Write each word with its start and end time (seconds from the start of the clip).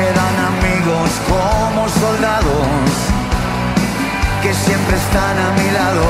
quedan 0.00 0.36
amigos 0.54 1.10
como 1.28 1.86
soldados 1.88 2.66
que 4.42 4.54
siempre 4.54 4.96
están 4.96 5.38
a 5.38 5.50
mi 5.52 5.70
lado. 5.72 6.04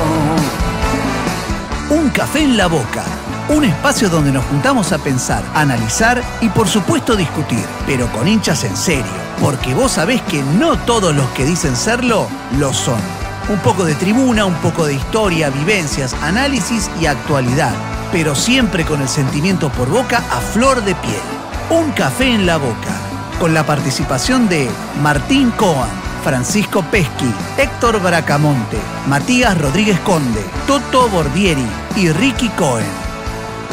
Un 1.90 2.10
café 2.10 2.42
en 2.42 2.56
la 2.56 2.68
boca. 2.68 3.02
Un 3.48 3.64
espacio 3.64 4.08
donde 4.08 4.30
nos 4.30 4.44
juntamos 4.44 4.92
a 4.92 4.98
pensar, 4.98 5.42
analizar 5.54 6.22
y 6.40 6.48
por 6.50 6.68
supuesto 6.68 7.16
discutir, 7.16 7.64
pero 7.84 8.06
con 8.12 8.28
hinchas 8.28 8.62
en 8.62 8.76
serio, 8.76 9.20
porque 9.40 9.74
vos 9.74 9.90
sabés 9.92 10.22
que 10.22 10.40
no 10.40 10.78
todos 10.78 11.12
los 11.12 11.28
que 11.30 11.44
dicen 11.44 11.74
serlo 11.74 12.28
lo 12.60 12.72
son. 12.72 13.00
Un 13.48 13.58
poco 13.58 13.84
de 13.84 13.96
tribuna, 13.96 14.44
un 14.44 14.54
poco 14.54 14.86
de 14.86 14.94
historia, 14.94 15.50
vivencias, 15.50 16.14
análisis 16.22 16.88
y 17.00 17.06
actualidad, 17.06 17.72
pero 18.12 18.36
siempre 18.36 18.84
con 18.84 19.02
el 19.02 19.08
sentimiento 19.08 19.68
por 19.70 19.88
boca 19.88 20.22
a 20.30 20.40
flor 20.40 20.84
de 20.84 20.94
piel. 20.94 21.22
Un 21.70 21.90
café 21.90 22.32
en 22.32 22.46
la 22.46 22.56
boca, 22.56 23.09
con 23.40 23.54
la 23.54 23.64
participación 23.64 24.50
de 24.50 24.68
Martín 25.02 25.50
Coan, 25.52 25.88
Francisco 26.22 26.82
Pesqui, 26.90 27.32
Héctor 27.56 27.98
Bracamonte, 28.02 28.76
Matías 29.08 29.58
Rodríguez 29.58 29.98
Conde, 30.00 30.44
Toto 30.66 31.08
Bordieri 31.08 31.66
y 31.96 32.10
Ricky 32.10 32.50
Cohen. 32.50 32.86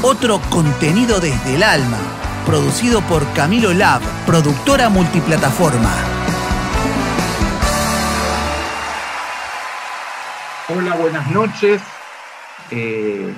Otro 0.02 0.39
contenido 0.49 1.20
desde 1.20 1.55
el 1.55 1.63
alma, 1.63 1.98
producido 2.45 3.02
por 3.02 3.30
Camilo 3.34 3.73
Lab, 3.73 4.02
productora 4.25 4.88
multiplataforma. 4.88 5.91
Hola, 10.69 10.95
buenas 10.95 11.30
noches. 11.31 11.81
Eh, 12.72 13.34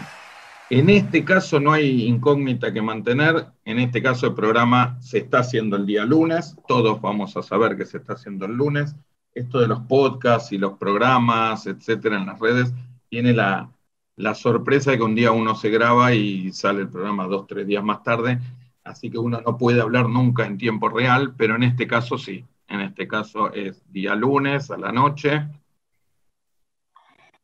en 0.70 0.90
este 0.92 1.26
caso 1.26 1.60
no 1.60 1.72
hay 1.72 2.04
incógnita 2.04 2.72
que 2.72 2.82
mantener. 2.82 3.48
En 3.66 3.80
este 3.80 4.04
caso 4.04 4.28
el 4.28 4.36
programa 4.36 4.98
se 5.02 5.20
está 5.20 5.40
haciendo 5.40 5.76
el 5.76 5.86
día 5.88 6.06
lunes. 6.06 6.56
Todos 6.68 7.02
vamos 7.02 7.36
a 7.36 7.42
saber 7.42 7.76
que 7.76 7.86
se 7.86 7.98
está 7.98 8.14
haciendo 8.14 8.46
el 8.46 8.54
lunes. 8.54 8.96
Esto 9.34 9.60
de 9.60 9.68
los 9.68 9.80
podcasts 9.82 10.52
y 10.52 10.60
los 10.60 10.78
programas, 10.78 11.66
etcétera, 11.66 12.18
en 12.18 12.28
las 12.28 12.40
redes, 12.40 12.74
tiene 13.10 13.34
la, 13.34 13.72
sorpresa 14.36 14.92
de 14.92 14.98
que 14.98 15.04
un 15.04 15.16
día 15.16 15.32
uno 15.32 15.56
se 15.56 15.70
graba 15.70 16.14
y 16.14 16.52
sale 16.52 16.82
el 16.82 16.90
programa 16.90 17.26
dos, 17.26 17.48
tres 17.48 17.66
días 17.66 17.84
más 17.84 18.04
tarde. 18.04 18.40
Así 18.84 19.10
que 19.10 19.18
uno 19.18 19.42
no 19.42 19.58
puede 19.58 19.82
hablar 19.82 20.08
nunca 20.08 20.46
en 20.46 20.58
tiempo 20.58 20.90
real, 20.90 21.34
pero 21.36 21.56
en 21.56 21.64
este 21.64 21.88
caso 21.88 22.18
sí. 22.18 22.46
En 22.68 22.82
este 22.82 23.08
caso 23.08 23.52
es 23.54 23.82
día 23.92 24.14
lunes 24.14 24.70
a 24.70 24.78
la 24.78 24.92
noche 24.92 25.48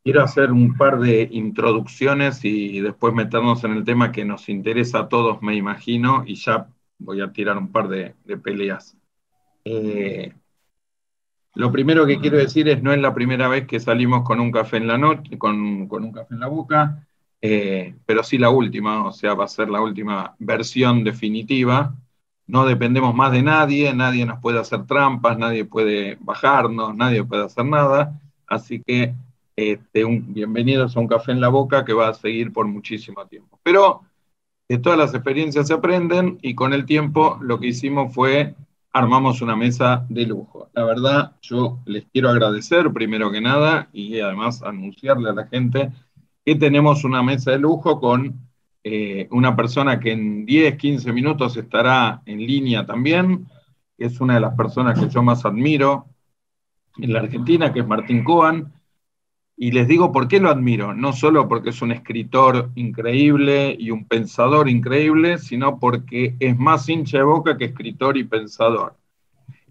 Quiero 0.05 0.21
hacer 0.21 0.51
un 0.51 0.77
par 0.77 0.99
de 0.99 1.27
introducciones 1.31 2.45
y 2.45 2.79
después 2.79 3.11
meternos 3.11 3.63
en 3.63 3.71
el 3.71 3.83
tema 3.83 4.11
que 4.11 4.23
nos 4.23 4.49
interesa 4.49 4.99
a 4.99 5.09
todos, 5.09 5.41
me 5.41 5.55
imagino, 5.55 6.23
y 6.27 6.35
ya 6.35 6.67
voy 6.99 7.21
a 7.21 7.31
tirar 7.31 7.57
un 7.57 7.71
par 7.71 7.87
de, 7.87 8.13
peleas. 8.37 8.95
Eh, 9.63 10.31
lo 11.55 11.71
primero 11.71 12.05
que 12.05 12.19
quiero 12.19 12.37
decir 12.37 12.69
es, 12.69 12.83
no 12.83 12.93
es 12.93 12.99
la 12.99 13.15
primera 13.15 13.47
vez 13.47 13.65
que 13.65 13.79
salimos 13.79 14.21
con 14.21 14.39
un 14.39 14.51
café 14.51 14.77
en 14.77 14.85
la 14.85 14.99
noche, 14.99 15.39
con, 15.39 15.59
un 15.59 16.11
café 16.11 16.35
en 16.35 16.39
la 16.39 16.49
boca, 16.49 17.07
eh, 17.41 17.95
pero 18.05 18.21
sí 18.21 18.37
la 18.37 18.51
última, 18.51 19.07
o 19.07 19.11
sea, 19.11 19.33
va 19.33 19.45
a 19.45 19.47
ser 19.47 19.69
la 19.69 19.81
última 19.81 20.35
versión 20.37 21.03
definitiva. 21.03 21.95
No 22.45 22.67
dependemos 22.67 23.15
más 23.15 23.31
de 23.31 23.41
nadie, 23.41 23.91
nadie 23.95 24.27
nos 24.27 24.39
puede 24.39 24.59
hacer 24.59 24.85
trampas, 24.85 25.35
nadie 25.39 25.65
puede 25.65 26.19
bajarnos, 26.21 26.95
nadie 26.95 27.23
puede 27.23 27.45
hacer 27.45 27.65
nada, 27.65 28.21
así 28.45 28.83
que 28.83 29.15
este, 29.55 30.03
un, 30.03 30.33
bienvenidos 30.33 30.95
a 30.95 30.99
un 30.99 31.07
café 31.07 31.31
en 31.31 31.41
la 31.41 31.47
boca 31.47 31.85
que 31.85 31.93
va 31.93 32.09
a 32.09 32.13
seguir 32.13 32.51
por 32.51 32.67
muchísimo 32.67 33.25
tiempo. 33.27 33.59
Pero 33.63 34.01
de 34.67 34.77
todas 34.79 34.97
las 34.97 35.13
experiencias 35.13 35.67
se 35.67 35.73
aprenden 35.73 36.39
y 36.41 36.55
con 36.55 36.73
el 36.73 36.85
tiempo 36.85 37.37
lo 37.41 37.59
que 37.59 37.67
hicimos 37.67 38.13
fue 38.13 38.55
armamos 38.91 39.41
una 39.41 39.55
mesa 39.55 40.05
de 40.09 40.25
lujo. 40.25 40.69
La 40.73 40.85
verdad, 40.85 41.35
yo 41.41 41.79
les 41.85 42.05
quiero 42.05 42.29
agradecer 42.29 42.91
primero 42.93 43.29
que 43.31 43.41
nada 43.41 43.89
y 43.91 44.19
además 44.19 44.63
anunciarle 44.63 45.29
a 45.29 45.33
la 45.33 45.47
gente 45.47 45.91
que 46.45 46.55
tenemos 46.55 47.03
una 47.03 47.21
mesa 47.21 47.51
de 47.51 47.59
lujo 47.59 47.99
con 47.99 48.39
eh, 48.83 49.27
una 49.31 49.55
persona 49.55 49.99
que 49.99 50.11
en 50.11 50.45
10, 50.45 50.77
15 50.77 51.11
minutos 51.11 51.57
estará 51.57 52.21
en 52.25 52.37
línea 52.37 52.85
también, 52.85 53.47
es 53.97 54.21
una 54.21 54.35
de 54.35 54.41
las 54.41 54.55
personas 54.55 54.99
que 54.99 55.09
yo 55.09 55.23
más 55.23 55.43
admiro 55.45 56.05
en 56.97 57.11
la 57.11 57.19
Argentina, 57.19 57.73
que 57.73 57.79
es 57.79 57.87
Martín 57.87 58.23
Coan, 58.23 58.74
y 59.57 59.71
les 59.71 59.87
digo 59.87 60.11
por 60.11 60.27
qué 60.27 60.39
lo 60.39 60.49
admiro, 60.49 60.93
no 60.93 61.13
solo 61.13 61.47
porque 61.47 61.69
es 61.69 61.81
un 61.81 61.91
escritor 61.91 62.71
increíble 62.75 63.75
y 63.79 63.91
un 63.91 64.05
pensador 64.05 64.67
increíble, 64.69 65.37
sino 65.37 65.79
porque 65.79 66.35
es 66.39 66.57
más 66.57 66.89
hincha 66.89 67.19
de 67.19 67.23
boca 67.23 67.57
que 67.57 67.65
escritor 67.65 68.17
y 68.17 68.25
pensador. 68.25 68.97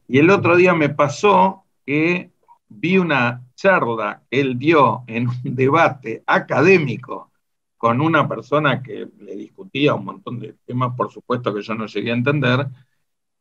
Y 0.09 0.19
el 0.19 0.31
otro 0.31 0.57
día 0.57 0.75
me 0.75 0.89
pasó 0.89 1.65
que 1.85 2.31
vi 2.69 2.99
una 2.99 3.43
charla 3.55 4.23
que 4.31 4.41
él 4.41 4.59
dio 4.59 5.05
en 5.07 5.29
un 5.29 5.55
debate 5.55 6.23
académico 6.27 7.31
con 7.77 8.01
una 8.01 8.27
persona 8.27 8.83
que 8.83 9.09
le 9.21 9.37
discutía 9.37 9.95
un 9.95 10.07
montón 10.07 10.41
de 10.41 10.55
temas, 10.65 10.95
por 10.97 11.13
supuesto 11.13 11.55
que 11.55 11.63
yo 11.63 11.75
no 11.75 11.87
llegué 11.87 12.11
a 12.11 12.15
entender, 12.15 12.67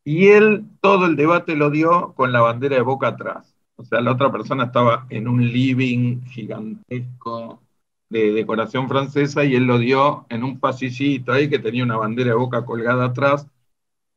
y 0.03 0.27
él 0.27 0.65
todo 0.81 1.05
el 1.05 1.15
debate 1.15 1.55
lo 1.55 1.69
dio 1.69 2.13
con 2.13 2.33
la 2.33 2.41
bandera 2.41 2.75
de 2.75 2.81
boca 2.81 3.07
atrás. 3.07 3.52
O 3.75 3.83
sea, 3.83 4.01
la 4.01 4.11
otra 4.11 4.31
persona 4.31 4.65
estaba 4.65 5.05
en 5.09 5.27
un 5.27 5.45
living 5.45 6.21
gigantesco 6.25 7.61
de 8.09 8.31
decoración 8.31 8.87
francesa 8.87 9.43
y 9.43 9.55
él 9.55 9.65
lo 9.65 9.79
dio 9.79 10.25
en 10.29 10.43
un 10.43 10.59
pasillito 10.59 11.31
ahí 11.31 11.49
que 11.49 11.59
tenía 11.59 11.83
una 11.83 11.97
bandera 11.97 12.29
de 12.29 12.35
boca 12.35 12.65
colgada 12.65 13.05
atrás. 13.05 13.47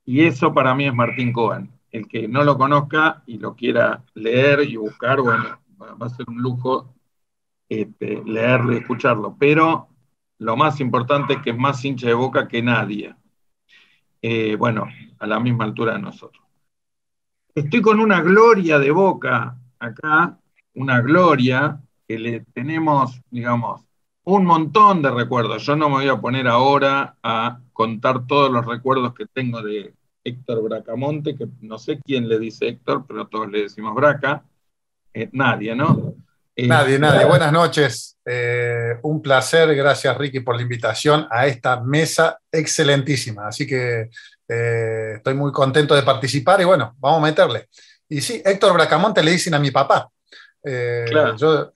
Y 0.04 0.24
eso 0.24 0.52
para 0.52 0.74
mí 0.74 0.86
es 0.86 0.94
Martín 0.94 1.32
Cohen. 1.32 1.70
El 1.90 2.06
que 2.06 2.28
no 2.28 2.44
lo 2.44 2.58
conozca 2.58 3.22
y 3.26 3.38
lo 3.38 3.56
quiera 3.56 4.04
leer 4.14 4.60
y 4.68 4.76
buscar, 4.76 5.20
bueno, 5.20 5.58
va 5.80 6.06
a 6.06 6.10
ser 6.10 6.26
un 6.28 6.42
lujo 6.42 6.94
este, 7.68 8.22
leerlo 8.24 8.74
y 8.74 8.76
escucharlo. 8.76 9.36
Pero 9.38 9.88
lo 10.38 10.56
más 10.56 10.80
importante 10.80 11.34
es 11.34 11.40
que 11.40 11.50
es 11.50 11.58
más 11.58 11.82
hincha 11.84 12.06
de 12.06 12.14
boca 12.14 12.46
que 12.46 12.62
nadie. 12.62 13.14
Eh, 14.20 14.56
bueno, 14.56 14.86
a 15.18 15.26
la 15.26 15.40
misma 15.40 15.64
altura 15.64 15.94
de 15.94 16.00
nosotros. 16.00 16.45
Estoy 17.56 17.80
con 17.80 18.00
una 18.00 18.20
gloria 18.20 18.78
de 18.78 18.90
boca 18.90 19.56
acá, 19.78 20.38
una 20.74 21.00
gloria 21.00 21.80
que 22.06 22.18
le 22.18 22.40
tenemos, 22.52 23.18
digamos, 23.30 23.80
un 24.24 24.44
montón 24.44 25.00
de 25.00 25.10
recuerdos. 25.10 25.64
Yo 25.64 25.74
no 25.74 25.88
me 25.88 25.94
voy 25.94 26.08
a 26.08 26.20
poner 26.20 26.48
ahora 26.48 27.16
a 27.22 27.58
contar 27.72 28.26
todos 28.26 28.52
los 28.52 28.66
recuerdos 28.66 29.14
que 29.14 29.24
tengo 29.24 29.62
de 29.62 29.94
Héctor 30.22 30.64
Bracamonte, 30.64 31.34
que 31.34 31.46
no 31.62 31.78
sé 31.78 31.98
quién 32.04 32.28
le 32.28 32.38
dice 32.38 32.68
Héctor, 32.68 33.06
pero 33.08 33.26
todos 33.26 33.50
le 33.50 33.62
decimos 33.62 33.94
Braca. 33.94 34.44
Eh, 35.14 35.30
nadie, 35.32 35.74
¿no? 35.74 36.12
Eh, 36.54 36.66
nadie, 36.66 36.98
nadie. 36.98 37.24
Buenas 37.24 37.52
noches. 37.52 38.18
Eh, 38.22 38.98
un 39.02 39.22
placer. 39.22 39.74
Gracias, 39.74 40.14
Ricky, 40.18 40.40
por 40.40 40.56
la 40.56 40.62
invitación 40.62 41.26
a 41.30 41.46
esta 41.46 41.80
mesa 41.80 42.38
excelentísima. 42.52 43.48
Así 43.48 43.66
que 43.66 44.10
eh, 44.48 45.14
estoy 45.16 45.34
muy 45.34 45.52
contento 45.52 45.94
de 45.94 46.02
participar 46.02 46.60
y 46.60 46.64
bueno, 46.64 46.94
vamos 46.98 47.18
a 47.20 47.26
meterle. 47.26 47.68
Y 48.08 48.20
sí, 48.20 48.40
Héctor 48.44 48.72
Bracamonte 48.74 49.22
le 49.22 49.32
dicen 49.32 49.54
a 49.54 49.58
mi 49.58 49.70
papá. 49.70 50.08
Eh, 50.62 51.06
yo, 51.36 51.72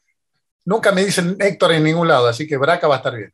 nunca 0.64 0.92
me 0.92 1.04
dicen 1.04 1.36
Héctor 1.38 1.72
en 1.72 1.84
ningún 1.84 2.08
lado, 2.08 2.28
así 2.28 2.47
que 2.47 2.56
Braca 2.56 2.88
va 2.88 2.94
a 2.94 2.98
estar 2.98 3.16
bien. 3.16 3.32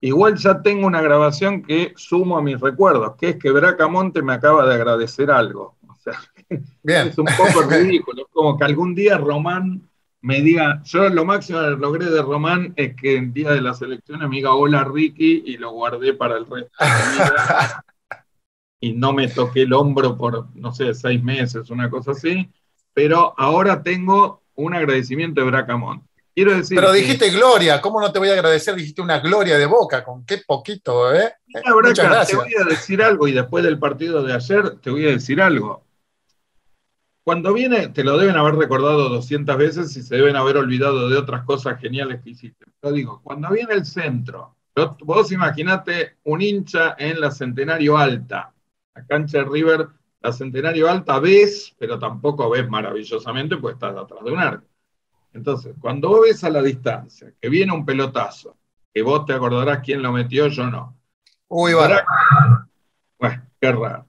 Igual 0.00 0.36
ya 0.36 0.62
tengo 0.62 0.86
una 0.86 1.02
grabación 1.02 1.62
que 1.62 1.92
sumo 1.96 2.38
a 2.38 2.42
mis 2.42 2.58
recuerdos, 2.58 3.16
que 3.16 3.30
es 3.30 3.36
que 3.36 3.50
Bracamonte 3.50 4.22
me 4.22 4.32
acaba 4.32 4.66
de 4.66 4.74
agradecer 4.74 5.30
algo. 5.30 5.76
O 5.86 5.94
sea, 5.96 6.18
es 6.84 7.18
un 7.18 7.26
poco 7.36 7.62
ridículo. 7.68 8.26
Como 8.32 8.56
que 8.56 8.64
algún 8.64 8.94
día 8.94 9.18
Román 9.18 9.82
me 10.22 10.40
diga, 10.40 10.82
yo 10.84 11.08
lo 11.08 11.24
máximo 11.24 11.60
que 11.60 11.70
logré 11.70 12.06
de 12.06 12.22
Román 12.22 12.72
es 12.76 12.94
que 12.94 13.16
en 13.16 13.32
día 13.32 13.52
de 13.52 13.60
las 13.60 13.80
elecciones 13.82 14.28
me 14.28 14.36
diga 14.36 14.54
hola 14.54 14.84
Ricky 14.84 15.42
y 15.46 15.56
lo 15.56 15.72
guardé 15.72 16.14
para 16.14 16.36
el 16.36 16.46
resto 16.46 16.70
de 16.78 16.86
mi 16.86 17.12
vida. 17.12 17.84
y 18.80 18.94
no 18.94 19.12
me 19.12 19.28
toqué 19.28 19.62
el 19.62 19.72
hombro 19.72 20.16
por, 20.16 20.54
no 20.56 20.72
sé, 20.72 20.94
seis 20.94 21.22
meses, 21.22 21.70
una 21.70 21.90
cosa 21.90 22.12
así, 22.12 22.50
pero 22.94 23.34
ahora 23.36 23.82
tengo 23.82 24.42
un 24.54 24.74
agradecimiento 24.74 25.40
de 25.40 25.46
Bracamont. 25.46 26.02
Quiero 26.34 26.56
decir 26.56 26.76
pero 26.76 26.92
dijiste 26.92 27.28
gloria, 27.30 27.80
¿cómo 27.80 28.00
no 28.00 28.10
te 28.12 28.18
voy 28.18 28.30
a 28.30 28.34
agradecer? 28.34 28.74
Dijiste 28.74 29.02
una 29.02 29.18
gloria 29.18 29.58
de 29.58 29.66
boca, 29.66 30.02
con 30.04 30.24
qué 30.24 30.38
poquito, 30.46 31.12
¿eh? 31.14 31.34
Muchas 31.82 32.08
gracias. 32.08 32.28
Te 32.28 32.36
voy 32.36 32.54
a 32.58 32.64
decir 32.64 33.02
algo 33.02 33.28
y 33.28 33.32
después 33.32 33.62
del 33.64 33.78
partido 33.78 34.22
de 34.22 34.32
ayer 34.32 34.78
te 34.78 34.90
voy 34.90 35.06
a 35.06 35.10
decir 35.10 35.42
algo. 35.42 35.84
Cuando 37.22 37.52
viene, 37.52 37.88
te 37.88 38.02
lo 38.02 38.16
deben 38.16 38.36
haber 38.36 38.54
recordado 38.54 39.08
200 39.08 39.56
veces 39.56 39.96
y 39.96 40.02
se 40.02 40.16
deben 40.16 40.36
haber 40.36 40.56
olvidado 40.56 41.08
de 41.08 41.16
otras 41.18 41.44
cosas 41.44 41.78
geniales 41.78 42.22
que 42.22 42.30
hiciste. 42.30 42.64
Lo 42.80 42.92
digo, 42.92 43.20
cuando 43.22 43.50
viene 43.50 43.74
el 43.74 43.84
centro, 43.84 44.56
vos 45.00 45.30
imaginate 45.32 46.16
un 46.24 46.40
hincha 46.40 46.96
en 46.98 47.20
la 47.20 47.30
Centenario 47.30 47.98
Alta, 47.98 48.52
la 48.94 49.06
cancha 49.06 49.38
de 49.38 49.44
River, 49.44 49.88
la 50.20 50.32
Centenario 50.32 50.88
Alta, 50.88 51.18
ves, 51.18 51.74
pero 51.78 51.98
tampoco 51.98 52.50
ves 52.50 52.68
maravillosamente, 52.68 53.56
pues 53.56 53.74
estás 53.74 53.96
atrás 53.96 54.24
de 54.24 54.32
un 54.32 54.38
arco. 54.38 54.66
Entonces, 55.32 55.74
cuando 55.80 56.08
vos 56.08 56.22
ves 56.22 56.42
a 56.44 56.50
la 56.50 56.62
distancia 56.62 57.32
que 57.40 57.48
viene 57.48 57.72
un 57.72 57.86
pelotazo, 57.86 58.56
que 58.92 59.02
vos 59.02 59.24
te 59.24 59.32
acordarás 59.32 59.80
quién 59.84 60.02
lo 60.02 60.12
metió, 60.12 60.48
yo 60.48 60.68
no. 60.68 60.96
Uy, 61.48 61.72
Bueno, 63.18 63.42
qué 63.60 63.72
raro. 63.72 64.06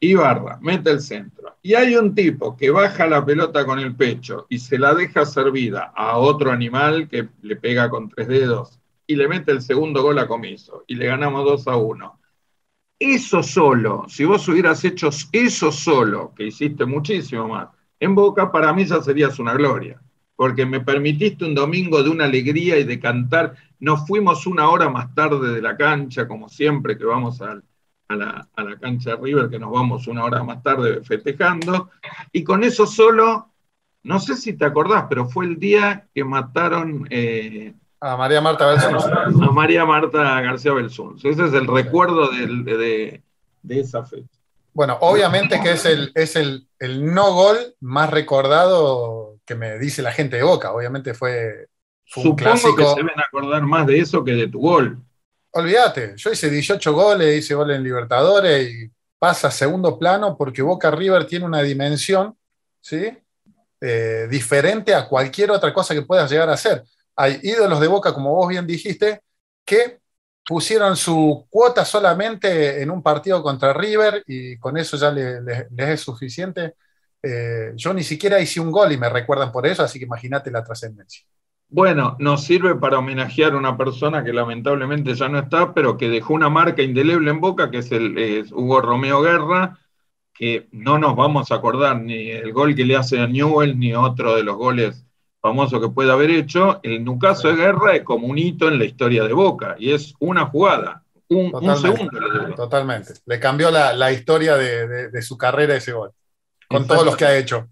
Ibarra, 0.00 0.58
mete 0.60 0.90
el 0.90 1.00
centro. 1.00 1.56
Y 1.62 1.74
hay 1.74 1.96
un 1.96 2.14
tipo 2.14 2.56
que 2.56 2.70
baja 2.70 3.06
la 3.06 3.24
pelota 3.24 3.64
con 3.64 3.78
el 3.78 3.96
pecho 3.96 4.46
y 4.50 4.58
se 4.58 4.78
la 4.78 4.94
deja 4.94 5.24
servida 5.24 5.92
a 5.96 6.18
otro 6.18 6.50
animal 6.50 7.08
que 7.08 7.28
le 7.42 7.56
pega 7.56 7.88
con 7.88 8.08
tres 8.08 8.28
dedos 8.28 8.78
y 9.06 9.16
le 9.16 9.28
mete 9.28 9.52
el 9.52 9.62
segundo 9.62 10.02
gol 10.02 10.18
a 10.18 10.26
comiso 10.26 10.84
y 10.86 10.96
le 10.96 11.06
ganamos 11.06 11.44
2 11.44 11.68
a 11.68 11.76
1. 11.76 12.20
Eso 13.06 13.42
solo, 13.42 14.06
si 14.08 14.24
vos 14.24 14.48
hubieras 14.48 14.82
hecho 14.82 15.10
eso 15.30 15.70
solo, 15.70 16.32
que 16.34 16.46
hiciste 16.46 16.86
muchísimo 16.86 17.46
más, 17.48 17.68
en 18.00 18.14
Boca 18.14 18.50
para 18.50 18.72
mí 18.72 18.86
ya 18.86 19.02
serías 19.02 19.38
una 19.38 19.52
gloria, 19.52 20.00
porque 20.34 20.64
me 20.64 20.80
permitiste 20.80 21.44
un 21.44 21.54
domingo 21.54 22.02
de 22.02 22.08
una 22.08 22.24
alegría 22.24 22.78
y 22.78 22.84
de 22.84 22.98
cantar. 22.98 23.56
Nos 23.78 24.06
fuimos 24.06 24.46
una 24.46 24.70
hora 24.70 24.88
más 24.88 25.14
tarde 25.14 25.52
de 25.52 25.60
la 25.60 25.76
cancha, 25.76 26.26
como 26.26 26.48
siempre 26.48 26.96
que 26.96 27.04
vamos 27.04 27.42
a, 27.42 27.60
la, 28.08 28.48
cancha 28.80 29.10
de 29.10 29.16
River, 29.22 29.50
que 29.50 29.58
nos 29.58 29.70
vamos 29.70 30.06
una 30.06 30.24
hora 30.24 30.42
más 30.42 30.62
tarde 30.62 31.04
festejando, 31.04 31.90
y 32.32 32.42
con 32.42 32.64
eso 32.64 32.86
solo, 32.86 33.50
no 34.02 34.18
sé 34.18 34.34
si 34.34 34.54
te 34.54 34.64
acordás, 34.64 35.04
pero 35.10 35.28
fue 35.28 35.44
el 35.44 35.58
día 35.58 36.08
que 36.14 36.24
mataron... 36.24 37.06
Eh, 37.10 37.74
a 38.04 38.18
María 38.18 38.40
Marta 38.42 38.66
Belsunce. 38.66 39.08
A 39.10 39.50
María 39.50 39.84
Marta 39.86 40.40
García 40.42 40.74
Belsunce. 40.74 41.26
Ese 41.26 41.46
es 41.46 41.54
el 41.54 41.66
recuerdo 41.66 42.30
de, 42.30 43.22
esa 43.66 44.04
fecha. 44.04 44.28
Bueno, 44.74 44.98
obviamente 45.00 45.58
que 45.62 45.72
es, 45.72 45.86
el, 45.86 46.12
es 46.14 46.36
el, 46.36 46.66
no 47.14 47.32
gol 47.32 47.56
más 47.80 48.10
recordado 48.10 49.38
que 49.46 49.54
me 49.54 49.78
dice 49.78 50.02
la 50.02 50.12
gente 50.12 50.36
de 50.36 50.42
Boca. 50.42 50.72
Obviamente 50.72 51.14
fue, 51.14 51.68
un 52.16 52.22
Supongo 52.22 52.36
clásico. 52.36 52.76
que 52.76 52.84
se 52.84 52.96
deben 52.96 53.20
acordar 53.26 53.62
más 53.62 53.86
de 53.86 53.98
eso 53.98 54.22
que 54.22 54.32
de 54.32 54.48
tu 54.48 54.60
gol. 54.60 54.98
Olvídate, 55.52 56.14
yo 56.16 56.30
hice 56.30 56.50
18 56.50 56.92
goles, 56.92 57.38
hice 57.38 57.54
gol 57.54 57.70
en 57.70 57.82
Libertadores 57.82 58.70
y 58.70 58.90
pasa 59.18 59.48
a 59.48 59.50
segundo 59.50 59.98
plano 59.98 60.36
porque 60.36 60.60
Boca 60.60 60.90
River 60.90 61.26
tiene 61.26 61.46
una 61.46 61.62
dimensión 61.62 62.36
¿sí? 62.80 63.16
Eh, 63.80 64.26
diferente 64.28 64.94
a 64.94 65.06
cualquier 65.06 65.52
otra 65.52 65.72
cosa 65.72 65.94
que 65.94 66.02
puedas 66.02 66.30
llegar 66.30 66.50
a 66.50 66.54
hacer 66.54 66.84
hay 67.16 67.38
ídolos 67.42 67.80
de 67.80 67.88
Boca, 67.88 68.12
como 68.12 68.34
vos 68.34 68.48
bien 68.48 68.66
dijiste, 68.66 69.20
que 69.64 69.98
pusieron 70.46 70.96
su 70.96 71.46
cuota 71.48 71.84
solamente 71.84 72.82
en 72.82 72.90
un 72.90 73.02
partido 73.02 73.42
contra 73.42 73.72
River 73.72 74.22
y 74.26 74.58
con 74.58 74.76
eso 74.76 74.96
ya 74.96 75.10
les, 75.10 75.66
es 75.76 76.00
suficiente. 76.00 76.74
Eh, 77.22 77.72
yo 77.76 77.94
ni 77.94 78.02
siquiera 78.02 78.40
hice 78.40 78.60
un 78.60 78.70
gol 78.70 78.92
y 78.92 78.98
me 78.98 79.08
recuerdan 79.08 79.50
por 79.50 79.66
eso, 79.66 79.82
así 79.82 79.98
que 79.98 80.04
imagínate 80.04 80.50
la 80.50 80.62
trascendencia. 80.62 81.24
Bueno, 81.68 82.16
nos 82.20 82.44
sirve 82.44 82.74
para 82.76 82.98
homenajear 82.98 83.54
a 83.54 83.56
una 83.56 83.76
persona 83.76 84.22
que 84.22 84.32
lamentablemente 84.32 85.14
ya 85.14 85.28
no 85.28 85.38
está, 85.38 85.72
pero 85.72 85.96
que 85.96 86.08
dejó 86.08 86.34
una 86.34 86.50
marca 86.50 86.82
indeleble 86.82 87.30
en 87.30 87.40
Boca, 87.40 87.70
que 87.70 87.78
es 87.78 87.90
el 87.90 88.46
Hugo 88.52 88.80
Romeo 88.82 89.22
Guerra, 89.22 89.78
que 90.34 90.68
no 90.72 90.98
nos 90.98 91.16
vamos 91.16 91.50
a 91.50 91.56
acordar 91.56 92.00
ni 92.00 92.30
el 92.30 92.52
gol 92.52 92.74
que 92.74 92.84
le 92.84 92.96
hace 92.96 93.20
a 93.20 93.26
Newell, 93.26 93.78
ni 93.78 93.94
otro 93.94 94.36
de 94.36 94.42
los 94.42 94.56
goles 94.56 95.04
famoso 95.44 95.78
que 95.78 95.90
puede 95.90 96.10
haber 96.10 96.30
hecho, 96.30 96.80
el 96.82 97.04
Nucaso 97.04 97.48
de 97.48 97.56
Guerra 97.56 97.96
es 97.96 98.02
como 98.02 98.26
un 98.28 98.38
hito 98.38 98.66
en 98.66 98.78
la 98.78 98.86
historia 98.86 99.24
de 99.24 99.34
Boca, 99.34 99.76
y 99.78 99.92
es 99.92 100.14
una 100.18 100.46
jugada, 100.46 101.02
un, 101.28 101.52
segundo. 101.76 102.54
totalmente, 102.56 103.12
le 103.26 103.38
cambió 103.38 103.70
la, 103.70 104.10
historia 104.10 104.56
de, 104.56 105.20
su 105.20 105.36
carrera 105.36 105.76
ese 105.76 105.92
gol, 105.92 106.12
con 106.66 106.86
todos 106.86 107.04
los 107.04 107.14
que 107.14 107.26
ha 107.26 107.36
hecho. 107.36 107.68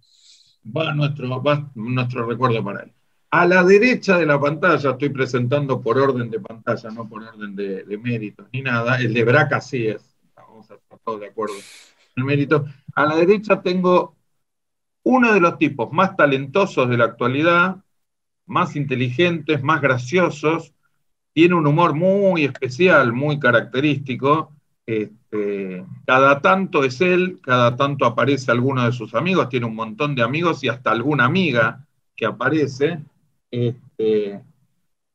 Va 0.64 0.92
nuestro, 0.92 1.42
nuestro 1.74 2.26
recuerdo 2.26 2.62
para 2.62 2.82
él. 2.82 2.92
A 3.30 3.46
la 3.46 3.64
derecha 3.64 4.18
de 4.18 4.26
la 4.26 4.38
pantalla, 4.38 4.90
estoy 4.90 5.08
presentando 5.08 5.80
por 5.80 5.98
orden 5.98 6.30
de 6.30 6.40
pantalla, 6.40 6.90
no 6.90 7.08
por 7.08 7.22
orden 7.22 7.56
de, 7.56 7.98
méritos 8.02 8.48
ni 8.52 8.60
nada, 8.60 8.98
el 8.98 9.14
de 9.14 9.24
Braca 9.24 9.62
sí 9.62 9.86
es, 9.86 10.14
vamos 10.36 10.70
a 10.70 10.74
estar 10.74 10.98
todos 11.02 11.20
de 11.20 11.28
acuerdo 11.28 11.54
el 12.16 12.24
mérito. 12.24 12.66
A 12.94 13.06
la 13.06 13.16
derecha 13.16 13.62
tengo 13.62 14.14
uno 15.04 15.32
de 15.32 15.40
los 15.40 15.58
tipos 15.58 15.92
más 15.92 16.16
talentosos 16.16 16.88
de 16.88 16.96
la 16.96 17.04
actualidad, 17.04 17.76
más 18.46 18.76
inteligentes, 18.76 19.62
más 19.62 19.80
graciosos, 19.80 20.74
tiene 21.32 21.54
un 21.54 21.66
humor 21.66 21.94
muy 21.94 22.44
especial, 22.44 23.12
muy 23.12 23.38
característico. 23.38 24.52
Este, 24.84 25.84
cada 26.06 26.40
tanto 26.40 26.84
es 26.84 27.00
él, 27.00 27.40
cada 27.42 27.76
tanto 27.76 28.04
aparece 28.04 28.50
alguno 28.50 28.84
de 28.84 28.92
sus 28.92 29.14
amigos, 29.14 29.48
tiene 29.48 29.66
un 29.66 29.74
montón 29.74 30.14
de 30.14 30.22
amigos 30.22 30.62
y 30.62 30.68
hasta 30.68 30.90
alguna 30.90 31.24
amiga 31.24 31.86
que 32.14 32.26
aparece. 32.26 33.00
Este, 33.50 34.40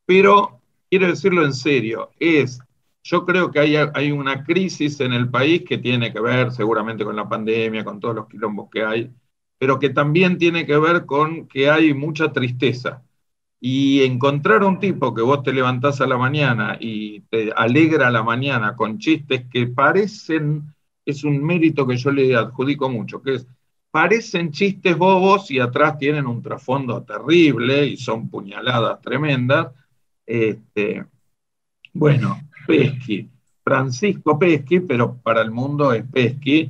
pero 0.05 0.61
quiero 0.89 1.07
decirlo 1.07 1.45
en 1.45 1.53
serio, 1.53 2.11
es, 2.19 2.59
yo 3.03 3.25
creo 3.25 3.51
que 3.51 3.59
hay, 3.59 3.75
hay 3.75 4.11
una 4.11 4.43
crisis 4.43 4.99
en 5.01 5.13
el 5.13 5.29
país 5.29 5.63
que 5.67 5.77
tiene 5.77 6.11
que 6.11 6.19
ver 6.19 6.51
seguramente 6.51 7.03
con 7.03 7.15
la 7.15 7.29
pandemia, 7.29 7.83
con 7.83 7.99
todos 7.99 8.15
los 8.15 8.27
quilombos 8.27 8.69
que 8.71 8.83
hay, 8.83 9.11
pero 9.57 9.79
que 9.79 9.89
también 9.89 10.37
tiene 10.37 10.65
que 10.65 10.77
ver 10.77 11.05
con 11.05 11.47
que 11.47 11.69
hay 11.69 11.93
mucha 11.93 12.31
tristeza. 12.31 13.03
Y 13.59 14.03
encontrar 14.03 14.63
un 14.63 14.79
tipo 14.79 15.15
que 15.15 15.23
vos 15.23 15.41
te 15.41 15.51
levantás 15.51 15.99
a 15.99 16.07
la 16.07 16.17
mañana 16.17 16.77
y 16.79 17.21
te 17.21 17.51
alegra 17.55 18.11
la 18.11 18.21
mañana 18.21 18.75
con 18.75 18.99
chistes 18.99 19.45
que 19.51 19.67
parecen, 19.67 20.73
es 21.03 21.23
un 21.23 21.43
mérito 21.43 21.87
que 21.87 21.97
yo 21.97 22.11
le 22.11 22.35
adjudico 22.35 22.87
mucho, 22.89 23.21
que 23.21 23.35
es, 23.35 23.47
parecen 23.89 24.51
chistes 24.51 24.95
bobos 24.95 25.49
y 25.49 25.59
atrás 25.59 25.97
tienen 25.97 26.27
un 26.27 26.43
trasfondo 26.43 27.01
terrible 27.01 27.87
y 27.87 27.97
son 27.97 28.29
puñaladas 28.29 29.01
tremendas. 29.01 29.73
Este, 30.23 31.03
bueno, 31.93 32.39
Pesky, 32.67 33.27
Francisco 33.63 34.37
Pesky, 34.37 34.81
pero 34.81 35.17
para 35.17 35.41
el 35.41 35.49
mundo 35.49 35.93
es 35.93 36.03
Pesky, 36.05 36.69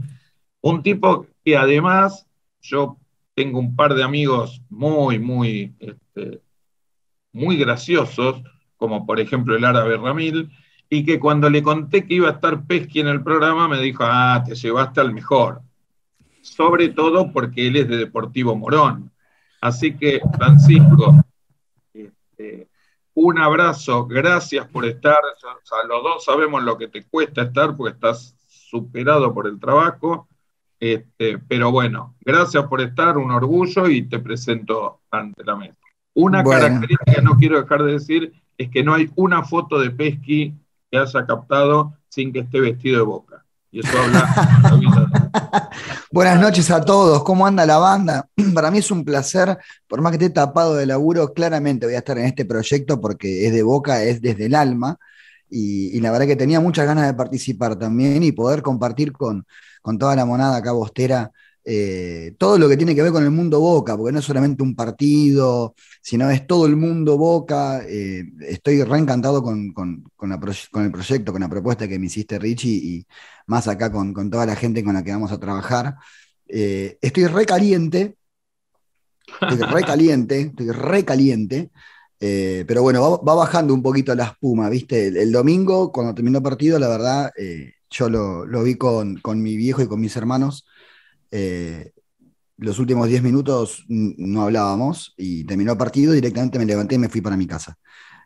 un 0.61 0.81
tipo 0.81 1.27
que 1.43 1.57
además 1.57 2.26
yo 2.61 2.97
tengo 3.33 3.59
un 3.59 3.75
par 3.75 3.93
de 3.93 4.03
amigos 4.03 4.61
muy, 4.69 5.19
muy, 5.19 5.75
este, 5.79 6.41
muy 7.31 7.57
graciosos, 7.57 8.41
como 8.77 9.05
por 9.05 9.19
ejemplo 9.19 9.55
el 9.55 9.65
árabe 9.65 9.97
Ramil, 9.97 10.49
y 10.89 11.05
que 11.05 11.19
cuando 11.19 11.49
le 11.49 11.61
conté 11.61 12.05
que 12.05 12.15
iba 12.15 12.29
a 12.29 12.33
estar 12.33 12.65
Pesqui 12.65 13.01
en 13.01 13.07
el 13.07 13.23
programa, 13.23 13.67
me 13.67 13.79
dijo, 13.81 14.03
ah, 14.05 14.43
te 14.45 14.55
llevaste 14.55 15.01
al 15.01 15.13
mejor. 15.13 15.61
Sobre 16.41 16.89
todo 16.89 17.31
porque 17.31 17.67
él 17.67 17.75
es 17.75 17.87
de 17.89 17.97
Deportivo 17.97 18.55
Morón. 18.55 19.11
Así 19.59 19.95
que, 19.97 20.21
Francisco, 20.37 21.15
este, 21.93 22.69
un 23.13 23.37
abrazo, 23.39 24.05
gracias 24.05 24.67
por 24.67 24.85
estar. 24.85 25.19
los 25.87 26.03
dos 26.03 26.23
sabemos 26.23 26.63
lo 26.63 26.77
que 26.77 26.87
te 26.87 27.03
cuesta 27.03 27.41
estar 27.41 27.75
porque 27.75 27.95
estás 27.95 28.35
superado 28.47 29.33
por 29.33 29.47
el 29.47 29.59
trabajo. 29.59 30.27
Este, 30.79 31.39
pero 31.39 31.71
bueno, 31.71 32.15
gracias 32.21 32.63
por 32.65 32.81
estar, 32.81 33.17
un 33.17 33.31
orgullo 33.31 33.87
y 33.87 34.03
te 34.03 34.19
presento 34.19 35.01
ante 35.09 35.43
la 35.43 35.55
mesa. 35.55 35.77
Una 36.13 36.43
característica 36.43 37.13
que 37.15 37.21
no 37.21 37.37
quiero 37.37 37.61
dejar 37.61 37.83
de 37.83 37.93
decir 37.93 38.33
es 38.57 38.69
que 38.69 38.83
no 38.83 38.93
hay 38.93 39.09
una 39.15 39.43
foto 39.43 39.79
de 39.79 39.91
Pesky 39.91 40.53
que 40.91 40.97
haya 40.97 41.25
captado 41.25 41.93
sin 42.09 42.31
que 42.31 42.39
esté 42.39 42.59
vestido 42.59 42.97
de 42.97 43.05
boca. 43.05 43.43
Y 43.71 43.79
eso 43.79 43.97
habla. 43.99 44.89
Buenas 46.11 46.39
noches 46.39 46.71
a 46.71 46.81
todos, 46.81 47.23
¿cómo 47.23 47.45
anda 47.45 47.65
la 47.65 47.77
banda? 47.77 48.29
Para 48.53 48.71
mí 48.71 48.79
es 48.79 48.89
un 48.91 49.03
placer, 49.03 49.57
por 49.87 50.01
más 50.01 50.11
que 50.11 50.23
esté 50.23 50.29
tapado 50.29 50.75
de 50.75 50.85
laburo, 50.85 51.33
claramente 51.33 51.85
voy 51.85 51.95
a 51.95 51.99
estar 51.99 52.17
en 52.17 52.25
este 52.25 52.45
proyecto 52.45 53.01
porque 53.01 53.45
es 53.45 53.53
de 53.53 53.63
boca, 53.63 54.03
es 54.03 54.21
desde 54.21 54.45
el 54.45 54.55
alma. 54.55 54.97
Y, 55.49 55.95
y 55.95 56.01
la 56.01 56.11
verdad 56.11 56.27
que 56.27 56.35
tenía 56.35 56.59
muchas 56.59 56.85
ganas 56.85 57.07
de 57.07 57.13
participar 57.13 57.77
también 57.77 58.21
y 58.23 58.31
poder 58.31 58.61
compartir 58.61 59.11
con, 59.13 59.45
con 59.87 59.97
toda 59.97 60.17
la 60.17 60.25
monada 60.25 60.57
acá 60.57 60.73
bostera, 60.73 61.31
eh, 61.63 62.35
todo 62.37 62.57
lo 62.57 62.67
que 62.67 62.75
tiene 62.75 62.93
que 62.93 63.01
ver 63.01 63.13
con 63.13 63.23
el 63.23 63.31
mundo 63.31 63.61
Boca, 63.61 63.95
porque 63.95 64.11
no 64.11 64.19
es 64.19 64.25
solamente 64.25 64.63
un 64.63 64.75
partido, 64.75 65.75
sino 66.01 66.29
es 66.29 66.45
todo 66.45 66.65
el 66.65 66.75
mundo 66.75 67.17
Boca. 67.17 67.85
Eh, 67.87 68.25
estoy 68.41 68.83
reencantado 68.83 69.41
con, 69.41 69.71
con, 69.71 70.03
con, 70.17 70.33
el 70.33 70.91
proyecto, 70.91 71.31
con 71.31 71.39
la 71.41 71.47
propuesta 71.47 71.87
que 71.87 71.97
me 71.99 72.07
hiciste, 72.07 72.37
Richie, 72.37 72.69
y 72.69 73.07
más 73.45 73.69
acá 73.69 73.89
con, 73.89 74.13
toda 74.29 74.45
la 74.45 74.57
gente 74.57 74.83
con 74.83 74.93
la 74.93 75.03
que 75.05 75.11
vamos 75.11 75.31
a 75.31 75.39
trabajar. 75.39 75.95
Eh, 76.49 76.97
estoy 77.01 77.27
re 77.27 77.45
caliente, 77.45 78.17
estoy 79.41 79.59
re 79.59 79.83
caliente, 79.83 80.41
estoy 80.51 80.71
re 80.71 81.05
caliente. 81.05 81.71
pero 82.19 82.81
bueno, 82.81 83.21
va, 83.23 83.35
bajando 83.35 83.73
un 83.73 83.81
poquito 83.81 84.13
la 84.15 84.25
espuma, 84.25 84.69
¿viste? 84.69 85.07
El, 85.07 85.31
domingo, 85.31 85.93
cuando 85.93 86.13
terminó 86.13 86.39
el 86.39 86.43
partido, 86.43 86.77
la 86.77 86.89
verdad, 86.89 87.31
yo 87.89 88.09
lo, 88.09 88.63
vi 88.63 88.75
con, 88.75 89.21
mi 89.41 89.55
viejo 89.55 89.81
y 89.81 89.87
con 89.87 89.99
mis 89.99 90.15
hermanos. 90.15 90.65
Eh, 91.31 91.91
los 92.57 92.79
últimos 92.79 93.07
10 93.07 93.21
minutos 93.21 93.85
no 93.87 94.41
hablábamos 94.41 95.13
y 95.15 95.43
terminó 95.43 95.73
el 95.73 95.77
partido, 95.77 96.13
directamente 96.13 96.57
me 96.57 96.65
levanté 96.65 96.95
y 96.95 96.99
me 96.99 97.09
fui 97.09 97.21
para 97.21 97.37
mi 97.37 97.45
casa. 97.45 97.77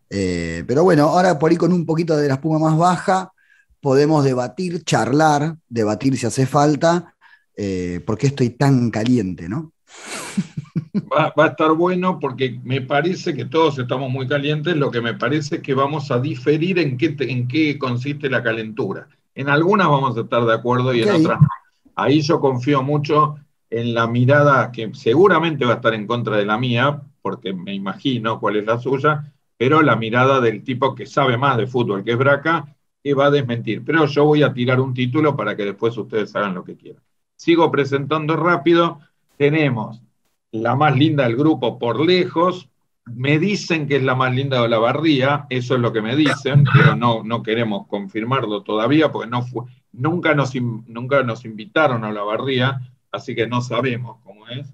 Eh, 0.09 0.63
pero 0.67 0.83
bueno, 0.83 1.03
ahora 1.03 1.37
por 1.37 1.51
ahí 1.51 1.57
con 1.57 1.73
un 1.73 1.85
poquito 1.85 2.15
de 2.15 2.27
la 2.27 2.35
espuma 2.35 2.59
más 2.59 2.77
baja, 2.77 3.31
podemos 3.81 4.23
debatir, 4.23 4.83
charlar, 4.83 5.57
debatir 5.67 6.17
si 6.17 6.25
hace 6.25 6.45
falta, 6.45 7.15
eh, 7.57 8.01
porque 8.05 8.27
estoy 8.27 8.51
tan 8.51 8.89
caliente, 8.89 9.49
¿no? 9.49 9.73
Va, 10.95 11.33
a 11.35 11.47
estar 11.47 11.73
bueno 11.73 12.19
porque 12.19 12.59
me 12.63 12.81
parece 12.81 13.33
que 13.33 13.45
todos 13.45 13.79
estamos 13.79 14.09
muy 14.09 14.27
calientes, 14.27 14.75
lo 14.77 14.91
que 14.91 15.01
me 15.01 15.13
parece 15.13 15.55
es 15.55 15.61
que 15.61 15.73
vamos 15.73 16.11
a 16.11 16.19
diferir 16.19 16.79
en 16.79 16.97
qué 16.97 17.77
consiste 17.77 18.29
la 18.29 18.41
calentura. 18.41 19.09
En 19.35 19.49
algunas 19.49 19.87
vamos 19.87 20.17
a 20.17 20.21
estar 20.21 20.45
de 20.45 20.53
acuerdo 20.53 20.93
y 20.93 21.03
en 21.03 21.09
otras 21.09 21.41
no. 21.41 21.47
ahí 21.95 22.21
yo 22.21 22.39
confío 22.39 22.83
mucho 22.83 23.35
en 23.69 23.93
la 23.93 24.07
mirada 24.07 24.71
que 24.71 24.91
seguramente 24.93 25.65
va 25.65 25.73
a 25.73 25.75
estar 25.75 25.93
en 25.93 26.05
contra 26.05 26.35
de 26.37 26.45
la 26.45 26.57
mía, 26.57 27.01
porque 27.21 27.53
me 27.53 27.73
imagino 27.73 28.39
cuál 28.39 28.57
es 28.57 28.65
la 28.65 28.77
suya, 28.77 29.31
pero 29.57 29.81
la 29.81 29.95
mirada 29.95 30.41
del 30.41 30.63
tipo 30.63 30.93
que 30.93 31.05
sabe 31.05 31.37
más 31.37 31.57
de 31.57 31.67
fútbol, 31.67 32.03
que 32.03 32.11
es 32.11 32.17
Braca, 32.17 32.75
que 33.03 33.13
va 33.13 33.27
a 33.27 33.31
desmentir. 33.31 33.83
Pero 33.85 34.05
yo 34.05 34.25
voy 34.25 34.43
a 34.43 34.53
tirar 34.53 34.79
un 34.79 34.93
título 34.93 35.35
para 35.35 35.55
que 35.55 35.65
después 35.65 35.97
ustedes 35.97 36.35
hagan 36.35 36.55
lo 36.55 36.63
que 36.63 36.75
quieran. 36.75 37.01
Sigo 37.35 37.71
presentando 37.71 38.35
rápido. 38.35 38.99
Tenemos 39.37 40.01
la 40.51 40.75
más 40.75 40.97
linda 40.97 41.23
del 41.23 41.35
grupo 41.35 41.79
por 41.79 42.03
lejos. 42.03 42.69
Me 43.15 43.39
dicen 43.39 43.87
que 43.87 43.97
es 43.97 44.03
la 44.03 44.15
más 44.15 44.33
linda 44.33 44.61
de 44.61 44.69
la 44.69 44.79
barría, 44.79 45.45
eso 45.49 45.75
es 45.75 45.81
lo 45.81 45.91
que 45.91 46.01
me 46.01 46.15
dicen, 46.15 46.63
pero 46.73 46.95
no, 46.95 47.23
no 47.23 47.43
queremos 47.43 47.87
confirmarlo 47.87 48.63
todavía 48.63 49.11
porque 49.11 49.29
no 49.29 49.43
fue, 49.43 49.63
nunca, 49.91 50.33
nos, 50.35 50.53
nunca 50.55 51.23
nos 51.23 51.45
invitaron 51.45 52.03
a 52.03 52.11
la 52.11 52.23
barría, 52.23 52.79
así 53.11 53.35
que 53.35 53.47
no 53.47 53.61
sabemos 53.61 54.17
cómo 54.23 54.47
es. 54.47 54.73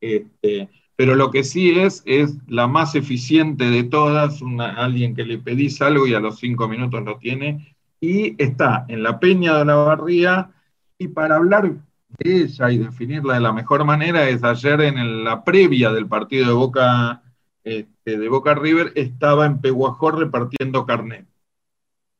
Este, 0.00 0.68
pero 0.96 1.14
lo 1.14 1.30
que 1.30 1.44
sí 1.44 1.78
es, 1.78 2.02
es 2.06 2.36
la 2.48 2.66
más 2.66 2.94
eficiente 2.94 3.68
de 3.70 3.84
todas, 3.84 4.40
alguien 4.76 5.14
que 5.14 5.24
le 5.24 5.38
pedís 5.38 5.80
algo 5.82 6.06
y 6.06 6.14
a 6.14 6.20
los 6.20 6.38
cinco 6.38 6.68
minutos 6.68 7.04
lo 7.04 7.18
tiene, 7.18 7.76
y 8.00 8.40
está 8.42 8.86
en 8.88 9.02
la 9.02 9.20
Peña 9.20 9.58
de 9.58 9.64
la 9.66 9.76
Barría, 9.76 10.50
y 10.98 11.08
para 11.08 11.36
hablar 11.36 11.74
de 12.18 12.42
ella 12.42 12.70
y 12.70 12.78
definirla 12.78 13.34
de 13.34 13.40
la 13.40 13.52
mejor 13.52 13.84
manera 13.84 14.28
es 14.28 14.42
ayer 14.42 14.80
en 14.80 15.24
la 15.24 15.44
previa 15.44 15.92
del 15.92 16.06
partido 16.06 16.46
de 16.46 16.52
Boca, 16.52 17.22
este, 17.66 18.16
de 18.16 18.28
Boca 18.28 18.54
River, 18.54 18.92
estaba 18.94 19.44
en 19.44 19.60
Peguajor 19.60 20.20
repartiendo 20.20 20.86
carnet. 20.86 21.26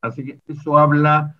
Así 0.03 0.25
que 0.25 0.41
eso 0.49 0.76
habla 0.76 1.37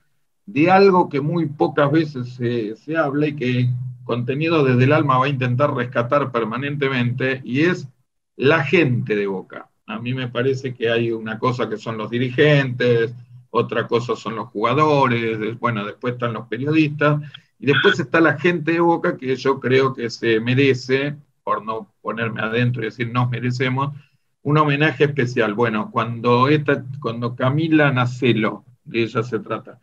de 0.47 0.71
algo 0.71 1.09
que 1.09 1.21
muy 1.21 1.47
pocas 1.47 1.91
veces 1.91 2.35
se, 2.35 2.77
se 2.77 2.97
habla 2.97 3.27
y 3.27 3.35
que 3.35 3.69
contenido 4.05 4.65
desde 4.65 4.85
el 4.85 4.93
alma 4.93 5.19
va 5.19 5.27
a 5.27 5.29
intentar 5.29 5.75
rescatar 5.75 6.31
permanentemente 6.31 7.41
y 7.45 7.63
es 7.63 7.89
la 8.37 8.63
gente 8.63 9.17
de 9.17 9.27
Boca. 9.27 9.69
A 9.87 9.99
mí 9.99 10.15
me 10.15 10.29
parece 10.29 10.73
que 10.73 10.89
hay 10.89 11.11
una 11.11 11.41
cosa 11.41 11.69
que 11.69 11.77
son 11.77 11.99
los 11.99 12.09
dirigentes, 12.09 13.13
otra 13.51 13.89
cosa 13.89 14.15
son 14.15 14.37
los 14.37 14.49
jugadores, 14.51 15.59
bueno, 15.59 15.85
después 15.85 16.15
están 16.15 16.33
los 16.33 16.47
periodistas 16.47 17.21
y 17.59 17.67
después 17.67 17.99
está 17.99 18.21
la 18.21 18.39
gente 18.39 18.73
de 18.73 18.81
Boca 18.81 19.17
que 19.17 19.35
yo 19.35 19.59
creo 19.59 19.95
que 19.95 20.11
se 20.11 20.39
merece, 20.39 21.17
por 21.47 21.65
no 21.65 21.95
ponerme 22.03 22.43
adentro 22.43 22.83
y 22.83 22.87
decir 22.87 23.13
nos 23.13 23.31
merecemos, 23.31 23.95
un 24.43 24.59
homenaje 24.59 25.05
especial. 25.05 25.55
Bueno, 25.55 25.93
cuando, 25.93 26.49
esta, 26.49 26.85
cuando 27.01 27.37
Camila 27.37 27.93
Nacelo, 27.93 28.65
de 28.83 29.05
ella 29.05 29.23
se 29.23 29.39
trata, 29.39 29.81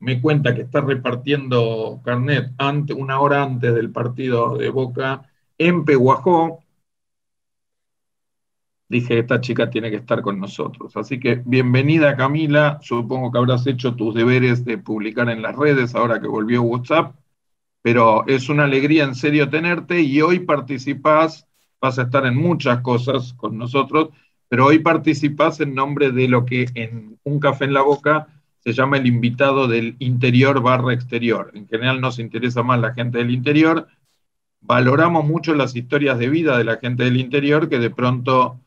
me 0.00 0.20
cuenta 0.20 0.56
que 0.56 0.62
está 0.62 0.80
repartiendo 0.80 2.00
carnet 2.04 2.50
una 2.96 3.20
hora 3.20 3.44
antes 3.44 3.72
del 3.72 3.92
partido 3.92 4.56
de 4.58 4.70
Boca 4.70 5.30
en 5.56 5.84
Peguajó, 5.84 6.64
dije, 8.88 9.20
esta 9.20 9.40
chica 9.40 9.70
tiene 9.70 9.90
que 9.90 9.98
estar 9.98 10.20
con 10.20 10.40
nosotros. 10.40 10.96
Así 10.96 11.20
que 11.20 11.42
bienvenida 11.44 12.16
Camila, 12.16 12.80
supongo 12.82 13.30
que 13.30 13.38
habrás 13.38 13.64
hecho 13.68 13.94
tus 13.94 14.16
deberes 14.16 14.64
de 14.64 14.78
publicar 14.78 15.28
en 15.30 15.42
las 15.42 15.54
redes 15.54 15.94
ahora 15.94 16.20
que 16.20 16.26
volvió 16.26 16.62
WhatsApp, 16.62 17.14
pero 17.84 18.26
es 18.26 18.48
una 18.48 18.64
alegría 18.64 19.04
en 19.04 19.14
serio 19.14 19.50
tenerte 19.50 20.00
y 20.00 20.22
hoy 20.22 20.38
participás, 20.38 21.46
vas 21.82 21.98
a 21.98 22.04
estar 22.04 22.24
en 22.24 22.34
muchas 22.34 22.80
cosas 22.80 23.34
con 23.34 23.58
nosotros, 23.58 24.08
pero 24.48 24.64
hoy 24.64 24.78
participás 24.78 25.60
en 25.60 25.74
nombre 25.74 26.10
de 26.10 26.26
lo 26.26 26.46
que 26.46 26.64
en 26.76 27.18
Un 27.24 27.38
Café 27.38 27.66
en 27.66 27.74
la 27.74 27.82
Boca 27.82 28.28
se 28.60 28.72
llama 28.72 28.96
el 28.96 29.06
invitado 29.06 29.68
del 29.68 29.96
interior 29.98 30.62
barra 30.62 30.94
exterior. 30.94 31.50
En 31.52 31.68
general 31.68 32.00
nos 32.00 32.18
interesa 32.18 32.62
más 32.62 32.80
la 32.80 32.94
gente 32.94 33.18
del 33.18 33.30
interior. 33.30 33.86
Valoramos 34.62 35.26
mucho 35.26 35.54
las 35.54 35.76
historias 35.76 36.18
de 36.18 36.30
vida 36.30 36.56
de 36.56 36.64
la 36.64 36.78
gente 36.78 37.04
del 37.04 37.18
interior 37.18 37.68
que 37.68 37.78
de 37.78 37.90
pronto 37.90 38.62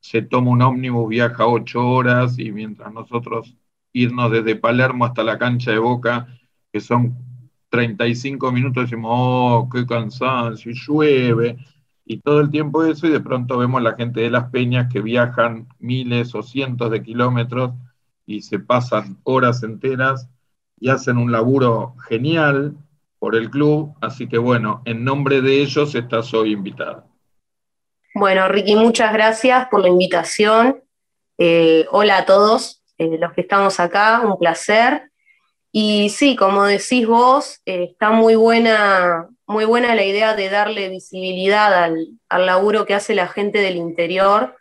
se 0.00 0.22
toma 0.22 0.50
un 0.50 0.62
ómnibus, 0.62 1.10
viaja 1.10 1.46
ocho 1.46 1.86
horas 1.86 2.38
y 2.38 2.50
mientras 2.50 2.90
nosotros 2.90 3.54
irnos 3.92 4.32
desde 4.32 4.56
Palermo 4.56 5.04
hasta 5.04 5.22
la 5.22 5.36
cancha 5.36 5.72
de 5.72 5.78
Boca, 5.78 6.26
que 6.72 6.80
son 6.80 7.31
35 7.72 8.52
minutos, 8.52 8.84
decimos, 8.84 9.10
oh, 9.14 9.68
qué 9.72 9.86
cansancio, 9.86 10.70
y 10.70 10.74
llueve, 10.74 11.56
y 12.04 12.18
todo 12.20 12.40
el 12.40 12.50
tiempo 12.50 12.84
eso, 12.84 13.06
y 13.06 13.10
de 13.10 13.20
pronto 13.20 13.56
vemos 13.56 13.80
la 13.80 13.94
gente 13.94 14.20
de 14.20 14.30
las 14.30 14.50
peñas 14.50 14.92
que 14.92 15.00
viajan 15.00 15.68
miles 15.78 16.34
o 16.34 16.42
cientos 16.42 16.90
de 16.90 17.02
kilómetros 17.02 17.72
y 18.26 18.42
se 18.42 18.58
pasan 18.58 19.16
horas 19.24 19.62
enteras 19.62 20.28
y 20.78 20.90
hacen 20.90 21.16
un 21.16 21.32
laburo 21.32 21.94
genial 22.08 22.76
por 23.18 23.36
el 23.36 23.48
club. 23.48 23.94
Así 24.02 24.28
que 24.28 24.36
bueno, 24.36 24.82
en 24.84 25.02
nombre 25.02 25.40
de 25.40 25.62
ellos 25.62 25.94
estás 25.94 26.34
hoy 26.34 26.52
invitada. 26.52 27.06
Bueno, 28.14 28.48
Ricky, 28.48 28.76
muchas 28.76 29.14
gracias 29.14 29.68
por 29.70 29.80
la 29.80 29.88
invitación. 29.88 30.82
Eh, 31.38 31.86
hola 31.90 32.18
a 32.18 32.26
todos 32.26 32.82
eh, 32.98 33.16
los 33.18 33.32
que 33.32 33.40
estamos 33.40 33.80
acá, 33.80 34.20
un 34.26 34.38
placer. 34.38 35.11
Y 35.72 36.10
sí, 36.10 36.36
como 36.36 36.64
decís 36.64 37.06
vos, 37.06 37.60
eh, 37.64 37.88
está 37.90 38.10
muy 38.10 38.34
buena, 38.34 39.28
muy 39.46 39.64
buena 39.64 39.94
la 39.94 40.04
idea 40.04 40.36
de 40.36 40.50
darle 40.50 40.90
visibilidad 40.90 41.72
al, 41.72 42.08
al 42.28 42.46
laburo 42.46 42.84
que 42.84 42.94
hace 42.94 43.14
la 43.14 43.26
gente 43.26 43.58
del 43.58 43.76
interior, 43.76 44.56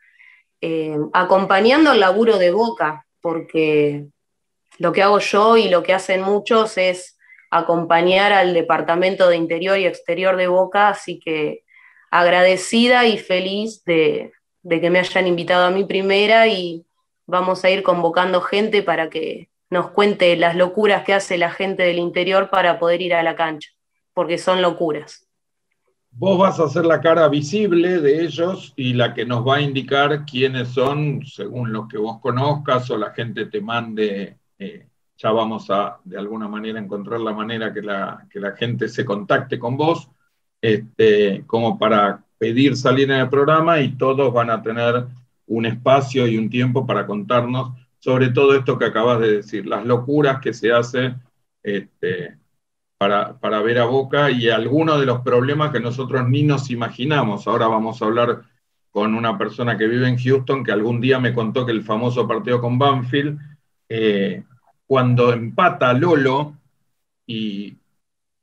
acompañando 1.14 1.92
el 1.92 2.00
laburo 2.00 2.38
de 2.38 2.52
Boca, 2.52 3.08
porque 3.20 4.06
lo 4.78 4.92
que 4.92 5.04
hago 5.04 5.20
yo 5.20 5.58
y 5.58 5.70
lo 5.70 5.84
que 5.84 5.94
hacen 5.94 6.22
muchos 6.22 6.78
es 6.78 7.18
acompañar 7.52 8.34
al 8.34 8.54
Departamento 8.54 9.28
de 9.28 9.36
Interior 9.36 9.78
y 9.78 9.86
Exterior 9.86 10.38
de 10.38 10.48
Boca, 10.48 10.90
así 10.90 11.20
que 11.20 11.64
agradecida 12.10 13.06
y 13.06 13.20
feliz 13.20 13.84
de, 13.84 14.32
que 14.68 14.90
me 14.90 15.00
hayan 15.00 15.28
invitado 15.28 15.68
a 15.68 15.72
mi 15.72 15.84
primera 15.84 16.48
y 16.48 16.86
vamos 17.28 17.64
a 17.64 17.70
ir 17.70 17.84
convocando 17.84 18.42
gente 18.42 18.82
para 18.82 19.10
que 19.10 19.50
nos 19.72 19.92
cuente 19.92 20.36
las 20.36 20.56
locuras 20.56 21.04
que 21.04 21.14
hace 21.14 21.38
la 21.38 21.50
gente 21.50 21.84
del 21.84 21.98
interior 21.98 22.50
para 22.52 22.78
poder 22.78 23.02
ir 23.02 23.16
a 23.16 23.24
la 23.24 23.36
cancha, 23.36 23.70
porque 24.14 24.38
son 24.38 24.62
locuras. 24.62 25.28
Vos 26.12 26.38
vas 26.38 26.60
a 26.60 26.68
ser 26.68 26.86
la 26.86 27.00
cara 27.00 27.30
visible 27.30 28.02
de 28.02 28.26
ellos 28.26 28.74
y 28.76 28.92
la 28.94 29.14
que 29.14 29.26
nos 29.26 29.48
va 29.48 29.56
a 29.56 29.62
indicar 29.62 30.26
quiénes 30.26 30.68
son, 30.68 31.26
según 31.26 31.72
los 31.72 31.88
que 31.88 31.98
vos 31.98 32.20
conozcas 32.20 32.92
o 32.92 32.98
la 32.98 33.12
gente 33.12 33.46
te 33.46 33.62
mande. 33.62 34.38
Eh, 34.60 34.88
ya 35.16 35.32
vamos 35.32 35.72
a, 35.72 36.00
de 36.04 36.18
alguna 36.18 36.50
manera, 36.50 36.78
encontrar 36.78 37.22
la 37.22 37.32
manera 37.32 37.74
que 37.74 37.82
la, 37.82 38.28
que 38.30 38.42
la 38.42 38.52
gente 38.52 38.90
se 38.90 39.06
contacte 39.06 39.58
con 39.58 39.78
vos, 39.78 40.10
este, 40.62 41.46
como 41.48 41.80
para 41.80 42.26
pedir 42.38 42.76
salir 42.76 43.10
en 43.10 43.22
el 43.22 43.30
programa 43.30 43.80
y 43.80 43.96
todos 43.96 44.34
van 44.34 44.50
a 44.50 44.62
tener 44.62 45.06
un 45.48 45.66
espacio 45.66 46.28
y 46.28 46.38
un 46.38 46.50
tiempo 46.50 46.86
para 46.86 47.08
contarnos 47.08 47.72
sobre 48.02 48.30
todo 48.30 48.56
esto 48.56 48.80
que 48.80 48.86
acabas 48.86 49.20
de 49.20 49.38
decir, 49.38 49.68
las 49.68 49.86
locuras 49.86 50.42
que 50.42 50.54
se 50.54 50.72
hacen 50.72 51.22
este, 51.62 52.36
para, 52.98 53.62
ver 53.62 53.78
a 53.78 53.86
Boca 53.86 54.32
y 54.32 54.50
algunos 54.50 55.00
de 55.00 55.06
los 55.06 55.22
problemas 55.22 55.72
que 55.72 55.80
nosotros 55.80 56.28
ni 56.28 56.42
nos 56.42 56.72
imaginamos. 56.72 57.48
Ahora 57.48 57.68
vamos 57.68 58.02
a 58.02 58.06
hablar 58.06 58.42
con 58.90 59.14
una 59.14 59.38
persona 59.38 59.78
que 59.78 59.88
vive 59.88 60.08
en 60.08 60.18
Houston 60.18 60.64
que 60.64 60.72
algún 60.72 61.00
día 61.00 61.20
me 61.20 61.34
contó 61.34 61.64
que 61.64 61.72
el 61.72 61.84
famoso 61.84 62.28
partido 62.28 62.60
con 62.60 62.80
Banfield, 62.80 63.40
eh, 63.88 64.44
cuando 64.88 65.32
empata 65.32 65.94
Lolo 65.94 66.58
y 67.28 67.78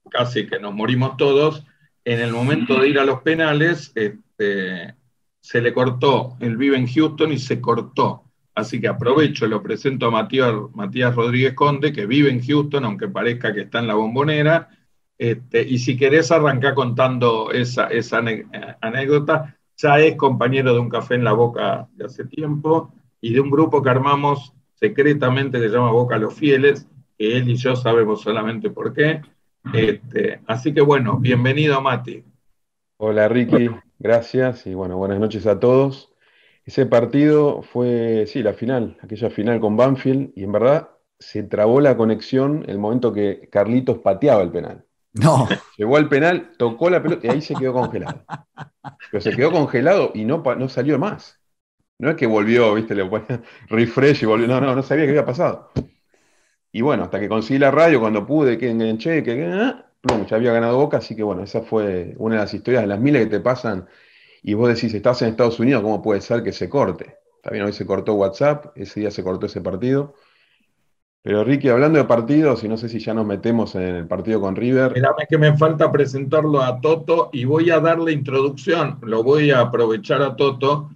casi 0.08 0.46
que 0.46 0.60
nos 0.60 0.72
morimos 0.72 1.16
todos, 1.16 1.64
en 2.04 2.20
el 2.20 2.32
momento 2.32 2.80
de 2.80 2.88
ir 2.88 3.00
a 3.00 3.04
los 3.04 3.22
penales, 3.22 3.90
este, 3.96 4.94
se 5.40 5.60
le 5.60 5.74
cortó, 5.74 6.36
él 6.38 6.56
vive 6.56 6.76
en 6.76 6.86
Houston 6.86 7.32
y 7.32 7.38
se 7.38 7.60
cortó 7.60 8.27
Así 8.58 8.80
que 8.80 8.88
aprovecho, 8.88 9.46
lo 9.46 9.62
presento 9.62 10.06
a 10.06 10.10
Matías, 10.10 11.14
Rodríguez 11.14 11.54
Conde, 11.54 11.92
que 11.92 12.06
vive 12.06 12.28
en 12.28 12.44
Houston, 12.44 12.84
aunque 12.84 13.06
parezca 13.06 13.54
que 13.54 13.60
está 13.60 13.78
en 13.78 13.86
la 13.86 13.94
bombonera. 13.94 14.68
Este, 15.16 15.62
y 15.62 15.78
si 15.78 15.96
querés 15.96 16.32
arrancar 16.32 16.74
contando 16.74 17.52
esa, 17.52 17.86
esa 17.86 18.20
anécdota, 18.80 19.56
ya 19.76 20.00
es 20.00 20.16
compañero 20.16 20.74
de 20.74 20.80
un 20.80 20.88
café 20.88 21.14
en 21.14 21.22
la 21.22 21.34
boca 21.34 21.86
de 21.94 22.06
hace 22.06 22.24
tiempo 22.24 22.92
y 23.20 23.32
de 23.32 23.38
un 23.38 23.48
grupo 23.48 23.80
que 23.80 23.90
armamos 23.90 24.52
secretamente 24.74 25.60
que 25.60 25.68
se 25.68 25.74
llama 25.76 25.92
Boca 25.92 26.18
Los 26.18 26.34
Fieles, 26.34 26.88
que 27.16 27.36
él 27.36 27.48
y 27.48 27.54
yo 27.54 27.76
sabemos 27.76 28.22
solamente 28.22 28.70
por 28.70 28.92
qué. 28.92 29.22
Este, 29.72 30.40
así 30.48 30.74
que 30.74 30.80
bueno, 30.80 31.16
bienvenido 31.18 31.80
Mati. 31.80 32.24
Hola 32.96 33.28
Ricky, 33.28 33.70
gracias 34.00 34.66
y 34.66 34.74
bueno, 34.74 34.96
buenas 34.96 35.20
noches 35.20 35.46
a 35.46 35.60
todos. 35.60 36.12
Ese 36.68 36.84
partido 36.84 37.62
fue, 37.62 38.26
sí, 38.26 38.42
la 38.42 38.52
final, 38.52 38.98
aquella 39.00 39.30
final 39.30 39.58
con 39.58 39.74
Banfield, 39.74 40.32
y 40.36 40.44
en 40.44 40.52
verdad 40.52 40.90
se 41.18 41.42
trabó 41.42 41.80
la 41.80 41.96
conexión 41.96 42.62
el 42.68 42.76
momento 42.76 43.10
que 43.10 43.48
Carlitos 43.50 44.00
pateaba 44.00 44.42
el 44.42 44.50
penal. 44.50 44.84
No. 45.14 45.48
Llegó 45.78 45.96
al 45.96 46.10
penal, 46.10 46.50
tocó 46.58 46.90
la 46.90 47.02
pelota 47.02 47.26
y 47.26 47.30
ahí 47.30 47.40
se 47.40 47.54
quedó 47.54 47.72
congelado. 47.72 48.22
Pero 49.10 49.22
se 49.22 49.34
quedó 49.34 49.50
congelado 49.50 50.12
y 50.14 50.26
no, 50.26 50.42
no 50.58 50.68
salió 50.68 50.98
más. 50.98 51.40
No 51.98 52.10
es 52.10 52.16
que 52.16 52.26
volvió, 52.26 52.74
viste, 52.74 52.94
le 52.94 53.06
ponía 53.06 53.40
refresh 53.70 54.24
y 54.24 54.26
volvió. 54.26 54.46
No, 54.46 54.60
no, 54.60 54.76
no 54.76 54.82
sabía 54.82 55.06
qué 55.06 55.12
había 55.12 55.24
pasado. 55.24 55.70
Y 56.70 56.82
bueno, 56.82 57.04
hasta 57.04 57.18
que 57.18 57.30
conseguí 57.30 57.58
la 57.58 57.70
radio, 57.70 57.98
cuando 57.98 58.26
pude, 58.26 58.58
que 58.58 58.68
enganché, 58.68 59.22
que, 59.22 59.42
ah, 59.46 59.86
plum, 60.02 60.26
ya 60.26 60.36
había 60.36 60.52
ganado 60.52 60.76
Boca, 60.76 60.98
así 60.98 61.16
que 61.16 61.22
bueno, 61.22 61.44
esa 61.44 61.62
fue 61.62 62.14
una 62.18 62.34
de 62.34 62.42
las 62.42 62.52
historias 62.52 62.82
de 62.82 62.88
las 62.88 63.00
miles 63.00 63.24
que 63.24 63.30
te 63.30 63.40
pasan 63.40 63.88
y 64.42 64.54
vos 64.54 64.68
decís, 64.68 64.92
estás 64.94 65.22
en 65.22 65.28
Estados 65.28 65.58
Unidos, 65.60 65.82
¿cómo 65.82 66.02
puede 66.02 66.20
ser 66.20 66.42
que 66.42 66.52
se 66.52 66.68
corte? 66.68 67.16
También 67.42 67.64
hoy 67.64 67.72
se 67.72 67.86
cortó 67.86 68.14
WhatsApp, 68.14 68.76
ese 68.76 69.00
día 69.00 69.10
se 69.10 69.22
cortó 69.22 69.46
ese 69.46 69.60
partido. 69.60 70.14
Pero 71.22 71.44
Ricky, 71.44 71.68
hablando 71.68 71.98
de 71.98 72.04
partidos, 72.04 72.62
y 72.64 72.68
no 72.68 72.76
sé 72.76 72.88
si 72.88 73.00
ya 73.00 73.12
nos 73.12 73.26
metemos 73.26 73.74
en 73.74 73.82
el 73.82 74.06
partido 74.06 74.40
con 74.40 74.56
River. 74.56 74.92
Mírame 74.94 75.26
que 75.28 75.36
me 75.36 75.56
falta 75.56 75.90
presentarlo 75.90 76.62
a 76.62 76.80
Toto 76.80 77.30
y 77.32 77.44
voy 77.44 77.70
a 77.70 77.80
darle 77.80 78.12
introducción. 78.12 78.98
Lo 79.02 79.22
voy 79.22 79.50
a 79.50 79.60
aprovechar 79.60 80.22
a 80.22 80.36
Toto 80.36 80.90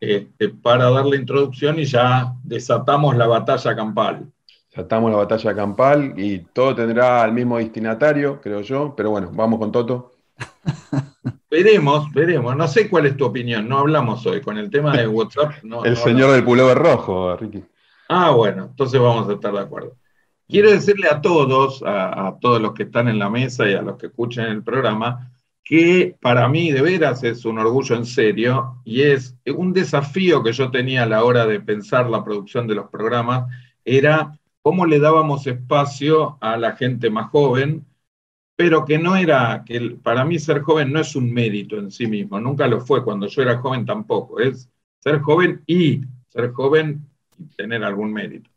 este, 0.00 0.48
para 0.48 0.90
darle 0.90 1.16
introducción 1.16 1.78
y 1.78 1.84
ya 1.84 2.34
desatamos 2.42 3.16
la 3.16 3.26
batalla 3.26 3.76
campal. 3.76 4.32
Desatamos 4.70 5.10
la 5.10 5.18
batalla 5.18 5.54
campal 5.54 6.14
y 6.16 6.38
todo 6.38 6.74
tendrá 6.74 7.24
el 7.24 7.32
mismo 7.32 7.58
destinatario, 7.58 8.40
creo 8.40 8.62
yo. 8.62 8.94
Pero 8.96 9.10
bueno, 9.10 9.30
vamos 9.32 9.58
con 9.58 9.70
Toto. 9.72 10.15
Veremos, 11.50 12.12
veremos. 12.12 12.56
No 12.56 12.68
sé 12.68 12.88
cuál 12.88 13.06
es 13.06 13.16
tu 13.16 13.24
opinión. 13.24 13.68
No 13.68 13.78
hablamos 13.78 14.26
hoy 14.26 14.40
con 14.40 14.58
el 14.58 14.68
tema 14.68 14.94
de 14.96 15.06
WhatsApp. 15.08 15.52
el 15.84 15.96
señor 15.96 16.32
del 16.32 16.44
pullover 16.44 16.76
rojo, 16.76 17.36
Ricky. 17.36 17.64
Ah, 18.08 18.30
bueno, 18.30 18.64
entonces 18.64 19.00
vamos 19.00 19.28
a 19.28 19.32
estar 19.32 19.52
de 19.52 19.60
acuerdo. 19.60 19.96
Quiero 20.48 20.70
decirle 20.70 21.08
a 21.08 21.20
todos, 21.20 21.82
a, 21.84 22.36
todos 22.40 22.60
los 22.60 22.72
que 22.72 22.84
están 22.84 23.08
en 23.08 23.18
la 23.18 23.28
mesa 23.28 23.68
y 23.68 23.74
a 23.74 23.82
los 23.82 23.96
que 23.96 24.06
escuchen 24.06 24.44
el 24.44 24.62
programa, 24.62 25.32
que 25.64 26.16
para 26.20 26.46
mí 26.48 26.70
de 26.70 26.82
veras 26.82 27.24
es 27.24 27.44
un 27.44 27.58
orgullo 27.58 27.96
en 27.96 28.06
serio 28.06 28.76
y 28.84 29.02
es 29.02 29.36
un 29.56 29.72
desafío 29.72 30.44
que 30.44 30.52
yo 30.52 30.70
tenía 30.70 31.02
a 31.02 31.06
la 31.06 31.24
hora 31.24 31.46
de 31.46 31.58
pensar 31.58 32.08
la 32.08 32.22
producción 32.22 32.68
de 32.68 32.76
los 32.76 32.88
programas, 32.90 33.50
era 33.84 34.38
cómo 34.62 34.86
le 34.86 35.00
dábamos 35.00 35.46
espacio 35.48 36.38
a 36.40 36.56
la 36.56 36.76
gente 36.76 37.10
más 37.10 37.30
joven, 37.30 37.84
pero 38.56 38.86
que 38.86 38.98
no 38.98 39.14
era, 39.16 39.62
que 39.64 39.98
para 40.02 40.24
mí 40.24 40.38
ser 40.38 40.62
joven 40.62 40.90
no 40.90 41.00
es 41.00 41.14
un 41.14 41.32
mérito 41.32 41.76
en 41.78 41.90
sí 41.90 42.06
mismo, 42.06 42.40
nunca 42.40 42.66
lo 42.66 42.80
fue, 42.80 43.04
cuando 43.04 43.26
yo 43.26 43.42
era 43.42 43.58
joven 43.58 43.84
tampoco, 43.84 44.40
es 44.40 44.68
ser 44.98 45.20
joven 45.20 45.62
y 45.66 46.00
ser 46.28 46.52
joven 46.52 47.06
tener 47.54 47.84
algún 47.84 48.12
mérito. 48.12 48.50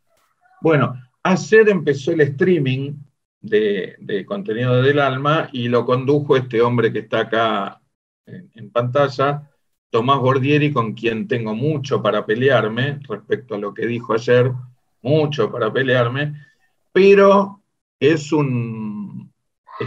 Bueno, 0.61 0.95
ayer 1.21 1.67
empezó 1.69 2.11
el 2.11 2.21
streaming 2.21 2.93
de, 3.41 4.25
contenido 4.25 4.81
del 4.81 4.99
alma 4.99 5.49
y 5.51 5.67
lo 5.67 5.85
condujo 5.85 6.35
este 6.37 6.61
hombre 6.61 6.91
que 6.91 6.99
está 6.99 7.21
acá 7.21 7.81
en, 8.25 8.69
pantalla, 8.71 9.49
Tomás 9.89 10.19
Bordieri, 10.19 10.71
con 10.71 10.93
quien 10.93 11.27
tengo 11.27 11.55
mucho 11.55 12.01
para 12.01 12.25
pelearme 12.25 12.99
respecto 13.07 13.55
a 13.55 13.57
lo 13.57 13.73
que 13.73 13.87
dijo 13.87 14.13
ayer, 14.13 14.51
mucho 15.01 15.51
para 15.51 15.73
pelearme, 15.73 16.35
pero 16.91 17.63
es 17.99 18.31
un 18.31 19.28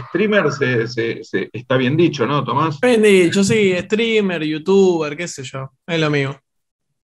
streamer, 0.07 0.51
se, 0.51 1.21
está 1.51 1.77
bien 1.77 1.95
dicho, 1.95 2.25
¿no, 2.25 2.43
Tomás? 2.43 2.79
Bien 2.79 3.01
dicho, 3.01 3.43
sí, 3.43 3.73
streamer, 3.79 4.43
youtuber, 4.43 5.15
qué 5.15 5.27
sé 5.27 5.43
yo, 5.43 5.71
es 5.87 5.99
lo 5.99 6.09
mío. 6.09 6.39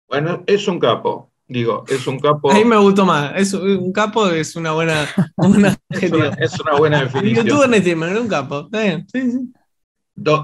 Bueno, 0.07 0.43
es 0.45 0.67
un 0.67 0.79
capo. 0.79 1.31
Digo, 1.47 1.83
es 1.89 2.07
un 2.07 2.17
capo. 2.17 2.50
A 2.50 2.55
mí 2.55 2.63
me 2.63 2.77
gustó 2.77 3.05
más. 3.05 3.33
Es, 3.35 3.53
un 3.53 3.91
capo 3.91 4.29
es 4.29 4.55
una 4.55 4.71
buena. 4.71 5.03
es, 5.89 6.11
una, 6.11 6.77
buena 6.77 7.03
definición. 7.03 7.45
YouTuber 7.45 8.17
un 8.21 8.27
capo. 8.29 8.61
Está 8.61 8.83
bien. 8.83 9.05
Sí, 9.11 9.31
sí. 9.31 9.51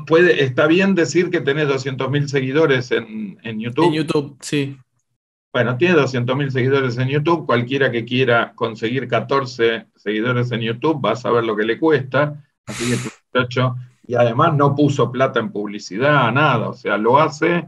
puede, 0.06 0.44
está 0.44 0.68
bien 0.68 0.96
decir 0.96 1.30
que 1.30 1.40
tenés 1.40 1.68
200.000 1.70 2.28
seguidores 2.28 2.92
en, 2.92 3.40
en, 3.44 3.60
YouTube. 3.60 3.86
En 3.86 3.94
YouTube, 3.94 4.38
sí. 4.42 4.78
Bueno, 5.58 5.76
tiene 5.76 5.96
200.000 5.96 6.52
seguidores 6.52 7.00
en 7.00 7.08
YouTube. 7.08 7.48
Cualquiera 7.48 7.90
que 7.90 8.06
quiera 8.06 8.54
conseguir 8.54 9.08
14 9.08 9.88
seguidores 9.96 10.52
en 10.52 10.62
YouTube 10.62 11.04
va 11.04 11.14
a 11.14 11.16
saber 11.16 11.46
lo 11.46 11.56
que 11.56 11.64
le 11.64 11.80
cuesta. 11.80 12.44
Así 12.68 12.92
que, 12.92 13.10
muchacho, 13.34 13.76
y 14.06 14.14
además 14.14 14.54
no 14.54 14.76
puso 14.76 15.12
plata 15.12 15.40
en 15.40 15.52
publicidad, 15.52 16.32
nada. 16.32 16.70
O 16.70 16.74
sea, 16.74 17.00
lo 17.00 17.20
hace 17.20 17.68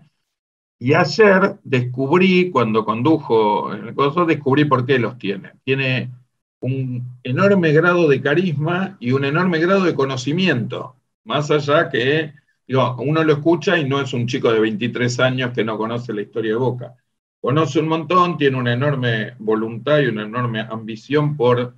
y 0.78 0.94
ayer 0.94 1.58
descubrí, 1.64 2.52
cuando 2.52 2.86
condujo 2.86 3.74
el 3.74 3.96
coso, 3.96 4.24
descubrí 4.24 4.66
por 4.66 4.86
qué 4.86 5.00
los 5.00 5.18
tiene. 5.18 5.54
Tiene 5.64 6.12
un 6.60 7.18
enorme 7.24 7.72
grado 7.72 8.08
de 8.08 8.22
carisma 8.22 8.98
y 9.00 9.14
un 9.14 9.26
enorme 9.26 9.58
grado 9.58 9.84
de 9.86 9.96
conocimiento. 9.96 10.96
Más 11.24 11.50
allá 11.50 11.90
que, 11.90 12.36
digo, 12.68 12.96
uno 13.00 13.24
lo 13.24 13.34
escucha 13.34 13.80
y 13.80 13.90
no 13.90 14.00
es 14.00 14.14
un 14.14 14.28
chico 14.28 14.52
de 14.52 14.60
23 14.60 15.20
años 15.22 15.54
que 15.56 15.64
no 15.64 15.76
conoce 15.76 16.14
la 16.14 16.22
historia 16.22 16.52
de 16.52 16.58
Boca. 16.58 16.96
Conoce 17.42 17.80
un 17.80 17.88
montón, 17.88 18.38
tiene 18.38 18.58
una 18.58 18.74
enorme 18.74 19.36
voluntad 19.40 20.00
y 20.00 20.08
una 20.08 20.24
enorme 20.24 20.60
ambición 20.60 21.38
por 21.38 21.76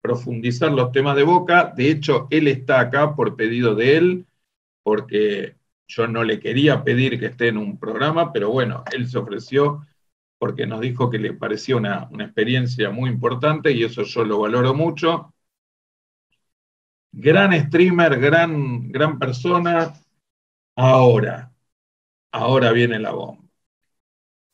profundizar 0.00 0.72
los 0.72 0.92
temas 0.92 1.16
de 1.16 1.22
Boca. 1.22 1.72
De 1.76 1.90
hecho, 1.90 2.26
él 2.30 2.48
está 2.48 2.80
acá 2.80 3.14
por 3.14 3.36
pedido 3.36 3.74
de 3.74 3.96
él, 3.96 4.26
porque 4.82 5.56
yo 5.86 6.08
no 6.08 6.24
le 6.24 6.40
quería 6.40 6.82
pedir 6.82 7.18
que 7.18 7.26
esté 7.26 7.48
en 7.48 7.58
un 7.58 7.78
programa, 7.78 8.32
pero 8.32 8.50
bueno, 8.50 8.84
él 8.92 9.08
se 9.08 9.18
ofreció 9.18 9.86
porque 10.38 10.66
nos 10.66 10.80
dijo 10.80 11.08
que 11.10 11.18
le 11.18 11.32
parecía 11.32 11.76
una, 11.76 12.08
experiencia 12.18 12.90
muy 12.90 13.08
importante 13.08 13.72
y 13.72 13.84
eso 13.84 14.02
yo 14.02 14.24
lo 14.24 14.40
valoro 14.40 14.74
mucho. 14.74 15.32
Gran 17.12 17.52
streamer, 17.66 18.18
gran, 18.20 18.90
gran 18.90 19.18
persona. 19.18 19.94
Ahora, 20.76 21.52
ahora 22.32 22.72
viene 22.72 22.98
la 22.98 23.12
bomba. 23.12 23.43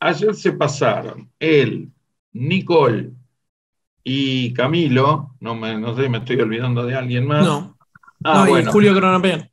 Ayer 0.01 0.35
se 0.35 0.53
pasaron 0.53 1.31
él, 1.39 1.91
Nicole 2.33 3.11
y 4.03 4.53
Camilo, 4.55 5.35
no, 5.41 5.55
me, 5.55 5.79
no 5.79 5.95
sé, 5.95 6.09
me 6.09 6.19
estoy 6.19 6.41
olvidando 6.41 6.87
de 6.87 6.95
alguien 6.95 7.27
más. 7.27 7.45
No, 7.45 7.77
ah, 8.25 8.47
no 8.49 8.59
y 8.59 8.65
Julio 8.65 8.95
Cronopian. 8.95 9.51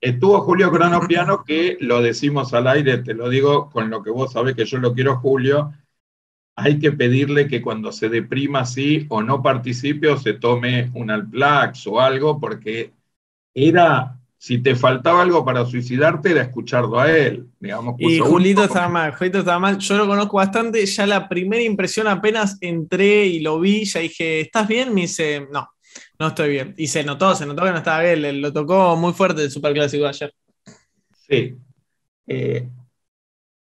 Estuvo 0.00 0.40
Julio 0.40 0.70
Cronopiano, 0.70 1.44
que 1.44 1.76
lo 1.80 2.00
decimos 2.00 2.54
al 2.54 2.68
aire, 2.68 2.98
te 2.98 3.14
lo 3.14 3.28
digo 3.28 3.68
con 3.68 3.90
lo 3.90 4.02
que 4.02 4.10
vos 4.10 4.32
sabés 4.32 4.54
que 4.54 4.64
yo 4.64 4.78
lo 4.78 4.94
quiero, 4.94 5.18
Julio. 5.18 5.72
Hay 6.56 6.78
que 6.78 6.92
pedirle 6.92 7.48
que 7.48 7.60
cuando 7.60 7.90
se 7.90 8.08
deprima 8.08 8.60
así 8.60 9.06
o 9.10 9.22
no 9.22 9.42
participe 9.42 10.08
o 10.08 10.16
se 10.16 10.34
tome 10.34 10.90
un 10.94 11.10
Alplax 11.10 11.86
o 11.86 12.00
algo, 12.00 12.38
porque 12.38 12.92
era, 13.52 14.19
si 14.42 14.56
te 14.56 14.74
faltaba 14.74 15.20
algo 15.20 15.44
para 15.44 15.66
suicidarte, 15.66 16.30
era 16.30 16.40
escucharlo 16.40 16.98
a 16.98 17.14
él. 17.14 17.46
Digamos, 17.60 17.96
y 17.98 18.20
Julito 18.20 18.64
estaba 18.64 18.88
mal, 18.88 19.14
Julito 19.14 19.40
estaba 19.40 19.58
mal. 19.58 19.76
Yo 19.76 19.98
lo 19.98 20.06
conozco 20.06 20.38
bastante, 20.38 20.84
ya 20.86 21.06
la 21.06 21.28
primera 21.28 21.62
impresión 21.62 22.08
apenas 22.08 22.56
entré 22.62 23.26
y 23.26 23.40
lo 23.40 23.60
vi, 23.60 23.84
ya 23.84 24.00
dije, 24.00 24.40
¿estás 24.40 24.66
bien? 24.66 24.94
Me 24.94 25.02
dice, 25.02 25.46
no, 25.52 25.68
no 26.18 26.28
estoy 26.28 26.48
bien. 26.48 26.74
Y 26.78 26.86
se 26.86 27.04
notó, 27.04 27.34
se 27.34 27.44
notó 27.44 27.64
que 27.64 27.70
no 27.70 27.76
estaba 27.76 28.02
bien. 28.02 28.40
Lo 28.40 28.50
tocó 28.50 28.96
muy 28.96 29.12
fuerte 29.12 29.44
el 29.44 29.50
Superclásico 29.50 30.06
ayer. 30.06 30.32
Sí. 31.28 31.58
Eh, 32.26 32.66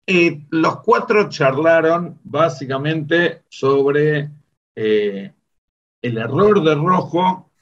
eh, 0.09 0.45
los 0.51 0.81
cuatro 0.81 1.29
charlaron 1.29 2.19
básicamente 2.25 3.45
sobre 3.49 4.29
eh, 4.75 5.33
el 6.03 6.19
error 6.19 6.65
de 6.65 6.75
Rojo 6.75 7.53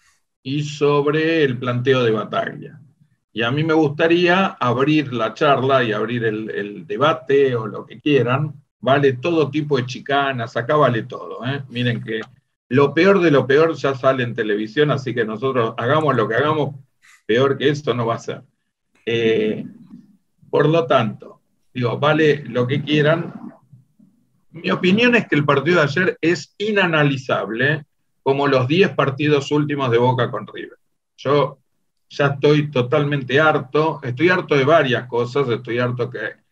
y 0.43 0.63
sobre 0.63 1.45
el 1.45 1.59
planteo 1.59 2.03
de 2.05 2.11
batalla. 2.11 2.82
Y 3.33 3.43
a 3.43 3.51
mí 3.51 3.65
me 3.65 3.73
gustaría 3.73 4.47
abrir 4.47 5.13
la 5.13 5.33
charla 5.33 5.83
y 5.83 5.93
abrir 5.93 6.25
el, 6.25 6.87
debate 6.87 7.57
o 7.57 7.67
lo 7.67 7.87
que 7.87 7.99
quieran. 7.99 8.53
Vale 8.81 9.15
todo 9.15 9.51
tipo 9.51 9.79
de 9.79 9.87
chicanas, 9.87 10.57
acá 10.57 10.77
vale 10.77 11.05
todo. 11.05 11.41
Miren 11.71 12.03
que 12.03 12.21
lo 12.69 12.93
peor 12.93 13.21
de 13.21 13.31
lo 13.31 13.47
peor 13.47 13.75
ya 13.75 13.95
sale 13.95 14.23
en 14.23 14.35
televisión, 14.35 14.91
así 14.91 15.15
que 15.15 15.25
nosotros 15.25 15.75
hagamos 15.79 16.15
lo 16.15 16.29
que 16.29 16.35
hagamos, 16.35 16.75
peor 17.25 17.57
que 17.57 17.71
esto 17.71 17.95
no 17.95 18.07
va 18.07 18.17
a 18.17 18.19
ser. 18.19 18.43
Eh, 19.07 19.65
por 20.51 20.69
lo 20.69 20.87
tanto, 20.87 21.41
digo, 21.73 21.99
vale 21.99 22.45
lo 22.45 22.67
que 22.67 22.83
quieran. 22.83 23.33
Mi 24.51 24.71
opinión 24.71 25.15
es 25.15 25.27
que 25.27 25.37
el 25.37 25.47
partido 25.47 25.79
de 25.79 25.85
ayer 25.85 26.19
es 26.21 26.55
inanalizable 26.59 27.87
como 28.23 28.47
los 28.47 28.69
10 28.69 28.91
partidos 28.91 29.51
últimos 29.51 29.91
de 29.91 29.99
Boca 29.99 30.31
con 30.31 30.47
River. 30.47 30.79
Yo 31.17 31.62
ya 32.13 32.27
estoy 32.27 32.71
totalmente 32.71 33.41
harto, 33.41 33.99
estoy 34.03 34.29
harto 34.29 34.55
de 34.55 34.65
varias 34.65 35.07
cosas, 35.07 35.49
estoy 35.49 35.79
harto 35.79 36.11
que 36.11 36.43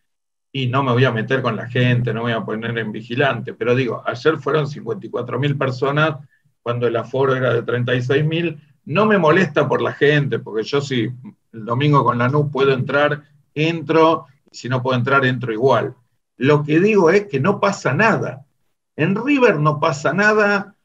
y 0.51 0.67
no 0.67 0.83
me 0.83 0.91
voy 0.91 1.05
a 1.05 1.11
meter 1.11 1.41
con 1.41 1.55
la 1.55 1.67
gente, 1.69 2.13
no 2.13 2.23
voy 2.23 2.33
a 2.33 2.43
poner 2.43 2.77
en 2.77 2.91
vigilante, 2.91 3.53
pero 3.53 3.73
digo, 3.75 4.03
ayer 4.05 4.37
fueron 4.37 4.67
54 4.67 5.39
mil 5.39 5.57
personas 5.57 6.17
cuando 6.61 6.87
el 6.87 6.95
aforo 6.95 7.35
era 7.35 7.53
de 7.53 7.61
36 7.61 8.25
mil, 8.25 8.59
no 8.85 9.05
me 9.05 9.19
molesta 9.19 9.67
por 9.67 9.81
la 9.81 9.93
gente, 9.93 10.39
porque 10.39 10.63
yo 10.63 10.81
si 10.81 11.03
el 11.53 11.65
domingo 11.65 12.03
con 12.03 12.17
la 12.17 12.27
NU 12.27 12.49
puedo 12.49 12.73
entrar, 12.73 13.23
entro, 13.53 14.25
si 14.51 14.67
no 14.67 14.81
puedo 14.81 14.97
entrar, 14.97 15.25
entro 15.25 15.53
igual. 15.53 15.95
Lo 16.37 16.63
que 16.63 16.79
digo 16.79 17.11
es 17.11 17.27
que 17.27 17.39
no 17.39 17.59
pasa 17.59 17.93
nada. 17.93 18.45
En 18.95 19.15
River 19.15 19.59
no 19.59 19.79
pasa 19.79 20.11
nada 20.11 20.75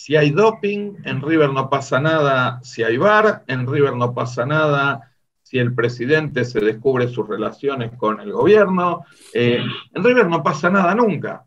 si 0.00 0.16
hay 0.16 0.30
doping, 0.30 0.94
en 1.04 1.20
River 1.20 1.52
no 1.52 1.68
pasa 1.68 2.00
nada 2.00 2.58
si 2.62 2.82
hay 2.82 2.96
bar, 2.96 3.44
en 3.46 3.70
River 3.70 3.94
no 3.96 4.14
pasa 4.14 4.46
nada 4.46 5.12
si 5.42 5.58
el 5.58 5.74
presidente 5.74 6.46
se 6.46 6.58
descubre 6.60 7.06
sus 7.06 7.28
relaciones 7.28 7.92
con 7.98 8.18
el 8.18 8.32
gobierno. 8.32 9.04
Eh, 9.34 9.62
en 9.92 10.02
River 10.02 10.26
no 10.26 10.42
pasa 10.42 10.70
nada 10.70 10.94
nunca. 10.94 11.44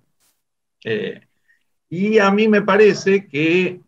Eh, 0.84 1.20
y 1.90 2.20
a 2.20 2.30
mí 2.30 2.48
me 2.48 2.62
parece 2.62 3.28
que 3.28 3.82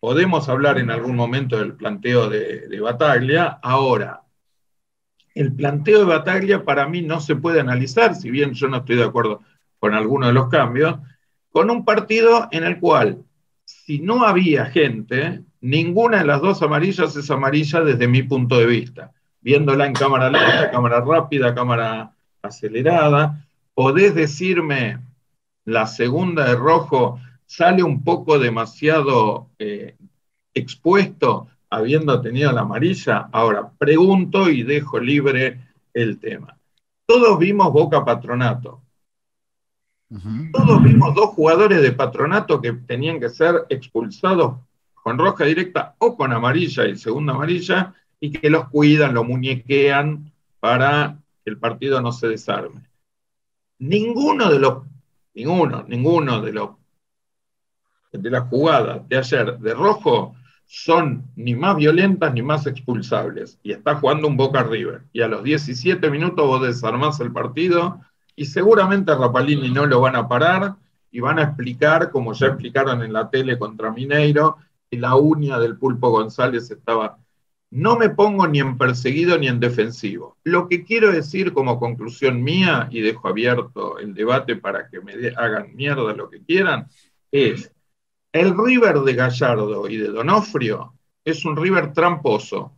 podemos 0.00 0.48
hablar 0.48 0.78
en 0.78 0.90
algún 0.90 1.14
momento 1.14 1.56
del 1.56 1.74
planteo 1.74 2.28
de, 2.28 2.66
de 2.66 2.80
Bataglia. 2.80 3.60
Ahora, 3.62 4.22
el 5.32 5.54
planteo 5.54 6.00
de 6.00 6.06
Bataglia 6.06 6.64
para 6.64 6.88
mí 6.88 7.02
no 7.02 7.20
se 7.20 7.36
puede 7.36 7.60
analizar, 7.60 8.16
si 8.16 8.32
bien 8.32 8.52
yo 8.52 8.66
no 8.66 8.78
estoy 8.78 8.96
de 8.96 9.04
acuerdo 9.04 9.42
con 9.78 9.94
alguno 9.94 10.26
de 10.26 10.32
los 10.32 10.48
cambios, 10.48 10.96
con 11.50 11.70
un 11.70 11.84
partido 11.84 12.48
en 12.50 12.64
el 12.64 12.80
cual, 12.80 13.22
si 13.86 14.00
no 14.00 14.24
había 14.24 14.66
gente, 14.66 15.42
ninguna 15.60 16.18
de 16.18 16.24
las 16.24 16.40
dos 16.40 16.60
amarillas 16.60 17.14
es 17.14 17.30
amarilla 17.30 17.82
desde 17.82 18.08
mi 18.08 18.24
punto 18.24 18.58
de 18.58 18.66
vista. 18.66 19.12
Viéndola 19.40 19.86
en 19.86 19.92
cámara 19.92 20.28
lenta, 20.28 20.72
cámara 20.72 21.00
rápida, 21.02 21.54
cámara 21.54 22.12
acelerada, 22.42 23.46
podés 23.74 24.12
decirme 24.16 24.98
la 25.64 25.86
segunda 25.86 26.46
de 26.46 26.56
rojo 26.56 27.20
sale 27.46 27.84
un 27.84 28.02
poco 28.02 28.40
demasiado 28.40 29.50
eh, 29.60 29.94
expuesto 30.52 31.46
habiendo 31.70 32.20
tenido 32.20 32.50
la 32.50 32.62
amarilla. 32.62 33.28
Ahora, 33.30 33.70
pregunto 33.78 34.50
y 34.50 34.64
dejo 34.64 34.98
libre 34.98 35.60
el 35.94 36.18
tema. 36.18 36.58
Todos 37.06 37.38
vimos 37.38 37.72
Boca 37.72 38.04
Patronato. 38.04 38.82
Todos 40.52 40.82
vimos 40.84 41.14
dos 41.14 41.30
jugadores 41.30 41.82
de 41.82 41.92
patronato 41.92 42.60
que 42.60 42.72
tenían 42.72 43.18
que 43.18 43.28
ser 43.28 43.66
expulsados 43.68 44.60
con 44.94 45.18
roja 45.18 45.44
directa 45.44 45.96
o 45.98 46.16
con 46.16 46.32
amarilla 46.32 46.86
y 46.86 46.96
segunda 46.96 47.34
amarilla 47.34 47.94
y 48.20 48.30
que 48.30 48.48
los 48.50 48.68
cuidan, 48.68 49.14
lo 49.14 49.24
muñequean 49.24 50.32
para 50.60 51.18
que 51.44 51.50
el 51.50 51.58
partido 51.58 52.00
no 52.00 52.12
se 52.12 52.28
desarme. 52.28 52.88
Ninguno 53.78 54.50
de 54.50 54.58
los, 54.58 54.84
ninguno, 55.34 55.84
ninguno 55.88 56.40
de 56.40 56.52
los 56.52 56.70
de 58.12 58.30
las 58.30 58.48
jugadas 58.48 59.06
de 59.08 59.18
ayer 59.18 59.58
de 59.58 59.74
rojo 59.74 60.34
son 60.64 61.30
ni 61.36 61.54
más 61.54 61.76
violentas 61.76 62.32
ni 62.32 62.42
más 62.42 62.66
expulsables. 62.66 63.58
Y 63.62 63.72
está 63.72 63.96
jugando 63.96 64.26
un 64.26 64.36
Boca 64.36 64.62
River. 64.62 65.02
Y 65.12 65.20
a 65.20 65.28
los 65.28 65.42
17 65.44 66.10
minutos 66.10 66.46
vos 66.46 66.62
desarmás 66.62 67.20
el 67.20 67.32
partido 67.32 68.00
y 68.36 68.44
seguramente 68.44 69.14
Rapalini 69.14 69.70
no 69.70 69.86
lo 69.86 70.00
van 70.00 70.14
a 70.14 70.28
parar 70.28 70.76
y 71.10 71.20
van 71.20 71.38
a 71.38 71.44
explicar, 71.44 72.10
como 72.10 72.34
ya 72.34 72.48
explicaron 72.48 73.02
en 73.02 73.12
la 73.12 73.30
tele 73.30 73.58
contra 73.58 73.90
Mineiro, 73.90 74.58
que 74.90 74.98
la 74.98 75.16
uña 75.16 75.58
del 75.58 75.78
Pulpo 75.78 76.10
González 76.10 76.70
estaba... 76.70 77.18
No 77.70 77.96
me 77.96 78.10
pongo 78.10 78.46
ni 78.46 78.60
en 78.60 78.78
perseguido 78.78 79.36
ni 79.38 79.48
en 79.48 79.58
defensivo. 79.58 80.36
Lo 80.44 80.68
que 80.68 80.84
quiero 80.84 81.10
decir 81.10 81.52
como 81.52 81.80
conclusión 81.80 82.42
mía, 82.42 82.88
y 82.92 83.00
dejo 83.00 83.26
abierto 83.26 83.98
el 83.98 84.14
debate 84.14 84.54
para 84.54 84.88
que 84.88 85.00
me 85.00 85.14
hagan 85.36 85.74
mierda 85.74 86.12
lo 86.12 86.30
que 86.30 86.42
quieran, 86.42 86.86
es 87.32 87.72
el 88.32 88.54
River 88.56 89.00
de 89.00 89.14
Gallardo 89.14 89.88
y 89.88 89.96
de 89.96 90.08
Donofrio 90.08 90.92
es 91.24 91.44
un 91.44 91.56
River 91.56 91.92
tramposo, 91.92 92.75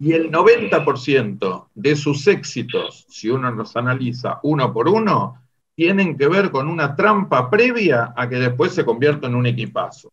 y 0.00 0.14
el 0.14 0.30
90% 0.32 1.68
de 1.74 1.94
sus 1.94 2.26
éxitos, 2.26 3.04
si 3.10 3.28
uno 3.28 3.50
los 3.50 3.76
analiza 3.76 4.40
uno 4.42 4.72
por 4.72 4.88
uno, 4.88 5.42
tienen 5.74 6.16
que 6.16 6.26
ver 6.26 6.50
con 6.50 6.68
una 6.68 6.96
trampa 6.96 7.50
previa 7.50 8.14
a 8.16 8.26
que 8.26 8.36
después 8.36 8.72
se 8.72 8.84
convierta 8.84 9.26
en 9.26 9.34
un 9.34 9.44
equipazo. 9.44 10.10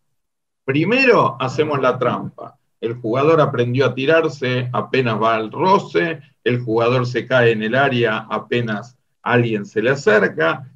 Primero 0.65 1.37
hacemos 1.39 1.81
la 1.81 1.97
trampa. 1.97 2.57
El 2.81 2.95
jugador 2.95 3.39
aprendió 3.39 3.85
a 3.85 3.95
tirarse 3.95 4.69
apenas 4.73 5.21
va 5.21 5.35
al 5.35 5.53
roce, 5.53 6.19
el 6.43 6.59
jugador 6.59 7.07
se 7.07 7.25
cae 7.25 7.51
en 7.51 7.63
el 7.63 7.73
área 7.73 8.27
apenas 8.29 8.97
alguien 9.23 9.65
se 9.65 9.81
le 9.81 9.91
acerca, 9.91 10.69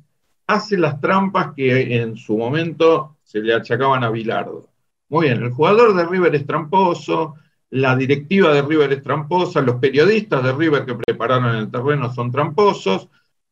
hace 0.47 0.78
las 0.78 1.00
trampas 1.02 1.54
que 1.54 2.02
en 2.02 2.15
su 2.15 2.38
momento 2.38 3.17
se 3.24 3.39
le 3.39 3.54
achacaban 3.54 4.06
a 4.06 4.10
Bilardo. 4.10 4.69
Muy 5.10 5.28
bien, 5.28 5.43
el 5.43 5.52
jugador 5.52 5.95
de 5.95 6.06
River 6.06 6.34
es 6.36 6.45
tramposo, 6.45 7.36
la 7.72 7.96
directiva 7.96 8.54
de 8.54 8.62
River 8.62 8.92
es 8.92 9.02
tramposa, 9.02 9.62
los 9.62 9.78
periodistas 9.78 10.44
de 10.44 10.52
River 10.52 10.86
que 10.86 10.96
prepararon 10.96 11.56
el 11.56 11.72
terreno 11.72 12.14
son 12.14 12.30
tramposos, 12.30 13.08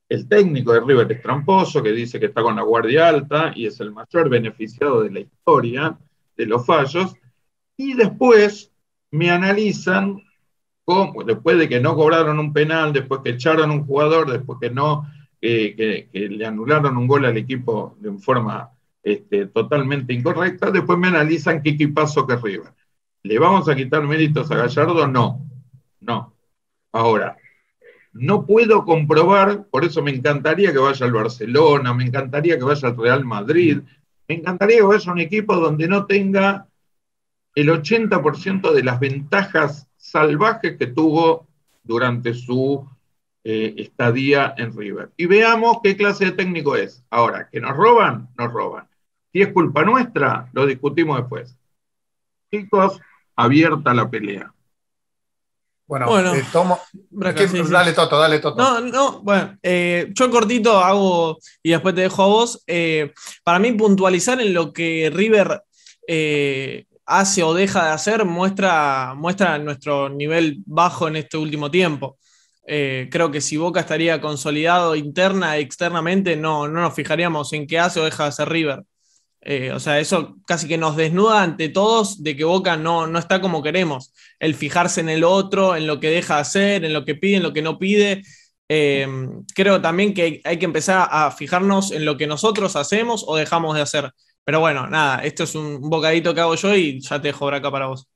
el 0.10 0.27
técnico 0.27 0.73
de 0.73 0.82
River 0.82 1.10
es 1.12 1.21
tramposo, 1.21 1.82
que 1.82 1.93
dice 1.93 2.19
que 2.19 2.25
está 2.25 2.41
con 2.41 2.55
la 2.55 2.63
guardia 2.63 3.08
alta 3.08 3.53
y 3.55 3.65
es 3.65 3.79
el 3.79 3.91
mayor 3.91 4.29
beneficiado 4.29 5.03
de 5.03 5.12
la 5.12 5.19
historia 5.21 5.97
de 6.36 6.45
los 6.45 6.65
fallos, 6.65 7.15
y 7.77 7.93
después 7.93 8.73
me 9.12 9.32
analizan 9.32 10.21
cómo, 10.84 11.23
después 11.23 11.58
de 11.58 11.69
que 11.69 11.79
no 11.79 11.95
cobraron 11.95 12.39
un 12.39 12.51
penal, 12.51 12.91
después 12.91 13.21
que 13.23 13.32
echaron 13.32 13.71
un 13.71 13.86
jugador, 13.86 14.29
después 14.29 14.60
que 14.60 14.69
no, 14.69 15.08
que, 15.39 16.10
le 16.12 16.45
anularon 16.45 16.97
un 16.97 17.08
gol 17.08 17.23
al 17.23 17.38
equipo 17.38 17.95
de 17.99 18.12
forma 18.17 18.71
este, 19.01 19.45
totalmente 19.45 20.13
incorrecta, 20.13 20.71
después 20.71 20.99
me 20.99 21.08
analizan 21.08 21.62
qué 21.62 21.69
equipazo 21.69 22.27
que 22.27 22.36
River. 22.36 22.73
¿Le 23.23 23.38
vamos 23.38 23.67
a 23.67 23.75
quitar 23.75 24.03
méritos 24.03 24.49
a 24.51 24.55
Gallardo? 24.55 25.08
No, 25.08 25.45
no. 25.99 26.34
Ahora, 26.91 27.38
no 28.13 28.45
puedo 28.45 28.86
comprobar, 28.86 29.65
por 29.65 29.86
eso 29.86 30.01
me 30.01 30.12
encantaría 30.12 30.71
que 30.71 30.79
vaya 30.79 31.05
al 31.05 31.12
Barcelona, 31.12 31.93
me 31.93 32.05
encantaría 32.05 32.58
que 32.58 32.63
vaya 32.63 32.88
al 32.88 32.97
Real 32.97 33.25
Madrid, 33.25 33.79
me 34.27 34.36
encantaría 34.36 34.77
que 34.77 34.84
vaya 34.84 35.10
a 35.10 35.13
un 35.13 35.19
equipo 35.19 35.55
donde 35.55 35.88
no 35.88 36.05
tenga 36.05 36.67
el 37.55 37.69
80% 37.69 38.71
de 38.71 38.84
las 38.84 38.99
ventajas 38.99 39.88
salvajes 39.97 40.77
que 40.77 40.88
tuvo 40.88 41.47
durante 41.84 42.34
su 42.34 42.88
eh, 43.43 43.73
estadía 43.77 44.53
en 44.58 44.75
River. 44.75 45.12
Y 45.17 45.25
veamos 45.25 45.79
qué 45.84 45.95
clase 45.95 46.25
de 46.25 46.32
técnico 46.32 46.75
es. 46.75 47.03
Ahora, 47.10 47.49
que 47.49 47.60
nos 47.60 47.75
roban, 47.75 48.29
nos 48.38 48.51
roban. 48.51 48.88
Si 49.32 49.41
es 49.41 49.51
culpa 49.51 49.84
nuestra, 49.84 50.49
lo 50.53 50.65
discutimos 50.65 51.17
después. 51.17 51.58
Chicos, 52.51 52.99
abierta 53.39 53.93
la 53.93 54.10
pelea. 54.10 54.54
Bueno, 55.88 56.36
eh, 56.36 56.45
tomo. 56.52 56.80
dale, 57.10 57.93
Toto, 57.93 58.19
dale, 58.19 58.38
Toto. 58.38 58.62
No, 58.62 58.80
no, 58.80 59.21
bueno, 59.21 59.58
eh, 59.63 60.12
yo 60.12 60.30
cortito 60.30 60.78
hago 60.78 61.39
y 61.63 61.71
después 61.71 61.95
te 61.95 62.02
dejo 62.02 62.21
a 62.21 62.28
vos. 62.28 62.63
Eh, 62.67 63.12
para 63.43 63.58
mí, 63.58 63.71
puntualizar 63.71 64.39
en 64.39 64.54
lo 64.54 64.71
que 64.71 65.10
River 65.12 65.63
hace 67.06 67.43
o 67.43 67.56
deja 67.56 67.86
de 67.86 67.91
hacer 67.91 68.23
muestra, 68.25 69.15
muestra 69.15 69.58
nuestro 69.58 70.10
nivel 70.10 70.58
bajo 70.65 71.08
en 71.08 71.15
este 71.15 71.38
último 71.38 71.71
tiempo. 71.71 72.19
creo 72.65 73.32
que 73.32 73.41
si 73.41 73.58
Boca 73.58 73.80
estaría 73.80 74.21
consolidado 74.21 74.95
interna 74.95 75.58
e 75.58 75.62
externamente, 75.62 76.36
no, 76.36 76.67
no 76.67 76.82
nos 76.82 76.93
fijaríamos 76.93 77.52
en 77.54 77.65
qué 77.65 77.80
hace 77.80 77.99
o 77.99 78.06
deja 78.06 78.23
de 78.23 78.30
hacer 78.30 78.47
River. 78.47 78.84
Eh, 79.41 79.71
o 79.71 79.80
sea, 79.80 79.99
eso 79.99 80.38
casi 80.45 80.67
que 80.67 80.78
nos 80.78 80.95
desnuda 80.97 81.41
ante 81.41 81.69
todos 81.69 82.21
de 82.23 82.36
que 82.36 82.43
Boca 82.43 82.75
no, 82.75 83.08
no 83.08 83.19
está 83.19 83.41
como 83.41 83.63
queremos. 83.63 84.13
El 84.39 84.56
fijarse 84.56 85.02
en 85.02 85.10
el 85.10 85.23
otro, 85.23 85.75
en 85.75 85.88
lo 85.88 85.99
que 85.99 86.10
deja 86.10 86.36
de 86.36 86.41
hacer, 86.41 86.86
en 86.86 86.93
lo 86.93 87.06
que 87.06 87.15
pide, 87.15 87.38
en 87.38 87.43
lo 87.43 87.54
que 87.54 87.62
no 87.62 87.80
pide. 87.80 88.23
Eh, 88.67 89.08
creo 89.56 89.82
también 89.82 90.13
que 90.13 90.41
hay 90.43 90.60
que 90.60 90.65
empezar 90.65 91.08
a 91.12 91.32
fijarnos 91.32 91.91
en 91.91 92.06
lo 92.06 92.17
que 92.17 92.28
nosotros 92.28 92.75
hacemos 92.75 93.23
o 93.28 93.36
dejamos 93.36 93.75
de 93.75 93.82
hacer. 93.82 94.12
Pero 94.43 94.60
bueno, 94.60 94.88
nada, 94.88 95.23
esto 95.23 95.43
es 95.43 95.56
un 95.56 95.80
bocadito 95.89 96.34
que 96.34 96.41
hago 96.41 96.56
yo 96.56 96.75
y 96.75 96.99
ya 97.02 97.21
te 97.21 97.30
dejo 97.30 97.49
acá 97.49 97.71
para 97.71 97.88
vos. 97.88 98.08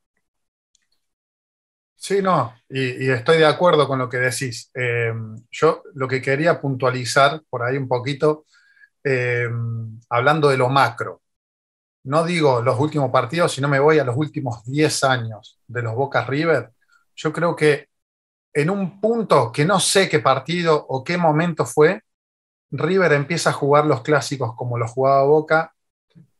Sí, 1.96 2.22
no, 2.22 2.54
y, 2.70 3.10
estoy 3.10 3.38
de 3.38 3.46
acuerdo 3.46 3.88
con 3.88 3.98
lo 3.98 4.10
que 4.10 4.18
decís. 4.18 4.70
Eh, 4.76 5.14
yo 5.52 5.84
lo 5.94 6.08
que 6.08 6.22
quería 6.22 6.60
puntualizar 6.60 7.42
por 7.50 7.64
ahí 7.64 7.78
un 7.78 7.88
poquito 7.88 8.46
eh, 9.04 9.50
hablando 10.10 10.50
de 10.50 10.58
lo 10.58 10.70
macro. 10.70 11.22
No 12.06 12.24
digo 12.26 12.62
los 12.62 12.80
últimos 12.80 13.10
partidos, 13.12 13.54
sino 13.54 13.68
me 13.68 13.80
voy 13.80 14.00
a 14.00 14.04
los 14.04 14.16
últimos 14.18 14.64
10 14.66 15.04
años 15.06 15.60
de 15.68 15.82
los 15.82 15.96
Boca 15.96 16.26
River. 16.26 16.72
Yo 17.16 17.32
creo 17.32 17.56
que 17.56 17.88
en 18.54 18.70
un 18.70 19.00
punto 19.00 19.52
que 19.52 19.66
no 19.66 19.80
sé 19.80 20.10
qué 20.10 20.20
partido 20.20 20.86
o 20.90 21.04
qué 21.04 21.18
momento 21.18 21.66
fue, 21.66 22.02
River 22.72 23.14
empieza 23.14 23.52
a 23.52 23.54
jugar 23.54 23.86
los 23.86 24.02
clásicos 24.02 24.56
como 24.56 24.78
los 24.78 24.92
jugaba 24.92 25.24
Boca. 25.24 25.74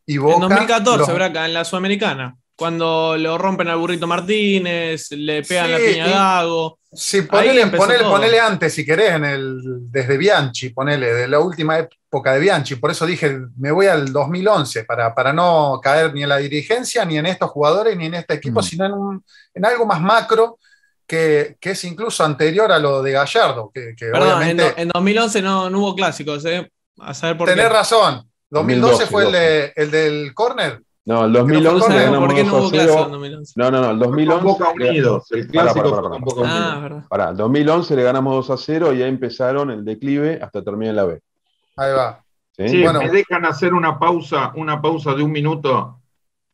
Y 0.06 0.18
Boca 0.18 0.36
en 0.36 0.42
2014, 0.42 1.14
Braca, 1.14 1.46
en 1.46 1.54
la 1.54 1.64
Sudamericana. 1.64 2.38
Cuando 2.64 3.18
lo 3.18 3.38
rompen 3.38 3.68
al 3.68 3.78
burrito 3.78 4.08
Martínez, 4.08 5.12
le 5.12 5.44
pegan 5.44 5.70
la 5.70 5.80
piña 5.80 6.08
Gago. 6.08 6.80
Sí, 6.94 7.24
ponele, 7.24 8.40
antes 8.40 8.74
si 8.74 8.86
querés, 8.86 9.16
en 9.16 9.26
el, 9.26 9.60
desde 9.92 10.16
Bianchi, 10.16 10.70
ponele, 10.70 11.14
de 11.14 11.28
la 11.28 11.42
última 11.42 11.78
época 11.78 12.32
de 12.32 12.40
Bianchi. 12.40 12.78
Por 12.78 12.90
eso 12.90 13.06
dije, 13.06 13.38
me 13.58 13.70
voy 13.70 13.88
al 13.88 14.14
2011, 14.14 14.86
para, 14.86 15.14
para 15.14 15.34
no 15.34 15.82
caer 15.84 16.14
ni 16.14 16.24
en 16.24 16.30
la 16.30 16.38
dirigencia, 16.38 17.04
ni 17.04 17.18
en 17.18 17.26
estos 17.26 17.52
jugadores, 17.52 17.98
ni 17.98 18.06
en 18.06 18.14
este 18.14 18.36
equipo, 18.36 18.62
mm. 18.62 18.64
sino 18.64 19.22
en, 19.54 19.66
algo 19.66 19.86
más 19.86 20.00
macro 20.00 20.58
que, 21.06 21.58
es 21.60 21.84
incluso 21.84 22.24
anterior 22.24 22.72
a 22.72 22.80
lo 22.80 23.04
de 23.04 23.12
Gallardo. 23.12 23.72
Que, 23.74 23.94
Perdón, 24.00 24.42
en, 24.78 24.88
2011 24.88 25.42
no, 25.42 25.66
hubo 25.68 25.96
clásicos, 25.98 26.46
¿eh? 26.46 26.72
A 27.02 27.14
saber 27.14 27.38
por 27.38 27.50
Tenés 27.50 27.70
razón. 27.70 28.26
2012, 28.52 29.06
fue 29.08 29.28
el, 29.28 29.74
el 29.76 29.92
del 29.92 30.34
córner. 30.34 30.80
No, 31.06 31.26
el 31.26 31.34
2011 31.34 31.90
le 31.90 31.96
ganamos 31.96 32.28
¿Por 32.28 32.36
qué 32.36 32.44
no 32.46 32.58
hubo 32.58 32.70
clase 32.70 33.02
en 33.02 33.12
2011? 33.12 33.54
No, 33.58 33.72
no, 33.72 33.82
no, 33.82 33.92
el 33.92 34.00
2011. 34.00 34.44
Boca 34.44 34.70
Unidos, 34.70 35.32
el 35.32 35.48
clásico 35.48 35.90
para, 35.90 36.10
para, 36.10 36.24
para, 36.24 36.76
Ah, 36.76 36.80
verdad. 36.80 37.06
Para, 37.10 37.30
el 37.30 37.38
2011 37.38 37.96
le 37.96 38.04
ganamos 38.04 38.48
2 38.48 38.50
a 38.52 38.64
0 38.64 38.94
y 38.94 39.00
ya 39.00 39.08
empezaron 39.08 39.70
el 39.72 39.84
declive 39.84 40.40
hasta 40.42 40.64
terminar 40.64 40.96
la 40.96 41.06
B. 41.06 41.22
Ahí 41.76 41.92
va. 41.92 42.24
¿Sí? 42.56 42.84
bueno. 42.84 43.02
me 43.02 43.10
dejan 43.10 43.46
hacer 43.46 43.74
una 43.74 44.00
pausa, 44.00 44.54
una 44.56 44.82
pausa 44.82 45.14
de 45.14 45.24
un 45.24 45.32
minuto. 45.32 46.00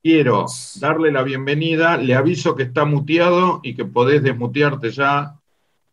quiero 0.01 0.45
darle 0.79 1.11
la 1.11 1.21
bienvenida. 1.21 1.97
Le 1.97 2.15
aviso 2.15 2.55
que 2.55 2.63
está 2.63 2.85
muteado 2.85 3.59
y 3.61 3.75
que 3.75 3.85
podés 3.85 4.23
desmutearte 4.23 4.89
ya. 4.89 5.35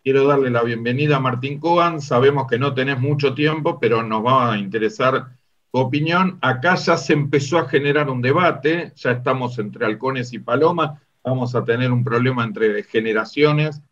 Quiero 0.03 0.27
darle 0.27 0.49
la 0.51 0.63
bienvenida 0.63 1.17
a 1.17 1.21
Martín 1.21 1.61
Cogan. 1.61 2.01
Sabemos 2.01 2.47
que 2.47 2.59
no 2.59 2.73
tenés 2.73 2.99
mucho 2.99 3.35
tiempo, 3.35 3.79
pero 3.79 4.03
nos 4.03 4.25
va 4.25 4.53
a 4.53 4.57
interesar 4.57 5.36
opinión. 5.81 6.39
Acá 6.43 6.75
ya 6.77 6.97
se 6.97 7.13
empezó 7.13 7.59
a 7.59 7.69
generar 7.69 8.11
un 8.11 8.23
debate. 8.23 8.93
Ya 8.97 9.13
estamos 9.13 9.59
entre 9.59 9.87
halcones 9.87 10.33
y 10.33 10.39
palomas. 10.39 11.01
Vamos 11.25 11.55
a 11.55 11.65
tener 11.65 11.93
un 11.93 12.05
problema 12.05 12.45
entre 12.45 12.83
generaciones, 12.85 13.83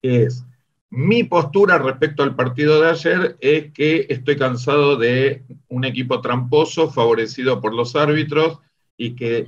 que 0.00 0.24
es 0.24 0.46
mi 0.90 1.24
postura 1.24 1.78
respecto 1.78 2.22
al 2.22 2.36
partido 2.36 2.80
de 2.80 2.90
ayer 2.90 3.36
es 3.40 3.72
que 3.72 4.06
estoy 4.08 4.36
cansado 4.36 4.96
de 4.96 5.44
un 5.68 5.84
equipo 5.84 6.20
tramposo 6.20 6.90
favorecido 6.90 7.60
por 7.60 7.74
los 7.74 7.96
árbitros 7.96 8.60
y 8.96 9.16
que 9.16 9.46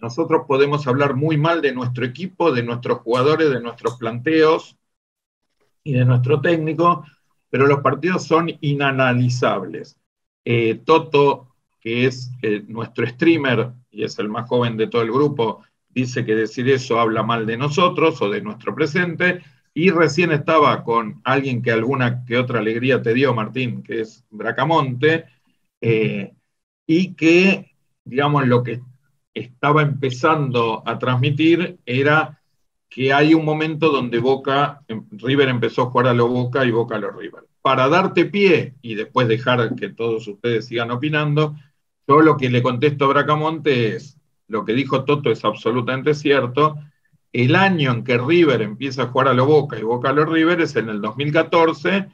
nosotros 0.00 0.42
podemos 0.46 0.86
hablar 0.86 1.14
muy 1.14 1.36
mal 1.36 1.60
de 1.60 1.72
nuestro 1.72 2.04
equipo, 2.04 2.52
de 2.52 2.62
nuestros 2.62 2.98
jugadores, 2.98 3.50
de 3.50 3.60
nuestros 3.60 3.96
planteos 3.96 4.76
y 5.82 5.92
de 5.92 6.04
nuestro 6.04 6.40
técnico, 6.40 7.04
pero 7.50 7.66
los 7.66 7.80
partidos 7.80 8.24
son 8.24 8.50
inanalizables. 8.60 9.98
Eh, 10.46 10.80
Toto, 10.84 11.56
que 11.80 12.06
es 12.06 12.30
eh, 12.40 12.62
nuestro 12.68 13.06
streamer 13.06 13.72
y 13.90 14.04
es 14.04 14.18
el 14.18 14.28
más 14.28 14.48
joven 14.48 14.78
de 14.78 14.86
todo 14.86 15.02
el 15.02 15.12
grupo, 15.12 15.62
dice 15.90 16.24
que 16.24 16.34
decir 16.34 16.70
eso 16.70 16.98
habla 16.98 17.22
mal 17.22 17.44
de 17.44 17.58
nosotros 17.58 18.22
o 18.22 18.30
de 18.30 18.40
nuestro 18.40 18.74
presente. 18.74 19.42
Y 19.74 19.90
recién 19.90 20.32
estaba 20.32 20.84
con 20.84 21.20
alguien 21.24 21.60
que 21.60 21.72
alguna 21.72 22.24
que 22.24 22.38
otra 22.38 22.60
alegría 22.60 23.02
te 23.02 23.12
dio, 23.12 23.34
Martín, 23.34 23.82
que 23.82 24.00
es 24.00 24.24
Bracamonte, 24.30 25.26
eh, 25.82 26.32
y 26.86 27.14
que 27.14 27.76
digamos, 28.06 28.46
lo 28.46 28.62
que 28.62 28.80
estaba 29.34 29.82
empezando 29.82 30.82
a 30.86 30.98
transmitir 30.98 31.78
era 31.84 32.40
que 32.88 33.12
hay 33.12 33.34
un 33.34 33.44
momento 33.44 33.90
donde 33.90 34.18
Boca, 34.18 34.82
em, 34.88 35.04
River 35.10 35.48
empezó 35.48 35.82
a 35.82 35.86
jugar 35.86 36.08
a 36.08 36.14
lo 36.14 36.28
Boca 36.28 36.64
y 36.64 36.70
Boca 36.70 36.96
a 36.96 36.98
lo 36.98 37.10
River. 37.10 37.44
Para 37.62 37.88
darte 37.88 38.26
pie 38.26 38.74
y 38.82 38.94
después 38.94 39.28
dejar 39.28 39.74
que 39.74 39.88
todos 39.88 40.26
ustedes 40.28 40.66
sigan 40.66 40.90
opinando, 40.90 41.56
yo 42.06 42.20
lo 42.20 42.36
que 42.36 42.48
le 42.48 42.62
contesto 42.62 43.06
a 43.06 43.08
Bracamonte 43.08 43.96
es, 43.96 44.18
lo 44.48 44.64
que 44.64 44.72
dijo 44.74 45.04
Toto 45.04 45.30
es 45.30 45.44
absolutamente 45.44 46.14
cierto, 46.14 46.76
el 47.32 47.56
año 47.56 47.92
en 47.92 48.04
que 48.04 48.16
River 48.16 48.62
empieza 48.62 49.02
a 49.02 49.06
jugar 49.08 49.28
a 49.28 49.34
lo 49.34 49.46
Boca 49.46 49.78
y 49.78 49.82
Boca 49.82 50.10
a 50.10 50.12
lo 50.12 50.24
River 50.24 50.60
es 50.60 50.76
en 50.76 50.88
el 50.88 51.00
2014, 51.00 52.08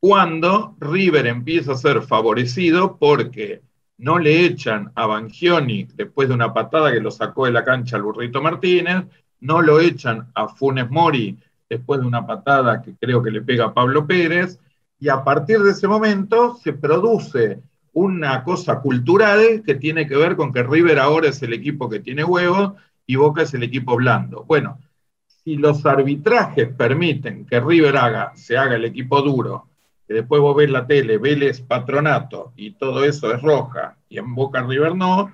cuando 0.00 0.76
River 0.80 1.26
empieza 1.28 1.72
a 1.72 1.76
ser 1.76 2.02
favorecido 2.02 2.98
porque 2.98 3.62
no 3.98 4.18
le 4.18 4.44
echan 4.44 4.92
a 4.94 5.06
Bangioni 5.06 5.88
después 5.94 6.28
de 6.28 6.34
una 6.34 6.52
patada 6.52 6.92
que 6.92 7.00
lo 7.00 7.10
sacó 7.10 7.46
de 7.46 7.52
la 7.52 7.64
cancha 7.64 7.96
al 7.96 8.02
burrito 8.02 8.42
Martínez, 8.42 9.04
no 9.40 9.62
lo 9.62 9.80
echan 9.80 10.28
a 10.34 10.48
Funes 10.48 10.90
Mori 10.90 11.38
después 11.68 12.00
de 12.00 12.06
una 12.06 12.26
patada 12.26 12.82
que 12.82 12.94
creo 12.96 13.22
que 13.22 13.30
le 13.30 13.42
pega 13.42 13.66
a 13.66 13.74
Pablo 13.74 14.06
Pérez, 14.06 14.58
y 14.98 15.08
a 15.08 15.22
partir 15.24 15.58
de 15.60 15.72
ese 15.72 15.88
momento 15.88 16.56
se 16.56 16.72
produce 16.72 17.60
una 17.92 18.44
cosa 18.44 18.80
cultural 18.80 19.62
que 19.64 19.74
tiene 19.74 20.06
que 20.06 20.16
ver 20.16 20.36
con 20.36 20.52
que 20.52 20.62
River 20.62 20.98
ahora 20.98 21.28
es 21.28 21.42
el 21.42 21.52
equipo 21.52 21.88
que 21.88 22.00
tiene 22.00 22.24
huevos 22.24 22.74
y 23.06 23.16
Boca 23.16 23.42
es 23.42 23.54
el 23.54 23.62
equipo 23.62 23.96
blando. 23.96 24.44
Bueno, 24.44 24.78
si 25.26 25.56
los 25.56 25.84
arbitrajes 25.86 26.68
permiten 26.74 27.46
que 27.46 27.60
River 27.60 27.96
haga, 27.96 28.32
se 28.36 28.56
haga 28.56 28.76
el 28.76 28.84
equipo 28.84 29.22
duro 29.22 29.68
que 30.06 30.14
después 30.14 30.40
vos 30.40 30.56
ves 30.56 30.70
la 30.70 30.86
tele, 30.86 31.18
Vélez 31.18 31.60
Patronato 31.60 32.52
y 32.56 32.72
todo 32.72 33.04
eso 33.04 33.32
es 33.34 33.42
roja 33.42 33.96
y 34.08 34.18
en 34.18 34.34
Boca 34.34 34.62
River 34.62 34.94
no. 34.94 35.32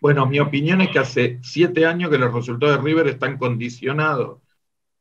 Bueno, 0.00 0.24
mi 0.24 0.40
opinión 0.40 0.80
es 0.80 0.90
que 0.90 0.98
hace 0.98 1.38
siete 1.42 1.84
años 1.84 2.10
que 2.10 2.16
los 2.16 2.32
resultados 2.32 2.76
de 2.76 2.82
River 2.82 3.08
están 3.08 3.36
condicionados 3.36 4.38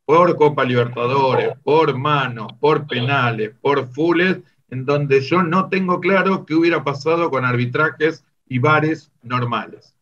por 0.04 0.36
Copa 0.36 0.66
Libertadores, 0.66 1.58
por 1.64 1.98
manos, 1.98 2.52
por 2.60 2.86
penales, 2.86 3.52
por 3.62 3.88
fules, 3.88 4.40
en 4.70 4.86
donde 4.86 5.22
yo 5.22 5.42
no 5.42 5.70
tengo 5.70 6.02
claro 6.02 6.46
qué 6.46 6.56
hubiera 6.56 6.84
pasado 6.84 7.30
con 7.30 7.46
arbitrajes 7.46 8.26
y 8.48 8.60
bares 8.60 9.12
normales. 9.24 9.96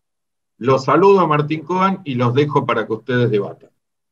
Los 0.57 0.85
saludo 0.85 1.19
a 1.19 1.27
Martín 1.27 1.61
Cohen 1.61 1.99
y 2.03 2.15
los 2.15 2.33
dejo 2.33 2.65
para 2.65 2.87
que 2.87 2.93
ustedes 2.93 3.29
debatan. 3.29 3.69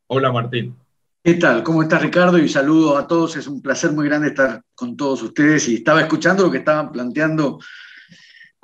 Hola 0.08 0.32
Martín. 0.32 0.76
¿Qué 1.24 1.34
tal? 1.34 1.64
¿Cómo 1.64 1.82
estás 1.82 2.04
Ricardo? 2.04 2.38
Y 2.38 2.48
saludo 2.48 2.96
a 2.96 3.08
todos. 3.08 3.36
Es 3.36 3.48
un 3.48 3.60
placer 3.60 3.92
muy 3.92 4.06
grande 4.06 4.28
estar 4.28 4.62
con 4.76 4.96
todos 4.96 5.24
ustedes 5.24 5.68
y 5.68 5.76
estaba 5.76 6.02
escuchando 6.02 6.44
lo 6.44 6.52
que 6.52 6.60
estaban 6.60 6.92
planteando 6.92 7.60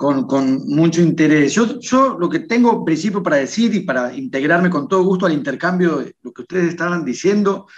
con, 0.02 0.66
mucho 0.66 1.00
interés. 1.00 1.54
Yo, 1.54 1.78
yo, 1.78 2.18
lo 2.18 2.28
que 2.28 2.40
tengo 2.40 2.78
en 2.78 2.84
principio 2.84 3.22
para 3.22 3.36
decir 3.36 3.72
y 3.74 3.80
para 3.80 4.12
integrarme 4.12 4.68
con 4.68 4.88
todo 4.88 5.04
gusto 5.04 5.26
al 5.26 5.32
intercambio 5.32 5.98
de 5.98 6.16
lo 6.22 6.32
que 6.32 6.42
ustedes 6.42 6.70
estaban 6.70 7.04
diciendo, 7.04 7.68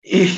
eh, 0.00 0.32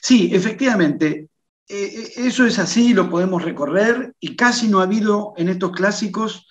sí, 0.00 0.30
efectivamente, 0.32 1.28
eh, 1.68 1.84
eh, 1.84 2.12
eso 2.16 2.44
es 2.44 2.58
así, 2.58 2.94
lo 2.94 3.08
podemos 3.08 3.42
recorrer 3.42 4.12
y 4.18 4.34
casi 4.34 4.66
no 4.66 4.80
ha 4.80 4.84
habido 4.84 5.34
en 5.36 5.48
estos 5.48 5.70
clásicos 5.70 6.48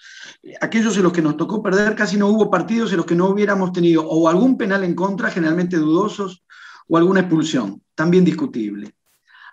aquellos 0.62 0.96
en 0.96 1.04
los 1.04 1.14
que 1.14 1.22
nos 1.22 1.36
tocó 1.38 1.62
perder, 1.62 1.96
casi 1.96 2.18
no 2.18 2.28
hubo 2.28 2.50
partidos 2.50 2.92
en 2.92 2.98
los 2.98 3.06
que 3.06 3.16
no 3.16 3.28
hubiéramos 3.28 3.74
tenido 3.74 4.08
o 4.08 4.30
algún 4.30 4.58
penal 4.58 4.84
en 4.84 4.96
contra, 4.96 5.30
generalmente 5.30 5.76
dudosos, 5.76 6.44
o 6.88 6.98
alguna 6.98 7.20
expulsión, 7.20 7.82
también 7.96 8.24
discutible. 8.24 8.96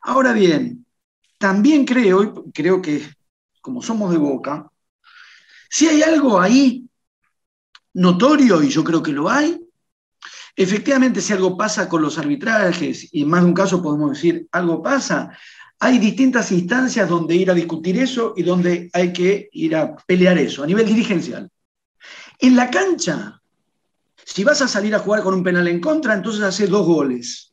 Ahora 0.02 0.32
bien, 0.32 0.86
también 1.38 1.84
creo, 1.84 2.44
creo 2.52 2.82
que 2.82 3.08
como 3.60 3.80
somos 3.82 4.10
de 4.10 4.18
boca, 4.18 4.70
si 5.70 5.86
hay 5.86 6.02
algo 6.02 6.40
ahí 6.40 6.88
notorio, 7.94 8.62
y 8.62 8.68
yo 8.68 8.84
creo 8.84 9.02
que 9.02 9.12
lo 9.12 9.28
hay, 9.28 9.60
efectivamente 10.56 11.20
si 11.20 11.32
algo 11.32 11.56
pasa 11.56 11.88
con 11.88 12.02
los 12.02 12.18
arbitrajes, 12.18 13.08
y 13.12 13.22
en 13.22 13.28
más 13.28 13.42
de 13.42 13.48
un 13.48 13.54
caso 13.54 13.82
podemos 13.82 14.12
decir 14.12 14.46
algo 14.52 14.82
pasa, 14.82 15.36
hay 15.80 15.98
distintas 15.98 16.50
instancias 16.50 17.08
donde 17.08 17.36
ir 17.36 17.50
a 17.50 17.54
discutir 17.54 17.98
eso 17.98 18.34
y 18.36 18.42
donde 18.42 18.90
hay 18.92 19.12
que 19.12 19.48
ir 19.52 19.76
a 19.76 19.96
pelear 19.96 20.38
eso, 20.38 20.62
a 20.62 20.66
nivel 20.66 20.86
dirigencial. 20.86 21.48
En 22.40 22.56
la 22.56 22.70
cancha, 22.70 23.40
si 24.24 24.44
vas 24.44 24.60
a 24.62 24.68
salir 24.68 24.94
a 24.94 24.98
jugar 24.98 25.22
con 25.22 25.34
un 25.34 25.42
penal 25.42 25.68
en 25.68 25.80
contra, 25.80 26.14
entonces 26.14 26.42
haces 26.42 26.68
dos 26.68 26.86
goles. 26.86 27.47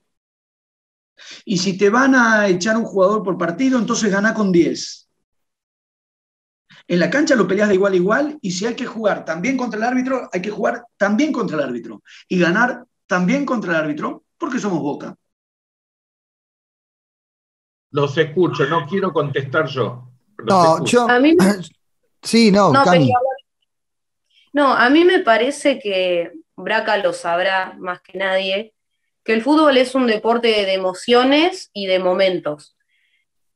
Y 1.45 1.57
si 1.57 1.77
te 1.77 1.89
van 1.89 2.15
a 2.15 2.47
echar 2.47 2.77
un 2.77 2.85
jugador 2.85 3.23
por 3.23 3.37
partido, 3.37 3.79
entonces 3.79 4.11
gana 4.11 4.33
con 4.33 4.51
10. 4.51 5.09
En 6.87 6.99
la 6.99 7.09
cancha 7.09 7.35
lo 7.35 7.47
peleas 7.47 7.69
de 7.69 7.75
igual 7.75 7.93
a 7.93 7.95
igual 7.95 8.37
y 8.41 8.51
si 8.51 8.65
hay 8.65 8.75
que 8.75 8.85
jugar 8.85 9.25
también 9.25 9.57
contra 9.57 9.77
el 9.77 9.85
árbitro, 9.85 10.29
hay 10.31 10.41
que 10.41 10.51
jugar 10.51 10.85
también 10.97 11.31
contra 11.31 11.57
el 11.57 11.63
árbitro 11.63 12.03
y 12.27 12.37
ganar 12.37 12.85
también 13.07 13.45
contra 13.45 13.71
el 13.71 13.77
árbitro 13.77 14.23
porque 14.37 14.59
somos 14.59 14.81
Boca. 14.81 15.15
Los 17.89 18.17
escucho, 18.17 18.67
no 18.67 18.85
quiero 18.85 19.11
contestar 19.13 19.67
yo. 19.67 20.11
no, 20.45 20.83
yo. 20.85 21.09
A 21.09 21.19
mí, 21.19 21.35
sí, 22.21 22.51
no, 22.51 22.71
no, 22.71 22.83
no, 24.53 24.73
a 24.73 24.89
mí 24.89 25.05
me 25.05 25.19
parece 25.19 25.79
que 25.79 26.33
Braca 26.55 26.97
lo 26.97 27.13
sabrá 27.13 27.75
más 27.79 28.01
que 28.01 28.17
nadie, 28.17 28.74
que 29.25 29.33
el 29.33 29.41
fútbol 29.41 29.75
es 29.77 29.95
un 29.95 30.05
deporte 30.05 30.47
de 30.47 30.73
emociones 30.73 31.71
y 31.73 31.87
de 31.87 31.97
momentos. 31.97 32.77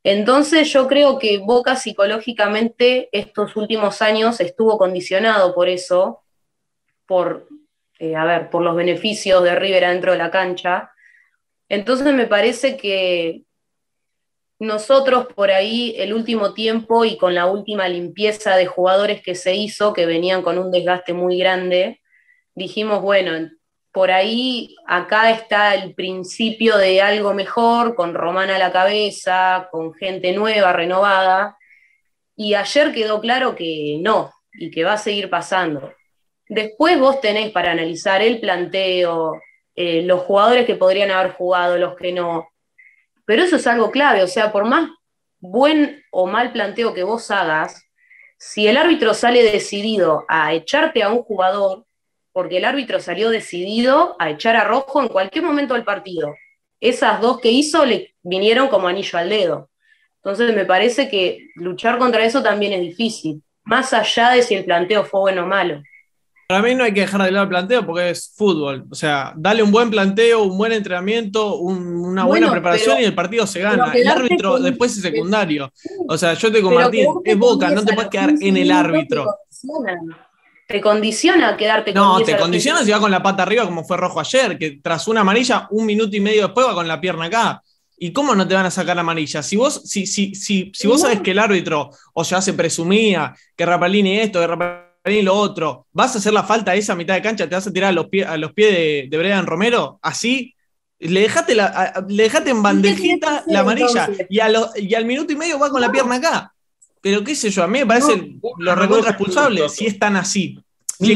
Entonces 0.03 0.73
yo 0.73 0.88
creo 0.88 1.19
que 1.19 1.38
Boca 1.38 1.75
psicológicamente 1.75 3.08
estos 3.12 3.55
últimos 3.55 4.01
años 4.01 4.39
estuvo 4.39 4.79
condicionado 4.79 5.53
por 5.53 5.69
eso, 5.69 6.23
por, 7.05 7.47
eh, 7.99 8.15
a 8.15 8.25
ver, 8.25 8.49
por 8.49 8.63
los 8.63 8.75
beneficios 8.75 9.43
de 9.43 9.55
River 9.55 9.88
dentro 9.88 10.13
de 10.13 10.17
la 10.17 10.32
cancha. 10.32 10.91
Entonces 11.69 12.13
me 12.13 12.25
parece 12.25 12.75
que 12.75 13.43
nosotros 14.58 15.27
por 15.36 15.51
ahí 15.51 15.93
el 15.97 16.13
último 16.13 16.55
tiempo 16.55 17.05
y 17.05 17.15
con 17.15 17.36
la 17.36 17.45
última 17.45 17.88
limpieza 17.88 18.55
de 18.55 18.65
jugadores 18.65 19.21
que 19.21 19.36
se 19.36 19.53
hizo, 19.53 19.93
que 19.93 20.08
venían 20.08 20.41
con 20.41 20.58
un 20.58 20.71
desgaste 20.71 21.13
muy 21.13 21.38
grande, 21.38 22.01
dijimos, 22.55 23.03
bueno, 23.03 23.51
por 23.91 24.12
ahí 24.12 24.75
acá 24.86 25.32
está 25.32 25.75
el 25.75 25.95
principio 25.95 26.78
de 26.78 27.02
algo 27.02 27.34
mejor, 27.34 27.95
con 27.95 28.13
Román 28.13 28.49
a 28.49 28.60
la 28.60 28.71
cabeza, 28.71 29.67
con 29.71 29.93
gente 29.93 30.32
nueva, 30.34 30.73
renovada, 30.73 31.58
y 32.36 32.54
ayer 32.54 32.93
quedó 32.93 33.19
claro 33.19 33.56
que 33.56 33.97
no, 34.02 34.32
y 34.54 34.71
que 34.71 34.84
va 34.84 34.93
a 34.93 34.97
seguir 34.97 35.30
pasando. 35.30 35.93
Después 36.47 36.99
vos 36.99 37.19
tenés 37.21 37.52
para 37.52 37.71
analizar 37.71 38.21
el 38.21 38.39
planteo, 38.39 39.39
eh, 39.75 40.02
los 40.04 40.21
jugadores 40.21 40.65
que 40.65 40.75
podrían 40.75 41.12
haber 41.12 41.34
jugado, 41.34 41.78
los 41.78 41.95
que 41.95 42.12
no, 42.12 42.49
pero 43.25 43.43
eso 43.43 43.58
es 43.58 43.67
algo 43.67 43.91
clave, 43.91 44.23
o 44.23 44.28
sea, 44.28 44.52
por 44.52 44.65
más 44.65 44.89
buen 45.39 46.04
o 46.12 46.28
mal 46.28 46.52
planteo 46.52 46.93
que 46.93 47.04
vos 47.04 47.30
hagas, 47.32 47.84
si 48.38 48.67
el 48.67 48.78
árbitro 48.78 49.13
sale 49.13 49.43
decidido 49.43 50.25
a 50.28 50.54
echarte 50.54 51.04
a 51.04 51.10
un 51.10 51.23
jugador, 51.23 51.86
porque 52.39 52.56
el 52.56 52.63
árbitro 52.63 53.02
salió 53.02 53.30
decidido 53.30 54.15
a 54.17 54.30
echar 54.30 54.56
a 54.56 54.63
rojo 54.63 55.02
en 55.02 55.10
cualquier 55.10 55.43
momento 55.43 55.73
del 55.73 55.84
partido, 55.84 56.34
esas 56.80 57.19
dos 57.19 57.41
que 57.41 57.52
hizo 57.52 57.84
le 57.84 58.15
vinieron 58.23 58.69
como 58.69 58.88
anillo 58.88 59.19
al 59.19 59.28
dedo. 59.28 59.69
Entonces 60.23 60.56
me 60.56 60.63
parece 60.63 61.10
que 61.10 61.49
luchar 61.56 61.97
contra 61.97 62.23
eso 62.23 62.41
también 62.41 62.71
es 62.71 62.80
difícil. 62.80 63.43
más 63.65 63.91
allá 63.91 64.30
de 64.30 64.41
si 64.41 64.56
el 64.56 64.63
planteo 64.63 65.04
fue 65.04 65.19
bueno 65.19 65.43
o 65.43 65.47
malo. 65.47 65.84
Para 66.47 66.63
mí 66.63 66.73
no 66.75 66.86
hay 66.86 66.93
que 66.93 67.02
dejar 67.02 67.23
de 67.23 67.32
lado 67.32 67.43
el 67.43 67.49
planteo 67.49 67.86
porque 67.86 68.12
es 68.12 68.34
fútbol. 68.34 68.86
O 68.89 68.95
sea, 68.95 69.34
dale 69.36 69.62
un 69.62 69.71
buen 69.71 69.89
planteo, 69.89 70.43
un 70.43 70.58
buen 70.58 70.71
entrenamiento, 70.71 71.58
una 71.58 72.23
buena 72.23 72.49
preparación 72.49 73.02
y 73.02 73.04
el 73.04 73.13
partido 73.13 73.45
se 73.47 73.60
gana. 73.60 73.91
El 73.93 74.08
árbitro 74.08 74.58
después 74.60 74.95
es 74.95 75.02
secundario. 75.02 75.73
O 76.08 76.17
sea, 76.17 76.36
yo 76.36 76.49
te 76.49 76.60
digo, 76.60 76.71
Martín, 76.71 77.06
es 77.25 77.38
Boca, 77.38 77.69
no 77.69 77.84
te 77.84 77.93
puedes 77.93 78.10
quedar 78.10 78.34
en 78.39 78.56
el 78.56 78.71
árbitro. 78.71 79.25
Te 80.69 80.82
condiciona, 80.82 81.58
quedarte 81.58 81.91
con 81.93 81.99
No, 81.99 82.21
te 82.21 82.38
condiciona 82.38 82.84
si 82.84 82.91
va 82.91 82.99
con 82.99 83.10
la 83.10 83.23
pata 83.23 83.41
arriba 83.41 83.65
como 83.65 83.84
fue 83.84 83.97
Rojo 83.97 84.19
ayer, 84.19 84.55
que 84.55 84.79
tras 84.84 85.08
una 85.08 85.21
amarilla, 85.21 85.67
un 85.71 85.84
minuto 85.84 86.15
y 86.15 86.19
medio 86.19 86.43
después 86.43 86.67
va 86.67 86.75
con 86.75 86.88
la 86.88 87.01
pierna 87.01 87.25
acá. 87.25 87.63
¿Y 87.97 88.13
cómo 88.13 88.36
no 88.36 88.47
te 88.47 88.53
van 88.53 88.67
a 88.67 88.69
sacar 88.69 88.97
amarilla? 88.99 89.41
Si 89.41 89.55
vos, 89.55 89.82
si, 89.86 90.05
si, 90.05 90.36
si, 90.36 90.71
si 90.71 90.88
vos 90.88 91.01
sabés 91.01 91.21
que 91.21 91.32
el 91.32 91.39
árbitro 91.39 91.89
o 92.13 92.23
ya 92.23 92.39
se 92.39 92.53
presumía 92.53 93.36
que 93.55 93.65
Rapalini 93.65 94.19
esto, 94.19 94.39
que 94.39 94.45
Rapalini 94.45 95.23
lo 95.23 95.34
otro, 95.34 95.88
¿vas 95.91 96.13
a 96.13 96.19
hacer 96.19 96.34
la 96.34 96.43
falta 96.43 96.69
a 96.69 96.75
esa 96.75 96.93
mitad 96.93 97.15
de 97.15 97.23
cancha? 97.23 97.49
¿Te 97.49 97.55
vas 97.55 97.65
a 97.65 97.73
tirar 97.73 97.89
a 97.89 97.93
los 97.93 98.05
pies, 98.05 98.27
a 98.27 98.38
los 98.38 98.53
pies 98.53 98.71
de, 98.71 99.08
de 99.10 99.17
Brian 99.17 99.47
Romero? 99.47 99.97
¿Así? 100.03 100.53
Le 100.99 101.21
dejaste, 101.21 101.55
la, 101.55 102.05
le 102.08 102.23
dejaste 102.23 102.51
en 102.51 102.62
bandejita 102.62 103.43
la 103.47 103.62
amarilla 103.62 104.08
y, 104.29 104.39
y 104.86 104.93
al 104.93 105.05
minuto 105.05 105.34
y 105.34 105.36
medio 105.36 105.58
va 105.58 105.71
con 105.71 105.82
la 105.82 105.91
pierna 105.91 106.17
acá. 106.17 106.53
Pero 107.01 107.23
qué 107.23 107.35
sé 107.35 107.49
yo, 107.49 107.63
a 107.63 107.67
mí 107.67 107.79
me 107.79 107.85
parece 107.85 108.35
lo 108.57 108.75
recontra 108.75 109.12
expulsable 109.12 109.67
si 109.69 109.85
es 109.85 109.97
tan 109.97 110.15
así. 110.15 110.59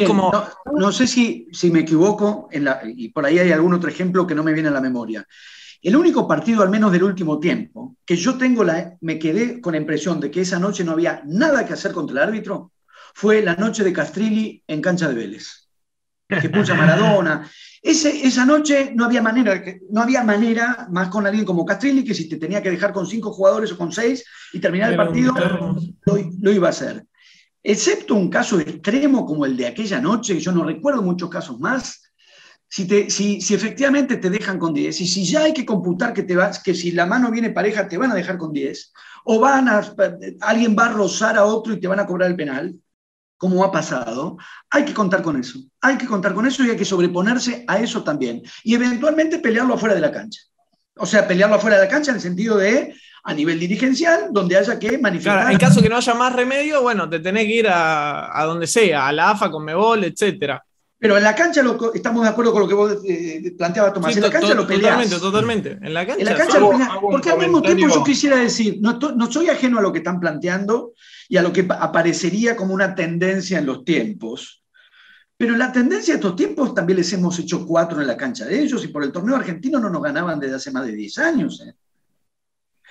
como... 0.08 0.32
no, 0.78 0.91
sé 0.91 1.08
si, 1.08 1.48
si 1.52 1.72
me 1.72 1.82
equivoco, 1.82 2.48
en 2.52 2.65
la, 2.65 2.82
y 2.86 3.10
por 3.10 3.26
ahí 3.26 3.39
hay 3.39 3.52
algún 3.52 3.74
otro 3.74 3.89
ejemplo 3.89 4.26
que 4.26 4.36
no 4.36 4.43
me 4.43 4.54
viene 4.54 4.69
a 4.69 4.74
la 4.74 4.82
memoria. 4.82 5.28
El 5.82 5.98
único 5.98 6.26
partido, 6.26 6.63
al 6.63 6.69
menos 6.69 6.93
del 6.93 7.04
último 7.04 7.39
tiempo, 7.39 7.98
que 8.06 8.15
yo 8.15 8.38
tengo 8.38 8.63
la, 8.63 8.96
me 9.02 9.19
quedé 9.19 9.60
con 9.60 9.74
la 9.74 9.80
impresión 9.80 10.22
de 10.22 10.32
que 10.32 10.41
esa 10.41 10.58
noche 10.58 10.86
no 10.86 10.93
había 10.93 11.22
nada 11.26 11.65
que 11.65 11.74
hacer 11.74 11.91
contra 11.91 12.13
el 12.13 12.30
árbitro, 12.30 12.72
fue 13.13 13.41
la 13.41 13.56
noche 13.56 13.84
de 13.84 13.91
Castrilli 13.91 14.63
en 14.65 14.82
cancha 14.82 15.10
de 15.10 15.15
Vélez, 15.15 15.67
que 16.28 16.50
pucha 16.50 16.74
Maradona. 16.74 17.50
Ese, 17.84 18.26
esa 18.26 18.46
noche 18.46 18.93
no 18.96 19.04
había, 19.04 19.22
manera, 19.22 19.62
no 19.89 20.02
había 20.02 20.24
manera, 20.24 20.88
más 20.89 21.10
con 21.10 21.28
alguien 21.28 21.43
como 21.43 21.65
Castrilli, 21.65 22.06
que 22.06 22.13
si 22.13 22.30
te 22.30 22.38
tenía 22.38 22.63
que 22.63 22.72
dejar 22.72 22.93
con 22.93 23.06
cinco 23.06 23.34
jugadores 23.34 23.74
o 23.74 23.78
con 23.78 23.91
seis 23.91 24.24
y 24.54 24.60
terminar 24.60 24.91
el 24.91 24.96
partido, 24.96 25.34
lo, 26.06 26.52
iba 26.52 26.67
a 26.67 26.72
hacer. 26.72 27.06
Excepto 27.62 28.15
un 28.15 28.30
caso 28.30 28.58
extremo 28.58 29.26
como 29.26 29.46
el 29.46 29.58
de 29.58 29.67
aquella 29.67 30.00
noche, 30.00 30.39
yo 30.39 30.54
no 30.54 30.63
recuerdo 30.63 31.02
muchos 31.02 31.30
casos 31.30 31.60
más, 31.60 32.02
si, 32.69 32.88
te, 32.88 33.10
si, 33.10 33.41
si, 33.41 33.54
efectivamente 33.54 34.15
te 34.15 34.30
dejan 34.30 34.58
con 34.58 34.74
10 34.74 35.02
y 35.02 35.06
si 35.06 35.26
ya 35.26 35.43
hay 35.43 35.54
que 35.54 35.65
computar 35.65 36.13
que, 36.13 36.24
te 36.24 36.38
vas, 36.38 36.63
que 36.63 36.74
si 36.74 36.91
la 36.91 37.06
mano 37.06 37.30
viene 37.32 37.50
pareja 37.50 37.88
te 37.88 37.98
van 37.98 38.12
a 38.12 38.15
dejar 38.15 38.38
con 38.38 38.54
10 38.54 38.93
o 39.26 39.41
van 39.41 39.67
a, 39.67 39.82
alguien 40.39 40.76
va 40.76 40.86
a 40.86 40.93
rozar 40.93 41.38
a 41.38 41.46
otro 41.46 41.74
y 41.74 41.80
te 41.82 41.88
van 41.88 42.00
a 42.00 42.06
cobrar 42.06 42.32
el 42.32 42.38
penal, 42.38 42.76
como 43.43 43.62
ha 43.62 43.73
pasado, 43.73 44.38
hay 44.69 44.86
que 44.86 44.93
contar 44.93 45.21
con 45.21 45.38
eso. 45.38 45.60
Hay 45.82 45.97
que 45.97 46.06
contar 46.06 46.34
con 46.34 46.45
eso 46.45 46.63
y 46.63 46.69
hay 46.69 46.77
que 46.77 46.86
sobreponerse 46.86 47.65
a 47.67 47.77
eso 47.77 48.01
también. 48.01 48.41
Y 48.63 48.73
eventualmente 48.73 49.39
pelearlo 49.39 49.73
afuera 49.73 49.93
de 49.93 49.99
la 49.99 50.13
cancha. 50.13 50.39
O 50.95 51.06
sea, 51.06 51.27
pelearlo 51.27 51.58
afuera 51.58 51.75
de 51.75 51.84
la 51.84 51.89
cancha 51.89 52.12
en 52.12 52.15
el 52.15 52.21
sentido 52.21 52.56
de 52.56 52.95
a 53.21 53.34
nivel 53.34 53.60
dirigencial, 53.60 54.27
donde 54.32 54.56
haya 54.56 54.79
que 54.79 54.97
manifestar. 54.97 55.39
Claro, 55.39 55.51
en 55.51 55.58
caso 55.58 55.82
que 55.82 55.89
no 55.89 55.97
haya 55.97 56.13
más 56.13 56.34
remedio, 56.34 56.82
bueno, 56.84 57.10
te 57.10 57.19
tenés 57.19 57.45
que 57.45 57.56
ir 57.56 57.67
a, 57.67 58.39
a 58.39 58.45
donde 58.45 58.65
sea, 58.65 59.10
a 59.10 59.12
la 59.12 59.32
AFA, 59.32 59.51
con 59.51 59.65
Mebol, 59.65 60.06
etcétera. 60.06 60.63
Pero 60.97 61.17
en 61.17 61.23
la 61.23 61.36
cancha 61.36 61.62
lo, 61.62 61.93
estamos 61.93 62.23
de 62.23 62.29
acuerdo 62.29 62.53
con 62.53 62.62
lo 62.62 62.67
que 62.69 62.73
vos 62.75 62.97
eh, 63.06 63.53
planteabas, 63.58 63.91
Tomás. 63.91 64.15
en 64.15 64.23
la 64.23 64.29
cancha 64.29 64.53
lo 64.53 64.65
peleás. 64.65 65.10
Totalmente, 65.10 65.19
totalmente. 65.19 65.77
En 65.82 65.93
la 65.93 66.06
cancha, 66.08 66.21
en 66.21 66.25
la 66.29 66.38
cancha 66.38 66.60
lo 66.60 66.69
peleás. 66.69 66.89
Porque 67.01 67.29
al 67.29 67.39
mismo 67.39 67.62
tiempo 67.62 67.93
yo 67.93 68.03
quisiera 68.06 68.38
decir, 68.38 68.77
no, 68.79 68.93
no 68.93 69.29
soy 69.29 69.49
ajeno 69.49 69.79
a 69.79 69.82
lo 69.82 69.91
que 69.91 69.97
están 69.97 70.21
planteando 70.21 70.93
y 71.30 71.38
a 71.38 71.42
lo 71.42 71.54
que 71.54 71.68
aparecería 71.70 72.56
como 72.56 72.74
una 72.74 72.96
tendencia 72.96 73.60
en 73.60 73.66
los 73.66 73.84
tiempos. 73.84 74.64
Pero 75.38 75.58
la 75.58 75.72
tendencia 75.72 76.14
de 76.14 76.20
estos 76.20 76.36
tiempos 76.36 76.74
también 76.74 76.98
les 76.98 77.12
hemos 77.14 77.38
hecho 77.40 77.66
cuatro 77.66 78.00
en 78.00 78.08
la 78.08 78.18
cancha 78.18 78.46
de 78.46 78.62
ellos 78.62 78.84
y 78.86 78.90
por 78.90 79.04
el 79.04 79.12
torneo 79.12 79.36
argentino 79.36 79.80
no 79.80 79.90
nos 79.90 80.04
ganaban 80.04 80.40
desde 80.40 80.56
hace 80.56 80.72
más 80.72 80.86
de 80.86 80.94
10 80.94 81.18
años. 81.18 81.62
¿eh? 81.62 81.74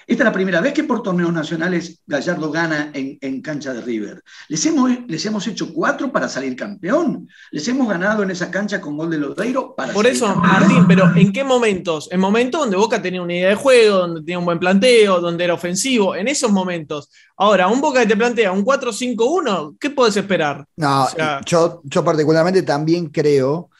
Esta 0.06 0.22
es 0.22 0.26
la 0.26 0.32
primera 0.32 0.60
vez 0.60 0.72
que 0.72 0.84
por 0.84 1.02
torneos 1.02 1.32
nacionales 1.32 2.00
Gallardo 2.06 2.50
gana 2.50 2.90
en, 2.92 3.42
cancha 3.42 3.72
de 3.72 3.80
River. 3.80 4.22
Les 4.48 4.64
hemos, 4.66 4.90
les 5.06 5.24
hemos 5.26 5.46
hecho 5.46 5.72
cuatro 5.72 6.12
para 6.12 6.28
salir 6.28 6.56
campeón. 6.56 7.28
Les 7.50 7.66
hemos 7.68 7.88
ganado 7.88 8.22
en 8.22 8.30
esa 8.30 8.50
cancha 8.50 8.80
con 8.80 8.96
gol 8.96 9.10
de 9.10 9.18
Lodeiro 9.18 9.74
para 9.74 9.92
Por 9.92 10.06
eso, 10.06 10.34
Martín, 10.36 10.86
pero 10.86 11.14
¿en 11.14 11.32
qué 11.32 11.44
momentos? 11.44 12.08
En 12.10 12.20
momentos 12.20 12.60
donde 12.60 12.76
Boca 12.76 13.00
tenía 13.00 13.22
una 13.22 13.34
idea 13.34 13.48
de 13.50 13.54
juego, 13.54 13.98
donde 13.98 14.20
tenía 14.20 14.38
un 14.38 14.44
buen 14.44 14.58
planteo, 14.58 15.20
donde 15.20 15.44
era 15.44 15.54
ofensivo, 15.54 16.14
en 16.14 16.28
esos 16.28 16.50
momentos. 16.50 17.10
Ahora, 17.36 17.68
un 17.68 17.80
Boca 17.80 18.00
que 18.00 18.06
te 18.06 18.16
plantea 18.16 18.52
un 18.52 18.64
4-5-1, 18.64 19.76
¿qué 19.80 19.90
puedes 19.90 20.16
esperar? 20.16 20.64
No, 20.76 21.08
yo, 21.44 21.80
yo 21.84 22.04
particularmente 22.04 22.62
también 22.62 23.06
creo 23.06 23.70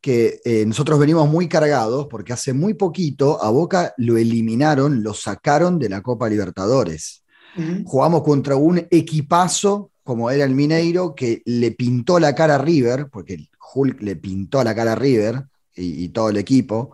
que 0.00 0.40
eh, 0.44 0.64
nosotros 0.66 0.98
venimos 0.98 1.28
muy 1.28 1.48
cargados 1.48 2.06
porque 2.08 2.32
hace 2.32 2.52
muy 2.52 2.74
poquito 2.74 3.42
a 3.42 3.50
Boca 3.50 3.92
lo 3.98 4.16
eliminaron, 4.16 5.02
lo 5.02 5.12
sacaron 5.14 5.78
de 5.78 5.88
la 5.88 6.02
Copa 6.02 6.28
Libertadores. 6.28 7.22
Jugamos 7.84 8.22
contra 8.22 8.54
un 8.54 8.86
equipazo 8.90 9.90
como 10.04 10.30
era 10.30 10.44
el 10.44 10.54
Mineiro 10.54 11.14
que 11.14 11.42
le 11.44 11.72
pintó 11.72 12.18
la 12.18 12.34
cara 12.34 12.56
a 12.56 12.58
River, 12.58 13.08
porque 13.10 13.48
Hulk 13.74 14.00
le 14.02 14.16
pintó 14.16 14.62
la 14.64 14.74
cara 14.74 14.92
a 14.92 14.96
River 14.96 15.44
y, 15.74 16.08
todo 16.08 16.30
el 16.30 16.36
equipo. 16.36 16.92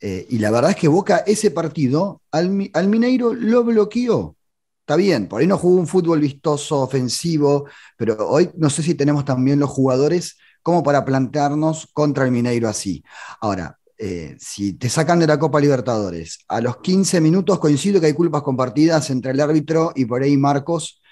Eh, 0.00 0.26
y 0.30 0.38
la 0.38 0.50
verdad 0.50 0.70
es 0.70 0.76
que 0.76 0.88
Boca 0.88 1.18
ese 1.26 1.50
partido 1.50 2.22
al, 2.30 2.70
al 2.72 2.88
Mineiro 2.88 3.34
lo 3.34 3.64
bloqueó. 3.64 4.36
Está 4.80 4.96
bien, 4.96 5.28
por 5.28 5.40
ahí 5.40 5.46
no 5.46 5.56
jugó 5.56 5.80
un 5.80 5.86
fútbol 5.86 6.20
vistoso, 6.20 6.82
ofensivo, 6.82 7.66
pero 7.96 8.28
hoy 8.28 8.50
no 8.56 8.68
sé 8.68 8.82
si 8.82 8.94
tenemos 8.94 9.24
también 9.24 9.58
los 9.58 9.70
jugadores 9.70 10.36
como 10.64 10.82
para 10.82 11.04
plantearnos 11.04 11.88
contra 11.92 12.24
el 12.24 12.32
Mineiro 12.32 12.70
así. 12.70 13.04
Ahora, 13.42 13.78
eh, 13.98 14.34
si 14.40 14.72
te 14.72 14.88
sacan 14.88 15.20
de 15.20 15.26
la 15.26 15.38
Copa 15.38 15.60
Libertadores, 15.60 16.38
a 16.48 16.62
los 16.62 16.78
15 16.78 17.20
minutos 17.20 17.58
coincido 17.58 18.00
que 18.00 18.06
hay 18.06 18.14
culpas 18.14 18.42
compartidas 18.42 19.10
entre 19.10 19.32
el 19.32 19.40
árbitro 19.40 19.92
y 19.94 20.06
por 20.06 20.22
ahí 20.22 20.38
Marcos 20.38 21.02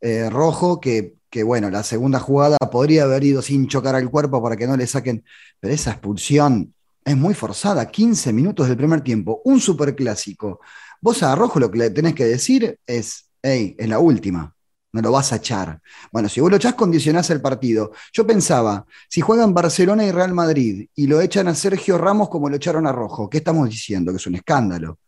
eh, 0.00 0.30
Rojo, 0.30 0.80
que, 0.80 1.16
que, 1.28 1.42
bueno, 1.42 1.70
la 1.70 1.82
segunda 1.82 2.20
jugada 2.20 2.56
podría 2.70 3.02
haber 3.02 3.24
ido 3.24 3.42
sin 3.42 3.66
chocar 3.66 3.96
al 3.96 4.08
cuerpo 4.08 4.40
para 4.40 4.56
que 4.56 4.68
no 4.68 4.76
le 4.76 4.86
saquen, 4.86 5.24
pero 5.58 5.74
esa 5.74 5.90
expulsión 5.90 6.72
es 7.04 7.16
muy 7.16 7.34
forzada, 7.34 7.90
15 7.90 8.32
minutos 8.32 8.68
del 8.68 8.76
primer 8.76 9.00
tiempo, 9.00 9.42
un 9.44 9.60
superclásico. 9.60 10.60
Vos 11.00 11.24
a 11.24 11.34
Rojo 11.34 11.58
lo 11.58 11.68
que 11.68 11.78
le 11.78 11.90
tenés 11.90 12.14
que 12.14 12.26
decir 12.26 12.78
es, 12.86 13.28
hey, 13.42 13.74
es 13.76 13.88
la 13.88 13.98
última 13.98 14.54
no 14.92 15.00
lo 15.00 15.12
vas 15.12 15.32
a 15.32 15.36
echar. 15.36 15.80
Bueno, 16.10 16.28
si 16.28 16.40
vos 16.40 16.50
lo 16.50 16.56
echás, 16.56 16.74
condicionás 16.74 17.30
el 17.30 17.40
partido. 17.40 17.92
Yo 18.12 18.26
pensaba, 18.26 18.84
si 19.08 19.20
juegan 19.20 19.54
Barcelona 19.54 20.04
y 20.04 20.10
Real 20.10 20.32
Madrid 20.32 20.88
y 20.94 21.06
lo 21.06 21.20
echan 21.20 21.48
a 21.48 21.54
Sergio 21.54 21.98
Ramos 21.98 22.28
como 22.28 22.48
lo 22.48 22.56
echaron 22.56 22.86
a 22.86 22.92
Rojo, 22.92 23.30
¿qué 23.30 23.38
estamos 23.38 23.68
diciendo? 23.68 24.12
Que 24.12 24.16
es 24.16 24.26
un 24.26 24.34
escándalo. 24.34 24.98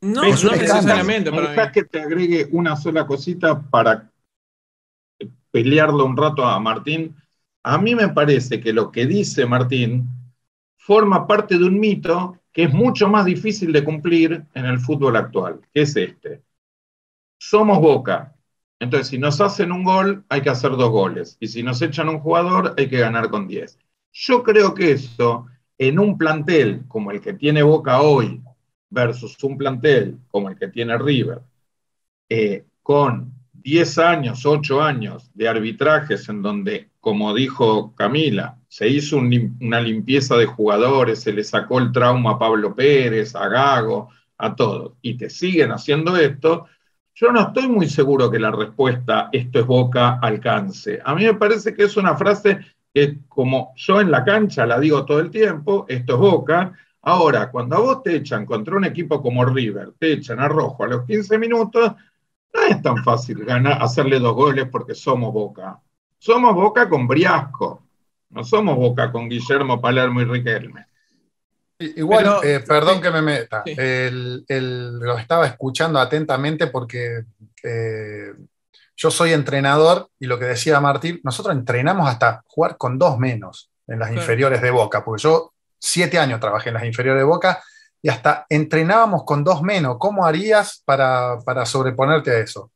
No, 0.00 0.22
no 0.22 0.50
necesariamente. 0.52 1.30
Para 1.30 1.72
que 1.72 1.84
te 1.84 2.00
agregue 2.00 2.48
una 2.52 2.76
sola 2.76 3.06
cosita 3.06 3.60
para 3.60 4.10
pelearlo 5.50 6.04
un 6.04 6.16
rato 6.16 6.44
a 6.44 6.60
Martín? 6.60 7.16
A 7.62 7.78
mí 7.78 7.94
me 7.94 8.08
parece 8.08 8.60
que 8.60 8.72
lo 8.72 8.92
que 8.92 9.06
dice 9.06 9.46
Martín 9.46 10.06
forma 10.76 11.26
parte 11.26 11.58
de 11.58 11.64
un 11.64 11.80
mito 11.80 12.38
que 12.52 12.64
es 12.64 12.72
mucho 12.72 13.08
más 13.08 13.24
difícil 13.24 13.72
de 13.72 13.82
cumplir 13.82 14.44
en 14.54 14.64
el 14.66 14.78
fútbol 14.78 15.16
actual, 15.16 15.60
que 15.72 15.82
es 15.82 15.96
este 15.96 16.42
somos 17.38 17.78
Boca. 17.78 18.34
Entonces, 18.78 19.08
si 19.08 19.18
nos 19.18 19.40
hacen 19.40 19.72
un 19.72 19.84
gol, 19.84 20.24
hay 20.28 20.42
que 20.42 20.50
hacer 20.50 20.72
dos 20.72 20.90
goles. 20.90 21.36
Y 21.40 21.48
si 21.48 21.62
nos 21.62 21.80
echan 21.80 22.08
un 22.08 22.20
jugador, 22.20 22.74
hay 22.76 22.88
que 22.88 22.98
ganar 22.98 23.30
con 23.30 23.48
10. 23.48 23.78
Yo 24.12 24.42
creo 24.42 24.74
que 24.74 24.92
eso, 24.92 25.46
en 25.78 25.98
un 25.98 26.18
plantel 26.18 26.84
como 26.88 27.10
el 27.10 27.20
que 27.20 27.32
tiene 27.32 27.62
Boca 27.62 28.00
hoy, 28.00 28.42
versus 28.90 29.42
un 29.42 29.58
plantel 29.58 30.18
como 30.28 30.48
el 30.48 30.58
que 30.58 30.68
tiene 30.68 30.96
River, 30.98 31.40
eh, 32.28 32.64
con 32.82 33.32
10 33.52 33.98
años, 33.98 34.46
8 34.46 34.82
años 34.82 35.30
de 35.34 35.48
arbitrajes 35.48 36.28
en 36.28 36.42
donde, 36.42 36.90
como 37.00 37.34
dijo 37.34 37.94
Camila, 37.96 38.58
se 38.68 38.88
hizo 38.88 39.16
una 39.16 39.80
limpieza 39.80 40.36
de 40.36 40.46
jugadores, 40.46 41.20
se 41.20 41.32
le 41.32 41.42
sacó 41.42 41.78
el 41.78 41.92
trauma 41.92 42.32
a 42.32 42.38
Pablo 42.38 42.74
Pérez, 42.74 43.34
a 43.34 43.48
Gago, 43.48 44.10
a 44.38 44.54
todos, 44.54 44.92
y 45.02 45.16
te 45.16 45.30
siguen 45.30 45.72
haciendo 45.72 46.16
esto, 46.16 46.66
yo 47.16 47.32
no 47.32 47.40
estoy 47.40 47.66
muy 47.66 47.88
seguro 47.88 48.30
que 48.30 48.38
la 48.38 48.50
respuesta 48.50 49.30
esto 49.32 49.58
es 49.58 49.66
boca 49.66 50.18
alcance. 50.20 51.00
A 51.02 51.14
mí 51.14 51.24
me 51.24 51.32
parece 51.32 51.74
que 51.74 51.84
es 51.84 51.96
una 51.96 52.14
frase 52.14 52.58
que 52.92 53.20
como 53.26 53.72
yo 53.76 54.02
en 54.02 54.10
la 54.10 54.22
cancha 54.22 54.66
la 54.66 54.78
digo 54.78 55.06
todo 55.06 55.20
el 55.20 55.30
tiempo, 55.30 55.86
esto 55.88 56.14
es 56.14 56.20
boca. 56.20 56.74
Ahora, 57.00 57.50
cuando 57.50 57.76
a 57.76 57.80
vos 57.80 58.02
te 58.02 58.16
echan 58.16 58.44
contra 58.44 58.76
un 58.76 58.84
equipo 58.84 59.22
como 59.22 59.46
River, 59.46 59.94
te 59.98 60.12
echan 60.12 60.40
a 60.40 60.48
rojo 60.48 60.84
a 60.84 60.88
los 60.88 61.06
15 61.06 61.38
minutos, 61.38 61.92
no 62.52 62.62
es 62.68 62.82
tan 62.82 63.02
fácil 63.02 63.46
ganar, 63.46 63.82
hacerle 63.82 64.18
dos 64.18 64.34
goles 64.34 64.68
porque 64.70 64.94
somos 64.94 65.32
boca. 65.32 65.80
Somos 66.18 66.54
boca 66.54 66.86
con 66.86 67.06
Briasco, 67.06 67.82
no 68.28 68.44
somos 68.44 68.76
boca 68.76 69.10
con 69.10 69.30
Guillermo 69.30 69.80
Palermo 69.80 70.20
y 70.20 70.24
Riquelme. 70.26 70.86
Igual, 71.78 72.38
eh, 72.42 72.60
perdón 72.66 73.02
que 73.02 73.10
me 73.10 73.20
meta, 73.20 73.62
lo 73.66 75.18
estaba 75.18 75.46
escuchando 75.46 75.98
atentamente 75.98 76.68
porque 76.68 77.24
eh, 77.62 78.32
yo 78.96 79.10
soy 79.10 79.34
entrenador 79.34 80.08
y 80.18 80.26
lo 80.26 80.38
que 80.38 80.46
decía 80.46 80.80
Martín, 80.80 81.20
nosotros 81.22 81.54
entrenamos 81.54 82.08
hasta 82.08 82.42
jugar 82.46 82.78
con 82.78 82.98
dos 82.98 83.18
menos 83.18 83.70
en 83.86 83.98
las 83.98 84.10
inferiores 84.10 84.62
de 84.62 84.70
Boca, 84.70 85.04
porque 85.04 85.22
yo 85.22 85.52
siete 85.78 86.18
años 86.18 86.40
trabajé 86.40 86.70
en 86.70 86.74
las 86.74 86.84
inferiores 86.84 87.20
de 87.20 87.26
Boca 87.26 87.62
y 88.00 88.08
hasta 88.08 88.46
entrenábamos 88.48 89.24
con 89.24 89.44
dos 89.44 89.62
menos. 89.62 89.96
¿Cómo 89.98 90.24
harías 90.24 90.82
para, 90.84 91.38
sobreponerte 91.66 92.30
a 92.30 92.38
eso? 92.38 92.72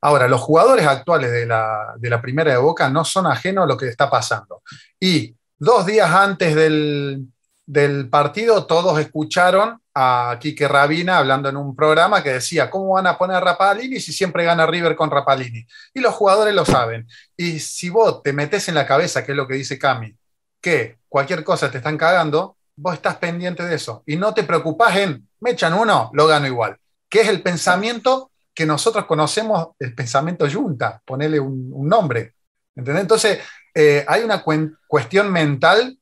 Ahora, 0.00 0.28
los 0.28 0.40
jugadores 0.40 0.86
actuales 0.86 1.32
de 1.32 1.44
la, 1.44 1.94
de 1.98 2.08
la 2.08 2.20
primera 2.20 2.52
de 2.52 2.58
Boca 2.58 2.88
no 2.88 3.04
son 3.04 3.26
ajenos 3.26 3.64
a 3.64 3.66
lo 3.66 3.76
que 3.76 3.88
está 3.88 4.08
pasando. 4.08 4.62
Y 5.00 5.34
dos 5.58 5.86
días 5.86 6.08
antes 6.08 6.54
del, 6.54 7.26
del 7.68 8.08
partido 8.08 8.64
todos 8.64 8.98
escucharon 8.98 9.78
a 9.94 10.38
Quique 10.40 10.66
Rabina 10.66 11.18
hablando 11.18 11.50
en 11.50 11.56
un 11.58 11.76
programa 11.76 12.22
que 12.22 12.32
decía, 12.32 12.70
¿cómo 12.70 12.94
van 12.94 13.06
a 13.06 13.18
poner 13.18 13.36
a 13.36 13.40
Rapalini 13.40 14.00
si 14.00 14.10
siempre 14.10 14.44
gana 14.44 14.66
River 14.66 14.96
con 14.96 15.10
Rapalini? 15.10 15.66
Y 15.92 16.00
los 16.00 16.14
jugadores 16.14 16.54
lo 16.54 16.64
saben. 16.64 17.06
Y 17.36 17.58
si 17.58 17.90
vos 17.90 18.22
te 18.22 18.32
metes 18.32 18.70
en 18.70 18.74
la 18.74 18.86
cabeza, 18.86 19.22
que 19.22 19.32
es 19.32 19.36
lo 19.36 19.46
que 19.46 19.56
dice 19.56 19.78
Cami, 19.78 20.16
que 20.62 20.96
cualquier 21.10 21.44
cosa 21.44 21.70
te 21.70 21.76
están 21.76 21.98
cagando, 21.98 22.56
vos 22.74 22.94
estás 22.94 23.16
pendiente 23.16 23.62
de 23.62 23.74
eso. 23.74 24.02
Y 24.06 24.16
no 24.16 24.32
te 24.32 24.44
preocupás 24.44 24.96
en, 24.96 25.28
me 25.40 25.50
echan 25.50 25.74
uno, 25.74 26.10
lo 26.14 26.26
gano 26.26 26.46
igual. 26.46 26.78
Que 27.06 27.20
es 27.20 27.28
el 27.28 27.42
pensamiento 27.42 28.30
que 28.54 28.64
nosotros 28.64 29.04
conocemos, 29.04 29.68
el 29.78 29.94
pensamiento 29.94 30.46
yunta, 30.46 31.02
ponerle 31.04 31.38
un, 31.38 31.86
nombre. 31.86 32.32
Entonces, 32.74 33.40
eh, 33.74 34.06
hay 34.08 34.22
una 34.22 34.42
cuestión 34.86 35.30
mental 35.30 35.97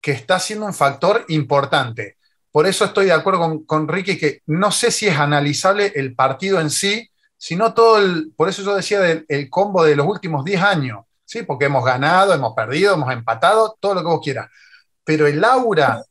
que 0.00 0.12
está 0.12 0.38
siendo 0.38 0.66
un 0.66 0.74
factor 0.74 1.24
importante. 1.28 2.16
Por 2.50 2.66
eso 2.66 2.84
estoy 2.84 3.06
de 3.06 3.12
acuerdo 3.12 3.64
con, 3.66 3.88
Ricky 3.88 4.18
que 4.18 4.42
no 4.46 4.70
sé 4.70 4.90
si 4.90 5.06
es 5.06 5.18
analizable 5.18 5.92
el 5.94 6.14
partido 6.14 6.60
en 6.60 6.70
sí, 6.70 7.10
sino 7.36 7.74
todo 7.74 7.98
el, 7.98 8.32
por 8.36 8.48
eso 8.48 8.62
yo 8.62 8.74
decía 8.74 9.00
del 9.00 9.24
el 9.28 9.50
combo 9.50 9.84
de 9.84 9.94
los 9.94 10.06
últimos 10.06 10.44
10 10.44 10.62
años, 10.62 11.04
¿sí? 11.24 11.42
porque 11.42 11.66
hemos 11.66 11.84
ganado, 11.84 12.32
hemos 12.34 12.54
perdido, 12.54 12.94
hemos 12.94 13.12
empatado, 13.12 13.76
todo 13.78 13.94
lo 13.94 14.00
que 14.00 14.06
vos 14.06 14.20
quieras. 14.22 14.48
Pero 15.04 15.26
el 15.26 15.44
aura 15.44 16.02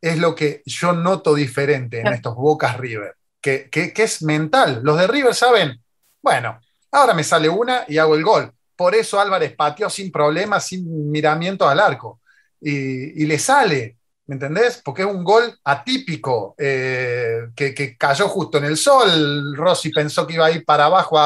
es 0.00 0.18
lo 0.18 0.34
que 0.34 0.62
yo 0.66 0.92
noto 0.92 1.34
diferente 1.34 2.00
en 2.00 2.08
estos 2.08 2.34
Bocas 2.36 2.76
River, 2.76 3.16
que, 3.40 3.68
que, 3.70 3.92
que 3.92 4.02
es 4.04 4.22
mental. 4.22 4.80
Los 4.82 4.98
de 4.98 5.06
River 5.06 5.34
saben, 5.34 5.82
bueno, 6.22 6.60
ahora 6.92 7.14
me 7.14 7.24
sale 7.24 7.48
una 7.48 7.84
y 7.88 7.98
hago 7.98 8.14
el 8.14 8.22
gol. 8.22 8.52
Por 8.76 8.94
eso 8.94 9.18
Álvarez 9.18 9.56
pateó 9.56 9.88
sin 9.88 10.12
problemas, 10.12 10.66
sin 10.66 11.10
miramiento 11.10 11.68
al 11.68 11.80
arco 11.80 12.20
y, 12.60 13.24
le 13.26 13.38
sale, 13.38 13.98
¿me 14.26 14.34
entendés? 14.34 14.80
Porque 14.84 15.02
es 15.02 15.08
un 15.08 15.22
gol 15.24 15.58
atípico, 15.64 16.54
eh, 16.58 17.48
que, 17.54 17.96
cayó 17.96 18.28
justo 18.28 18.58
en 18.58 18.64
el 18.64 18.76
sol, 18.76 19.56
Rossi 19.56 19.90
pensó 19.90 20.26
que 20.26 20.34
iba 20.34 20.46
a 20.46 20.50
ir 20.50 20.64
para 20.64 20.86
abajo 20.86 21.18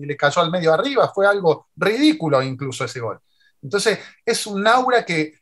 y 0.00 0.06
le 0.06 0.16
cayó 0.16 0.42
al 0.42 0.50
medio 0.50 0.72
arriba, 0.72 1.10
fue 1.14 1.26
algo 1.26 1.68
ridículo 1.76 2.42
incluso 2.42 2.84
ese 2.84 3.00
gol. 3.00 3.18
Entonces, 3.62 3.98
es 4.24 4.46
un 4.46 4.66
aura 4.66 5.04
que, 5.04 5.34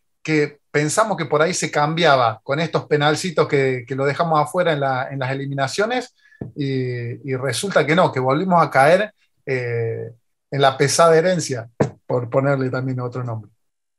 pensamos 0.70 1.16
que 1.16 1.26
por 1.26 1.42
ahí 1.42 1.52
se 1.52 1.70
cambiaba 1.70 2.40
con 2.44 2.60
estos 2.60 2.86
penalcitos 2.86 3.48
que, 3.48 3.84
lo 3.90 4.04
dejamos 4.04 4.40
afuera 4.40 4.72
en, 4.72 4.80
las 5.18 5.30
eliminaciones 5.30 6.14
y, 6.56 7.34
resulta 7.36 7.84
que 7.86 7.96
no, 7.96 8.12
que 8.12 8.20
volvimos 8.20 8.62
a 8.62 8.70
caer 8.70 9.12
eh, 9.44 10.12
en 10.50 10.60
la 10.60 10.76
pesada 10.76 11.16
herencia, 11.16 11.68
por 12.06 12.28
ponerle 12.30 12.70
también 12.70 13.00
otro 13.00 13.24
nombre. 13.24 13.50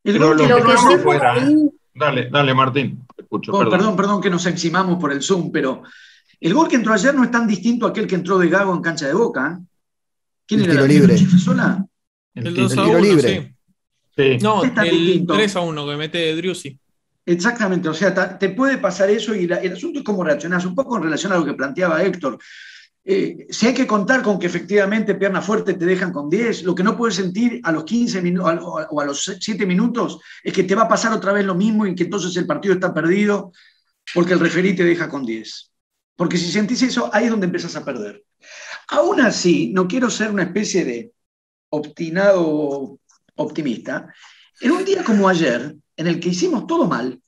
El 0.04 0.20
gol 0.20 0.38
que, 0.38 1.70
Dale, 1.95 2.30
dale, 2.30 2.54
Martín. 2.54 3.06
Escucho, 3.16 3.51
oh, 3.54 3.70
perdón. 3.70 3.95
perdón. 3.95 4.22
que 4.22 4.30
nos 4.30 4.45
encimamos 4.45 4.99
por 4.99 5.12
el 5.12 5.22
Zoom, 5.22 5.51
pero 5.51 5.84
el 6.39 6.54
gol 6.54 6.68
que 6.68 6.76
entró 6.76 6.93
ayer 6.93 7.14
no 7.14 7.24
es 7.24 7.32
tan 7.32 7.47
distinto 7.47 7.86
a 7.86 7.89
aquel 7.89 8.08
que 8.08 8.16
entró 8.16 8.38
de 8.39 8.49
Gago 8.49 8.74
en 8.74 8.82
cancha 8.82 9.08
de 9.08 9.14
Boca. 9.14 9.60
¿eh? 9.60 9.66
¿Quién 10.47 10.62
el 10.62 10.72
era? 10.72 10.88
Tiro 10.88 10.88
libre. 10.88 11.18
Sola? 11.18 11.86
El, 12.34 12.56
2 12.56 12.78
a 12.78 12.84
1, 12.84 12.99
libre. 12.99 13.56
Sí. 14.16 14.38
No, 14.41 14.64
el 14.64 15.26
3 15.26 15.56
a 15.56 15.62
1 15.62 15.88
que 15.88 15.95
mete 15.95 16.36
Driussi. 16.36 16.80
Exactamente, 17.26 17.88
o 17.88 17.93
sea, 17.93 18.38
te 18.38 18.49
puede 18.49 18.78
pasar 18.80 19.10
eso 19.10 19.34
y 19.34 19.45
el 19.45 19.74
asunto 19.74 19.99
es 19.99 20.06
cómo 20.06 20.26
reaccionás, 20.26 20.66
un 20.66 20.76
poco 20.76 20.97
en 20.97 21.04
relación 21.04 21.32
a 21.32 21.38
lo 21.38 21.45
que 21.45 21.54
planteaba 21.54 22.04
Héctor. 22.04 22.38
Eh, 23.06 23.47
si 23.49 23.68
hay 23.68 23.74
que 23.74 23.86
contar 23.86 24.22
con 24.22 24.39
que 24.39 24.47
efectivamente 24.47 25.16
pierna 25.16 25.41
fuerte 25.41 25.74
te 25.74 25.86
dejan 25.86 26.14
con 26.14 26.30
10, 26.30 26.64
lo 26.64 26.74
que 26.74 26.84
no 26.84 26.95
puedes 26.95 27.16
sentir 27.16 27.60
a 27.64 27.72
los 27.72 27.84
15 27.84 28.22
minutos 28.22 28.64
o 28.89 29.01
a 29.01 29.06
los 29.06 29.38
7 29.39 29.66
minutos 29.66 30.20
es 30.41 30.54
que 30.54 30.64
te 30.64 30.76
va 30.76 30.84
a 30.84 30.88
pasar 30.88 31.12
otra 31.12 31.34
vez 31.34 31.45
lo 31.45 31.54
mismo 31.54 31.86
y 31.86 31.95
que 31.95 32.04
entonces 32.04 32.36
el 32.38 32.47
partido 32.47 32.76
está 32.76 32.93
perdido 32.93 33.51
porque 34.14 34.34
el 34.34 34.39
referí 34.39 34.74
te 34.74 34.86
deja 34.86 35.10
con 35.10 35.26
10. 35.26 35.72
Porque 36.16 36.38
si 36.38 36.49
sentís 36.49 36.82
eso, 36.82 37.10
ahí 37.12 37.26
es 37.26 37.32
donde 37.32 37.47
empiezas 37.47 37.76
a 37.76 37.84
perder. 37.84 38.24
Aún 38.89 39.20
así, 39.20 39.72
no 39.74 39.88
quiero 39.88 40.10
ser 40.10 40.32
una 40.32 40.43
especie 40.43 40.86
de 40.86 41.12
obstinado 41.70 42.99
optimista. 43.36 44.14
En 44.62 44.72
un 44.72 44.86
día 44.86 45.04
como 45.04 45.28
ayer, 45.28 45.76
en 45.97 46.08
el 46.08 46.20
que 46.22 46.30
hicimos 46.30 46.68
todo 46.68 46.88
mal 46.88 47.20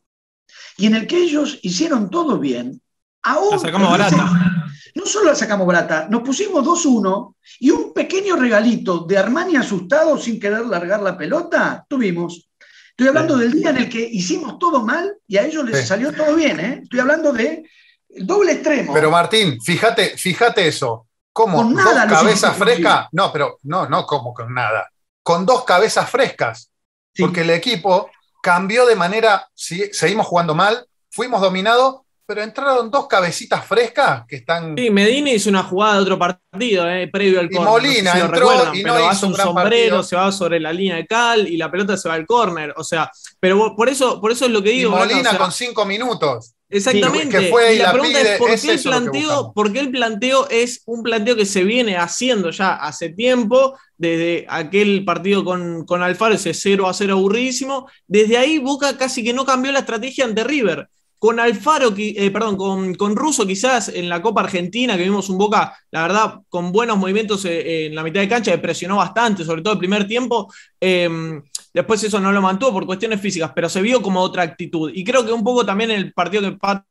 y 0.78 0.86
en 0.86 0.96
el 0.96 1.08
que 1.08 1.18
ellos 1.18 1.60
hicieron 1.64 2.10
todo 2.10 2.40
bien, 2.40 2.82
aún... 3.24 3.60
sacamos 3.60 3.90
barata 3.90 4.65
no 4.96 5.06
solo 5.06 5.30
la 5.30 5.36
sacamos 5.36 5.68
barata, 5.68 6.08
nos 6.10 6.22
pusimos 6.22 6.66
2-1 6.66 7.36
y 7.60 7.70
un 7.70 7.94
pequeño 7.94 8.38
regalito 8.38 9.00
de 9.02 9.18
Armani 9.18 9.58
asustado 9.58 10.18
sin 10.18 10.40
querer 10.40 10.66
largar 10.66 11.02
la 11.02 11.18
pelota, 11.18 11.86
tuvimos. 11.88 12.50
Estoy 12.90 13.10
hablando 13.10 13.38
del 13.38 13.52
día 13.52 13.72
en 13.72 13.78
el 13.78 13.90
que 13.90 14.00
hicimos 14.00 14.58
todo 14.58 14.82
mal 14.82 15.18
y 15.28 15.36
a 15.36 15.46
ellos 15.46 15.66
les 15.66 15.86
salió 15.86 16.14
todo 16.14 16.34
bien. 16.34 16.60
¿eh? 16.62 16.80
Estoy 16.84 17.02
hablando 17.02 17.34
de 17.34 17.70
el 18.08 18.26
doble 18.26 18.54
extremo. 18.54 18.94
Pero 18.94 19.12
Martín, 19.12 19.60
fíjate, 19.62 20.18
fíjate 20.18 20.66
eso. 20.66 21.06
¿Cómo? 21.34 21.58
Con 21.58 21.76
dos 21.76 21.94
cabezas 22.08 22.56
frescas. 22.56 23.08
No, 23.12 23.34
pero 23.34 23.60
no, 23.64 23.90
no 23.90 24.06
como 24.06 24.34
con 24.34 24.54
nada. 24.54 24.90
Con 25.22 25.46
dos 25.46 25.66
cabezas 25.66 26.10
frescas. 26.10 26.72
Porque 27.18 27.42
el 27.42 27.50
equipo 27.50 28.10
cambió 28.42 28.86
de 28.86 28.96
manera, 28.96 29.50
seguimos 29.54 30.28
jugando 30.28 30.56
mal, 30.56 30.88
fuimos 31.10 31.42
dominados, 31.42 32.02
pero 32.26 32.42
entraron 32.42 32.90
dos 32.90 33.08
cabecitas 33.08 33.66
frescas 33.66 34.24
que 34.28 34.38
están. 34.38 34.76
Sí, 34.78 34.90
Medina 34.90 35.32
hizo 35.32 35.50
una 35.50 35.64
jugada 35.64 35.96
de 35.96 36.02
otro 36.02 36.20
partido, 36.20 36.90
eh, 36.90 37.08
previo 37.08 37.40
al 37.40 37.50
córner. 37.50 37.70
Molina 37.70 38.20
entró 38.20 38.74
y 38.74 38.84
no 38.84 38.94
pero 38.94 39.08
hace 39.08 39.26
un, 39.26 39.36
sombrero, 39.36 40.04
se 40.04 40.16
va 40.16 40.32
sobre 40.32 40.60
la 40.60 40.74
línea 40.74 40.96
de 40.96 41.06
cal 41.06 41.48
y 41.48 41.58
la 41.58 41.70
pelota 41.70 41.96
se 41.98 42.10
va 42.10 42.16
al 42.16 42.26
córner. 42.26 42.74
O 42.78 42.84
sea, 42.84 43.12
pero 43.40 43.76
por 43.76 43.90
eso, 43.90 44.20
por 44.20 44.32
eso 44.32 44.46
es 44.46 44.52
lo 44.52 44.64
que 44.64 44.72
digo. 44.72 44.92
Molina 44.92 45.38
con 45.38 45.52
cinco 45.52 45.86
minutos. 45.86 46.56
Exactamente. 46.68 47.52
y 47.74 47.78
la, 47.78 47.92
pregunta 47.92 48.22
es 48.22 48.40
¿por 48.40 48.60
qué, 48.60 48.72
el 48.72 48.82
planteo, 48.82 49.54
¿por 49.54 49.72
qué 49.72 49.80
el 49.80 49.92
planteo 49.92 50.50
es 50.50 50.82
un 50.86 51.04
planteo 51.04 51.36
que 51.36 51.46
se 51.46 51.64
viene 51.64 51.96
haciendo 51.96 52.50
ya 52.50 52.74
hace 52.74 53.10
tiempo, 53.10 53.78
desde 53.98 54.48
aquel 54.50 55.06
partido 55.06 55.46
con, 55.46 55.86
con 55.86 56.02
Alfaro, 56.02 56.34
ese 56.34 56.56
0 56.56 56.90
a 56.90 56.94
0 56.94 57.14
aburridísimo? 57.14 57.88
Desde 58.08 58.38
ahí 58.38 58.58
Boca 58.58 58.98
casi 58.98 59.24
que 59.24 59.32
no 59.32 59.46
cambió 59.46 59.72
la 59.72 59.80
estrategia 59.80 60.26
ante 60.26 60.44
River 60.44 60.90
con 61.26 61.40
Alfaro, 61.40 61.92
eh, 61.98 62.30
perdón, 62.30 62.56
con, 62.56 62.94
con, 62.94 63.16
Russo 63.16 63.48
quizás 63.48 63.90
en 63.90 64.08
la 64.08 64.22
Copa 64.22 64.42
Argentina, 64.42 64.96
que 64.96 65.02
vimos 65.02 65.28
un 65.28 65.40
Boca, 65.40 65.76
la 65.90 66.04
verdad, 66.04 66.42
con 66.50 66.72
buenos 66.72 67.00
movimientos 67.00 67.44
eh, 67.46 67.88
en 67.88 67.96
la 67.96 68.04
mitad 68.04 68.22
de 68.22 68.30
cancha, 68.30 68.52
que 68.52 68.60
presionó 68.60 68.98
bastante, 68.98 69.44
sobre 69.44 69.64
todo 69.64 69.74
el 69.74 69.80
primer 69.80 70.08
tiempo. 70.08 70.54
Em, 70.80 71.42
después 71.74 72.04
eso 72.04 72.20
no 72.20 72.32
lo 72.32 72.44
mantuvo 72.44 72.74
por 72.74 72.86
cuestiones 72.86 73.20
físicas, 73.20 73.52
pero 73.56 73.68
se 73.68 73.82
vio 73.82 74.04
como 74.04 74.22
otra 74.22 74.44
actitud. 74.44 74.92
Y 74.94 75.04
creo 75.04 75.26
que 75.26 75.32
un 75.32 75.44
poco 75.44 75.66
también 75.66 75.90
en 75.90 75.98
el 75.98 76.14
partido 76.14 76.44
que 76.44 76.50
empata 76.50 76.86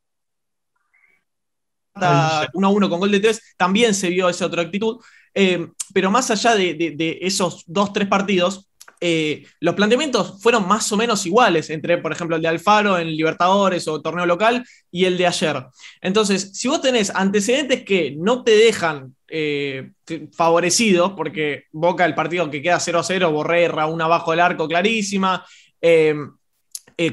1 1.95 2.67
a 2.67 2.69
1 2.69 2.89
con 2.89 2.99
gol 2.99 3.11
de 3.11 3.21
3, 3.21 3.55
también 3.55 3.93
se 3.93 4.09
vio 4.09 4.27
esa 4.27 4.47
otra 4.47 4.63
actitud. 4.63 4.97
Em, 5.33 5.71
pero 5.93 6.11
más 6.11 6.29
allá 6.29 6.55
de, 6.55 6.73
de 6.73 7.19
esos 7.21 7.63
dos, 7.67 7.93
tres 7.93 8.09
partidos, 8.09 8.67
eh, 9.01 9.45
los 9.59 9.75
planteamientos 9.75 10.41
fueron 10.41 10.67
más 10.67 10.91
o 10.91 10.97
menos 10.97 11.25
iguales 11.25 11.69
entre, 11.69 11.97
por 11.97 12.11
ejemplo, 12.11 12.35
el 12.35 12.41
de 12.41 12.47
Alfaro 12.47 12.97
en 12.97 13.15
Libertadores 13.15 13.87
o 13.87 14.01
torneo 14.01 14.25
local 14.25 14.65
y 14.89 15.05
el 15.05 15.17
de 15.17 15.27
ayer. 15.27 15.65
Entonces, 16.01 16.51
si 16.53 16.67
vos 16.67 16.81
tenés 16.81 17.13
antecedentes 17.13 17.83
que 17.83 18.15
no 18.17 18.43
te 18.43 18.55
dejan 18.55 19.15
eh, 19.27 19.91
favorecidos, 20.33 21.13
porque 21.13 21.65
Boca 21.71 22.05
el 22.05 22.15
partido 22.15 22.49
que 22.49 22.61
queda 22.61 22.79
0 22.79 22.99
a 22.99 23.03
0, 23.03 23.31
Borrerra, 23.31 23.87
una 23.87 24.05
abajo 24.05 24.31
del 24.31 24.39
arco 24.39 24.67
clarísima, 24.67 25.45
eh, 25.81 26.15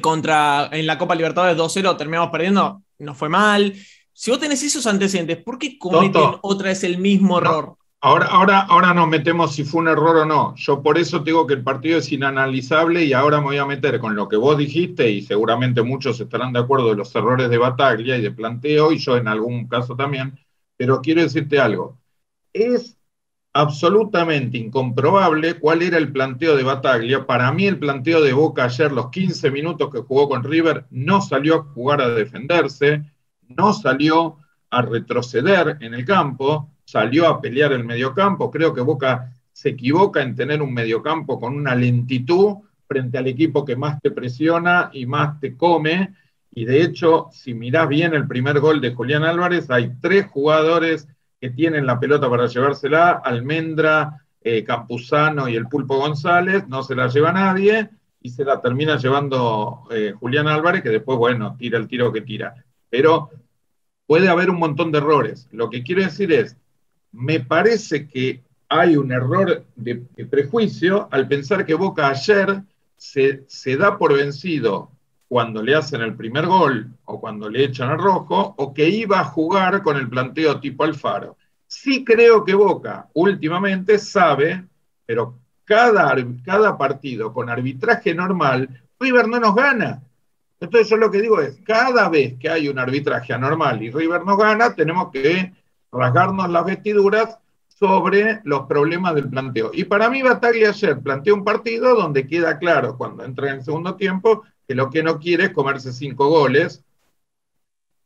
contra 0.00 0.68
en 0.72 0.86
la 0.86 0.96
Copa 0.96 1.14
Libertadores 1.14 1.56
2-0 1.56 1.96
terminamos 1.96 2.30
perdiendo, 2.30 2.82
no 2.98 3.14
fue 3.14 3.28
mal. 3.28 3.74
Si 4.12 4.30
vos 4.30 4.38
tenés 4.38 4.62
esos 4.62 4.86
antecedentes, 4.86 5.42
¿por 5.42 5.58
qué 5.58 5.76
cometen 5.76 6.36
otra 6.42 6.68
vez 6.68 6.84
el 6.84 6.98
mismo 6.98 7.38
error? 7.38 7.76
Ahora, 8.04 8.26
ahora, 8.26 8.60
ahora 8.62 8.94
nos 8.94 9.06
metemos 9.06 9.54
si 9.54 9.62
fue 9.62 9.80
un 9.82 9.86
error 9.88 10.16
o 10.16 10.24
no. 10.24 10.54
Yo 10.56 10.82
por 10.82 10.98
eso 10.98 11.20
digo 11.20 11.46
que 11.46 11.54
el 11.54 11.62
partido 11.62 11.98
es 11.98 12.10
inanalizable 12.10 13.04
y 13.04 13.12
ahora 13.12 13.38
me 13.38 13.44
voy 13.44 13.58
a 13.58 13.64
meter 13.66 14.00
con 14.00 14.16
lo 14.16 14.28
que 14.28 14.36
vos 14.36 14.58
dijiste 14.58 15.08
y 15.08 15.22
seguramente 15.22 15.82
muchos 15.82 16.18
estarán 16.20 16.52
de 16.52 16.58
acuerdo 16.58 16.88
de 16.90 16.96
los 16.96 17.14
errores 17.14 17.48
de 17.48 17.58
Bataglia 17.58 18.16
y 18.16 18.22
de 18.22 18.32
planteo 18.32 18.90
y 18.90 18.98
yo 18.98 19.16
en 19.16 19.28
algún 19.28 19.68
caso 19.68 19.94
también, 19.94 20.36
pero 20.76 21.00
quiero 21.00 21.22
decirte 21.22 21.60
algo. 21.60 22.00
Es 22.52 22.98
absolutamente 23.52 24.58
incomprobable 24.58 25.60
cuál 25.60 25.82
era 25.82 25.96
el 25.98 26.10
planteo 26.10 26.56
de 26.56 26.64
Bataglia. 26.64 27.24
Para 27.24 27.52
mí 27.52 27.66
el 27.66 27.78
planteo 27.78 28.20
de 28.20 28.32
Boca 28.32 28.64
ayer, 28.64 28.90
los 28.90 29.10
15 29.10 29.52
minutos 29.52 29.90
que 29.92 30.00
jugó 30.00 30.28
con 30.28 30.42
River, 30.42 30.86
no 30.90 31.20
salió 31.20 31.54
a 31.54 31.62
jugar 31.62 32.00
a 32.00 32.08
defenderse, 32.08 33.04
no 33.48 33.72
salió 33.72 34.38
a 34.70 34.82
retroceder 34.82 35.76
en 35.80 35.94
el 35.94 36.04
campo, 36.04 36.71
salió 36.84 37.28
a 37.28 37.40
pelear 37.40 37.72
el 37.72 37.84
mediocampo. 37.84 38.50
Creo 38.50 38.74
que 38.74 38.80
Boca 38.80 39.32
se 39.52 39.70
equivoca 39.70 40.22
en 40.22 40.34
tener 40.34 40.62
un 40.62 40.72
mediocampo 40.72 41.38
con 41.38 41.54
una 41.54 41.74
lentitud 41.74 42.56
frente 42.86 43.18
al 43.18 43.26
equipo 43.26 43.64
que 43.64 43.76
más 43.76 44.00
te 44.00 44.10
presiona 44.10 44.90
y 44.92 45.06
más 45.06 45.40
te 45.40 45.56
come. 45.56 46.14
Y 46.50 46.64
de 46.64 46.82
hecho, 46.82 47.28
si 47.32 47.54
mirás 47.54 47.88
bien 47.88 48.14
el 48.14 48.26
primer 48.26 48.60
gol 48.60 48.80
de 48.80 48.94
Julián 48.94 49.24
Álvarez, 49.24 49.70
hay 49.70 49.92
tres 50.00 50.26
jugadores 50.26 51.08
que 51.40 51.50
tienen 51.50 51.86
la 51.86 51.98
pelota 51.98 52.28
para 52.28 52.46
llevársela, 52.46 53.12
Almendra, 53.24 54.26
eh, 54.42 54.62
Campuzano 54.64 55.48
y 55.48 55.56
el 55.56 55.66
Pulpo 55.66 55.96
González, 55.96 56.68
no 56.68 56.82
se 56.82 56.94
la 56.94 57.08
lleva 57.08 57.32
nadie 57.32 57.88
y 58.20 58.30
se 58.30 58.44
la 58.44 58.60
termina 58.60 58.96
llevando 58.96 59.84
eh, 59.90 60.14
Julián 60.18 60.46
Álvarez, 60.46 60.82
que 60.82 60.90
después, 60.90 61.18
bueno, 61.18 61.56
tira 61.58 61.78
el 61.78 61.88
tiro 61.88 62.12
que 62.12 62.20
tira. 62.20 62.54
Pero 62.90 63.30
puede 64.06 64.28
haber 64.28 64.50
un 64.50 64.58
montón 64.58 64.92
de 64.92 64.98
errores. 64.98 65.48
Lo 65.52 65.70
que 65.70 65.82
quiero 65.82 66.02
decir 66.02 66.32
es, 66.32 66.56
me 67.12 67.40
parece 67.40 68.08
que 68.08 68.42
hay 68.68 68.96
un 68.96 69.12
error 69.12 69.64
de, 69.76 69.96
prejuicio 70.30 71.08
al 71.10 71.28
pensar 71.28 71.66
que 71.66 71.74
Boca 71.74 72.08
ayer 72.08 72.62
se, 72.96 73.44
se, 73.46 73.76
da 73.76 73.98
por 73.98 74.14
vencido 74.14 74.90
cuando 75.28 75.62
le 75.62 75.74
hacen 75.74 76.00
el 76.00 76.14
primer 76.14 76.46
gol 76.46 76.90
o 77.04 77.20
cuando 77.20 77.48
le 77.50 77.64
echan 77.64 77.90
al 77.90 77.98
rojo 77.98 78.54
o 78.56 78.72
que 78.72 78.88
iba 78.88 79.20
a 79.20 79.24
jugar 79.24 79.82
con 79.82 79.96
el 79.96 80.08
planteo 80.08 80.58
tipo 80.60 80.84
Alfaro. 80.84 81.36
Sí 81.66 82.04
creo 82.04 82.44
que 82.44 82.54
Boca 82.54 83.08
últimamente 83.14 83.98
sabe, 83.98 84.64
pero 85.06 85.38
cada, 85.64 86.14
cada 86.44 86.76
partido 86.76 87.32
con 87.32 87.48
arbitraje 87.50 88.14
normal, 88.14 88.68
River 88.98 89.28
no 89.28 89.40
nos 89.40 89.54
gana. 89.54 90.02
Entonces 90.60 90.88
yo 90.88 90.96
lo 90.96 91.10
que 91.10 91.20
digo 91.20 91.40
es, 91.40 91.58
cada 91.64 92.08
vez 92.08 92.38
que 92.38 92.48
hay 92.48 92.68
un 92.68 92.78
arbitraje 92.78 93.32
anormal 93.32 93.82
y 93.82 93.90
River 93.90 94.24
nos 94.24 94.38
gana, 94.38 94.74
tenemos 94.74 95.10
que 95.10 95.52
rasgarnos 95.92 96.48
las 96.50 96.64
vestiduras 96.64 97.38
sobre 97.68 98.40
los 98.44 98.66
problemas 98.66 99.14
del 99.14 99.28
planteo. 99.28 99.70
Y 99.74 99.84
para 99.84 100.08
mí 100.08 100.22
Bataglia 100.22 100.70
ayer 100.70 101.00
planteó 101.00 101.34
un 101.34 101.44
partido 101.44 101.94
donde 101.94 102.26
queda 102.26 102.58
claro 102.58 102.96
cuando 102.96 103.24
entra 103.24 103.50
en 103.50 103.56
el 103.56 103.64
segundo 103.64 103.96
tiempo 103.96 104.42
que 104.66 104.74
lo 104.74 104.90
que 104.90 105.02
no 105.02 105.18
quiere 105.18 105.44
es 105.44 105.50
comerse 105.50 105.92
cinco 105.92 106.28
goles 106.28 106.84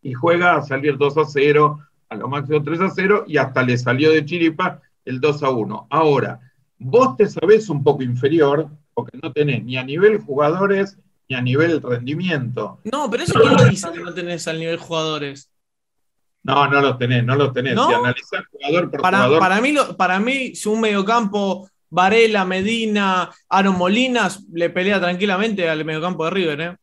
y 0.03 0.15
juega 0.15 0.57
a 0.57 0.63
salir 0.63 0.97
2 0.97 1.19
a 1.19 1.25
0, 1.25 1.81
a 2.09 2.15
lo 2.15 2.29
máximo 2.29 2.63
3 2.63 2.81
a 2.81 2.91
0 2.91 3.25
y 3.27 3.37
hasta 3.37 3.63
le 3.63 3.77
salió 3.77 4.13
de 4.13 4.25
chiripa 4.25 4.81
el 5.05 5.21
2 5.21 5.43
a 5.43 5.51
1. 5.51 5.87
Ahora, 5.91 6.41
vos 6.79 7.17
te 7.17 7.27
sabés 7.27 7.69
un 7.69 7.83
poco 7.83 8.03
inferior 8.03 8.69
porque 8.95 9.19
no 9.23 9.33
tenés 9.33 9.65
ni 9.65 9.77
a 9.77 9.85
nivel 9.85 10.19
jugadores 10.19 10.97
ni 11.29 11.37
a 11.37 11.43
nivel 11.43 11.83
rendimiento. 11.83 12.79
No, 12.85 13.11
pero 13.11 13.25
eso 13.25 13.39
quién 13.41 13.55
lo 13.55 13.65
dice 13.65 13.91
que 13.93 14.01
no 14.01 14.15
tenés 14.15 14.47
al 14.49 14.59
nivel 14.59 14.79
jugadores. 14.79 15.51
No, 16.47 16.69
no 16.69 16.81
los 16.81 16.97
tenés, 16.97 17.25
no 17.25 17.35
los 17.35 17.53
tenés. 17.53 17.75
Si 17.75 17.93
analizás 17.93 18.45
jugador 18.53 18.91
por 18.91 19.03
para, 19.03 19.19
jugador. 19.19 19.39
Para 19.41 19.61
mí, 19.61 19.75
para 19.99 20.21
mí, 20.21 20.55
si 20.55 20.69
un 20.69 20.81
mediocampo, 20.81 21.69
Varela, 21.91 22.45
Medina, 22.45 23.31
Aaron 23.49 23.77
Molinas, 23.77 24.45
le 24.53 24.71
pelea 24.71 25.01
tranquilamente 25.01 25.69
al 25.69 25.85
mediocampo 25.85 26.25
de 26.25 26.31
River, 26.31 26.61
¿eh? 26.61 26.77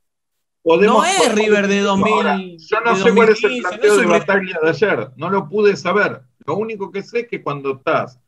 no 0.66 1.06
es 1.06 1.34
River 1.34 1.68
de 1.68 1.80
2000. 1.80 2.14
Ahora, 2.14 2.38
yo 2.38 2.82
no 2.86 2.96
sé 2.98 3.14
cuál 3.14 3.30
es 3.30 3.44
el 3.44 3.62
planteo 3.62 3.98
de 3.98 4.06
Bataglia 4.06 4.60
de 4.62 4.70
ayer, 4.70 5.10
no 5.16 5.30
lo 5.30 5.48
pude 5.48 5.78
saber. 5.78 6.22
Lo 6.46 6.58
único 6.58 6.92
que 6.92 7.02
sé 7.02 7.22
es 7.22 7.28
que 7.30 7.42
cuando 7.42 7.78
estás 7.78 8.20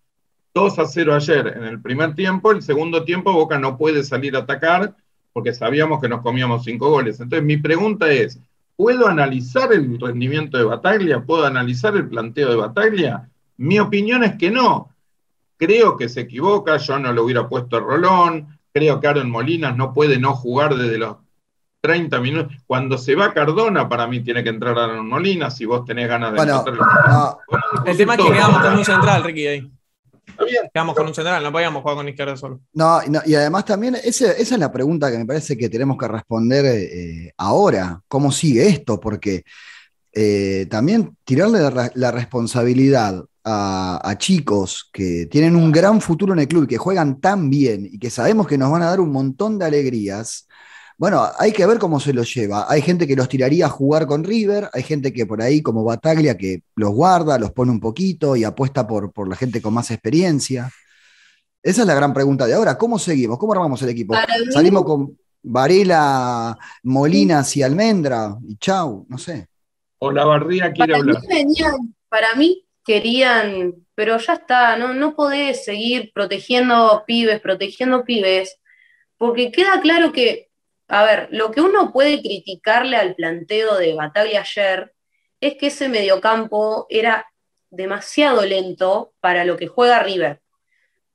2 0.54 0.80
a 0.80 0.86
0 0.86 1.16
ayer 1.16 1.48
en 1.48 1.64
el 1.66 1.82
primer 1.82 2.16
tiempo, 2.16 2.52
el 2.52 2.62
segundo 2.62 3.04
tiempo 3.04 3.34
Boca 3.34 3.60
no 3.60 3.78
puede 3.78 4.04
salir 4.04 4.38
a 4.38 4.40
atacar 4.40 4.96
porque 5.34 5.54
sabíamos 5.54 6.00
que 6.00 6.08
nos 6.08 6.22
comíamos 6.22 6.64
cinco 6.64 6.90
goles. 6.90 7.20
Entonces 7.20 7.46
mi 7.46 7.58
pregunta 7.58 8.10
es, 8.10 8.40
¿puedo 8.76 9.08
analizar 9.08 9.72
el 9.74 10.00
rendimiento 10.00 10.58
de 10.58 10.64
Bataglia? 10.64 11.24
¿Puedo 11.24 11.46
analizar 11.46 11.96
el 11.96 12.08
planteo 12.08 12.50
de 12.50 12.56
Bataglia? 12.56 13.30
Mi 13.58 13.80
opinión 13.80 14.24
es 14.24 14.36
que 14.36 14.52
no. 14.52 14.90
Creo 15.58 15.96
que 15.96 16.10
se 16.10 16.22
equivoca, 16.22 16.78
yo 16.78 17.00
no 17.00 17.14
lo 17.14 17.24
hubiera 17.24 17.48
puesto 17.48 17.78
a 17.78 17.80
Rolón, 17.80 18.60
creo 18.74 19.00
que 19.00 19.08
Aaron 19.08 19.32
Molinas 19.32 19.78
no 19.78 19.94
puede 19.94 20.20
no 20.20 20.34
jugar 20.34 20.76
desde 20.76 20.98
los 20.98 21.18
30 21.80 22.20
minutos. 22.20 22.58
Cuando 22.66 22.98
se 22.98 23.16
va 23.16 23.34
Cardona, 23.34 23.88
para 23.88 24.08
mí 24.08 24.20
tiene 24.20 24.44
que 24.44 24.50
entrar 24.50 24.78
Aaron 24.78 25.08
Molinas, 25.08 25.56
si 25.56 25.66
vos 25.66 25.86
tenés 25.86 26.10
ganas 26.10 26.32
de... 26.32 26.38
Bueno, 26.38 26.66
no. 27.10 27.40
El 27.86 27.96
tema 27.96 28.16
es 28.16 28.24
que 28.24 28.32
quedamos 28.32 28.62
con 28.62 28.76
un 28.76 28.86
central, 28.86 29.24
Ricky, 29.24 29.48
ahí. 29.48 29.72
Quedamos 30.74 30.96
con 30.96 31.08
un 31.08 31.14
central, 31.14 31.44
no 31.44 31.52
podíamos 31.52 31.82
jugar 31.82 31.98
con 31.98 32.10
izquierda 32.10 32.38
solo. 32.38 32.62
No, 32.74 33.00
y 33.26 33.36
además 33.36 33.66
también, 33.66 33.96
esa, 33.96 34.32
es 34.32 34.52
la 34.52 34.72
pregunta 34.72 35.12
que 35.12 35.18
me 35.18 35.26
parece 35.26 35.58
que 35.58 35.70
tenemos 35.70 35.98
que 35.98 36.08
responder 36.08 36.66
eh, 36.66 37.34
ahora. 37.38 38.02
¿Cómo 38.08 38.32
sigue 38.32 38.68
esto? 38.68 39.00
Porque 39.00 39.44
eh, 40.12 40.68
también 40.70 41.16
tirarle 41.24 41.60
la, 41.94 42.12
responsabilidad 42.12 43.24
a, 43.44 44.02
a, 44.04 44.18
chicos 44.18 44.90
que 44.92 45.28
tienen 45.28 45.56
un 45.56 45.72
gran 45.72 46.02
futuro 46.02 46.34
en 46.34 46.40
el 46.40 46.48
club 46.48 46.64
y 46.64 46.68
que 46.68 46.78
juegan 46.78 47.20
tan 47.20 47.50
bien 47.50 47.88
y 47.92 48.00
que 48.00 48.10
sabemos 48.10 48.48
que 48.48 48.58
nos 48.58 48.72
van 48.72 48.82
a 48.82 48.88
dar 48.88 49.00
un 49.00 49.12
montón 49.12 49.60
de 49.60 49.66
alegrías, 49.66 50.48
bueno, 50.98 51.26
hay 51.38 51.52
que 51.52 51.66
ver 51.66 51.78
cómo 51.78 52.00
se 52.00 52.14
los 52.14 52.34
lleva. 52.34 52.66
Hay 52.70 52.82
gente 52.82 53.06
que 53.06 53.16
los 53.16 53.28
tiraría 53.28 53.66
a 53.66 53.70
jugar 53.70 54.08
con 54.08 54.24
River, 54.24 54.70
hay 54.72 54.84
gente 54.84 55.12
que 55.12 55.26
por 55.26 55.42
ahí, 55.42 55.62
como 55.62 55.84
Bataglia, 55.84 56.38
que 56.38 56.62
los 56.76 56.92
guarda, 56.92 57.38
los 57.38 57.52
pone 57.52 57.72
un 57.72 57.80
poquito 57.80 58.36
y 58.36 58.44
apuesta 58.44 58.88
por, 58.88 59.12
por 59.12 59.28
la 59.28 59.36
gente 59.36 59.62
con 59.62 59.74
más 59.74 59.92
experiencia. 59.92 60.72
Esa 61.62 61.82
es 61.82 61.88
la 61.88 61.96
gran 61.96 62.14
pregunta 62.14 62.46
de 62.46 62.54
ahora. 62.54 62.78
¿Cómo 62.78 62.98
seguimos? 62.98 63.38
¿Cómo 63.38 63.52
armamos 63.52 63.82
el 63.82 63.90
equipo? 63.90 64.16
¿Salimos 64.52 64.86
con 64.86 65.18
Varela, 65.42 66.58
Molinas 66.84 67.58
y 67.58 67.64
Almendra? 67.64 68.38
Y 68.48 68.56
chau, 68.58 69.06
no 69.10 69.18
sé. 69.18 69.48
O 69.98 70.12
la 70.12 70.26
Bardía 70.26 70.72
quiere 70.72 70.94
para 70.94 71.00
hablar. 71.00 71.22
Mí 71.22 71.28
venían, 71.28 71.96
para 72.08 72.36
mí 72.36 72.66
querían, 72.86 73.74
pero 73.96 74.18
ya 74.18 74.34
está, 74.34 74.78
no, 74.78 74.94
no 74.94 75.16
podés 75.16 75.66
seguir 75.66 76.12
protegiendo 76.14 77.04
pibes, 77.06 77.42
protegiendo 77.42 78.06
pibes, 78.06 78.58
porque 79.18 79.52
queda 79.52 79.82
claro 79.82 80.12
que 80.12 80.45
a 80.88 81.04
ver, 81.04 81.28
lo 81.32 81.52
que 81.52 81.62
uno 81.62 81.92
puede 81.92 82.22
criticarle 82.22 82.98
al 82.98 83.16
planteo 83.16 83.78
de 83.78 83.96
Bataglia 83.96 84.42
ayer 84.42 84.94
es 85.42 85.56
que 85.56 85.68
ese 85.68 85.90
mediocampo 85.90 86.86
era 86.90 87.28
demasiado 87.70 88.46
lento 88.46 89.14
para 89.20 89.46
lo 89.46 89.58
que 89.58 89.68
juega 89.68 90.04
River. 90.04 90.42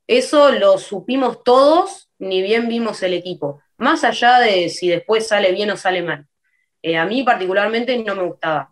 Eso 0.07 0.51
lo 0.51 0.77
supimos 0.77 1.43
todos, 1.43 2.09
ni 2.19 2.41
bien 2.41 2.67
vimos 2.67 3.01
el 3.01 3.13
equipo. 3.13 3.61
Más 3.77 4.03
allá 4.03 4.39
de 4.39 4.69
si 4.69 4.89
después 4.89 5.27
sale 5.27 5.53
bien 5.53 5.71
o 5.71 5.77
sale 5.77 6.01
mal. 6.01 6.27
Eh, 6.81 6.97
a 6.97 7.05
mí 7.05 7.23
particularmente 7.23 7.97
no 7.97 8.15
me 8.15 8.23
gustaba. 8.23 8.71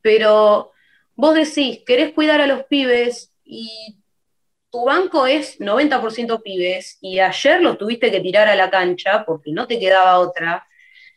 Pero 0.00 0.72
vos 1.16 1.34
decís, 1.34 1.82
querés 1.84 2.12
cuidar 2.12 2.40
a 2.40 2.46
los 2.46 2.64
pibes 2.64 3.34
y 3.44 3.97
tu 4.70 4.84
banco 4.84 5.26
es 5.26 5.58
90% 5.58 6.42
pibes 6.42 6.98
y 7.00 7.20
ayer 7.20 7.62
lo 7.62 7.76
tuviste 7.76 8.10
que 8.10 8.20
tirar 8.20 8.48
a 8.48 8.56
la 8.56 8.70
cancha 8.70 9.24
porque 9.24 9.52
no 9.52 9.66
te 9.66 9.78
quedaba 9.78 10.18
otra, 10.18 10.66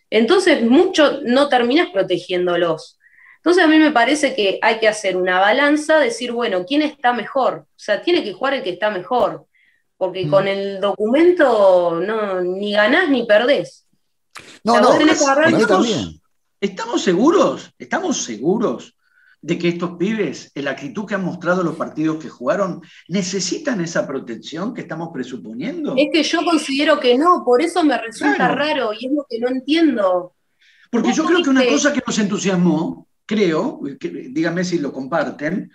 entonces 0.10 0.64
mucho 0.64 1.22
no 1.24 1.50
terminas 1.50 1.90
protegiéndolos. 1.90 2.98
Entonces 3.38 3.64
a 3.64 3.68
mí 3.68 3.78
me 3.78 3.92
parece 3.92 4.36
que 4.36 4.60
hay 4.62 4.80
que 4.80 4.88
hacer 4.88 5.18
una 5.18 5.40
balanza, 5.40 5.98
decir, 6.00 6.32
bueno, 6.32 6.66
¿quién 6.66 6.84
está 6.84 7.12
mejor? 7.12 7.66
O 7.68 7.80
sea, 7.80 8.02
tiene 8.02 8.24
que 8.24 8.34
jugar 8.34 8.54
el 8.54 8.64
que 8.64 8.70
está 8.70 8.92
mejor, 8.92 9.48
porque 9.98 10.28
con 10.28 10.46
mm. 10.46 10.48
el 10.48 10.82
documento 10.82 12.00
no, 12.00 12.42
ni 12.42 12.74
ganás 12.74 13.10
ni 13.10 13.26
perdés. 13.26 13.88
No, 14.64 14.80
no, 14.80 14.94
¿Estamos 16.62 17.04
seguros? 17.04 17.74
¿Estamos 17.80 18.24
seguros 18.24 18.96
de 19.42 19.58
que 19.58 19.70
estos 19.70 19.98
pibes, 19.98 20.52
en 20.54 20.66
la 20.66 20.72
actitud 20.72 21.06
que 21.06 21.16
han 21.16 21.26
mostrado 21.26 21.64
los 21.64 21.76
partidos 21.76 22.22
que 22.22 22.30
jugaron, 22.30 22.82
necesitan 23.08 23.82
esa 23.82 24.06
protección 24.06 24.74
que 24.74 24.82
estamos 24.82 25.10
presuponiendo? 25.12 25.96
Es 25.98 26.10
que 26.14 26.24
yo 26.24 26.44
considero 26.46 27.00
que 27.00 27.18
no, 27.18 27.44
por 27.44 27.62
eso 27.62 27.84
me 27.84 27.98
resulta 27.98 28.50
raro 28.50 28.92
y 28.94 29.08
es 29.08 29.12
lo 29.12 29.26
que 29.28 29.40
no 29.40 29.48
entiendo. 29.48 30.36
Porque 30.92 31.14
yo 31.14 31.26
creo 31.26 31.42
que 31.42 31.50
una 31.50 31.66
cosa 31.66 31.92
que 31.92 32.04
nos 32.06 32.20
entusiasmó, 32.20 33.08
creo, 33.26 33.82
díganme 34.00 34.64
si 34.64 34.78
lo 34.78 34.92
comparten, 34.92 35.72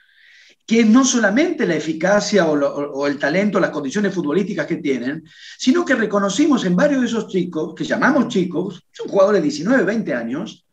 que 0.66 0.84
no 0.84 1.04
solamente 1.04 1.66
la 1.66 1.76
eficacia 1.76 2.46
o, 2.46 3.06
el 3.06 3.18
talento, 3.18 3.60
las 3.60 3.70
condiciones 3.70 4.12
futbolísticas 4.12 4.66
que 4.66 4.76
tienen, 4.76 5.24
sino 5.56 5.84
que 5.84 5.94
reconocimos 5.94 6.64
en 6.64 6.74
varios 6.74 7.00
de 7.00 7.06
esos 7.06 7.28
chicos, 7.28 7.74
que 7.74 7.84
llamamos 7.84 8.28
chicos, 8.28 8.84
son 8.92 9.08
jugadores 9.08 9.40
de 9.40 9.48
19, 9.48 9.84
20 9.84 10.14
años, 10.14 10.65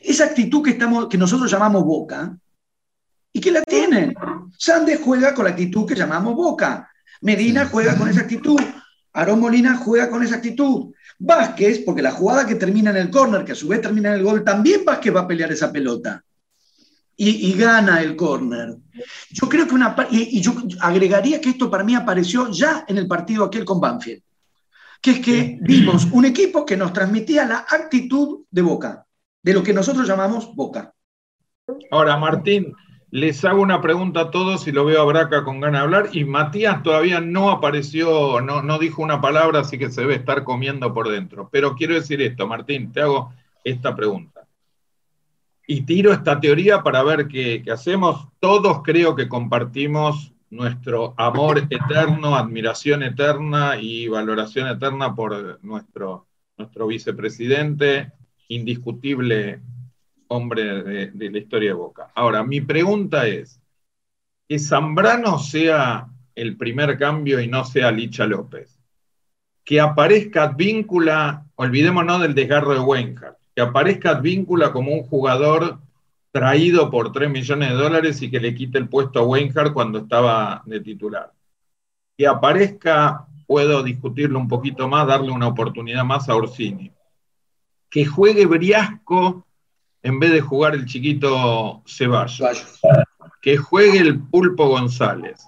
esa 0.00 0.24
actitud 0.24 0.62
que, 0.62 0.70
estamos, 0.70 1.08
que 1.08 1.18
nosotros 1.18 1.50
llamamos 1.50 1.84
boca, 1.84 2.36
y 3.34 3.40
que 3.40 3.50
la 3.50 3.62
tienen. 3.62 4.14
Sandes 4.56 5.00
juega 5.04 5.34
con 5.34 5.44
la 5.44 5.50
actitud 5.50 5.84
que 5.86 5.96
llamamos 5.96 6.34
boca. 6.34 6.88
Medina 7.20 7.66
juega 7.66 7.96
con 7.96 8.08
esa 8.08 8.20
actitud. 8.20 8.60
Aarón 9.12 9.40
Molina 9.40 9.76
juega 9.76 10.08
con 10.08 10.22
esa 10.22 10.36
actitud. 10.36 10.94
Vázquez, 11.18 11.80
porque 11.84 12.00
la 12.00 12.12
jugada 12.12 12.46
que 12.46 12.54
termina 12.54 12.90
en 12.90 12.96
el 12.96 13.10
córner, 13.10 13.44
que 13.44 13.52
a 13.52 13.56
su 13.56 13.68
vez 13.68 13.80
termina 13.80 14.10
en 14.10 14.16
el 14.16 14.22
gol, 14.22 14.44
también 14.44 14.84
Vázquez 14.84 15.14
va 15.14 15.20
a 15.20 15.26
pelear 15.26 15.52
esa 15.52 15.70
pelota. 15.70 16.24
Y, 17.16 17.52
gana 17.52 18.02
el 18.02 18.16
córner. 18.16 18.76
Yo 19.30 19.48
creo 19.48 19.68
que 19.68 19.74
una. 19.74 19.94
Y, 20.10 20.38
y, 20.38 20.40
yo 20.40 20.52
agregaría 20.80 21.40
que 21.40 21.50
esto 21.50 21.70
para 21.70 21.84
mí 21.84 21.94
apareció 21.94 22.50
ya 22.50 22.84
en 22.88 22.98
el 22.98 23.06
partido 23.06 23.44
aquel 23.44 23.64
con 23.64 23.80
Banfield. 23.80 24.22
Que 25.00 25.10
es 25.12 25.20
que 25.20 25.58
vimos 25.60 26.08
un 26.10 26.24
equipo 26.24 26.64
que 26.66 26.76
nos 26.76 26.92
transmitía 26.92 27.44
la 27.44 27.66
actitud 27.68 28.40
de 28.50 28.62
Boca 28.62 29.03
de 29.44 29.52
lo 29.52 29.62
que 29.62 29.72
nosotros 29.72 30.08
llamamos 30.08 30.52
boca. 30.56 30.92
Ahora, 31.90 32.16
Martín, 32.16 32.74
Les 33.10 33.44
hago 33.44 33.62
una 33.62 33.80
pregunta 33.80 34.22
a 34.22 34.30
todos 34.32 34.66
y 34.66 34.72
lo 34.72 34.84
veo 34.84 35.00
a 35.00 35.04
Braca 35.04 35.44
con 35.44 35.60
ganas 35.60 35.82
de 35.82 35.84
hablar. 35.84 36.08
Y 36.12 36.24
Matías 36.24 36.82
todavía 36.82 37.20
no 37.20 37.52
apareció, 37.52 38.40
no, 38.40 38.60
no 38.60 38.76
dijo 38.80 39.02
una 39.02 39.20
palabra, 39.20 39.60
así 39.60 39.78
que 39.78 39.88
se 39.88 40.00
debe 40.00 40.16
estar 40.16 40.42
comiendo 40.42 40.92
por 40.92 41.08
dentro. 41.08 41.48
Pero 41.52 41.76
quiero 41.76 41.94
decir 41.94 42.20
esto, 42.20 42.48
Martín, 42.48 42.90
te 42.90 43.02
hago 43.02 43.32
esta 43.62 43.94
pregunta. 43.94 44.48
Y 45.64 45.82
tiro 45.82 46.12
esta 46.12 46.40
teoría 46.40 46.82
para 46.82 47.04
ver 47.04 47.28
qué, 47.28 47.62
qué 47.64 47.70
hacemos. 47.70 48.26
Todos 48.40 48.82
creo 48.82 49.14
que 49.14 49.28
compartimos 49.28 50.32
nuestro 50.50 51.14
amor 51.16 51.58
eterno, 51.70 52.34
admiración 52.34 53.04
eterna 53.04 53.76
y 53.80 54.08
valoración 54.08 54.66
eterna 54.66 55.14
por 55.14 55.62
nuestro, 55.62 56.26
nuestro 56.58 56.88
vicepresidente, 56.88 58.10
indiscutible 58.48 59.60
hombre 60.28 60.82
de, 60.82 61.30
la 61.30 61.38
historia 61.38 61.70
de 61.70 61.74
Boca. 61.74 62.10
Ahora, 62.14 62.42
mi 62.42 62.60
pregunta 62.60 63.26
es, 63.26 63.60
que 64.48 64.58
Zambrano 64.58 65.38
sea 65.38 66.08
el 66.34 66.56
primer 66.56 66.98
cambio 66.98 67.40
y 67.40 67.48
no 67.48 67.64
sea 67.64 67.90
Licha 67.90 68.26
López. 68.26 68.78
Que 69.64 69.80
aparezca 69.80 70.44
Advíncula, 70.44 71.46
olvidémonos 71.54 72.20
del 72.20 72.34
desgarro 72.34 72.74
de 72.74 72.80
Weinhardt, 72.80 73.38
que 73.54 73.62
aparezca 73.62 74.10
Advíncula 74.10 74.72
como 74.72 74.92
un 74.92 75.04
jugador 75.04 75.78
traído 76.32 76.90
por 76.90 77.12
3 77.12 77.30
millones 77.30 77.70
de 77.70 77.76
dólares 77.76 78.20
y 78.20 78.30
que 78.30 78.40
le 78.40 78.54
quite 78.54 78.76
el 78.76 78.88
puesto 78.88 79.20
a 79.20 79.24
Weinhardt 79.24 79.72
cuando 79.72 80.00
estaba 80.00 80.62
de 80.66 80.80
titular. 80.80 81.32
Que 82.18 82.26
aparezca, 82.26 83.26
puedo 83.46 83.82
discutirlo 83.82 84.38
un 84.38 84.48
poquito 84.48 84.88
más, 84.88 85.06
darle 85.06 85.30
una 85.30 85.46
oportunidad 85.46 86.04
más 86.04 86.28
a 86.28 86.34
Orsini. 86.34 86.92
Que 87.94 88.04
juegue 88.04 88.46
Briasco 88.46 89.46
en 90.02 90.18
vez 90.18 90.32
de 90.32 90.40
jugar 90.40 90.74
el 90.74 90.84
chiquito 90.84 91.80
Ceballos. 91.86 92.80
Que 93.40 93.56
juegue 93.56 94.00
el 94.00 94.18
Pulpo 94.18 94.66
González. 94.66 95.46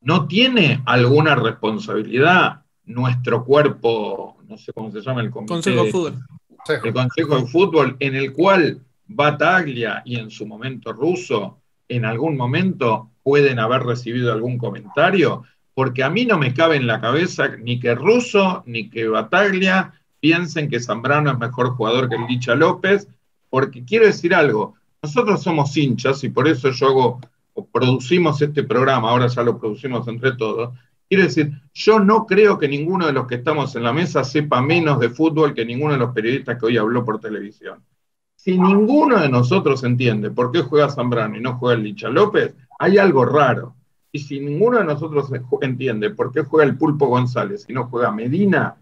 ¿No 0.00 0.26
tiene 0.26 0.82
alguna 0.86 1.34
responsabilidad 1.34 2.62
nuestro 2.84 3.44
cuerpo, 3.44 4.38
no 4.48 4.56
sé 4.56 4.72
cómo 4.72 4.90
se 4.90 5.02
llama 5.02 5.20
el 5.20 5.30
Consejo 5.30 5.84
de 5.84 5.92
Fútbol? 5.92 6.14
El 6.82 6.94
Consejo 6.94 7.36
de 7.36 7.46
Fútbol, 7.46 7.96
en 8.00 8.14
el 8.14 8.32
cual 8.32 8.80
Bataglia 9.06 10.00
y 10.06 10.16
en 10.16 10.30
su 10.30 10.46
momento 10.46 10.94
Russo, 10.94 11.58
en 11.88 12.06
algún 12.06 12.38
momento 12.38 13.10
pueden 13.22 13.58
haber 13.58 13.82
recibido 13.82 14.32
algún 14.32 14.56
comentario, 14.56 15.42
porque 15.74 16.04
a 16.04 16.08
mí 16.08 16.24
no 16.24 16.38
me 16.38 16.54
cabe 16.54 16.76
en 16.76 16.86
la 16.86 17.02
cabeza 17.02 17.48
ni 17.58 17.78
que 17.78 17.94
Russo 17.94 18.62
ni 18.64 18.88
que 18.88 19.08
Bataglia 19.08 19.99
piensen 20.20 20.68
que 20.68 20.80
Zambrano 20.80 21.30
es 21.30 21.38
mejor 21.38 21.70
jugador 21.70 22.08
que 22.08 22.16
el 22.16 22.26
Licha 22.26 22.54
López, 22.54 23.08
porque 23.48 23.84
quiero 23.84 24.06
decir 24.06 24.34
algo, 24.34 24.74
nosotros 25.02 25.42
somos 25.42 25.76
hinchas 25.76 26.22
y 26.24 26.28
por 26.28 26.46
eso 26.46 26.70
yo 26.70 26.86
hago, 26.86 27.20
o 27.54 27.66
producimos 27.66 28.40
este 28.40 28.62
programa, 28.62 29.10
ahora 29.10 29.26
ya 29.26 29.42
lo 29.42 29.58
producimos 29.58 30.06
entre 30.08 30.32
todos. 30.32 30.74
Quiero 31.08 31.24
decir, 31.24 31.52
yo 31.74 31.98
no 31.98 32.26
creo 32.26 32.58
que 32.58 32.68
ninguno 32.68 33.06
de 33.06 33.12
los 33.12 33.26
que 33.26 33.36
estamos 33.36 33.74
en 33.74 33.82
la 33.82 33.92
mesa 33.92 34.22
sepa 34.22 34.62
menos 34.62 35.00
de 35.00 35.10
fútbol 35.10 35.54
que 35.54 35.64
ninguno 35.64 35.94
de 35.94 35.98
los 35.98 36.14
periodistas 36.14 36.58
que 36.58 36.66
hoy 36.66 36.76
habló 36.76 37.04
por 37.04 37.18
televisión. 37.18 37.82
Si 38.36 38.56
ninguno 38.56 39.20
de 39.20 39.28
nosotros 39.28 39.82
entiende 39.84 40.30
por 40.30 40.52
qué 40.52 40.60
juega 40.60 40.88
Zambrano 40.88 41.36
y 41.36 41.40
no 41.40 41.58
juega 41.58 41.76
el 41.76 41.82
Licha 41.82 42.08
López, 42.08 42.54
hay 42.78 42.98
algo 42.98 43.24
raro. 43.24 43.74
Y 44.12 44.20
si 44.20 44.40
ninguno 44.40 44.78
de 44.78 44.84
nosotros 44.84 45.30
entiende 45.60 46.10
por 46.10 46.32
qué 46.32 46.42
juega 46.42 46.68
el 46.68 46.76
Pulpo 46.76 47.06
González 47.06 47.66
y 47.68 47.72
no 47.72 47.88
juega 47.88 48.10
Medina, 48.10 48.76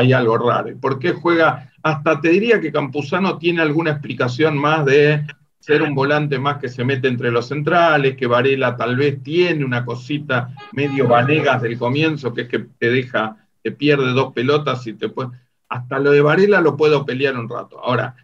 hay 0.00 0.12
algo 0.12 0.38
raro. 0.38 0.70
¿Y 0.70 0.74
por 0.74 0.98
qué 0.98 1.12
juega? 1.12 1.70
Hasta 1.82 2.20
te 2.20 2.30
diría 2.30 2.60
que 2.60 2.72
Campuzano 2.72 3.38
tiene 3.38 3.62
alguna 3.62 3.92
explicación 3.92 4.56
más 4.56 4.84
de 4.84 5.24
ser 5.58 5.82
un 5.82 5.94
volante 5.94 6.38
más 6.38 6.56
que 6.56 6.68
se 6.68 6.84
mete 6.84 7.06
entre 7.06 7.30
los 7.30 7.48
centrales, 7.48 8.16
que 8.16 8.26
Varela 8.26 8.76
tal 8.76 8.96
vez 8.96 9.22
tiene 9.22 9.64
una 9.64 9.84
cosita 9.84 10.54
medio 10.72 11.06
vanegas 11.06 11.60
del 11.60 11.78
comienzo, 11.78 12.32
que 12.32 12.42
es 12.42 12.48
que 12.48 12.60
te 12.78 12.90
deja, 12.90 13.36
te 13.62 13.70
pierde 13.70 14.12
dos 14.12 14.32
pelotas 14.32 14.86
y 14.86 14.94
te 14.94 15.10
puede. 15.10 15.30
Hasta 15.68 15.98
lo 15.98 16.12
de 16.12 16.22
Varela 16.22 16.60
lo 16.60 16.76
puedo 16.76 17.04
pelear 17.04 17.36
un 17.36 17.48
rato. 17.48 17.78
Ahora, 17.78 18.16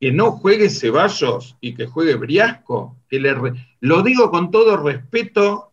que 0.00 0.12
no 0.12 0.32
juegue 0.32 0.70
Ceballos 0.70 1.56
y 1.60 1.74
que 1.74 1.86
juegue 1.86 2.14
Briasco, 2.14 3.00
que 3.08 3.18
le 3.18 3.34
lo 3.80 4.02
digo 4.02 4.30
con 4.30 4.50
todo 4.52 4.76
respeto, 4.76 5.72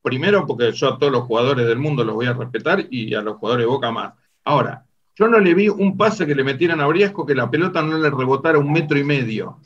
primero 0.00 0.46
porque 0.46 0.72
yo 0.72 0.88
a 0.88 0.98
todos 0.98 1.12
los 1.12 1.24
jugadores 1.24 1.66
del 1.66 1.78
mundo 1.78 2.02
los 2.02 2.14
voy 2.14 2.26
a 2.26 2.32
respetar 2.32 2.86
y 2.90 3.14
a 3.14 3.20
los 3.20 3.36
jugadores 3.36 3.64
de 3.64 3.70
Boca 3.70 3.90
más. 3.90 4.14
Ahora, 4.44 4.86
yo 5.14 5.28
no 5.28 5.38
le 5.38 5.54
vi 5.54 5.68
un 5.68 5.96
pase 5.96 6.26
que 6.26 6.34
le 6.34 6.44
metieran 6.44 6.80
a 6.80 6.86
Briasco 6.86 7.26
que 7.26 7.34
la 7.34 7.50
pelota 7.50 7.82
no 7.82 7.98
le 7.98 8.10
rebotara 8.10 8.58
un 8.58 8.72
metro 8.72 8.98
y 8.98 9.04
medio. 9.04 9.58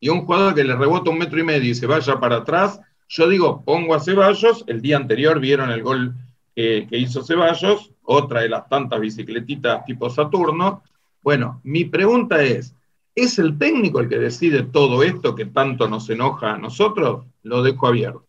Y 0.00 0.08
un 0.08 0.26
jugador 0.26 0.54
que 0.54 0.64
le 0.64 0.76
rebota 0.76 1.10
un 1.10 1.18
metro 1.18 1.38
y 1.38 1.44
medio 1.44 1.70
y 1.70 1.74
se 1.74 1.86
vaya 1.86 2.18
para 2.18 2.36
atrás, 2.36 2.80
yo 3.08 3.28
digo, 3.28 3.62
pongo 3.64 3.94
a 3.94 4.00
Ceballos, 4.00 4.64
el 4.66 4.82
día 4.82 4.96
anterior 4.96 5.38
vieron 5.40 5.70
el 5.70 5.82
gol 5.82 6.14
que 6.54 6.86
hizo 6.90 7.22
Ceballos, 7.22 7.90
otra 8.02 8.42
de 8.42 8.48
las 8.48 8.68
tantas 8.68 9.00
bicicletitas 9.00 9.84
tipo 9.84 10.10
Saturno. 10.10 10.82
Bueno, 11.22 11.60
mi 11.64 11.84
pregunta 11.84 12.42
es, 12.42 12.74
¿es 13.14 13.38
el 13.38 13.58
técnico 13.58 14.00
el 14.00 14.08
que 14.08 14.18
decide 14.18 14.62
todo 14.62 15.02
esto 15.02 15.34
que 15.34 15.46
tanto 15.46 15.88
nos 15.88 16.08
enoja 16.10 16.54
a 16.54 16.58
nosotros? 16.58 17.24
Lo 17.42 17.62
dejo 17.62 17.86
abierto. 17.86 18.24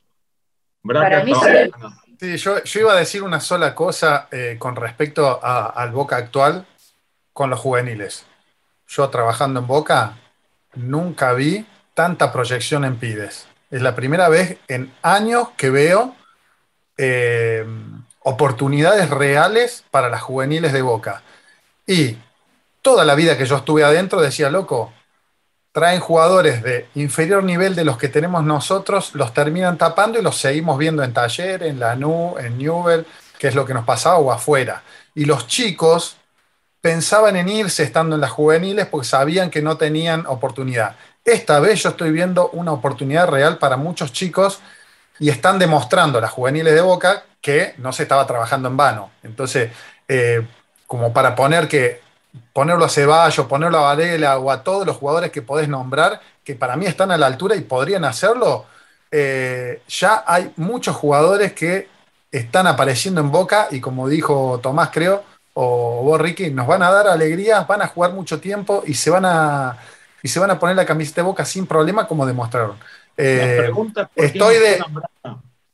Para 0.81 1.23
mí 1.23 1.33
Sí, 1.33 1.71
yo, 2.19 2.57
iba 2.75 2.93
a 2.93 2.97
decir 2.97 3.23
una 3.23 3.39
sola 3.39 3.75
cosa 3.75 4.27
eh, 4.31 4.55
con 4.59 4.75
respecto 4.75 5.39
al 5.43 5.91
Boca 5.91 6.17
actual 6.17 6.65
con 7.33 7.49
los 7.49 7.59
juveniles. 7.59 8.25
Yo 8.87 9.09
trabajando 9.09 9.59
en 9.59 9.67
Boca 9.67 10.17
nunca 10.75 11.33
vi 11.33 11.65
tanta 11.93 12.31
proyección 12.31 12.85
en 12.85 12.97
Pides. 12.97 13.47
Es 13.71 13.81
la 13.81 13.95
primera 13.95 14.29
vez 14.29 14.57
en 14.67 14.93
años 15.01 15.49
que 15.57 15.69
veo 15.69 16.15
eh, 16.97 17.65
oportunidades 18.19 19.09
reales 19.09 19.83
para 19.91 20.09
las 20.09 20.21
juveniles 20.21 20.73
de 20.73 20.81
Boca. 20.81 21.23
Y 21.87 22.17
toda 22.81 23.05
la 23.05 23.15
vida 23.15 23.37
que 23.37 23.45
yo 23.45 23.57
estuve 23.57 23.83
adentro 23.83 24.21
decía, 24.21 24.49
loco, 24.49 24.93
traen 25.75 25.99
jugadores 25.99 26.63
de 26.63 26.87
inferior 26.95 27.43
nivel 27.43 27.75
de 27.75 27.83
los 27.83 27.97
que 27.97 28.07
tenemos 28.07 28.45
nosotros, 28.45 29.13
los 29.13 29.33
terminan 29.33 29.77
tapando 29.77 30.17
y 30.17 30.21
los 30.21 30.37
seguimos 30.37 30.77
viendo 30.77 31.03
en 31.03 31.11
taller, 31.11 31.63
en 31.63 31.81
Lanú, 31.81 32.37
en 32.39 32.57
Newell, 32.57 33.05
que 33.37 33.49
es 33.49 33.55
lo 33.55 33.65
que 33.65 33.73
nos 33.73 33.83
pasaba, 33.83 34.17
o 34.19 34.31
afuera. 34.31 34.83
Y 35.15 35.25
los 35.25 35.47
chicos 35.47 36.15
pensaban 36.79 37.35
en 37.35 37.49
irse 37.49 37.83
estando 37.83 38.15
en 38.15 38.21
las 38.21 38.31
juveniles 38.31 38.85
porque 38.85 39.05
sabían 39.05 39.49
que 39.49 39.61
no 39.61 39.75
tenían 39.75 40.25
oportunidad. 40.27 40.95
Esta 41.25 41.59
vez 41.59 41.83
yo 41.83 41.89
estoy 41.89 42.11
viendo 42.11 42.51
una 42.51 42.71
oportunidad 42.71 43.27
real 43.27 43.57
para 43.57 43.75
muchos 43.75 44.13
chicos 44.13 44.61
y 45.19 45.27
están 45.27 45.59
demostrando 45.59 46.21
las 46.21 46.31
juveniles 46.31 46.73
de 46.73 46.79
Boca 46.79 47.25
que 47.41 47.75
no 47.79 47.91
se 47.91 48.03
estaba 48.03 48.25
trabajando 48.25 48.69
en 48.69 48.77
vano. 48.77 49.11
Entonces, 49.23 49.71
eh, 50.07 50.41
como 50.87 51.11
para 51.11 51.35
poner 51.35 51.67
que 51.67 52.04
ponerlo 52.53 52.85
a 52.85 52.89
Ceballos, 52.89 53.45
ponerlo 53.47 53.79
a 53.79 53.93
Varela 53.93 54.37
o 54.37 54.51
a 54.51 54.63
todos 54.63 54.85
los 54.85 54.97
jugadores 54.97 55.31
que 55.31 55.41
podés 55.41 55.67
nombrar, 55.67 56.21
que 56.43 56.55
para 56.55 56.75
mí 56.75 56.85
están 56.85 57.11
a 57.11 57.17
la 57.17 57.27
altura 57.27 57.55
y 57.55 57.61
podrían 57.61 58.05
hacerlo, 58.05 58.65
eh, 59.11 59.81
ya 59.87 60.23
hay 60.25 60.51
muchos 60.57 60.95
jugadores 60.95 61.53
que 61.53 61.87
están 62.31 62.67
apareciendo 62.67 63.21
en 63.21 63.31
Boca 63.31 63.67
y 63.71 63.79
como 63.79 64.07
dijo 64.07 64.59
Tomás, 64.61 64.89
creo, 64.91 65.23
o 65.53 66.03
vos, 66.03 66.19
Ricky, 66.19 66.51
nos 66.51 66.67
van 66.67 66.83
a 66.83 66.91
dar 66.91 67.07
alegría, 67.07 67.61
van 67.61 67.81
a 67.81 67.87
jugar 67.87 68.11
mucho 68.11 68.39
tiempo 68.39 68.83
y 68.85 68.93
se 68.93 69.09
van 69.09 69.25
a, 69.25 69.77
y 70.21 70.27
se 70.27 70.39
van 70.39 70.51
a 70.51 70.59
poner 70.59 70.75
la 70.75 70.85
camiseta 70.85 71.21
de 71.21 71.27
Boca 71.27 71.45
sin 71.45 71.65
problema 71.65 72.07
como 72.07 72.25
demostraron. 72.25 72.77
Eh, 73.17 73.71
estoy 74.15 74.55
de... 74.55 74.83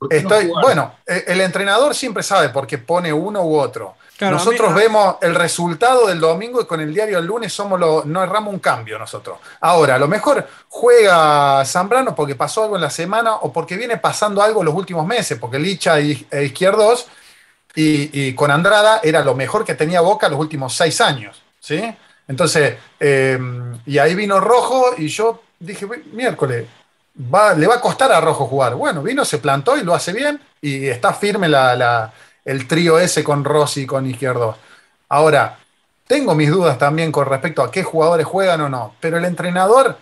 Estoy, 0.09 0.47
bueno, 0.47 0.95
el 1.05 1.41
entrenador 1.41 1.93
siempre 1.93 2.23
sabe 2.23 2.49
por 2.49 2.65
qué 2.65 2.79
pone 2.79 3.13
uno 3.13 3.43
u 3.43 3.59
otro. 3.59 3.95
Nosotros 4.29 4.73
vemos 4.75 5.15
el 5.21 5.33
resultado 5.33 6.07
del 6.07 6.19
domingo 6.19 6.61
y 6.61 6.65
con 6.65 6.79
el 6.79 6.93
diario 6.93 7.17
el 7.17 7.25
lunes 7.25 7.51
somos 7.51 7.79
lo, 7.79 8.03
no 8.05 8.23
erramos 8.23 8.53
un 8.53 8.59
cambio 8.59 8.99
nosotros. 8.99 9.39
Ahora, 9.61 9.95
a 9.95 9.99
lo 9.99 10.07
mejor 10.07 10.47
juega 10.69 11.63
Zambrano 11.65 12.13
porque 12.13 12.35
pasó 12.35 12.63
algo 12.63 12.75
en 12.75 12.81
la 12.81 12.89
semana 12.89 13.35
o 13.35 13.51
porque 13.51 13.77
viene 13.77 13.97
pasando 13.97 14.41
algo 14.41 14.61
en 14.61 14.65
los 14.65 14.75
últimos 14.75 15.05
meses, 15.05 15.37
porque 15.39 15.57
Licha 15.57 15.99
e 15.99 16.43
Izquierdos 16.43 17.07
y, 17.75 18.33
con 18.33 18.51
Andrada 18.51 18.99
era 19.03 19.23
lo 19.23 19.33
mejor 19.35 19.65
que 19.65 19.75
tenía 19.75 20.01
Boca 20.01 20.29
los 20.29 20.39
últimos 20.39 20.75
seis 20.75 21.01
años. 21.01 21.41
¿sí? 21.59 21.81
Entonces, 22.27 22.75
em, 22.99 23.79
y 23.85 23.97
ahí 23.97 24.15
vino 24.15 24.39
Rojo 24.39 24.93
y 24.97 25.07
yo 25.07 25.41
dije, 25.59 25.87
miércoles, 26.13 26.65
le 27.57 27.67
va 27.67 27.75
a 27.75 27.81
costar 27.81 28.11
a 28.11 28.21
Rojo 28.21 28.45
jugar. 28.45 28.75
Bueno, 28.75 29.01
vino, 29.01 29.25
se 29.25 29.37
plantó 29.37 29.77
y 29.77 29.83
lo 29.83 29.93
hace 29.93 30.13
bien 30.13 30.39
y 30.61 30.87
está 30.87 31.13
firme 31.13 31.47
el 32.45 32.67
trío 32.67 32.99
ese 32.99 33.23
con 33.23 33.43
Rossi 33.43 33.81
y 33.81 33.85
con 33.85 34.05
Izquierdo. 34.05 34.57
Ahora, 35.09 35.59
tengo 36.07 36.35
mis 36.35 36.49
dudas 36.49 36.77
también 36.77 37.11
con 37.11 37.25
respecto 37.25 37.61
a 37.63 37.71
qué 37.71 37.83
jugadores 37.83 38.25
juegan 38.25 38.61
o 38.61 38.69
no, 38.69 38.95
pero 38.99 39.17
el 39.17 39.25
entrenador 39.25 39.97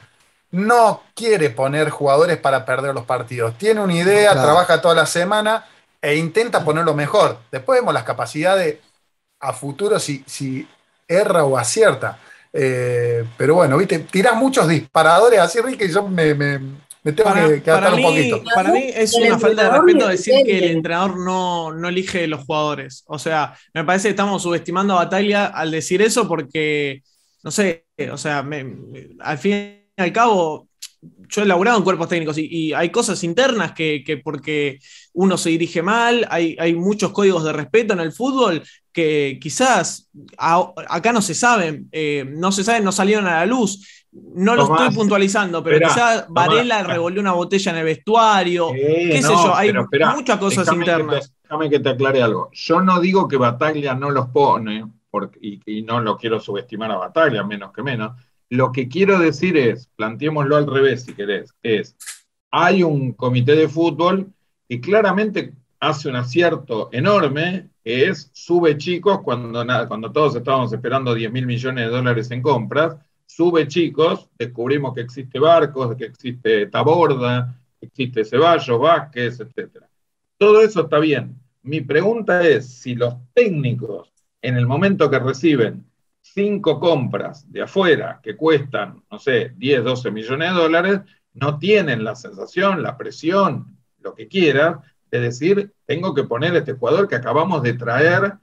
no 0.51 1.03
quiere 1.13 1.49
poner 1.51 1.89
jugadores 1.89 2.37
para 2.37 2.65
perder 2.65 2.93
los 2.93 3.05
partidos. 3.05 3.57
Tiene 3.57 3.81
una 3.81 3.93
idea, 3.93 4.31
trabaja 4.31 4.81
toda 4.81 4.95
la 4.95 5.05
semana 5.05 5.65
e 6.01 6.15
intenta 6.15 6.63
ponerlo 6.63 6.93
mejor. 6.93 7.37
Después 7.51 7.79
vemos 7.79 7.93
las 7.93 8.03
capacidades 8.03 8.79
a 9.39 9.53
futuro 9.53 9.99
si, 9.99 10.23
si 10.25 10.67
erra 11.07 11.43
o 11.43 11.57
acierta. 11.57 12.17
Eh, 12.51 13.25
pero 13.37 13.55
bueno, 13.55 13.77
viste, 13.77 13.99
tirás 13.99 14.35
muchos 14.35 14.67
disparadores 14.67 15.39
así, 15.39 15.61
Ricky, 15.61 15.85
y 15.85 15.91
yo 15.91 16.07
me, 16.07 16.33
Me 16.33 16.59
tengo 17.04 17.24
Para, 17.30 17.47
que, 17.47 17.54
que 17.56 17.62
para 17.72 17.88
adaptar 17.88 17.95
mí, 17.95 18.04
un 18.06 18.12
poquito. 18.32 18.43
para 18.56 18.72
mí 18.72 18.84
es 18.93 19.14
El 19.16 19.24
una 19.24 19.39
falta 19.39 19.64
de 19.64 19.70
respeto 19.70 20.08
decir 20.08 20.34
que 20.45 20.58
el 20.60 20.64
entrenador 20.72 21.18
no, 21.20 21.72
no 21.74 21.88
elige 21.89 22.28
los 22.28 22.43
jugadores. 22.45 23.04
O 23.08 23.18
sea, 23.18 23.54
me 23.74 23.84
parece 23.86 24.04
que 24.10 24.12
estamos 24.12 24.43
subestimando 24.43 24.93
a 24.93 25.06
Bataglia 25.06 25.45
al 25.47 25.72
decir 25.72 26.02
eso 26.02 26.28
porque, 26.28 27.02
no 27.43 27.52
sé, 27.52 27.86
o 28.12 28.18
sea, 28.18 28.43
me- 28.43 28.64
me- 28.66 29.10
al 29.20 29.38
fin 29.38 29.54
y 29.97 30.02
al 30.02 30.12
cabo, 30.14 30.68
yo 31.30 31.41
he 31.41 31.45
laburado 31.45 31.78
en 31.78 31.84
cuerpos 31.86 32.10
técnicos 32.10 32.38
y, 32.38 32.47
y 32.52 32.74
hay 32.74 32.89
cosas 32.89 33.24
internas 33.24 33.72
que, 33.74 34.04
que 34.06 34.18
porque 34.18 34.80
uno 35.14 35.38
se 35.38 35.50
dirige 35.50 35.82
mal, 35.82 36.28
hay, 36.30 36.58
hay 36.60 36.76
muchos 36.76 37.12
códigos 37.14 37.43
de 37.45 37.54
respeto 37.54 37.93
en 37.93 38.02
el 38.02 38.12
fútbol 38.12 38.62
que 38.91 39.38
quizás 39.41 40.10
a- 40.38 40.74
acá 40.89 41.14
no 41.14 41.22
se 41.22 41.34
saben, 41.34 41.88
eh, 41.93 42.26
no 42.28 42.52
se 42.52 42.64
saben, 42.66 42.84
no 42.84 42.91
salieron 42.91 43.28
a 43.28 43.38
la 43.39 43.45
luz. 43.45 43.99
No 44.12 44.55
lo 44.55 44.66
Tomás, 44.66 44.82
estoy 44.82 44.95
puntualizando, 44.95 45.64
pero 45.64 45.88
Tomás, 45.88 46.26
Varela 46.30 46.84
revolvió 46.84 47.22
una 47.22 47.34
botella 47.34 47.72
en 47.72 47.78
el 47.78 47.86
vestuario. 47.86 48.72
Eh, 48.74 49.10
qué 49.12 49.22
sé 49.22 49.30
yo, 49.34 49.55
hay 49.55 49.72
muchas 50.16 50.38
cosas 50.39 50.66
déjame 50.66 50.86
que 50.86 50.91
te- 50.91 50.97
internas. 50.97 51.34
déjame 51.43 51.70
que 51.70 51.80
te 51.80 51.89
aclare 51.89 52.22
algo. 52.24 52.49
Yo 52.51 52.82
no 52.82 52.99
digo 52.99 53.28
que 53.28 53.38
Bataglia 53.38 53.93
no 53.93 54.10
los 54.10 54.28
pone, 54.30 54.86
porque, 55.12 55.38
y, 55.41 55.62
y 55.66 55.82
no 55.84 55.99
lo 56.01 56.18
quiero 56.18 56.39
subestimar 56.39 56.91
a 56.91 56.97
Bataglia, 56.97 57.43
menos 57.43 57.72
que 57.72 57.84
menos. 57.84 58.14
Lo 58.49 58.72
que 58.72 58.88
quiero 58.88 59.20
decir 59.20 59.55
es, 59.57 59.88
planteémoslo 59.95 60.55
al 60.55 60.66
revés 60.66 61.03
si 61.03 61.14
querés, 61.14 61.53
es, 61.62 61.95
hay 62.51 62.82
un 62.82 63.14
comité 63.14 63.55
de 63.55 63.70
fútbol 63.70 64.34
que 64.68 64.82
claramente 64.82 65.53
hace 65.80 66.10
un 66.10 66.16
acierto 66.16 66.89
enorme, 66.91 67.70
que 67.84 68.10
es 68.10 68.32
sube 68.34 68.76
chicos 68.78 69.22
cuando, 69.22 69.64
cuando 69.88 70.12
todos 70.12 70.36
estábamos 70.36 70.74
esperando 70.74 71.14
10 71.14 71.32
mil 71.32 71.45
millones 71.45 71.86
de 71.86 71.91
dólares 71.91 72.32
en 72.32 72.41
compras, 72.41 72.95
sube 73.30 73.67
chicos, 73.67 74.27
descubrimos 74.39 74.93
que 74.95 75.01
existe 75.01 75.38
Barcos, 75.38 75.95
que 75.95 76.05
existe 76.05 76.65
Taborda, 76.65 77.55
que 77.80 77.86
existe 77.86 78.25
Ceballos, 78.25 78.80
Vázquez, 78.80 79.39
etc. 79.39 79.84
Todo 80.36 80.61
eso 80.61 80.82
está 80.82 80.97
bien. 80.97 81.39
Mi 81.61 81.82
pregunta 81.82 82.41
es 82.41 82.67
si 82.67 82.95
los 82.95 83.13
técnicos, 83.36 84.11
en 84.41 84.57
el 84.57 84.65
momento 84.65 85.11
que 85.11 85.19
reciben 85.19 85.86
cinco 86.21 86.80
compras 86.80 87.49
de 87.51 87.61
afuera 87.61 88.19
que 88.23 88.36
cuestan, 88.36 89.03
no 89.11 89.19
sé, 89.19 89.53
10, 89.55 89.84
12 89.84 90.09
millones 90.09 90.49
de 90.49 90.59
dólares, 90.59 90.99
no 91.34 91.59
tienen 91.59 92.03
la 92.03 92.15
sensación, 92.15 92.82
la 92.82 92.97
presión, 92.97 93.77
lo 93.99 94.15
que 94.15 94.27
quieran, 94.27 94.82
de 95.11 95.19
decir, 95.19 95.71
tengo 95.86 96.15
que 96.15 96.23
poner 96.23 96.55
este 96.55 96.73
jugador 96.73 97.07
que 97.07 97.15
acabamos 97.15 97.61
de 97.61 97.73
traer 97.73 98.34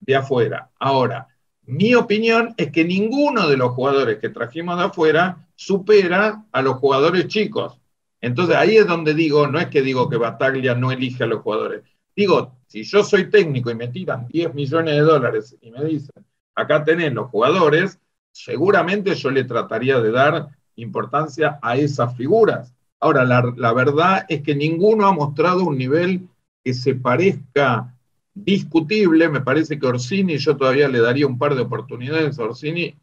de 0.00 0.16
afuera. 0.16 0.70
Ahora, 0.80 1.28
mi 1.72 1.94
opinión 1.94 2.54
es 2.58 2.70
que 2.70 2.84
ninguno 2.84 3.48
de 3.48 3.56
los 3.56 3.72
jugadores 3.72 4.18
que 4.18 4.28
trajimos 4.28 4.76
de 4.76 4.84
afuera 4.84 5.48
supera 5.54 6.44
a 6.52 6.60
los 6.60 6.76
jugadores 6.76 7.28
chicos. 7.28 7.80
Entonces 8.20 8.56
ahí 8.56 8.76
es 8.76 8.86
donde 8.86 9.14
digo, 9.14 9.46
no 9.46 9.58
es 9.58 9.68
que 9.68 9.80
digo 9.80 10.08
que 10.10 10.18
Bataglia 10.18 10.74
no 10.74 10.92
elige 10.92 11.24
a 11.24 11.26
los 11.26 11.40
jugadores. 11.40 11.82
Digo, 12.14 12.58
si 12.66 12.82
yo 12.82 13.02
soy 13.02 13.30
técnico 13.30 13.70
y 13.70 13.74
me 13.74 13.88
tiran 13.88 14.28
10 14.28 14.52
millones 14.52 14.94
de 14.94 15.00
dólares 15.00 15.56
y 15.62 15.70
me 15.70 15.82
dicen, 15.84 16.26
acá 16.54 16.84
tenés 16.84 17.14
los 17.14 17.30
jugadores, 17.30 17.98
seguramente 18.30 19.14
yo 19.14 19.30
le 19.30 19.44
trataría 19.44 19.98
de 19.98 20.10
dar 20.10 20.48
importancia 20.76 21.58
a 21.62 21.78
esas 21.78 22.14
figuras. 22.16 22.74
Ahora, 23.00 23.24
la, 23.24 23.50
la 23.56 23.72
verdad 23.72 24.26
es 24.28 24.42
que 24.42 24.54
ninguno 24.54 25.06
ha 25.06 25.12
mostrado 25.12 25.64
un 25.64 25.78
nivel 25.78 26.28
que 26.62 26.74
se 26.74 26.94
parezca 26.94 27.94
discutible. 28.34 29.28
Me 29.28 29.40
parece 29.40 29.78
que 29.78 29.86
Orsini, 29.86 30.38
yo 30.38 30.56
todavía 30.56 30.88
le 30.88 31.00
daría 31.00 31.26
un 31.26 31.38
par 31.38 31.54
de 31.54 31.62
oportunidades 31.62 32.38
a 32.38 32.44
Orsini. 32.44 32.96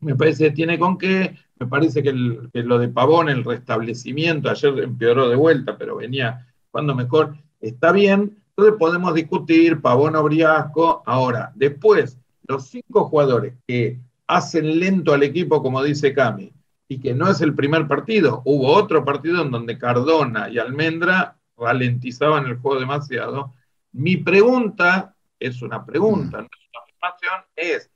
Me 0.00 0.14
parece 0.14 0.44
que 0.44 0.50
tiene 0.50 0.78
con 0.78 0.98
qué. 0.98 1.36
Me 1.58 1.66
parece 1.66 2.02
que, 2.02 2.10
el- 2.10 2.50
lo 2.52 2.78
de 2.78 2.88
Pavón, 2.88 3.28
el 3.28 3.44
restablecimiento, 3.44 4.50
ayer 4.50 4.78
empeoró 4.80 5.28
de 5.28 5.36
vuelta, 5.36 5.78
pero 5.78 5.96
venía 5.96 6.46
cuando 6.70 6.94
mejor, 6.94 7.36
está 7.60 7.92
bien. 7.92 8.36
Entonces 8.50 8.74
podemos 8.78 9.14
discutir 9.14 9.80
Pavón 9.80 10.16
o 10.16 10.22
Briasco. 10.22 11.02
Ahora, 11.06 11.52
después, 11.54 12.18
los 12.46 12.66
cinco 12.68 13.04
jugadores 13.08 13.54
que 13.66 13.98
hacen 14.26 14.78
lento 14.78 15.12
al 15.14 15.22
equipo, 15.22 15.62
como 15.62 15.82
dice 15.82 16.12
Cami, 16.12 16.52
y 16.88 17.00
que 17.00 17.14
no 17.14 17.28
es 17.30 17.40
el 17.40 17.54
primer 17.54 17.88
partido. 17.88 18.42
Hubo 18.44 18.72
otro 18.74 19.04
partido 19.04 19.42
en 19.42 19.50
donde 19.50 19.78
Cardona 19.78 20.48
y 20.50 20.58
Almendra 20.58 21.38
ralentizaban 21.56 22.46
el 22.46 22.56
juego 22.58 22.80
demasiado. 22.80 23.53
Mi 23.94 24.16
pregunta, 24.16 25.14
es 25.38 25.62
una 25.62 25.86
pregunta, 25.86 26.38
no 26.38 26.48
es 26.50 26.68
una 26.72 26.82
afirmación, 26.82 27.44
es, 27.54 27.90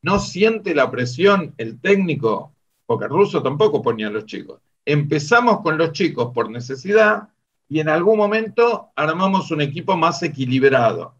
¿no 0.00 0.18
siente 0.18 0.74
la 0.74 0.90
presión 0.90 1.54
el 1.58 1.78
técnico? 1.78 2.54
Porque 2.86 3.04
el 3.04 3.10
ruso 3.10 3.42
tampoco 3.42 3.82
ponía 3.82 4.06
a 4.06 4.10
los 4.10 4.24
chicos. 4.24 4.62
Empezamos 4.82 5.60
con 5.60 5.76
los 5.76 5.92
chicos 5.92 6.32
por 6.34 6.50
necesidad 6.50 7.28
y 7.68 7.80
en 7.80 7.90
algún 7.90 8.16
momento 8.16 8.92
armamos 8.96 9.50
un 9.50 9.60
equipo 9.60 9.94
más 9.94 10.22
equilibrado. 10.22 11.14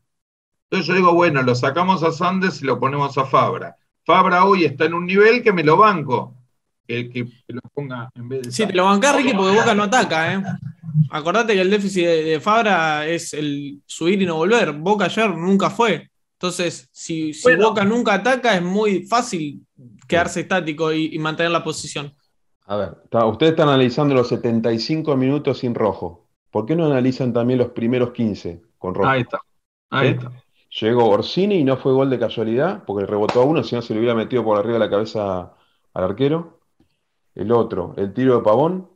Entonces 0.64 0.88
yo 0.88 0.94
digo, 0.94 1.12
bueno, 1.12 1.42
lo 1.42 1.54
sacamos 1.54 2.02
a 2.02 2.10
Sandes 2.10 2.62
y 2.62 2.64
lo 2.64 2.80
ponemos 2.80 3.18
a 3.18 3.26
Fabra. 3.26 3.76
Fabra 4.06 4.46
hoy 4.46 4.64
está 4.64 4.86
en 4.86 4.94
un 4.94 5.04
nivel 5.04 5.42
que 5.42 5.52
me 5.52 5.62
lo 5.62 5.76
banco. 5.76 6.34
Que, 6.90 7.08
que- 7.08 7.24
lo 7.48 7.60
ponga 7.72 8.10
en 8.16 8.28
vez 8.28 8.42
de. 8.42 8.50
Sí, 8.52 8.66
te 8.66 8.72
lo 8.72 8.84
bancás, 8.86 9.14
Ricky, 9.16 9.32
porque 9.32 9.56
Boca 9.56 9.74
no 9.76 9.84
ataca, 9.84 10.34
¿eh? 10.34 10.42
Acordate 11.10 11.54
que 11.54 11.60
el 11.60 11.70
déficit 11.70 12.04
de, 12.04 12.24
de 12.24 12.40
Fabra 12.40 13.06
es 13.06 13.32
el 13.32 13.80
subir 13.86 14.20
y 14.20 14.26
no 14.26 14.34
volver. 14.36 14.72
Boca 14.72 15.04
ayer 15.04 15.30
nunca 15.36 15.70
fue. 15.70 16.10
Entonces, 16.32 16.88
si, 16.90 17.32
si 17.32 17.42
Bueno. 17.44 17.68
Boca 17.68 17.84
nunca 17.84 18.14
ataca, 18.14 18.56
es 18.56 18.62
muy 18.62 19.04
fácil 19.04 19.64
quedarse 20.08 20.40
estático 20.40 20.92
y, 20.92 21.14
y 21.14 21.18
mantener 21.20 21.52
la 21.52 21.62
posición. 21.62 22.12
A 22.66 22.76
ver, 22.76 22.96
está- 23.04 23.24
ustedes 23.26 23.52
están 23.52 23.68
analizando 23.68 24.14
los 24.14 24.28
75 24.28 25.16
minutos 25.16 25.58
sin 25.58 25.74
rojo. 25.76 26.26
¿Por 26.50 26.66
qué 26.66 26.74
no 26.74 26.86
analizan 26.86 27.32
también 27.32 27.60
los 27.60 27.68
primeros 27.70 28.10
15 28.10 28.62
con 28.78 28.94
rojo? 28.94 29.08
Ahí 29.08 29.20
está. 29.20 29.40
Ahí 29.90 30.08
¿Sí? 30.08 30.14
está. 30.14 30.32
Llegó 30.80 31.08
Orsini 31.08 31.56
y 31.56 31.64
no 31.64 31.76
fue 31.76 31.92
gol 31.92 32.10
de 32.10 32.18
casualidad, 32.18 32.82
porque 32.84 33.06
rebotó 33.06 33.42
a 33.42 33.44
uno, 33.44 33.62
si 33.62 33.74
no 33.76 33.82
se 33.82 33.92
le 33.94 34.00
hubiera 34.00 34.14
metido 34.14 34.42
por 34.44 34.56
arriba 34.58 34.74
de 34.74 34.78
la 34.80 34.90
cabeza 34.90 35.52
al 35.94 36.04
arquero. 36.04 36.59
El 37.40 37.52
otro, 37.52 37.94
el 37.96 38.12
tiro 38.12 38.36
de 38.36 38.42
Pavón. 38.42 38.90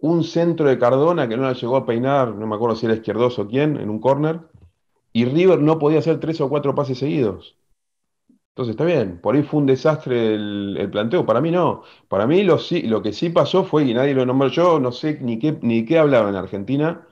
Un 0.00 0.24
centro 0.24 0.66
de 0.66 0.78
Cardona 0.78 1.28
que 1.28 1.36
no 1.36 1.42
la 1.42 1.52
llegó 1.52 1.76
a 1.76 1.84
peinar, 1.84 2.34
no 2.34 2.46
me 2.46 2.56
acuerdo 2.56 2.74
si 2.74 2.86
era 2.86 2.94
izquierdoso 2.94 3.42
o 3.42 3.48
quién, 3.48 3.76
en 3.76 3.90
un 3.90 4.00
córner. 4.00 4.40
Y 5.12 5.26
River 5.26 5.60
no 5.60 5.78
podía 5.78 5.98
hacer 5.98 6.18
tres 6.18 6.40
o 6.40 6.48
cuatro 6.48 6.74
pases 6.74 6.98
seguidos. 6.98 7.58
Entonces 8.50 8.72
está 8.72 8.84
bien, 8.86 9.20
por 9.20 9.34
ahí 9.36 9.42
fue 9.42 9.60
un 9.60 9.66
desastre 9.66 10.34
el, 10.34 10.88
planteo. 10.90 11.26
Para 11.26 11.42
mí 11.42 11.50
no. 11.50 11.82
Para 12.08 12.26
mí 12.26 12.42
lo, 12.44 12.58
lo 12.84 13.02
que 13.02 13.12
sí 13.12 13.28
pasó 13.28 13.64
fue, 13.64 13.84
y 13.84 13.92
nadie 13.92 14.14
lo 14.14 14.24
nombró, 14.24 14.48
yo 14.48 14.80
no 14.80 14.90
sé 14.92 15.18
ni 15.20 15.38
qué, 15.38 15.58
ni 15.60 15.84
qué 15.84 15.98
hablaba 15.98 16.30
en 16.30 16.36
Argentina. 16.36 17.06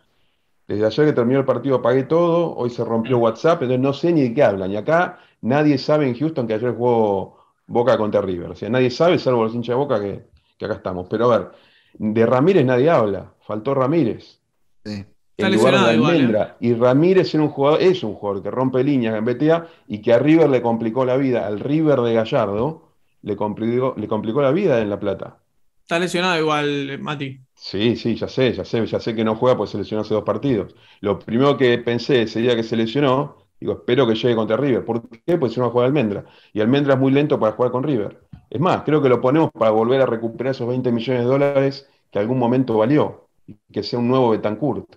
Desde 0.66 0.86
ayer 0.86 1.06
que 1.08 1.12
terminó 1.12 1.40
el 1.40 1.44
partido 1.44 1.76
apagué 1.76 2.04
todo, 2.04 2.54
hoy 2.56 2.70
se 2.70 2.84
rompió 2.84 3.18
WhatsApp, 3.18 3.62
entonces 3.62 3.80
no 3.80 3.92
sé 3.92 4.12
ni 4.14 4.22
de 4.22 4.34
qué 4.34 4.42
hablan. 4.44 4.70
Y 4.72 4.76
acá 4.76 5.18
nadie 5.42 5.76
sabe 5.76 6.08
en 6.08 6.18
Houston 6.18 6.46
que 6.46 6.54
ayer 6.54 6.74
jugó 6.74 7.38
Boca 7.66 7.98
contra 7.98 8.22
River. 8.22 8.52
O 8.52 8.54
sea, 8.56 8.70
nadie 8.70 8.90
sabe, 8.90 9.18
salvo 9.18 9.44
los 9.44 9.54
hinchas 9.54 9.74
de 9.74 9.78
Boca, 9.78 10.00
que, 10.00 10.33
que 10.58 10.64
acá 10.66 10.74
estamos. 10.74 11.06
Pero 11.08 11.32
a 11.32 11.38
ver, 11.38 11.50
de 11.94 12.26
Ramírez 12.26 12.64
nadie 12.64 12.90
habla, 12.90 13.34
faltó 13.40 13.74
Ramírez. 13.74 14.40
Sí. 14.84 15.04
Está 15.36 15.48
En 15.48 15.54
lugar 15.54 15.74
de 15.74 15.80
lesionado 15.80 15.92
igual, 15.92 16.16
¿eh? 16.16 16.18
Almendra. 16.18 16.56
Y 16.60 16.74
Ramírez 16.74 17.34
era 17.34 17.42
un 17.42 17.50
jugador, 17.50 17.82
es 17.82 18.04
un 18.04 18.14
jugador 18.14 18.42
que 18.42 18.50
rompe 18.50 18.84
líneas 18.84 19.16
en 19.16 19.24
BTA 19.24 19.66
y 19.88 20.00
que 20.00 20.12
a 20.12 20.18
River 20.18 20.48
le 20.48 20.62
complicó 20.62 21.04
la 21.04 21.16
vida. 21.16 21.46
Al 21.46 21.58
River 21.60 22.00
de 22.02 22.14
Gallardo 22.14 22.92
le 23.22 23.36
complicó, 23.36 23.94
le 23.96 24.06
complicó 24.08 24.42
la 24.42 24.52
vida 24.52 24.80
en 24.80 24.90
La 24.90 25.00
Plata. 25.00 25.38
Está 25.82 25.98
lesionado 25.98 26.38
igual, 26.40 26.98
Mati. 27.00 27.40
Sí, 27.54 27.96
sí, 27.96 28.14
ya 28.14 28.28
sé, 28.28 28.52
ya 28.52 28.64
sé, 28.64 28.86
ya 28.86 29.00
sé 29.00 29.14
que 29.14 29.24
no 29.24 29.36
juega 29.36 29.56
porque 29.56 29.72
se 29.72 29.78
lesionó 29.78 30.02
hace 30.02 30.14
dos 30.14 30.24
partidos. 30.24 30.74
Lo 31.00 31.18
primero 31.18 31.56
que 31.56 31.78
pensé 31.78 32.22
ese 32.22 32.40
día 32.40 32.56
que 32.56 32.62
se 32.62 32.76
lesionó, 32.76 33.38
digo, 33.60 33.74
espero 33.74 34.06
que 34.06 34.14
llegue 34.14 34.34
contra 34.36 34.56
River. 34.56 34.84
¿Por 34.84 35.08
qué? 35.08 35.36
Porque 35.38 35.54
si 35.54 35.60
no 35.60 35.66
va 35.66 35.68
a 35.70 35.72
jugar 35.72 35.86
Almendra. 35.86 36.24
Y 36.52 36.60
Almendra 36.60 36.94
es 36.94 37.00
muy 37.00 37.12
lento 37.12 37.38
para 37.40 37.52
jugar 37.52 37.72
con 37.72 37.82
River. 37.82 38.23
Es 38.54 38.60
más, 38.60 38.84
creo 38.84 39.02
que 39.02 39.08
lo 39.08 39.20
ponemos 39.20 39.50
para 39.50 39.72
volver 39.72 40.00
a 40.00 40.06
recuperar 40.06 40.52
esos 40.52 40.68
20 40.68 40.92
millones 40.92 41.24
de 41.24 41.28
dólares 41.28 41.90
que 42.12 42.20
algún 42.20 42.38
momento 42.38 42.78
valió. 42.78 43.26
Y 43.48 43.56
que 43.72 43.82
sea 43.82 43.98
un 43.98 44.06
nuevo 44.06 44.30
Betancourt. 44.30 44.94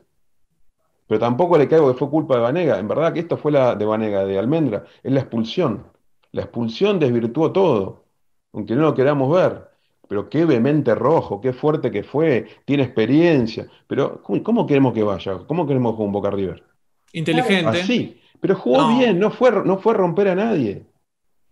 Pero 1.07 1.19
tampoco 1.19 1.57
le 1.57 1.67
caigo 1.67 1.91
que 1.91 1.97
fue 1.97 2.07
culpa 2.07 2.35
de 2.35 2.41
Vanega. 2.41 2.77
En 2.77 2.87
verdad 2.87 3.13
que 3.13 3.21
esto 3.21 3.35
fue 3.35 3.51
la 3.51 3.73
de 3.73 3.83
Vanega, 3.83 4.25
de 4.25 4.37
Almendra. 4.37 4.85
Es 5.01 5.11
la 5.11 5.21
expulsión. 5.21 5.87
La 6.33 6.43
expulsión 6.43 6.99
desvirtuó 6.99 7.51
todo. 7.51 8.03
Aunque 8.53 8.75
no 8.75 8.83
lo 8.83 8.93
queramos 8.93 9.35
ver. 9.35 9.67
Pero 10.07 10.29
qué 10.29 10.45
vehemente 10.45 10.93
rojo, 10.93 11.41
qué 11.41 11.51
fuerte 11.51 11.89
que 11.89 12.03
fue, 12.03 12.45
tiene 12.63 12.83
experiencia. 12.83 13.67
Pero, 13.87 14.21
¿cómo, 14.21 14.67
queremos 14.67 14.93
que 14.93 15.01
vaya? 15.01 15.39
¿Cómo 15.47 15.65
queremos 15.65 15.95
que 15.95 16.03
un 16.03 16.11
Boca 16.11 16.29
River? 16.29 16.63
Inteligente. 17.11 17.81
Así. 17.81 18.21
Pero 18.39 18.53
jugó 18.55 18.83
No. 18.83 18.99
bien, 18.99 19.17
no 19.17 19.31
fue, 19.31 19.51
no 19.65 19.79
fue 19.79 19.95
romper 19.95 20.27
a 20.27 20.35
nadie. 20.35 20.85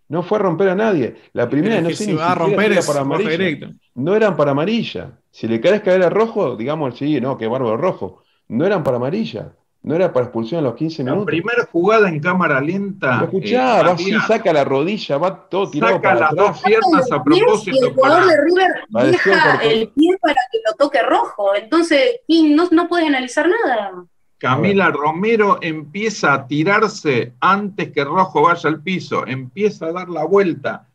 No 0.08 0.22
fue 0.22 0.38
a 0.38 0.42
romper 0.42 0.68
a 0.68 0.74
nadie. 0.74 1.16
La 1.32 1.48
primera 1.48 1.80
no 1.80 1.88
que 1.88 1.96
sé 1.96 2.04
si 2.04 2.10
ni 2.12 2.16
va 2.16 2.32
a 2.32 2.34
romper 2.36 2.72
era 2.72 2.82
para 2.82 3.00
amarilla. 3.00 3.30
directo. 3.30 3.66
No 3.94 4.14
eran 4.14 4.36
para 4.36 4.52
amarilla. 4.52 5.18
Si 5.30 5.48
le 5.48 5.60
querés 5.60 5.80
caer 5.82 6.02
a 6.04 6.10
rojo, 6.10 6.56
digamos, 6.56 6.96
sí, 6.96 7.20
no, 7.20 7.36
qué 7.36 7.46
bárbaro 7.48 7.76
rojo. 7.76 8.22
No 8.48 8.64
eran 8.64 8.82
para 8.84 8.96
amarilla. 8.98 9.52
no 9.82 9.94
era 9.94 10.12
para 10.12 10.26
expulsión 10.26 10.58
a 10.60 10.62
los 10.62 10.74
15 10.74 11.04
La 11.04 11.12
minutos. 11.12 11.26
primera 11.26 11.68
jugada 11.70 12.08
en 12.08 12.18
cámara 12.20 12.60
lenta. 12.60 13.18
Lo 13.18 13.24
escuchá, 13.26 13.80
eh, 13.80 13.84
va 13.84 13.92
así, 13.92 14.12
saca 14.26 14.52
la 14.52 14.64
rodilla, 14.64 15.16
va 15.16 15.48
todo 15.48 15.70
tirado 15.70 15.94
saca 15.94 16.08
para 16.08 16.20
las 16.20 16.34
dos 16.34 16.62
piernas 16.62 17.12
a 17.12 17.16
y 17.16 17.20
propósito 17.20 17.86
el 17.86 17.94
jugador 17.94 18.22
para. 18.22 18.26
de 18.32 18.44
River 18.44 19.12
deja 19.12 19.54
el 19.62 19.88
pie 19.90 20.18
para 20.20 20.34
que 20.50 20.58
lo 20.68 20.76
toque 20.76 21.02
rojo. 21.02 21.54
Entonces, 21.54 22.20
y 22.26 22.52
no, 22.54 22.68
no 22.72 22.88
puede 22.88 23.06
analizar 23.06 23.48
nada. 23.48 23.92
Camila 24.38 24.90
Romero 24.90 25.58
empieza 25.62 26.34
a 26.34 26.46
tirarse 26.46 27.32
antes 27.40 27.90
que 27.90 28.04
Rojo 28.04 28.42
vaya 28.42 28.68
al 28.68 28.82
piso, 28.82 29.26
empieza 29.26 29.86
a 29.86 29.92
dar 29.92 30.08
la 30.08 30.24
vuelta. 30.24 30.88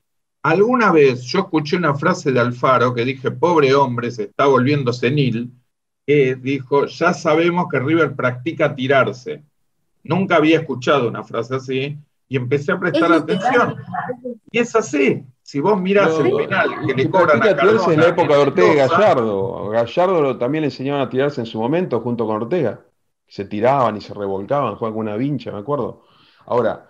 Alguna 0.43 0.91
vez 0.91 1.23
yo 1.23 1.39
escuché 1.39 1.75
una 1.77 1.93
frase 1.95 2.31
de 2.31 2.39
Alfaro 2.39 2.93
que 2.93 3.05
dije, 3.05 3.31
pobre 3.31 3.73
hombre, 3.75 4.11
se 4.11 4.23
está 4.23 4.45
volviendo 4.45 4.93
senil, 4.93 5.51
que 6.05 6.35
dijo, 6.35 6.85
ya 6.85 7.13
sabemos 7.13 7.65
que 7.71 7.79
River 7.79 8.15
practica 8.15 8.75
tirarse. 8.75 9.43
Nunca 10.03 10.37
había 10.37 10.59
escuchado 10.59 11.07
una 11.07 11.23
frase 11.23 11.55
así 11.55 11.97
y 12.27 12.37
empecé 12.37 12.71
a 12.71 12.79
prestar 12.79 13.11
Es 13.11 13.21
atención. 13.21 13.75
Y 14.51 14.59
es 14.59 14.75
así. 14.75 15.23
Si 15.43 15.59
vos 15.59 15.79
mirás 15.79 16.17
No, 16.17 16.25
el 16.25 16.35
penal 16.35 16.69
que 16.87 16.93
le 16.93 17.03
que 17.03 17.09
cobran 17.09 17.37
a 17.41 17.41
tirarse 17.41 17.93
en 17.93 17.99
la 17.99 18.05
Cardona, 18.05 18.07
época 18.07 18.33
de 18.35 18.41
Ortega 18.41 18.67
Mendoza, 18.67 18.97
Gallardo. 18.97 19.69
Gallardo 19.69 20.21
lo- 20.21 20.37
también 20.37 20.61
le 20.61 20.67
enseñaban 20.67 21.01
a 21.01 21.09
tirarse 21.09 21.41
en 21.41 21.47
su 21.47 21.59
momento 21.59 21.99
junto 21.99 22.25
con 22.25 22.37
Ortega. 22.37 22.79
Se 23.35 23.45
tiraban 23.45 23.97
y 23.97 24.01
se 24.01 24.13
revolcaban, 24.13 24.75
jugaban 24.75 24.93
con 24.93 25.01
una 25.07 25.15
vincha, 25.17 25.51
me 25.51 25.57
acuerdo. 25.59 26.03
Ahora, 26.45 26.87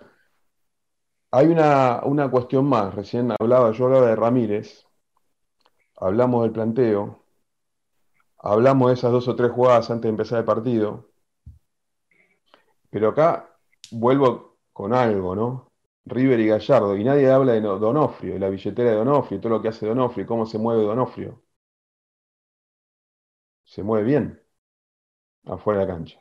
hay 1.32 1.48
una, 1.48 2.00
una 2.04 2.30
cuestión 2.30 2.66
más. 2.66 2.94
Recién 2.94 3.32
hablaba, 3.40 3.72
yo 3.72 3.86
hablaba 3.86 4.06
de 4.06 4.14
Ramírez. 4.16 4.86
Hablamos 5.96 6.42
del 6.42 6.52
planteo. 6.52 7.24
Hablamos 8.42 8.88
de 8.88 8.94
esas 8.96 9.10
dos 9.10 9.26
o 9.28 9.34
tres 9.36 9.52
jugadas 9.52 9.90
antes 9.90 10.02
de 10.02 10.08
empezar 10.10 10.40
el 10.40 10.44
partido. 10.44 11.08
Pero 12.90 13.08
acá 13.08 13.48
vuelvo 13.90 14.58
con 14.72 14.92
algo, 14.94 15.34
¿no? 15.34 15.72
River 16.04 16.40
y 16.40 16.48
Gallardo, 16.48 16.96
y 16.96 17.04
nadie 17.04 17.30
habla 17.30 17.52
de 17.52 17.60
No- 17.60 17.78
Donofrio, 17.78 18.34
de 18.34 18.40
la 18.40 18.48
billetera 18.50 18.90
de 18.90 18.96
Donofrio, 18.96 19.40
todo 19.40 19.52
lo 19.54 19.62
que 19.62 19.68
hace 19.68 19.86
Donofrio, 19.86 20.26
cómo 20.26 20.46
se 20.46 20.58
mueve 20.58 20.82
Donofrio. 20.84 21.42
Se 23.64 23.82
mueve 23.82 24.04
bien 24.06 24.40
afuera 25.44 25.80
de 25.80 25.86
la 25.86 25.92
cancha. 25.94 26.18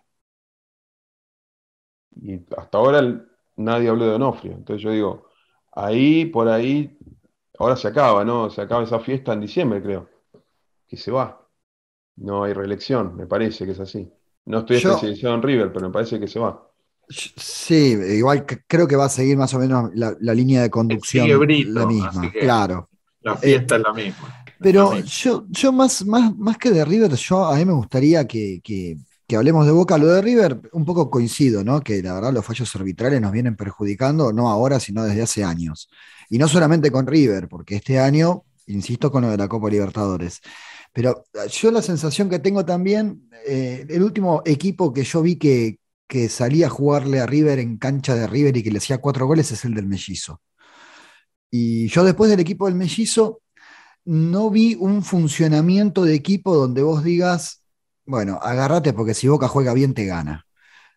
Y 2.16 2.40
hasta 2.58 2.78
ahora 2.78 3.00
el- 3.00 3.28
nadie 3.58 3.90
habló 3.90 4.06
de 4.06 4.12
Donofrio. 4.12 4.54
Entonces 4.54 4.84
yo 4.84 4.92
digo, 4.92 5.28
ahí, 5.72 6.26
por 6.26 6.48
ahí, 6.50 6.98
ahora 7.60 7.76
se 7.76 7.88
acaba, 7.88 8.24
¿no? 8.26 8.50
Se 8.50 8.62
acaba 8.62 8.84
esa 8.84 9.00
fiesta 9.00 9.34
en 9.34 9.42
diciembre, 9.42 9.82
creo. 9.82 10.10
Que 10.88 10.98
se 10.98 11.12
va. 11.12 11.48
No 12.18 12.44
hay 12.44 12.54
reelección, 12.54 13.16
me 13.16 13.26
parece 13.28 13.66
que 13.66 13.72
es 13.72 13.80
así. 13.80 14.12
No 14.46 14.60
estoy 14.60 14.78
especializado 14.78 15.36
en 15.36 15.42
River, 15.44 15.72
pero 15.74 15.88
me 15.88 15.94
parece 15.94 16.20
que 16.20 16.28
se 16.28 16.40
va. 16.40 16.68
Sí, 17.10 17.98
igual 18.16 18.46
que- 18.46 18.60
creo 18.68 18.88
que 18.88 18.96
va 18.96 19.06
a 19.06 19.10
seguir 19.10 19.38
más 19.38 19.54
o 19.54 19.60
menos 19.60 19.92
la, 19.94 20.16
la 20.20 20.34
línea 20.34 20.62
de 20.62 20.70
conducción 20.70 21.40
Brito, 21.40 21.72
la 21.72 21.86
misma, 21.86 22.32
claro. 22.32 22.90
La 23.22 23.36
fiesta 23.36 23.76
es 23.76 23.82
la 23.82 23.94
misma. 23.94 24.44
Pero 24.60 24.90
La 24.90 24.96
misma. 24.96 25.10
yo, 25.10 25.46
yo 25.50 25.72
más, 25.72 26.06
más, 26.06 26.36
más 26.38 26.58
que 26.58 26.72
de 26.72 26.86
River, 26.86 27.12
yo 27.16 27.46
a 27.46 27.56
mí 27.56 27.66
me 27.66 27.74
gustaría 27.74 28.26
que, 28.28 28.62
que- 28.64 28.98
que 29.32 29.38
hablemos 29.38 29.66
de 29.66 29.72
Boca. 29.72 29.98
Lo 29.98 30.08
de 30.08 30.22
River, 30.22 30.60
un 30.74 30.84
poco 30.84 31.10
coincido, 31.10 31.64
¿no? 31.64 31.80
Que 31.80 32.04
la 32.04 32.16
verdad 32.16 32.34
los 32.34 32.44
fallos 32.46 32.76
arbitrales 32.76 33.22
nos 33.22 33.32
vienen 33.32 33.56
perjudicando, 33.56 34.34
no 34.34 34.50
ahora, 34.50 34.78
sino 34.78 35.06
desde 35.06 35.22
hace 35.22 35.46
años. 35.46 35.90
Y 36.30 36.38
no 36.38 36.50
solamente 36.50 36.92
con 36.92 37.08
River, 37.08 37.48
porque 37.48 37.78
este 37.78 37.98
año, 37.98 38.44
insisto, 38.68 39.10
con 39.10 39.22
lo 39.22 39.30
de 39.30 39.38
la 39.38 39.48
Copa 39.48 39.70
Libertadores. 39.70 40.42
Pero 40.92 41.24
eh, 41.34 41.48
yo 41.50 41.72
la 41.72 41.82
sensación 41.82 42.30
que 42.30 42.40
tengo 42.40 42.66
también, 42.66 43.30
eh, 43.48 43.86
el 43.88 44.04
último 44.04 44.42
equipo 44.44 44.92
que 44.92 45.06
yo 45.06 45.22
vi 45.22 45.38
que, 45.38 45.80
que 46.08 46.28
salía 46.28 46.68
a 46.68 46.70
jugarle 46.70 47.22
a 47.22 47.26
River 47.26 47.60
en 47.60 47.78
cancha 47.78 48.16
de 48.16 48.28
River 48.28 48.58
y 48.58 48.64
que 48.64 48.72
le 48.72 48.80
hacía 48.80 48.98
cuatro 48.98 49.28
goles 49.28 49.50
es 49.54 49.64
el 49.64 49.74
del 49.74 49.88
Mellizo. 49.88 50.42
Y 51.50 51.88
yo 51.88 52.04
después 52.04 52.30
del 52.30 52.42
equipo 52.42 52.66
del 52.66 52.76
Mellizo 52.76 53.40
no 54.04 54.50
vi 54.50 54.76
un 54.76 55.04
funcionamiento 55.04 56.04
de 56.04 56.16
equipo 56.16 56.54
donde 56.54 56.82
vos 56.82 57.02
digas, 57.02 57.61
bueno, 58.12 58.40
agárrate 58.42 58.94
porque 58.94 59.14
si 59.14 59.28
Boca 59.28 59.48
juega 59.48 59.74
bien 59.74 59.94
te 59.94 60.06
gana. 60.06 60.46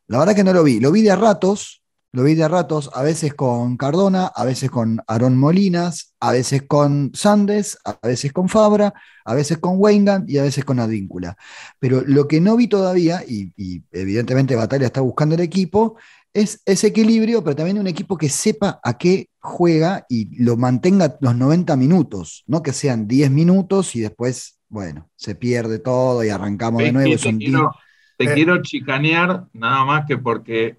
La 0.07 0.19
verdad 0.19 0.35
que 0.35 0.45
no 0.45 0.53
lo 0.53 0.65
vi. 0.65 0.81
Lo 0.81 0.93
vi 0.93 1.03
de 1.03 1.13
a 1.13 1.17
ratos, 1.17 1.83
lo 2.13 2.25
vi 2.25 2.35
de 2.35 2.45
a 2.45 2.49
ratos, 2.49 2.91
a 2.93 3.03
veces 3.03 3.35
con 3.35 3.77
Cardona, 3.77 4.27
a 4.27 4.45
veces 4.45 4.71
con 4.71 5.01
Aarón 5.07 5.39
Molinas, 5.39 6.13
a 6.21 6.33
veces 6.33 6.65
con 6.67 7.13
Sandes, 7.15 7.79
a 7.85 7.99
veces 8.03 8.33
con 8.33 8.49
Fabra, 8.49 8.93
a 9.25 9.35
veces 9.35 9.59
con 9.59 9.77
Weingand 9.79 10.29
y 10.29 10.39
a 10.39 10.43
veces 10.43 10.65
con 10.65 10.81
Advíncula. 10.81 11.37
Pero 11.79 12.03
lo 12.05 12.29
que 12.29 12.41
no 12.41 12.57
vi 12.57 12.69
todavía, 12.69 13.23
y, 13.27 13.53
y 13.57 13.83
evidentemente 13.93 14.57
Batalla 14.57 14.87
está 14.87 15.01
buscando 15.01 15.37
el 15.37 15.41
equipo, 15.41 15.97
es 16.35 16.61
ese 16.67 16.89
equilibrio, 16.89 17.45
pero 17.45 17.57
también 17.57 17.79
un 17.79 17.87
equipo 17.87 18.19
que 18.19 18.29
sepa 18.29 18.81
a 18.83 18.99
qué 18.99 19.31
juega 19.39 20.05
y 20.09 20.43
lo 20.43 20.57
mantenga 20.57 21.17
los 21.21 21.37
90 21.37 21.77
minutos, 21.77 22.43
no 22.47 22.63
que 22.63 22.73
sean 22.73 23.07
10 23.07 23.31
minutos 23.31 23.95
y 23.95 24.01
después, 24.01 24.59
bueno, 24.75 25.09
se 25.15 25.37
pierde 25.37 25.79
todo 25.79 26.25
y 26.25 26.31
arrancamos 26.31 26.83
de 26.83 26.91
nuevo. 26.93 27.17
te 27.17 27.37
quiero, 27.39 27.71
Eh. 28.19 28.35
quiero 28.35 28.61
chicanear 28.63 29.47
nada 29.53 29.85
más 29.85 30.05
que 30.07 30.19
porque 30.19 30.79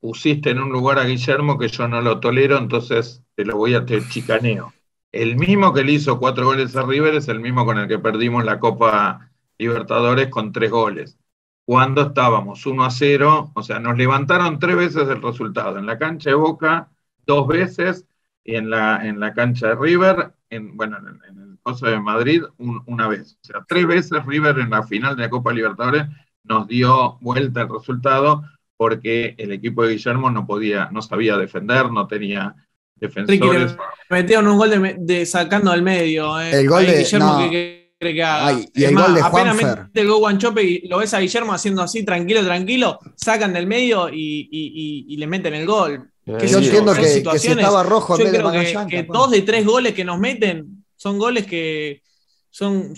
pusiste 0.00 0.50
en 0.50 0.60
un 0.60 0.70
lugar 0.72 0.98
a 0.98 1.04
Guillermo 1.04 1.58
que 1.58 1.68
yo 1.68 1.88
no 1.88 2.00
lo 2.00 2.20
tolero, 2.20 2.58
entonces 2.58 3.22
te 3.36 3.44
lo 3.44 3.56
voy 3.58 3.74
a 3.74 3.84
te 3.84 4.06
chicaneo. 4.08 4.72
El 5.12 5.36
mismo 5.36 5.74
que 5.74 5.84
le 5.84 5.92
hizo 5.92 6.18
cuatro 6.18 6.46
goles 6.46 6.74
a 6.74 6.82
River 6.84 7.14
es 7.16 7.28
el 7.28 7.40
mismo 7.40 7.66
con 7.66 7.78
el 7.78 7.86
que 7.88 7.98
perdimos 7.98 8.44
la 8.44 8.58
Copa 8.58 9.30
Libertadores 9.58 10.28
con 10.28 10.52
tres 10.52 10.70
goles. 10.70 11.18
Cuando 11.66 12.02
estábamos 12.02 12.64
1 12.66 12.84
a 12.84 12.90
0, 12.90 13.52
o 13.54 13.62
sea, 13.62 13.78
nos 13.78 13.96
levantaron 13.98 14.58
tres 14.58 14.76
veces 14.76 15.08
el 15.08 15.22
resultado. 15.22 15.78
En 15.78 15.86
la 15.86 15.98
cancha 15.98 16.30
de 16.30 16.34
Boca, 16.36 16.90
dos 17.26 17.46
veces, 17.46 18.06
y 18.42 18.56
en 18.56 18.70
la, 18.70 19.06
en 19.06 19.20
la 19.20 19.34
cancha 19.34 19.68
de 19.68 19.74
River, 19.76 20.32
en, 20.50 20.76
bueno, 20.76 20.98
en, 20.98 21.06
el- 21.08 21.20
en 21.30 21.41
el 21.64 21.72
Coso 21.72 21.86
de 21.86 22.00
Madrid, 22.00 22.42
un- 22.58 22.82
una 22.86 23.08
vez. 23.08 23.38
O 23.42 23.44
sea, 23.46 23.64
tres 23.68 23.86
veces 23.86 24.24
River 24.26 24.58
en 24.58 24.70
la 24.70 24.82
final 24.82 25.16
de 25.16 25.22
la 25.22 25.30
Copa 25.30 25.52
Libertadores 25.52 26.04
nos 26.44 26.66
dio 26.66 27.18
vuelta 27.20 27.62
el 27.62 27.68
resultado 27.68 28.42
porque 28.76 29.34
el 29.38 29.52
equipo 29.52 29.84
de 29.84 29.92
Guillermo 29.92 30.30
no 30.30 30.44
podía, 30.46 30.88
no 30.90 31.02
sabía 31.02 31.36
defender, 31.36 31.90
no 31.90 32.06
tenía 32.08 32.54
defensores. 32.96 33.76
metieron 34.10 34.48
un 34.48 34.58
gol 34.58 34.70
de, 34.70 34.96
de 34.98 35.26
sacando 35.26 35.70
al 35.70 35.82
medio. 35.82 36.40
eh. 36.40 36.50
El 36.60 36.68
gol 36.68 36.80
Ahí 36.80 36.86
de- 36.86 36.98
Guillermo, 36.98 37.32
no. 37.32 37.38
¿qué- 37.38 37.50
qué 37.50 37.94
cree 37.98 38.14
que 38.14 38.22
haga? 38.24 38.46
Ay, 38.48 38.68
y 38.74 38.84
el 38.84 38.94
gol 38.96 39.14
de 39.14 39.20
apenas 39.20 39.56
Juanfer. 39.56 39.84
mete 39.84 40.00
el 40.00 40.08
gol 40.08 40.18
Guanchope 40.18 40.62
y 40.64 40.88
lo 40.88 40.98
ves 40.98 41.14
a 41.14 41.20
Guillermo 41.20 41.52
haciendo 41.52 41.82
así, 41.82 42.04
tranquilo, 42.04 42.44
tranquilo, 42.44 42.98
sacan 43.14 43.52
del 43.52 43.66
medio 43.68 44.08
y, 44.08 44.48
y- 44.50 44.72
y- 44.74 45.14
y 45.14 45.16
le 45.16 45.26
meten 45.28 45.54
el 45.54 45.66
gol. 45.66 46.08
Yo 46.26 46.36
entiendo 46.58 46.92
que, 46.94 47.00
que 47.02 47.38
si 47.38 47.48
estaba 47.50 47.82
rojo 47.84 48.14
en 48.14 48.18
Yo 48.18 48.24
vez 48.24 48.32
de 48.32 48.38
creo 48.38 48.50
que, 48.52 48.58
Magallanes. 48.58 48.90
que 48.90 49.02
bueno. 49.02 49.20
dos 49.20 49.30
de 49.30 49.42
tres 49.42 49.64
goles 49.66 49.92
que 49.94 50.04
nos 50.04 50.18
meten 50.20 50.81
son 51.02 51.18
goles 51.18 51.46
que 51.46 52.00
son 52.50 52.94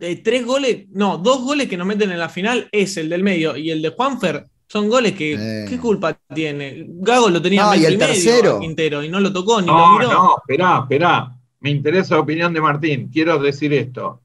eh, 0.00 0.16
tres 0.22 0.44
goles, 0.44 0.86
no, 0.90 1.16
dos 1.16 1.40
goles 1.42 1.66
que 1.68 1.78
nos 1.78 1.86
meten 1.86 2.10
en 2.12 2.18
la 2.18 2.28
final 2.28 2.68
es 2.72 2.96
el 2.98 3.08
del 3.08 3.22
medio 3.22 3.56
y 3.56 3.70
el 3.70 3.80
de 3.80 3.88
Juanfer 3.90 4.44
son 4.66 4.88
goles 4.90 5.14
que 5.14 5.32
Eh. 5.32 5.66
¿qué 5.68 5.78
culpa 5.78 6.18
tiene? 6.34 6.84
Gago 6.88 7.30
lo 7.30 7.40
tenía 7.40 7.62
No, 7.64 7.72
en 7.74 7.80
y 7.82 7.84
el 7.86 7.96
medio 7.96 8.06
tercero. 8.12 8.60
Quintero 8.60 9.02
y 9.02 9.08
no 9.08 9.18
lo 9.18 9.32
tocó 9.32 9.60
ni 9.62 9.66
lo 9.68 9.72
No, 9.72 9.98
miró. 9.98 10.12
no, 10.12 10.36
esperá, 10.38 10.80
esperá. 10.82 11.34
Me 11.60 11.70
interesa 11.70 12.16
la 12.16 12.20
opinión 12.20 12.52
de 12.52 12.60
Martín. 12.60 13.08
Quiero 13.10 13.38
decir 13.38 13.72
esto. 13.72 14.22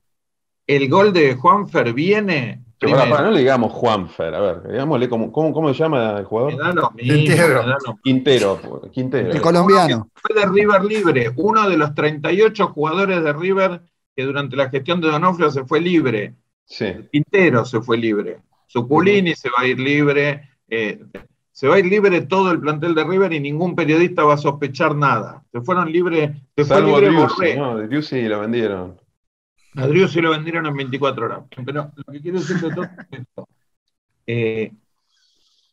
El 0.68 0.90
gol 0.90 1.14
de 1.14 1.36
Juanfer 1.36 1.94
viene. 1.94 2.63
Primero, 2.84 3.22
no 3.22 3.32
le 3.32 3.40
digamos 3.40 3.72
Juanfer, 3.72 4.36
a 4.36 4.40
ver, 4.40 4.64
digámosle 4.72 5.10
cómo, 5.10 5.32
cómo, 5.32 5.54
cómo 5.54 5.74
se 5.74 5.80
llama 5.84 6.18
el 6.20 6.26
jugador? 6.26 6.54
mismo, 6.54 6.92
Quintero. 6.98 7.64
Quintero, 8.04 8.60
Quintero. 8.92 9.32
El 9.32 9.42
colombiano. 9.42 10.10
fue 10.16 10.40
de 10.40 10.46
River 10.48 10.84
libre, 10.84 11.32
uno 11.36 11.70
de 11.70 11.78
los 11.78 11.94
38 11.96 12.68
jugadores 12.68 13.24
de 13.24 13.34
River 13.34 13.82
que 14.16 14.24
durante 14.24 14.56
la 14.56 14.70
gestión 14.70 15.02
de 15.02 15.10
Donofrio 15.10 15.50
se 15.52 15.66
fue 15.66 15.82
libre. 15.82 16.36
Sí. 16.66 16.94
Quintero 17.12 17.66
se 17.66 17.82
fue 17.82 17.98
libre. 17.98 18.40
Suculini 18.68 19.36
se 19.36 19.50
va 19.50 19.64
a 19.64 19.68
ir 19.68 19.80
libre. 19.80 20.50
eh, 20.68 21.00
se 21.52 21.68
va 21.68 21.76
a 21.76 21.80
ir 21.80 21.86
libre 21.86 22.22
todo 22.22 22.52
el 22.52 22.60
plantel 22.60 22.96
de 22.96 23.04
River 23.04 23.32
y 23.32 23.40
ningún 23.40 23.76
periodista 23.76 24.24
va 24.24 24.34
a 24.34 24.38
sospechar 24.38 24.96
nada. 24.96 25.44
Se 25.52 25.62
fueron 25.62 25.92
libres. 25.92 26.32
Se 26.56 26.66
fue 26.66 26.78
Salvo 26.78 27.00
libre 27.00 27.16
Driussi, 27.16 27.36
Borré. 27.36 27.56
¿no? 27.58 27.78
Driussi 27.78 28.22
lo 28.24 28.40
vendieron. 28.40 29.00
A 29.76 29.88
Driussi 29.88 30.22
lo 30.22 30.32
vendieron 30.32 30.66
en 30.66 30.76
24 30.76 31.26
horas. 31.26 31.40
Pero 31.66 31.92
lo 31.96 32.14
que 32.14 32.22
quiero 32.22 32.40
decir 32.40 32.58
de 32.60 32.70
todo 32.74 32.84
es 32.84 32.92
esto. 33.12 33.48
Eh, 34.28 34.72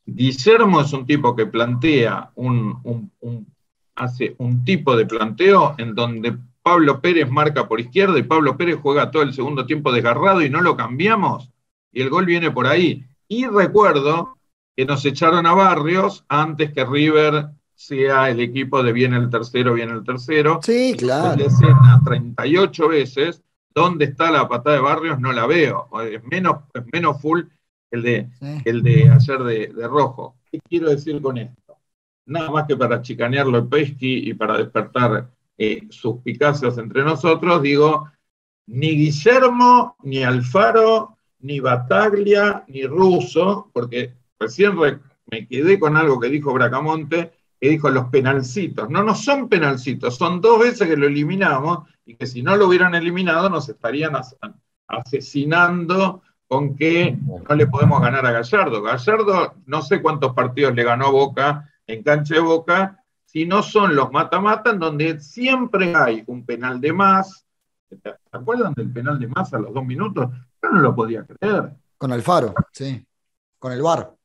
Guillermo 0.07 0.81
es 0.81 0.93
un 0.93 1.07
tipo 1.07 1.37
que 1.37 1.47
plantea 1.47 2.31
un, 2.35 2.79
un- 2.85 3.13
un- 3.21 3.47
hace 3.95 4.35
un 4.39 4.65
tipo 4.65 4.97
de 4.97 5.07
planteo 5.07 5.75
en 5.79 5.95
donde 5.95 6.37
Pablo 6.63 7.01
Pérez 7.01 7.31
marca 7.31 7.69
por 7.69 7.81
izquierda 7.81 8.19
y 8.19 8.23
Pablo 8.23 8.57
Pérez 8.57 8.79
juega 8.83 9.11
todo 9.11 9.23
el 9.23 9.35
segundo 9.35 9.67
tiempo 9.67 9.93
desgarrado 9.93 10.43
y 10.43 10.51
no 10.51 10.63
lo 10.63 10.77
cambiamos 10.77 11.51
y 11.93 12.03
el 12.03 12.11
gol 12.11 12.25
viene 12.27 12.51
por 12.51 12.67
ahí. 12.67 13.05
Y 13.29 13.47
recuerdo 13.47 14.37
que 14.77 14.85
nos 14.85 15.05
echaron 15.05 15.47
a 15.47 15.53
Barrios 15.55 16.25
antes 16.29 16.73
que 16.73 16.85
River 16.85 17.49
sea 17.75 18.31
el 18.31 18.41
equipo 18.41 18.83
de 18.83 18.93
viene 18.93 19.17
el 19.17 19.31
tercero, 19.31 19.75
viene 19.75 19.93
el 19.93 20.05
tercero. 20.05 20.61
Sí, 20.63 20.91
En 20.91 20.97
claro. 20.97 21.37
la 21.37 21.45
escena 21.47 22.01
38 22.05 22.89
veces, 22.89 23.43
¿dónde 23.75 24.07
está 24.07 24.31
la 24.31 24.49
patada 24.49 24.77
de 24.77 24.83
Barrios? 24.83 25.21
No 25.21 25.33
la 25.33 25.47
veo. 25.47 25.89
Es 26.03 26.23
menos, 26.25 26.65
es 26.75 26.83
menos 26.93 27.21
full 27.21 27.43
el 27.91 28.03
de, 28.03 28.29
el 28.65 28.83
de 28.83 29.11
ayer 29.11 29.39
de, 29.75 29.89
rojo. 29.89 30.37
¿Qué 30.51 30.61
quiero 30.61 30.91
decir 30.91 31.21
con 31.21 31.39
esto? 31.39 31.77
Nada 32.27 32.51
más 32.51 32.67
que 32.67 32.77
para 32.77 33.03
chicanearlo 33.03 33.59
el 33.59 33.69
Pesky 33.69 34.31
y 34.31 34.35
para 34.35 34.59
despertar 34.59 35.31
eh, 35.59 35.87
suspicacias 35.91 36.79
entre 36.79 37.03
nosotros, 37.03 37.63
digo, 37.63 38.11
ni 38.67 38.91
Guillermo, 38.91 39.97
ni 40.05 40.23
Alfaro, 40.23 41.17
ni 41.41 41.59
Bataglia, 41.59 42.65
ni 42.69 42.87
Russo, 42.87 43.71
porque 43.73 44.15
recién 44.39 44.77
me 44.77 45.49
quedé 45.49 45.79
con 45.79 45.97
algo 45.97 46.21
que 46.21 46.29
dijo 46.29 46.53
Bracamonte, 46.53 47.33
que 47.61 47.69
dijo 47.69 47.91
los 47.91 48.07
penalcitos. 48.07 48.89
No, 48.89 49.03
no 49.03 49.15
son 49.15 49.49
penalcitos, 49.49 50.17
son 50.17 50.41
dos 50.41 50.61
veces 50.61 50.89
que 50.89 50.97
lo 50.97 51.07
eliminamos 51.07 51.89
y 52.11 52.17
que 52.17 52.27
si 52.27 52.43
no 52.43 52.57
lo 52.57 52.67
hubieran 52.67 52.95
eliminado 52.97 53.49
nos 53.49 53.69
estarían 53.69 54.15
asesinando 54.89 56.23
con 56.49 56.75
que 56.75 57.17
no 57.23 57.55
le 57.55 57.69
podemos 57.69 58.03
ganar 58.03 58.27
a 58.27 58.33
Gallardo. 58.33 58.83
Gallardo 58.83 59.55
no 59.67 59.83
sé 59.83 60.03
cuántos 60.03 60.35
partidos 60.35 60.75
le 60.75 60.83
ganó 60.83 61.13
Boca 61.13 61.71
en 61.87 62.03
cancha 62.03 62.35
de 62.35 62.41
Boca, 62.41 63.05
si 63.25 63.47
no 63.47 63.63
son 63.63 63.95
los 63.95 64.11
mata-mata, 64.11 64.71
en 64.71 64.81
donde 64.81 65.21
siempre 65.21 65.95
hay 65.95 66.25
un 66.27 66.45
penal 66.45 66.81
de 66.81 66.93
más. 66.93 67.47
¿Se 67.89 68.17
acuerdan 68.33 68.75
del 68.75 68.93
penal 68.93 69.21
de 69.21 69.29
más 69.29 69.55
a 69.55 69.59
los 69.61 69.73
dos 69.73 69.85
minutos? 69.85 70.29
Yo 70.61 70.71
no 70.71 70.81
lo 70.81 70.95
podía 70.95 71.25
creer. 71.25 71.73
Con 71.97 72.13
Alfaro, 72.13 72.55
sí. 72.73 73.05
Con 73.59 73.73
el 73.73 73.83
VAR 73.83 74.20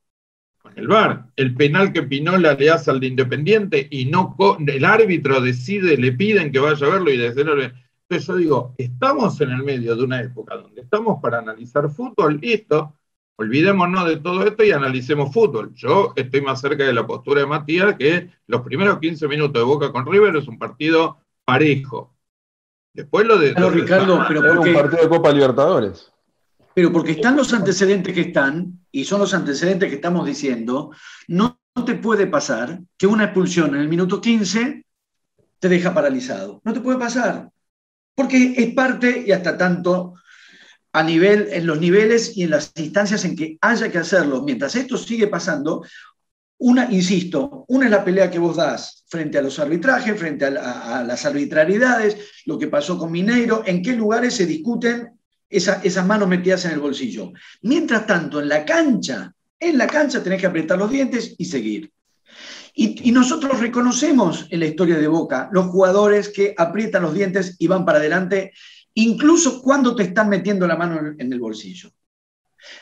el 0.76 0.88
VAR. 0.88 1.26
El 1.36 1.55
penal 1.55 1.91
que 1.93 2.03
Pinola 2.03 2.53
le 2.53 2.69
hace 2.69 2.91
al 2.91 2.99
de 2.99 3.07
Independiente 3.07 3.88
y 3.89 4.05
no 4.05 4.36
el 4.65 4.86
árbitro 4.86 5.41
decide, 5.41 5.97
le 5.97 6.11
piden 6.11 6.51
que 6.51 6.59
vaya 6.59 6.86
a 6.86 6.89
verlo 6.89 7.11
y 7.11 7.17
desde 7.17 7.43
luego. 7.43 7.71
Entonces 8.07 8.28
yo 8.28 8.36
digo, 8.36 8.76
estamos 8.78 9.39
en 9.41 9.51
el 9.51 9.63
medio 9.63 9.95
de 9.95 10.03
una 10.03 10.21
época 10.21 10.55
donde 10.57 10.82
estamos 10.82 11.19
para 11.21 11.39
analizar 11.39 11.89
fútbol, 11.89 12.39
listo, 12.39 12.93
olvidémonos 13.38 14.07
de 14.07 14.17
todo 14.17 14.45
esto 14.45 14.63
y 14.63 14.71
analicemos 14.71 15.34
fútbol. 15.34 15.73
Yo 15.73 16.13
estoy 16.15 16.41
más 16.41 16.61
cerca 16.61 16.84
de 16.84 16.93
la 16.93 17.07
postura 17.07 17.41
de 17.41 17.47
Matías 17.47 17.95
que 17.95 18.30
los 18.47 18.61
primeros 18.61 18.99
15 18.99 19.28
minutos 19.28 19.53
de 19.53 19.65
Boca 19.65 19.91
con 19.91 20.05
River 20.05 20.36
es 20.36 20.47
un 20.47 20.59
partido 20.59 21.17
parejo. 21.43 22.13
Después 22.93 23.26
lo 23.26 23.38
de... 23.38 23.53
Ricardo, 23.53 24.23
pero 24.28 24.61
un 24.61 24.73
partido 24.73 25.01
de 25.01 25.09
Copa 25.09 25.32
Libertadores. 25.32 26.14
Pero 26.76 26.91
porque 26.91 27.13
están 27.13 27.38
los 27.38 27.53
antecedentes 27.53 28.13
que 28.13 28.19
están, 28.19 28.86
y 28.91 29.05
son 29.05 29.21
los 29.21 29.34
antecedentes 29.34 29.88
que 29.88 29.95
estamos 29.95 30.28
diciendo, 30.28 30.91
no 31.30 31.57
te 31.86 31.95
puede 31.95 32.28
pasar 32.28 32.82
que 32.97 33.07
una 33.07 33.23
expulsión 33.23 33.73
en 33.73 33.82
el 33.82 33.88
minuto 33.88 34.19
15 34.19 34.86
te 35.57 35.69
deja 35.69 35.93
paralizado. 35.93 36.61
No 36.65 36.73
te 36.73 36.82
puede 36.82 36.99
pasar. 36.99 37.49
Porque 38.13 38.55
es 38.57 38.73
parte, 38.73 39.23
y 39.26 39.32
hasta 39.32 39.57
tanto, 39.57 40.15
a 40.91 41.01
nivel, 41.01 41.47
en 41.49 41.65
los 41.65 41.80
niveles 41.80 42.36
y 42.36 42.43
en 42.43 42.49
las 42.49 42.73
instancias 42.76 43.23
en 43.23 43.38
que 43.38 43.57
haya 43.61 43.89
que 43.89 43.97
hacerlo, 43.97 44.43
mientras 44.43 44.76
esto 44.76 44.97
sigue 44.97 45.28
pasando, 45.28 45.82
una, 46.57 46.91
insisto, 46.91 47.63
una 47.69 47.86
es 47.86 47.91
la 47.91 48.03
pelea 48.03 48.30
que 48.30 48.39
vos 48.39 48.57
das 48.57 49.05
frente 49.07 49.38
a 49.38 49.41
los 49.41 49.59
arbitrajes, 49.59 50.19
frente 50.19 50.43
a, 50.43 50.99
a, 50.99 51.03
las 51.05 51.26
arbitrariedades, 51.26 52.17
lo 52.45 52.59
que 52.59 52.67
pasó 52.67 52.97
con 52.97 53.13
Mineiro, 53.13 53.63
en 53.65 53.82
qué 53.82 53.93
lugares 53.93 54.36
se 54.36 54.45
discuten 54.45 55.14
esas 55.56 56.06
manos 56.06 56.28
metidas 56.28 56.66
en 56.66 56.72
el 56.72 56.80
bolsillo. 56.80 57.32
Mientras 57.62 58.06
tanto, 58.06 58.41
en 58.41 58.49
la 58.49 58.66
cancha, 58.66 59.34
en 59.60 59.78
la 59.78 59.88
cancha 59.88 60.22
tenés 60.22 60.41
que 60.41 60.47
apretar 60.47 60.78
los 60.78 60.91
dientes 60.91 61.36
y 61.38 61.45
seguir. 61.45 61.91
Y, 62.78 63.12
nosotros 63.12 63.62
reconocemos 63.62 64.47
en 64.49 64.60
la 64.60 64.66
historia 64.66 64.97
de 64.97 65.08
Boca 65.08 65.49
los 65.53 65.68
jugadores 65.68 66.28
que 66.28 66.53
aprietan 66.58 67.03
los 67.03 67.14
dientes 67.14 67.56
y 67.58 67.68
van 67.68 67.86
para 67.86 67.99
adelante, 67.99 68.51
incluso 68.93 69.62
cuando 69.62 69.95
te 69.95 70.03
están 70.03 70.28
metiendo 70.28 70.68
la 70.68 70.76
mano 70.76 71.16
en 71.18 71.32
el 71.32 71.39
bolsillo. 71.39 71.89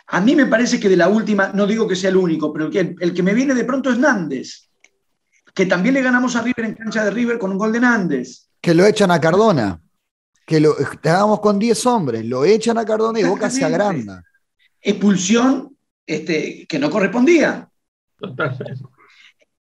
A 0.07 0.19
mí 0.19 0.36
me 0.36 0.47
parece 0.47 0.80
que 0.80 0.89
de 0.89 0.97
la 0.97 1.09
última, 1.09 1.51
no 1.53 1.67
digo 1.67 1.88
que 1.88 1.95
sea 1.95 2.09
el 2.09 2.17
único, 2.17 2.51
pero 2.51 2.71
el, 2.71 2.95
el 2.99 3.13
que 3.13 3.21
me 3.21 3.36
viene 3.36 3.53
de 3.53 3.65
pronto 3.65 3.91
es 3.91 3.99
Nández, 3.99 4.69
que 5.53 5.67
también 5.67 5.93
le 5.93 6.01
ganamos 6.01 6.36
a 6.36 6.41
River 6.41 6.65
en 6.65 6.74
cancha 6.74 7.05
de 7.05 7.11
River 7.11 7.38
con 7.38 7.51
un 7.51 7.59
gol 7.59 7.71
de 7.71 7.82
Nández. 7.82 8.47
Que 8.59 8.74
lo 8.74 8.86
echan 8.86 9.11
a 9.11 9.21
Cardona 9.21 9.80
que 10.45 10.59
lo 10.59 10.77
estábamos 10.77 11.39
con 11.39 11.57
10 11.57 11.85
hombres, 11.85 12.25
lo 12.25 12.45
echan 12.45 12.77
a 12.77 12.85
Cardona 12.85 13.19
y 13.19 13.23
Boca 13.23 13.49
se 13.49 13.63
agranda. 13.63 14.23
Expulsión 14.81 15.75
este, 16.05 16.65
que 16.67 16.79
no 16.79 16.89
correspondía. 16.89 17.69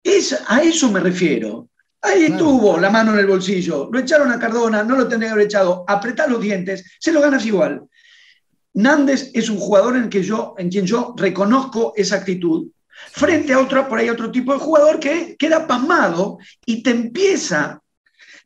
Es, 0.03 0.37
a 0.47 0.63
eso 0.63 0.91
me 0.91 1.01
refiero. 1.01 1.69
Ahí 2.01 2.25
estuvo 2.25 2.79
la 2.79 2.91
mano 2.91 3.13
en 3.13 3.21
el 3.21 3.29
bolsillo, 3.29 3.89
lo 3.93 4.01
echaron 4.01 4.33
a 4.33 4.39
Cardona, 4.39 4.83
no 4.83 4.97
lo 4.97 5.07
tendría 5.07 5.29
que 5.29 5.35
haber 5.35 5.47
echado, 5.47 5.85
apretar 5.87 6.29
los 6.29 6.41
dientes, 6.41 6.97
se 6.99 7.13
lo 7.13 7.21
ganas 7.21 7.47
igual. 7.47 7.85
Nández 8.75 9.31
es 9.35 9.49
un 9.49 9.59
jugador 9.59 9.97
en, 9.97 10.09
que 10.09 10.23
yo, 10.23 10.55
en 10.59 10.69
quien 10.69 10.85
yo 10.85 11.15
reconozco 11.17 11.93
esa 11.95 12.17
actitud, 12.17 12.67
frente 13.13 13.53
a 13.53 13.61
otro, 13.61 13.89
por 13.89 13.99
ahí 13.99 14.09
otro 14.09 14.33
tipo 14.33 14.53
de 14.53 14.59
jugador 14.59 14.99
que 14.99 15.37
queda 15.39 15.67
pasmado 15.67 16.39
y 16.67 16.83
te 16.83 16.91
empieza 16.91 17.82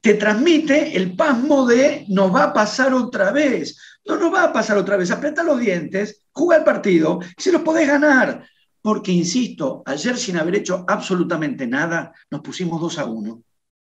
te 0.01 0.14
transmite 0.14 0.97
el 0.97 1.16
pasmo 1.16 1.66
de 1.66 2.05
nos 2.09 2.34
va 2.34 2.44
a 2.44 2.53
pasar 2.53 2.94
otra 2.94 3.32
vez. 3.32 3.78
No 4.05 4.16
nos 4.16 4.32
va 4.32 4.44
a 4.44 4.53
pasar 4.53 4.78
otra 4.78 4.97
vez. 4.97 5.11
Apreta 5.11 5.42
los 5.42 5.59
dientes, 5.59 6.22
juega 6.32 6.59
el 6.59 6.64
partido 6.64 7.20
y 7.36 7.42
se 7.42 7.53
los 7.53 7.62
podés 7.62 7.88
ganar. 7.88 8.47
Porque, 8.80 9.11
insisto, 9.11 9.82
ayer 9.84 10.16
sin 10.16 10.36
haber 10.36 10.57
hecho 10.57 10.84
absolutamente 10.86 11.66
nada, 11.66 12.12
nos 12.30 12.40
pusimos 12.40 12.80
2 12.80 12.99
a 13.01 13.05
1. 13.07 13.42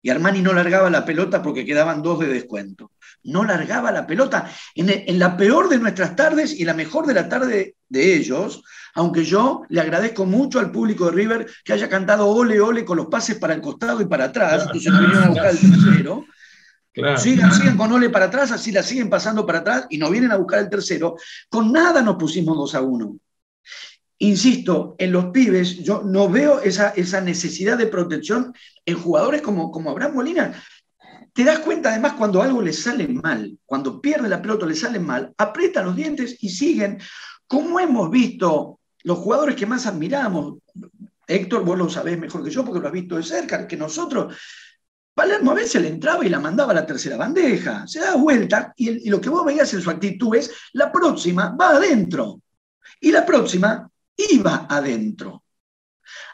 Y 0.01 0.11
Armani 0.11 0.41
no 0.41 0.53
largaba 0.53 0.89
la 0.89 1.05
pelota 1.05 1.43
porque 1.43 1.67
quedaban 1.67 2.03
dos 2.03 2.21
de 2.21 2.29
descuento. 2.29 2.93
No 3.25 3.45
largaba 3.45 3.91
la 3.91 4.07
pelota. 4.07 4.51
En, 4.75 4.89
en 4.89 5.19
la 5.19 5.37
peor 5.37 5.69
de 5.69 5.79
nuestras 5.79 6.17
tardes 6.17 6.59
y 6.59 6.65
la 6.65 6.73
mejor 6.73 7.07
de 7.07 7.15
la 7.15 7.29
tarde 7.29 7.77
de 7.89 8.15
ellos, 8.15 8.63
aunque 8.99 9.25
yo 9.25 9.63
le 9.69 9.81
agradezco 9.81 10.27
mucho 10.27 10.59
al 10.59 10.73
público 10.73 11.05
de 11.05 11.13
River 11.13 11.47
que 11.63 11.73
haya 11.73 11.89
cantado 11.89 12.27
ole, 12.27 12.61
ole 12.61 12.85
con 12.85 12.97
los 12.97 13.07
pases 13.07 13.37
para 13.37 13.55
el 13.55 13.61
costado 13.61 14.01
y 14.01 14.07
para 14.07 14.25
atrás, 14.25 14.67
y 14.75 14.81
se 14.81 14.91
vinieron 14.91 15.23
a 15.23 15.29
buscar 15.29 15.51
el 15.51 15.59
tercero. 15.61 16.25
Sigan, 17.17 17.55
sigan 17.55 17.77
con 17.77 17.93
ole 17.93 18.11
para 18.11 18.25
atrás, 18.25 18.51
así 18.51 18.73
la 18.73 18.83
siguen 18.83 19.09
pasando 19.09 19.47
para 19.47 19.61
atrás 19.61 19.87
y 19.89 19.99
nos 19.99 20.11
vienen 20.11 20.33
a 20.33 20.37
buscar 20.37 20.59
el 20.59 20.69
tercero. 20.69 21.15
Con 21.49 21.71
nada 21.71 22.03
nos 22.03 22.17
pusimos 22.17 22.57
2 22.57 22.75
a 22.75 22.83
1. 22.83 23.17
Insisto, 24.19 24.97
en 24.99 25.13
los 25.13 25.27
pibes 25.27 25.79
yo 25.79 26.03
no 26.05 26.29
veo 26.29 26.61
esa, 26.61 26.89
esa 26.89 27.21
necesidad 27.21 27.79
de 27.79 27.87
protección 27.87 28.53
en 28.85 28.99
jugadores 28.99 29.43
como, 29.43 29.71
como 29.71 29.91
Abraham 29.91 30.15
Molina. 30.15 30.61
Te 31.33 31.45
das 31.45 31.61
cuenta 31.61 31.91
además 31.91 32.15
cuando 32.15 32.43
algo 32.43 32.61
les 32.61 32.83
sale 32.83 33.07
mal, 33.07 33.57
cuando 33.65 34.01
pierde 34.01 34.29
la 34.29 34.43
pelota 34.43 34.67
le 34.67 34.75
sale 34.75 34.99
mal, 34.99 35.33
aprietan 35.39 35.85
los 35.85 35.95
dientes 35.95 36.37
y 36.41 36.49
siguen. 36.49 36.99
Como 37.47 37.79
hemos 37.79 38.11
visto 38.11 38.78
los 39.05 39.19
jugadores 39.19 39.57
que 39.57 39.67
más 39.67 39.87
admiramos, 39.87 40.59
Héctor, 41.27 41.65
vos 41.65 41.79
lo 41.79 41.89
sabés 41.89 42.19
mejor 42.19 42.43
que 42.43 42.51
yo 42.51 42.65
porque 42.65 42.81
lo 42.81 42.87
has 42.87 42.93
visto 42.93 43.17
de 43.17 43.23
cerca, 43.23 43.67
que 43.67 43.77
nosotros, 43.77 44.35
Palermo 45.15 45.51
a 45.51 45.55
veces 45.55 45.83
le 45.83 45.89
entraba 45.89 46.25
y 46.25 46.29
la 46.29 46.41
mandaba 46.41 46.73
a 46.73 46.77
la 46.77 46.87
tercera 46.87 47.17
bandeja, 47.17 47.87
se 47.87 48.01
da 48.01 48.17
vuelta 48.17 48.73
y, 48.77 49.09
y 49.09 49.11
lo 49.11 49.21
que 49.21 49.29
vos 49.29 49.45
veías 49.45 49.73
en 49.75 49.83
su 49.83 49.91
actitud 49.91 50.35
es, 50.35 50.51
la 50.73 50.91
próxima 50.91 51.55
va 51.55 51.71
adentro 51.71 52.41
y 53.01 53.11
la 53.11 53.27
próxima 53.27 53.91
iba 54.17 54.67
adentro. 54.69 55.45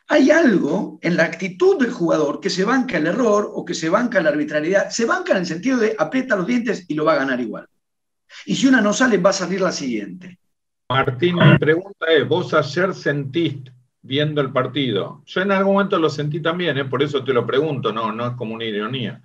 Hay 0.08 0.30
algo 0.30 0.98
en 1.00 1.16
la 1.16 1.24
actitud 1.24 1.78
del 1.78 1.90
jugador 1.90 2.38
que 2.40 2.50
se 2.50 2.64
banca 2.64 2.98
el 2.98 3.06
error 3.06 3.50
o 3.54 3.64
que 3.64 3.74
se 3.74 3.88
banca 3.88 4.20
la 4.20 4.30
arbitrariedad, 4.30 4.90
se 4.90 5.06
banca 5.06 5.32
en 5.32 5.38
el 5.38 5.46
sentido 5.46 5.78
de 5.78 5.96
aprieta 5.98 6.36
los 6.36 6.46
dientes 6.46 6.84
y 6.88 6.94
lo 6.94 7.04
va 7.04 7.14
a 7.14 7.18
ganar 7.18 7.40
igual. 7.40 7.66
Y 8.46 8.56
si 8.56 8.66
una 8.66 8.80
no 8.80 8.92
sale, 8.92 9.18
va 9.18 9.30
a 9.30 9.34
salir 9.34 9.60
la 9.60 9.72
siguiente. 9.72 10.38
Martín, 10.90 11.36
mi 11.36 11.58
pregunta 11.58 12.06
es, 12.14 12.28
vos 12.28 12.52
ayer 12.52 12.92
sentiste 12.92 13.72
viendo 14.02 14.42
el 14.42 14.52
partido, 14.52 15.22
yo 15.24 15.40
en 15.40 15.50
algún 15.50 15.74
momento 15.74 15.98
lo 15.98 16.10
sentí 16.10 16.40
también, 16.40 16.76
¿eh? 16.76 16.84
por 16.84 17.02
eso 17.02 17.24
te 17.24 17.32
lo 17.32 17.46
pregunto, 17.46 17.90
no, 17.90 18.12
no 18.12 18.26
es 18.26 18.32
como 18.34 18.54
una 18.54 18.66
ironía. 18.66 19.22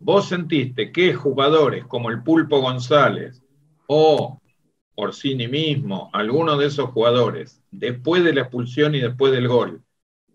¿Vos 0.00 0.28
sentiste 0.28 0.90
que 0.90 1.12
jugadores 1.12 1.84
como 1.84 2.10
el 2.10 2.22
Pulpo 2.22 2.60
González 2.60 3.42
o 3.86 4.40
Orsini 4.94 5.46
mismo, 5.46 6.08
algunos 6.14 6.58
de 6.58 6.66
esos 6.66 6.88
jugadores, 6.90 7.62
después 7.70 8.24
de 8.24 8.32
la 8.32 8.40
expulsión 8.42 8.94
y 8.94 9.00
después 9.00 9.30
del 9.32 9.46
gol, 9.46 9.82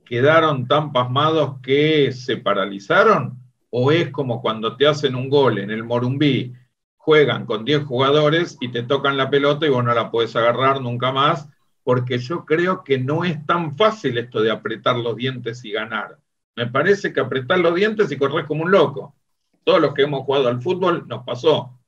quedaron 0.06 0.68
tan 0.68 0.92
pasmados 0.92 1.60
que 1.64 2.12
se 2.12 2.38
paralizaron? 2.38 3.40
¿O 3.72 3.92
es 3.92 4.12
como 4.12 4.40
cuando 4.40 4.78
te 4.78 4.86
hacen 4.86 5.16
un 5.16 5.30
gol 5.30 5.58
en 5.58 5.72
el 5.72 5.84
Morumbí 5.84 6.54
juegan 7.00 7.46
con 7.46 7.66
10 7.66 7.86
jugadores 7.86 8.58
y 8.60 8.72
te 8.72 8.84
tocan 8.84 9.18
la 9.18 9.30
pelota 9.30 9.66
y 9.66 9.70
vos 9.70 9.84
no 9.84 9.94
la 9.94 10.12
puedes 10.12 10.36
agarrar 10.36 10.82
nunca 10.82 11.12
más, 11.12 11.48
porque 11.84 12.20
yo 12.20 12.46
creo 12.46 12.84
que 12.84 13.00
no 13.00 13.24
es 13.24 13.44
tan 13.46 13.76
fácil 13.76 14.18
esto 14.18 14.42
de 14.42 14.52
apretar 14.52 14.98
los 14.98 15.16
dientes 15.16 15.64
y 15.66 15.72
ganar. 15.72 16.20
Me 16.56 16.68
parece 16.68 17.12
que 17.14 17.22
apretar 17.22 17.58
los 17.60 17.74
dientes 17.74 18.12
y 18.12 18.18
correr 18.18 18.46
como 18.46 18.64
un 18.64 18.72
loco. 18.72 19.16
Todos 19.64 19.82
los 19.82 19.94
que 19.94 20.04
hemos 20.04 20.24
jugado 20.26 20.50
al 20.50 20.62
fútbol 20.62 21.08
nos 21.08 21.24
pasó. 21.24 21.80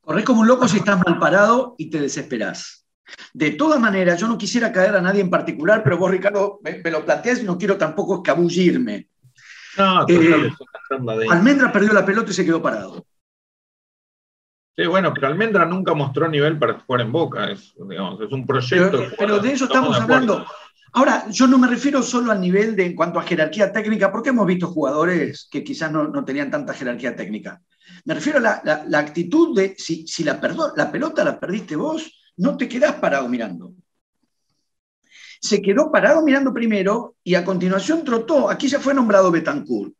Corres 0.00 0.24
como 0.24 0.40
un 0.40 0.48
loco 0.48 0.66
si 0.66 0.78
estás 0.78 1.00
mal 1.04 1.18
parado 1.18 1.74
y 1.78 1.90
te 1.90 2.00
desesperás. 2.00 2.86
De 3.34 3.52
todas 3.52 3.78
maneras, 3.78 4.18
yo 4.18 4.26
no 4.26 4.38
quisiera 4.38 4.72
caer 4.72 4.96
a 4.96 5.00
nadie 5.00 5.20
en 5.20 5.30
particular, 5.30 5.82
pero 5.84 5.98
vos, 5.98 6.10
Ricardo, 6.10 6.60
me, 6.62 6.90
lo 6.90 7.04
planteas 7.04 7.40
y 7.40 7.44
no 7.44 7.58
quiero 7.58 7.76
tampoco 7.76 8.16
escabullirme. 8.16 9.10
No, 9.76 10.06
eh, 10.08 10.50
Almendra 11.30 11.70
perdió 11.70 11.92
la 11.92 12.06
pelota 12.06 12.30
y 12.30 12.34
se 12.34 12.44
quedó 12.44 12.62
parado. 12.62 13.06
Sí, 14.76 14.86
bueno, 14.86 15.12
pero 15.14 15.28
Almendra 15.28 15.64
nunca 15.64 15.94
mostró 15.94 16.28
nivel 16.28 16.58
para 16.58 16.78
jugar 16.80 17.00
en 17.00 17.12
Boca, 17.12 17.50
es, 17.50 17.72
digamos, 17.88 18.20
es 18.20 18.30
un 18.30 18.46
proyecto. 18.46 18.90
Pero, 18.98 19.10
pero 19.18 19.38
de 19.38 19.52
eso 19.52 19.64
estamos 19.64 19.98
hablando. 19.98 20.44
Ahora, 20.92 21.26
yo 21.30 21.46
no 21.46 21.58
me 21.58 21.66
refiero 21.66 22.02
solo 22.02 22.30
al 22.32 22.40
nivel 22.40 22.76
de 22.76 22.86
en 22.86 22.94
cuanto 22.94 23.18
a 23.18 23.22
jerarquía 23.22 23.72
técnica, 23.72 24.10
porque 24.12 24.30
hemos 24.30 24.46
visto 24.46 24.66
jugadores 24.68 25.48
que 25.50 25.64
quizás 25.64 25.90
no, 25.90 26.08
no 26.08 26.24
tenían 26.24 26.50
tanta 26.50 26.74
jerarquía 26.74 27.16
técnica. 27.16 27.60
Me 28.04 28.14
refiero 28.14 28.38
a 28.38 28.42
la, 28.42 28.60
la- 28.64 28.84
la 28.86 28.98
actitud 28.98 29.54
de 29.56 29.74
si, 29.78 30.06
si 30.06 30.24
la, 30.24 30.40
perdo- 30.40 30.72
la 30.76 30.90
pelota 30.92 31.24
la 31.24 31.38
perdiste 31.40 31.76
vos, 31.76 32.32
no 32.38 32.56
te 32.56 32.68
quedás 32.68 32.94
parado 32.96 33.28
mirando. 33.28 33.72
Se 35.40 35.60
quedó 35.62 35.90
parado 35.92 36.22
mirando 36.22 36.52
primero 36.52 37.16
y 37.22 37.34
a 37.34 37.44
continuación 37.44 38.04
trotó. 38.04 38.50
Aquí 38.50 38.68
ya 38.68 38.80
fue 38.80 38.94
nombrado 38.94 39.30
Betancourt, 39.30 39.92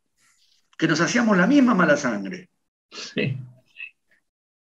que 0.77 0.87
nos 0.87 0.99
hacíamos 0.99 1.37
la 1.37 1.47
misma 1.47 1.73
mala 1.75 1.95
sangre. 1.95 2.49
Sí. 2.91 3.37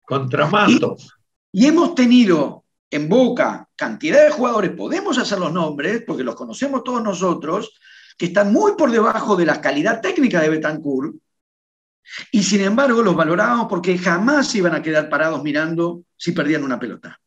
Contra 0.06 0.46
Matos. 0.46 1.12
Y 1.52 1.66
hemos 1.66 1.94
tenido 1.94 2.64
en 2.90 3.08
Boca 3.08 3.68
cantidad 3.76 4.24
de 4.24 4.30
jugadores, 4.30 4.70
podemos 4.70 5.18
hacer 5.18 5.38
los 5.38 5.52
nombres, 5.52 6.04
porque 6.06 6.22
los 6.22 6.34
conocemos 6.36 6.84
todos 6.84 7.02
nosotros, 7.02 7.78
que 8.16 8.26
están 8.26 8.52
muy 8.52 8.72
por 8.76 8.90
debajo 8.90 9.36
de 9.36 9.44
la 9.44 9.60
calidad 9.60 10.00
técnica 10.00 10.40
de 10.40 10.48
Betancourt, 10.48 11.14
y 12.30 12.42
sin 12.42 12.60
embargo 12.60 13.02
los 13.02 13.16
valorábamos 13.16 13.66
porque 13.68 13.98
jamás 13.98 14.54
iban 14.54 14.74
a 14.74 14.80
quedar 14.80 15.08
parados 15.08 15.42
mirando 15.42 16.04
si 16.16 16.30
perdían 16.32 16.62
una 16.62 16.78
pelota. 16.78 17.20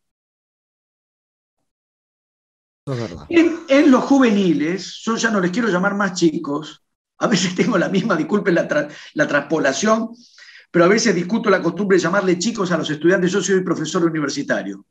En, 3.27 3.59
en 3.67 3.91
los 3.91 4.05
juveniles, 4.05 5.01
yo 5.03 5.17
ya 5.17 5.29
no 5.29 5.41
les 5.41 5.51
quiero 5.51 5.67
llamar 5.67 5.95
más 5.95 6.13
chicos, 6.13 6.81
a 7.17 7.27
veces 7.27 7.53
tengo 7.53 7.77
la 7.77 7.89
misma, 7.89 8.15
disculpen 8.15 8.55
la, 8.55 8.67
tra- 8.67 8.89
la 9.13 9.27
transpolación, 9.27 10.09
pero 10.71 10.85
a 10.85 10.87
veces 10.87 11.15
discuto 11.15 11.49
la 11.49 11.61
costumbre 11.61 11.97
de 11.97 12.03
llamarle 12.03 12.37
chicos 12.37 12.71
a 12.71 12.77
los 12.77 12.89
estudiantes, 12.89 13.31
yo 13.31 13.41
soy 13.41 13.61
profesor 13.61 14.03
universitario. 14.05 14.85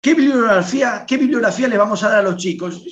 ¿Qué 0.00 0.14
bibliografía, 0.14 1.04
qué 1.06 1.16
bibliografía 1.16 1.68
le 1.68 1.78
vamos 1.78 2.02
a 2.02 2.08
dar 2.08 2.18
a 2.18 2.22
los 2.22 2.36
chicos? 2.36 2.82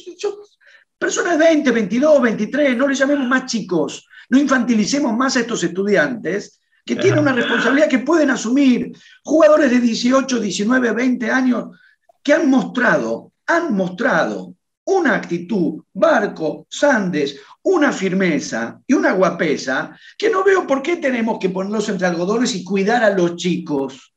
Personas 0.99 1.39
de 1.39 1.45
20, 1.45 1.71
22, 1.71 2.23
23, 2.23 2.77
no 2.77 2.89
les 2.89 2.99
llamemos 2.99 3.29
más 3.29 3.47
chicos, 3.47 4.09
no 4.31 4.39
infantilicemos 4.39 5.15
más 5.17 5.37
a 5.37 5.41
estos 5.41 5.63
estudiantes 5.63 6.61
que 6.85 6.97
tienen 6.97 7.21
una 7.21 7.33
responsabilidad 7.33 7.89
que 7.89 8.01
pueden 8.01 8.31
asumir. 8.31 8.93
Jugadores 9.23 9.71
de 9.71 9.81
18, 9.81 10.41
19, 10.41 10.93
20 10.93 11.31
años 11.31 11.79
que 12.23 12.33
han 12.33 12.49
mostrado, 12.49 13.33
han 13.47 13.75
mostrado 13.75 14.55
una 14.87 15.15
actitud, 15.15 15.83
Barco, 15.93 16.67
Sandes, 16.69 17.41
una 17.65 17.93
firmeza 17.93 18.81
y 18.87 18.93
una 18.93 19.13
guapesa, 19.13 19.99
que 20.19 20.31
no 20.31 20.45
veo 20.45 20.67
por 20.67 20.83
qué 20.83 20.97
tenemos 20.97 21.39
que 21.39 21.49
ponerlos 21.49 21.89
entre 21.89 22.07
algodones 22.07 22.55
y 22.55 22.63
cuidar 22.63 23.03
a 23.03 23.11
los 23.11 23.37
chicos. 23.37 24.15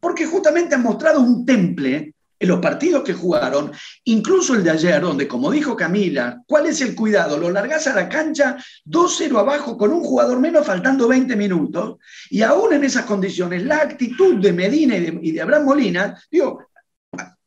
Porque 0.00 0.26
justamente 0.26 0.74
han 0.74 0.82
mostrado 0.82 1.20
un 1.20 1.46
temple 1.46 2.12
en 2.38 2.48
los 2.48 2.60
partidos 2.60 3.02
que 3.02 3.14
jugaron, 3.14 3.72
incluso 4.04 4.54
el 4.54 4.64
de 4.64 4.70
ayer, 4.70 5.00
donde, 5.00 5.26
como 5.26 5.50
dijo 5.50 5.76
Camila, 5.76 6.42
¿cuál 6.46 6.66
es 6.66 6.80
el 6.80 6.94
cuidado? 6.94 7.38
Lo 7.38 7.50
largás 7.50 7.86
a 7.86 7.94
la 7.94 8.08
cancha 8.08 8.58
2-0 8.84 9.38
abajo 9.38 9.78
con 9.78 9.92
un 9.92 10.02
jugador 10.02 10.38
menos 10.38 10.66
faltando 10.66 11.08
20 11.08 11.34
minutos, 11.36 11.96
y 12.28 12.42
aún 12.42 12.74
en 12.74 12.84
esas 12.84 13.06
condiciones, 13.06 13.62
la 13.64 13.76
actitud 13.76 14.34
de 14.34 14.52
Medina 14.52 14.96
y 14.96 15.00
de, 15.00 15.18
y 15.22 15.30
de 15.32 15.40
Abraham 15.40 15.64
Molina, 15.64 16.22
digo, 16.30 16.66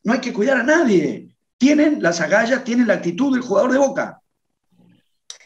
no 0.03 0.13
hay 0.13 0.19
que 0.19 0.33
cuidar 0.33 0.57
a 0.57 0.63
nadie. 0.63 1.27
Tienen 1.57 2.01
las 2.01 2.21
agallas, 2.21 2.63
tienen 2.63 2.87
la 2.87 2.95
actitud 2.95 3.33
del 3.33 3.41
jugador 3.41 3.73
de 3.73 3.77
Boca. 3.77 4.21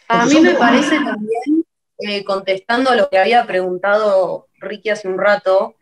A 0.07 0.25
mí 0.25 0.39
me 0.41 0.55
parece 0.55 0.97
también, 0.97 1.65
eh, 1.99 2.23
contestando 2.23 2.89
a 2.89 2.95
lo 2.95 3.09
que 3.09 3.17
había 3.17 3.45
preguntado 3.45 4.47
Ricky 4.59 4.89
hace 4.89 5.07
un 5.07 5.17
rato, 5.17 5.75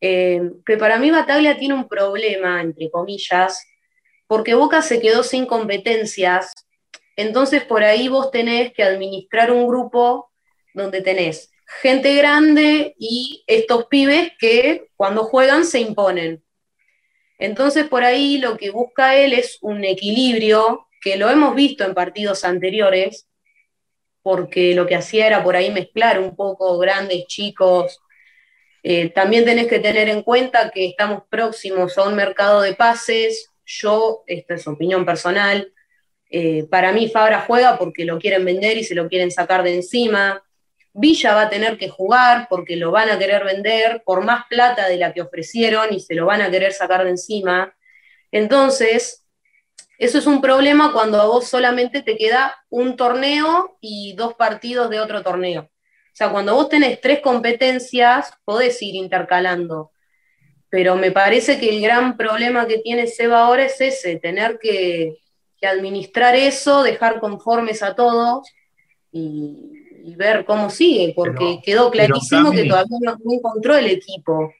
eh, 0.00 0.50
que 0.64 0.76
para 0.76 0.98
mí 0.98 1.10
Bataglia 1.10 1.56
tiene 1.56 1.74
un 1.74 1.88
problema, 1.88 2.60
entre 2.60 2.90
comillas, 2.90 3.66
porque 4.26 4.54
Boca 4.54 4.82
se 4.82 5.00
quedó 5.00 5.22
sin 5.22 5.46
competencias, 5.46 6.52
entonces 7.16 7.64
por 7.64 7.82
ahí 7.82 8.08
vos 8.08 8.30
tenés 8.30 8.72
que 8.72 8.82
administrar 8.82 9.50
un 9.50 9.66
grupo 9.66 10.30
donde 10.74 11.00
tenés 11.00 11.50
gente 11.82 12.14
grande 12.14 12.94
y 12.98 13.42
estos 13.46 13.86
pibes 13.86 14.32
que 14.38 14.88
cuando 14.96 15.24
juegan 15.24 15.64
se 15.64 15.80
imponen. 15.80 16.42
Entonces 17.38 17.86
por 17.86 18.04
ahí 18.04 18.38
lo 18.38 18.56
que 18.56 18.70
busca 18.70 19.16
él 19.16 19.32
es 19.32 19.58
un 19.60 19.84
equilibrio, 19.84 20.85
que 21.00 21.16
lo 21.16 21.30
hemos 21.30 21.54
visto 21.54 21.84
en 21.84 21.94
partidos 21.94 22.44
anteriores, 22.44 23.28
porque 24.22 24.74
lo 24.74 24.86
que 24.86 24.96
hacía 24.96 25.26
era 25.26 25.44
por 25.44 25.56
ahí 25.56 25.70
mezclar 25.70 26.18
un 26.18 26.34
poco 26.34 26.78
grandes, 26.78 27.26
chicos. 27.26 28.00
Eh, 28.82 29.10
también 29.10 29.44
tenés 29.44 29.66
que 29.66 29.78
tener 29.78 30.08
en 30.08 30.22
cuenta 30.22 30.70
que 30.70 30.86
estamos 30.86 31.24
próximos 31.28 31.96
a 31.98 32.04
un 32.04 32.14
mercado 32.14 32.60
de 32.60 32.74
pases. 32.74 33.52
Yo, 33.64 34.22
esta 34.26 34.54
es 34.54 34.66
opinión 34.66 35.04
personal, 35.04 35.72
eh, 36.28 36.66
para 36.70 36.92
mí 36.92 37.08
Fabra 37.08 37.44
juega 37.46 37.78
porque 37.78 38.04
lo 38.04 38.18
quieren 38.18 38.44
vender 38.44 38.76
y 38.76 38.84
se 38.84 38.94
lo 38.94 39.08
quieren 39.08 39.30
sacar 39.30 39.62
de 39.62 39.76
encima. 39.76 40.42
Villa 40.92 41.34
va 41.34 41.42
a 41.42 41.50
tener 41.50 41.76
que 41.78 41.88
jugar 41.88 42.46
porque 42.48 42.76
lo 42.76 42.90
van 42.90 43.10
a 43.10 43.18
querer 43.18 43.44
vender 43.44 44.02
por 44.04 44.24
más 44.24 44.46
plata 44.48 44.88
de 44.88 44.96
la 44.96 45.12
que 45.12 45.22
ofrecieron 45.22 45.92
y 45.92 46.00
se 46.00 46.14
lo 46.14 46.26
van 46.26 46.42
a 46.42 46.50
querer 46.50 46.72
sacar 46.72 47.04
de 47.04 47.10
encima. 47.10 47.76
Entonces, 48.32 49.25
eso 49.98 50.18
es 50.18 50.26
un 50.26 50.40
problema 50.40 50.92
cuando 50.92 51.20
a 51.20 51.26
vos 51.26 51.46
solamente 51.46 52.02
te 52.02 52.16
queda 52.16 52.54
un 52.68 52.96
torneo 52.96 53.76
y 53.80 54.14
dos 54.14 54.34
partidos 54.34 54.90
de 54.90 55.00
otro 55.00 55.22
torneo. 55.22 55.62
O 55.62 56.16
sea, 56.16 56.30
cuando 56.30 56.54
vos 56.54 56.68
tenés 56.68 57.00
tres 57.00 57.20
competencias, 57.20 58.32
podés 58.44 58.80
ir 58.82 58.94
intercalando. 58.94 59.90
Pero 60.68 60.96
me 60.96 61.12
parece 61.12 61.58
que 61.60 61.68
el 61.68 61.82
gran 61.82 62.16
problema 62.16 62.66
que 62.66 62.78
tiene 62.78 63.06
Seba 63.06 63.44
ahora 63.46 63.64
es 63.64 63.80
ese, 63.80 64.16
tener 64.16 64.58
que, 64.60 65.16
que 65.58 65.66
administrar 65.66 66.34
eso, 66.34 66.82
dejar 66.82 67.20
conformes 67.20 67.82
a 67.82 67.94
todos 67.94 68.48
y, 69.12 69.72
y 70.04 70.14
ver 70.16 70.44
cómo 70.44 70.70
sigue, 70.70 71.12
porque 71.14 71.38
Pero- 71.38 71.62
quedó 71.64 71.90
clarísimo 71.90 72.50
que 72.52 72.64
todavía 72.64 72.98
no, 73.00 73.12
no 73.22 73.32
encontró 73.34 73.76
el 73.76 73.86
equipo. 73.86 74.52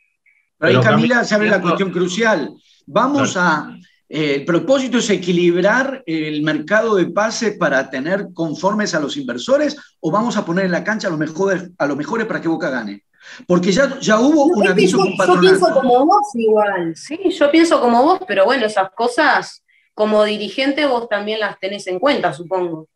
Pero 0.58 0.78
ahí 0.78 0.84
Camila 0.84 1.24
se 1.24 1.34
abre 1.34 1.48
la 1.48 1.60
cuestión 1.60 1.90
crucial. 1.90 2.54
Vamos 2.86 3.36
a. 3.36 3.76
eh, 4.08 4.36
el 4.36 4.44
propósito 4.44 4.98
es 4.98 5.10
equilibrar 5.10 6.02
el 6.06 6.42
mercado 6.42 6.94
de 6.94 7.06
pases 7.06 7.56
para 7.58 7.90
tener 7.90 8.28
conformes 8.32 8.94
a 8.94 9.00
los 9.00 9.16
inversores 9.16 9.76
o 10.00 10.10
vamos 10.10 10.36
a 10.36 10.44
poner 10.44 10.66
en 10.66 10.72
la 10.72 10.84
cancha 10.84 11.08
a 11.08 11.10
los 11.10 11.18
mejores, 11.18 11.70
a 11.78 11.86
los 11.86 11.96
mejores 11.96 12.26
para 12.26 12.40
que 12.40 12.48
Boca 12.48 12.70
gane. 12.70 13.04
Porque 13.46 13.72
ya, 13.72 13.98
ya 13.98 14.20
hubo 14.20 14.44
un 14.44 14.62
Es 14.62 14.66
que 14.66 14.72
aviso 14.72 14.98
yo, 14.98 15.16
con 15.16 15.34
yo 15.34 15.40
pienso 15.40 15.72
como 15.72 16.06
vos 16.06 16.28
igual, 16.34 16.94
sí, 16.94 17.18
yo 17.30 17.50
pienso 17.50 17.80
como 17.80 18.02
vos, 18.04 18.20
pero 18.28 18.44
bueno, 18.44 18.66
esas 18.66 18.90
cosas 18.90 19.64
como 19.94 20.22
dirigente 20.24 20.86
vos 20.86 21.08
también 21.08 21.40
las 21.40 21.58
tenés 21.58 21.86
en 21.88 21.98
cuenta, 21.98 22.32
supongo. 22.32 22.88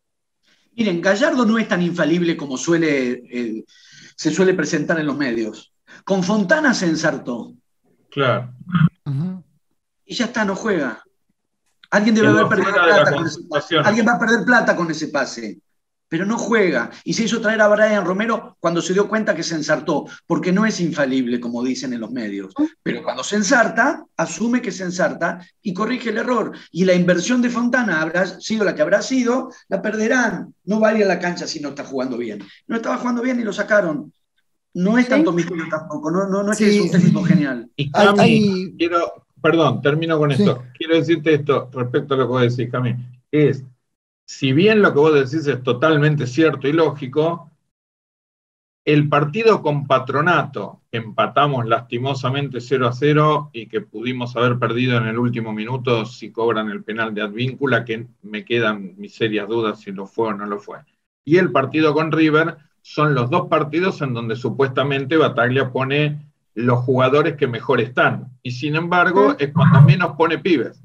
Miren, 0.73 1.01
Gallardo 1.01 1.45
no 1.45 1.57
es 1.57 1.67
tan 1.67 1.81
infalible 1.81 2.37
como 2.37 2.57
suele, 2.57 3.21
eh, 3.29 3.65
se 4.15 4.31
suele 4.31 4.53
presentar 4.53 4.97
en 4.99 5.07
los 5.07 5.17
medios. 5.17 5.73
Con 6.05 6.23
Fontana 6.23 6.73
se 6.73 6.85
ensartó 6.85 7.53
Claro. 8.11 8.53
Y 10.11 10.13
ya 10.13 10.25
está, 10.25 10.43
no 10.43 10.57
juega. 10.57 11.01
Alguien 11.89 12.13
debe 12.15 12.27
haber 12.27 12.47
perdido 12.49 12.73
plata 12.73 13.13
con 13.15 13.25
ese 13.25 13.39
pase. 13.49 13.77
Alguien 13.77 14.05
va 14.05 14.11
a 14.15 14.19
perder 14.19 14.43
plata 14.43 14.75
con 14.75 14.91
ese 14.91 15.07
pase. 15.07 15.61
Pero 16.09 16.25
no 16.25 16.37
juega. 16.37 16.89
Y 17.05 17.13
se 17.13 17.23
hizo 17.23 17.39
traer 17.39 17.61
a 17.61 17.69
Brian 17.69 18.03
Romero 18.05 18.57
cuando 18.59 18.81
se 18.81 18.91
dio 18.91 19.07
cuenta 19.07 19.33
que 19.33 19.43
se 19.43 19.55
ensartó, 19.55 20.05
porque 20.27 20.51
no 20.51 20.65
es 20.65 20.81
infalible, 20.81 21.39
como 21.39 21.63
dicen 21.63 21.93
en 21.93 22.01
los 22.01 22.11
medios. 22.11 22.53
Pero 22.83 23.01
cuando 23.03 23.23
se 23.23 23.37
ensarta, 23.37 24.03
asume 24.17 24.61
que 24.61 24.73
se 24.73 24.83
ensarta 24.83 25.39
y 25.61 25.73
corrige 25.73 26.09
el 26.09 26.17
error. 26.17 26.51
Y 26.71 26.83
la 26.83 26.93
inversión 26.93 27.41
de 27.41 27.49
Fontana 27.49 28.01
habrá 28.01 28.25
sido 28.41 28.65
la 28.65 28.75
que 28.75 28.81
habrá 28.81 29.01
sido, 29.01 29.49
la 29.69 29.81
perderán. 29.81 30.53
No 30.65 30.81
va 30.81 30.89
a 30.89 30.97
ir 30.97 31.05
a 31.05 31.07
la 31.07 31.19
cancha 31.19 31.47
si 31.47 31.61
no 31.61 31.69
está 31.69 31.85
jugando 31.85 32.17
bien. 32.17 32.43
No 32.67 32.75
estaba 32.75 32.97
jugando 32.97 33.21
bien 33.21 33.39
y 33.39 33.45
lo 33.45 33.53
sacaron. 33.53 34.11
No 34.73 34.97
es 34.97 35.05
Sí. 35.05 35.11
tanto 35.11 35.31
misterio 35.31 35.65
tampoco, 35.69 36.11
no, 36.11 36.27
no, 36.27 36.43
no 36.43 36.51
es 36.51 36.57
que 36.57 36.69
Sí. 36.69 36.77
es 36.79 36.83
un 36.83 36.91
técnico 36.91 37.23
genial. 37.23 37.69
Y 37.77 37.89
Cami, 37.91 38.75
quiero, 38.77 39.20
perdón, 39.41 39.81
termino 39.81 40.17
con 40.17 40.31
Sí. 40.31 40.43
esto. 40.43 40.63
Quiero 40.73 40.95
decirte 40.95 41.33
esto 41.33 41.69
respecto 41.73 42.13
a 42.13 42.17
lo 42.17 42.23
que 42.25 42.29
vos 42.29 42.57
decís, 42.57 42.71
Cami. 42.71 42.95
Es, 43.31 43.65
si 44.25 44.53
bien 44.53 44.81
lo 44.81 44.93
que 44.93 44.99
vos 44.99 45.13
decís 45.13 45.47
es 45.47 45.63
totalmente 45.63 46.27
cierto 46.27 46.67
y 46.67 46.73
lógico, 46.73 47.51
el 48.83 49.09
partido 49.09 49.61
con 49.61 49.85
Patronato, 49.85 50.81
que 50.91 50.97
empatamos 50.97 51.65
lastimosamente 51.67 52.59
0 52.59 52.87
a 52.87 52.93
0 52.93 53.49
y 53.53 53.67
que 53.67 53.81
pudimos 53.81 54.35
haber 54.35 54.57
perdido 54.57 54.97
en 54.97 55.05
el 55.07 55.19
último 55.19 55.53
minuto 55.53 56.05
si 56.05 56.31
cobran 56.31 56.69
el 56.69 56.83
penal 56.83 57.13
de 57.13 57.21
Advíncula, 57.21 57.85
que 57.85 58.07
me 58.23 58.43
quedan 58.43 58.95
mis 58.97 59.13
serias 59.15 59.47
dudas 59.47 59.79
si 59.81 59.91
lo 59.91 60.07
fue 60.07 60.29
o 60.29 60.33
no 60.33 60.45
lo 60.47 60.59
fue. 60.59 60.79
Y 61.23 61.37
el 61.37 61.51
partido 61.51 61.93
con 61.93 62.11
River 62.11 62.57
son 62.81 63.13
los 63.13 63.29
dos 63.29 63.47
partidos 63.47 64.01
en 64.01 64.13
donde 64.15 64.35
supuestamente 64.35 65.15
Bataglia 65.15 65.71
pone 65.71 66.30
los 66.53 66.79
jugadores 66.79 67.35
que 67.37 67.47
mejor 67.47 67.81
están. 67.81 68.27
Y 68.43 68.51
sin 68.51 68.75
embargo, 68.75 69.35
es 69.39 69.53
cuando 69.53 69.81
menos 69.81 70.15
pone 70.17 70.37
pibes. 70.39 70.81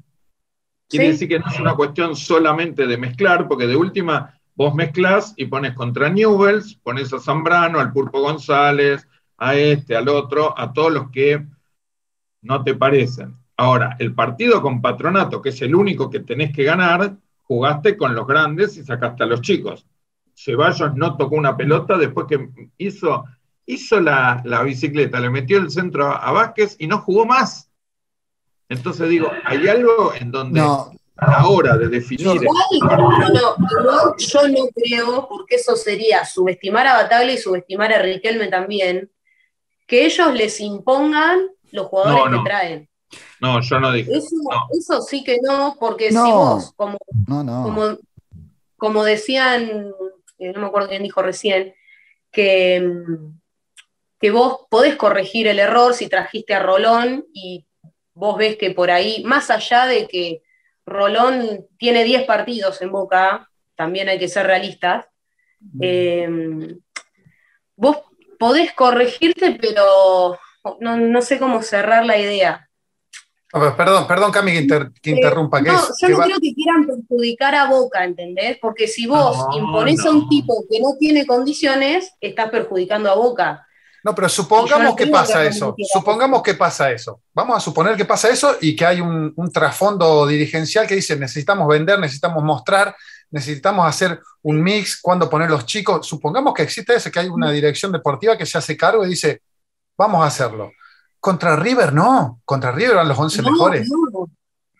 Quiere 0.89 1.05
Sí. 1.07 1.11
decir 1.11 1.27
que 1.29 1.39
no 1.39 1.47
es 1.47 1.59
una 1.59 1.75
cuestión 1.75 2.15
solamente 2.15 2.87
de 2.87 2.97
mezclar, 2.97 3.47
porque 3.47 3.67
de 3.67 3.75
última 3.75 4.33
vos 4.55 4.73
mezclás 4.73 5.33
y 5.37 5.45
pones 5.45 5.73
contra 5.73 6.09
Newells, 6.09 6.75
pones 6.75 7.11
a 7.13 7.19
Zambrano, 7.19 7.79
al 7.79 7.91
Pulpo 7.91 8.21
González, 8.21 9.07
a 9.37 9.55
este, 9.55 9.95
al 9.95 10.07
otro, 10.09 10.57
a 10.57 10.71
todos 10.73 10.91
los 10.91 11.11
que 11.11 11.45
no 12.41 12.63
te 12.63 12.73
parecen. 12.73 13.35
Ahora, 13.57 13.95
el 13.99 14.13
partido 14.13 14.61
con 14.61 14.81
Patronato, 14.81 15.41
que 15.41 15.49
es 15.49 15.61
el 15.61 15.75
único 15.75 16.09
que 16.09 16.21
tenés 16.21 16.53
que 16.55 16.63
ganar, 16.63 17.17
jugaste 17.43 17.97
con 17.97 18.15
los 18.15 18.25
grandes 18.27 18.77
y 18.77 18.83
sacaste 18.83 19.23
a 19.23 19.27
los 19.27 19.41
chicos. 19.41 19.85
Ceballos 20.35 20.95
no 20.95 21.17
tocó 21.17 21.35
una 21.35 21.57
pelota 21.57 21.97
después 21.97 22.27
que 22.27 22.49
hizo, 22.77 23.25
hizo 23.67 23.99
la, 23.99 24.41
bicicleta, 24.63 25.19
le 25.19 25.29
metió 25.29 25.59
el 25.59 25.69
centro 25.69 26.07
a, 26.07 26.31
Vázquez 26.31 26.75
y 26.79 26.87
no 26.87 26.99
jugó 26.99 27.25
más. 27.25 27.69
Entonces 28.69 29.07
digo, 29.09 29.29
hay 29.45 29.67
algo 29.67 30.13
en 30.13 30.31
donde 30.31 30.61
a 30.61 31.31
la 31.31 31.47
hora 31.47 31.77
de 31.77 31.89
definir. 31.89 32.25
yo 34.17 34.47
no 34.47 34.67
creo, 34.73 35.27
porque 35.27 35.55
eso 35.55 35.75
sería 35.75 36.25
subestimar 36.25 36.87
a 36.87 36.93
Bataglia 36.93 37.33
y 37.35 37.37
subestimar 37.37 37.93
a 37.93 38.01
Riquelme 38.01 38.47
también, 38.47 39.11
que 39.85 40.05
ellos 40.05 40.33
les 40.33 40.59
impongan 40.59 41.47
los 41.71 41.87
jugadores 41.87 42.39
que 42.39 42.45
traen. 42.45 42.89
No, 43.39 43.61
yo 43.61 43.79
no 43.79 43.91
dije. 43.91 44.11
Eso, 44.13 45.01
sí 45.01 45.23
que 45.23 45.39
no, 45.41 45.75
porque 45.79 46.09
si 46.09 46.17
vos, 46.17 46.73
como, 46.75 46.97
como, 48.77 49.03
decían, 49.03 49.91
eh, 50.39 50.51
no 50.53 50.61
me 50.61 50.67
acuerdo 50.67 50.89
quién 50.89 51.03
dijo 51.03 51.21
recién, 51.21 51.73
que, 52.31 52.81
mm, 52.81 53.36
que 54.19 54.31
vos 54.31 54.65
podés 54.69 54.95
corregir 54.95 55.47
el 55.47 55.59
error 55.59 55.93
si 55.93 56.07
trajiste 56.07 56.53
a 56.53 56.59
Rolón 56.59 57.25
y 57.33 57.65
vos 58.13 58.37
ves 58.37 58.57
que 58.57 58.71
por 58.71 58.89
ahí, 58.89 59.23
más 59.23 59.49
allá 59.49 59.85
de 59.85 60.07
que 60.07 60.41
Rolón 60.85 61.67
tiene 61.77 62.03
10 62.03 62.23
partidos 62.23 62.81
en 62.81 62.91
Boca, 62.91 63.49
también 63.75 64.09
hay 64.09 64.17
que 64.17 64.27
ser 64.27 64.47
realistas, 64.47 65.05
mm. 65.59 65.79
eh, 65.81 66.77
vos 67.75 67.97
podés 68.39 68.73
corregirte, 68.73 69.57
pero 69.61 70.37
no, 70.79 71.21
sé 71.21 71.39
cómo 71.39 71.61
cerrar 71.61 72.05
la 72.05 72.17
idea. 72.17 72.69
perdón, 73.51 74.07
perdón, 74.07 74.31
Cami, 74.31 74.67
que, 75.01 75.11
interrumpa. 75.11 75.61
no, 75.61 75.81
yo 76.01 76.09
no 76.09 76.19
creo 76.19 76.39
que 76.39 76.53
quieran 76.53 76.85
perjudicar 76.85 77.55
a 77.55 77.69
Boca, 77.69 78.03
¿entendés? 78.03 78.57
Porque 78.59 78.87
si 78.87 79.07
vos 79.07 79.47
imponés 79.55 80.03
a 80.05 80.11
un 80.11 80.27
tipo 80.27 80.65
que 80.69 80.79
no 80.79 80.95
tiene 80.99 81.25
condiciones, 81.25 82.13
estás 82.19 82.49
perjudicando 82.49 83.11
a 83.11 83.15
Boca. 83.15 83.66
No, 84.07 84.15
pero 84.15 84.29
supongamos 84.29 84.95
que 84.95 85.07
pasa 85.07 85.43
eso. 85.43 85.75
Supongamos 85.91 86.41
que 86.41 86.53
pasa 86.53 86.89
eso. 86.89 87.19
Vamos 87.33 87.57
a 87.57 87.59
suponer 87.59 87.97
que 87.97 88.05
pasa 88.05 88.29
eso 88.29 88.55
y 88.61 88.73
que 88.73 88.85
hay 88.85 89.01
un, 89.01 89.33
un 89.35 89.51
trasfondo 89.51 90.25
dirigencial 90.25 90.87
que 90.87 90.95
dice 90.95 91.17
necesitamos 91.17 91.67
vender, 91.67 91.99
necesitamos 91.99 92.41
mostrar, 92.41 92.95
necesitamos 93.31 93.85
hacer 93.85 94.21
un 94.43 94.63
mix, 94.63 95.01
cuándo 95.01 95.29
poner 95.29 95.49
los 95.49 95.65
chicos. 95.65 96.07
Supongamos 96.07 96.53
que 96.53 96.63
existe 96.63 96.95
ese, 96.95 97.11
que 97.11 97.19
hay 97.19 97.27
una 97.27 97.51
dirección 97.51 97.91
deportiva 97.91 98.37
que 98.37 98.45
se 98.45 98.57
hace 98.57 98.77
cargo 98.77 99.05
y 99.05 99.09
dice, 99.09 99.41
vamos 99.97 100.23
a 100.23 100.27
hacerlo. 100.27 100.71
Contra 101.19 101.57
River 101.57 101.91
no, 101.91 102.39
contra 102.45 102.71
River 102.71 102.95
van 102.95 103.09
los 103.09 103.19
11 103.19 103.41
mejores. 103.41 103.91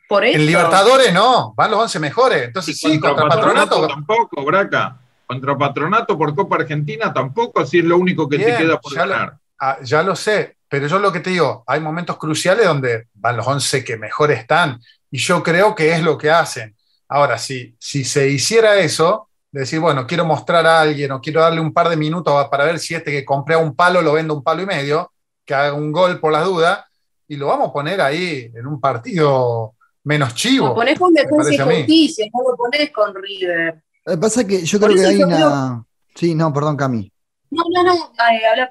Por 0.07 0.23
eso. 0.23 0.37
En 0.37 0.45
Libertadores 0.45 1.13
no, 1.13 1.53
van 1.53 1.69
los 1.69 1.81
11 1.81 1.99
mejores. 1.99 2.43
Entonces 2.43 2.79
sí, 2.79 2.97
contra, 2.97 3.27
Patronato, 3.27 3.85
Tampoco, 3.89 4.45
Braca. 4.45 5.01
Contra 5.27 5.57
Patronato 5.57 6.17
por 6.17 6.33
Copa 6.33 6.55
Argentina 6.55 7.13
tampoco, 7.13 7.65
si 7.65 7.79
es 7.79 7.85
lo 7.85 7.97
único 7.97 8.27
que 8.29 8.39
te 8.39 8.57
queda 8.57 8.79
por 8.79 8.95
ganar. 8.95 9.37
Ah, 9.59 9.77
ya 9.83 10.01
lo 10.01 10.15
sé, 10.15 10.57
pero 10.69 10.87
yo 10.87 10.99
lo 10.99 11.11
que 11.11 11.19
te 11.19 11.31
digo, 11.31 11.63
hay 11.67 11.81
momentos 11.81 12.17
cruciales 12.17 12.65
donde 12.65 13.07
van 13.13 13.37
los 13.37 13.45
11 13.45 13.83
que 13.83 13.97
mejor 13.97 14.31
están. 14.31 14.79
Y 15.11 15.17
yo 15.17 15.43
creo 15.43 15.75
que 15.75 15.91
es 15.91 16.01
lo 16.01 16.17
que 16.17 16.31
hacen. 16.31 16.75
Ahora, 17.09 17.37
si, 17.37 17.75
si 17.79 18.03
se 18.03 18.29
hiciera 18.29 18.77
eso, 18.77 19.27
de 19.51 19.61
decir, 19.61 19.79
bueno, 19.79 20.07
quiero 20.07 20.25
mostrar 20.25 20.65
a 20.65 20.81
alguien 20.81 21.11
o 21.11 21.21
quiero 21.21 21.41
darle 21.41 21.61
un 21.61 21.73
par 21.73 21.89
de 21.89 21.97
minutos 21.97 22.47
para 22.49 22.65
ver 22.65 22.79
si 22.79 22.95
este 22.95 23.11
que 23.11 23.25
compré 23.25 23.55
a 23.55 23.59
un 23.59 23.75
palo 23.75 24.01
lo 24.01 24.13
vende 24.13 24.33
un 24.33 24.43
palo 24.43 24.61
y 24.61 24.65
medio, 24.65 25.11
que 25.45 25.53
haga 25.53 25.73
un 25.73 25.91
gol 25.91 26.19
por 26.19 26.31
las 26.31 26.45
dudas, 26.45 26.85
y 27.27 27.35
lo 27.35 27.47
vamos 27.47 27.69
a 27.69 27.73
poner 27.73 27.99
ahí 28.01 28.51
en 28.53 28.67
un 28.67 28.79
partido 28.79 29.73
menos 30.03 30.33
chivo. 30.35 30.67
Lo 30.67 30.75
ponés 30.75 30.99
con 30.99 31.13
defensa 31.13 31.53
y 31.53 31.57
justicia, 31.57 32.25
no 32.33 32.51
lo 32.51 32.57
ponés 32.57 32.91
con 32.91 33.13
River. 33.15 33.81
Lo 34.07 34.13
que 34.13 34.19
pasa 34.19 34.41
es 34.41 34.47
que 34.47 34.65
yo 34.65 34.79
creo 34.79 34.95
que 34.95 35.05
hay 35.05 35.21
una. 35.21 35.83
Sí, 36.15 36.33
no, 36.33 36.53
perdón, 36.53 36.77
Cami. 36.77 37.11
No, 37.51 37.61
no, 37.69 37.83
no, 37.83 38.11
habla. 38.17 38.69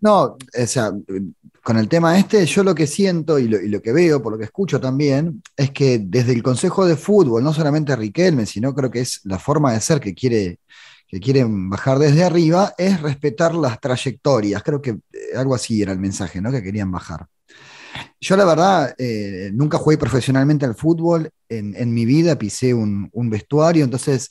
No, 0.00 0.22
o 0.22 0.66
sea, 0.66 0.92
con 1.60 1.76
el 1.76 1.88
tema 1.88 2.16
este, 2.16 2.46
yo 2.46 2.62
lo 2.62 2.72
que 2.72 2.86
siento 2.86 3.36
y 3.40 3.48
lo, 3.48 3.82
que 3.82 3.92
veo, 3.92 4.22
por 4.22 4.32
lo 4.32 4.38
que 4.38 4.44
escucho 4.44 4.80
también, 4.80 5.42
es 5.56 5.72
que 5.72 5.98
desde 5.98 6.32
el 6.32 6.42
Consejo 6.42 6.86
de 6.86 6.94
Fútbol, 6.94 7.42
no 7.42 7.52
solamente 7.52 7.96
Riquelme, 7.96 8.46
sino 8.46 8.72
creo 8.76 8.92
que 8.92 9.00
es 9.00 9.22
la 9.24 9.40
forma 9.40 9.72
de 9.72 9.80
ser 9.80 9.98
que 9.98 10.14
quiere 10.14 10.60
que 11.08 11.20
quieren 11.20 11.68
bajar 11.68 11.98
desde 11.98 12.24
arriba, 12.24 12.74
es 12.78 13.02
respetar 13.02 13.54
las 13.54 13.80
trayectorias. 13.80 14.62
Creo 14.62 14.80
que 14.80 14.90
eh, 14.90 15.36
algo 15.36 15.54
así 15.54 15.82
era 15.82 15.92
el 15.92 15.98
mensaje, 15.98 16.40
¿no? 16.40 16.50
Que 16.50 16.62
querían 16.62 16.90
bajar. 16.90 17.26
Yo 18.20 18.36
la 18.36 18.44
verdad, 18.44 18.94
eh, 18.98 19.50
nunca 19.52 19.78
jugué 19.78 19.98
profesionalmente 19.98 20.64
al 20.64 20.74
fútbol, 20.74 21.30
en, 21.48 21.92
mi 21.92 22.04
vida 22.04 22.38
pisé 22.38 22.72
un, 22.72 23.10
vestuario, 23.30 23.84
entonces 23.84 24.30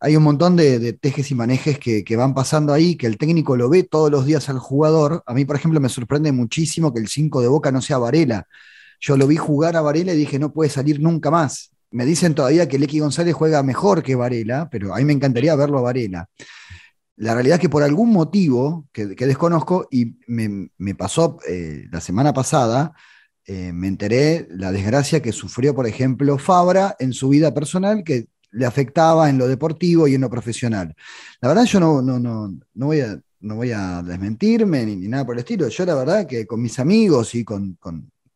hay 0.00 0.16
un 0.16 0.22
montón 0.22 0.56
de, 0.56 0.92
tejes 0.94 1.30
y 1.30 1.34
manejes 1.34 1.78
que, 1.78 2.16
van 2.16 2.34
pasando 2.34 2.72
ahí, 2.72 2.96
que 2.96 3.06
el 3.06 3.18
técnico 3.18 3.56
lo 3.56 3.68
ve 3.68 3.82
todos 3.84 4.10
los 4.10 4.26
días 4.26 4.48
al 4.48 4.58
jugador. 4.58 5.22
A 5.26 5.34
mí, 5.34 5.44
por 5.44 5.56
ejemplo, 5.56 5.80
me 5.80 5.88
sorprende 5.88 6.32
muchísimo 6.32 6.92
que 6.92 7.00
el 7.00 7.08
5 7.08 7.40
de 7.40 7.48
Boca 7.48 7.70
no 7.70 7.80
sea 7.82 7.98
Varela. 7.98 8.46
Yo 9.00 9.16
lo 9.16 9.26
vi 9.26 9.36
jugar 9.36 9.76
a 9.76 9.80
Varela 9.80 10.12
y 10.14 10.16
dije, 10.16 10.38
no 10.38 10.52
puede 10.52 10.70
salir 10.70 11.00
nunca 11.00 11.30
más. 11.30 11.72
Me 11.90 12.06
dicen 12.06 12.34
todavía 12.34 12.68
que 12.68 12.78
Lecky 12.78 13.00
González 13.00 13.34
juega 13.34 13.62
mejor 13.62 14.02
que 14.02 14.14
Varela, 14.14 14.68
pero 14.70 14.94
a 14.94 14.98
mí 14.98 15.04
me 15.04 15.12
encantaría 15.12 15.54
verlo 15.54 15.78
a 15.78 15.82
Varela. 15.82 16.28
La 17.16 17.34
realidad 17.34 17.56
es 17.56 17.60
que 17.60 17.68
por 17.68 17.82
algún 17.82 18.10
motivo 18.10 18.88
que, 18.92 19.06
desconozco, 19.06 19.86
y 19.90 20.16
me, 20.26 20.94
pasó 20.96 21.38
eh, 21.46 21.86
la 21.92 22.00
semana 22.00 22.32
pasada, 22.32 22.94
eh, 23.46 23.72
me 23.72 23.88
enteré 23.88 24.46
la 24.50 24.70
desgracia 24.70 25.20
que 25.20 25.32
sufrió, 25.32 25.74
por 25.74 25.86
ejemplo, 25.86 26.38
Fabra 26.38 26.94
en 26.98 27.12
su 27.12 27.28
vida 27.28 27.52
personal, 27.52 28.04
que 28.04 28.28
le 28.52 28.66
afectaba 28.66 29.28
en 29.28 29.38
lo 29.38 29.48
deportivo 29.48 30.06
y 30.06 30.14
en 30.14 30.20
lo 30.20 30.30
profesional. 30.30 30.94
La 31.40 31.48
verdad 31.48 31.64
yo 31.64 31.80
no, 31.80 32.02
no, 32.02 32.20
no, 32.20 32.54
no, 32.74 32.86
voy, 32.86 33.00
a, 33.00 33.18
no 33.40 33.56
voy 33.56 33.72
a 33.72 34.02
desmentirme 34.02 34.84
ni, 34.86 35.08
nada 35.08 35.26
por 35.26 35.34
el 35.34 35.40
estilo. 35.40 35.68
Yo 35.68 35.84
la 35.84 35.94
verdad 35.94 36.26
que 36.26 36.46
con 36.46 36.62
mis 36.62 36.78
amigos 36.78 37.34
y 37.34 37.44
con, 37.44 37.78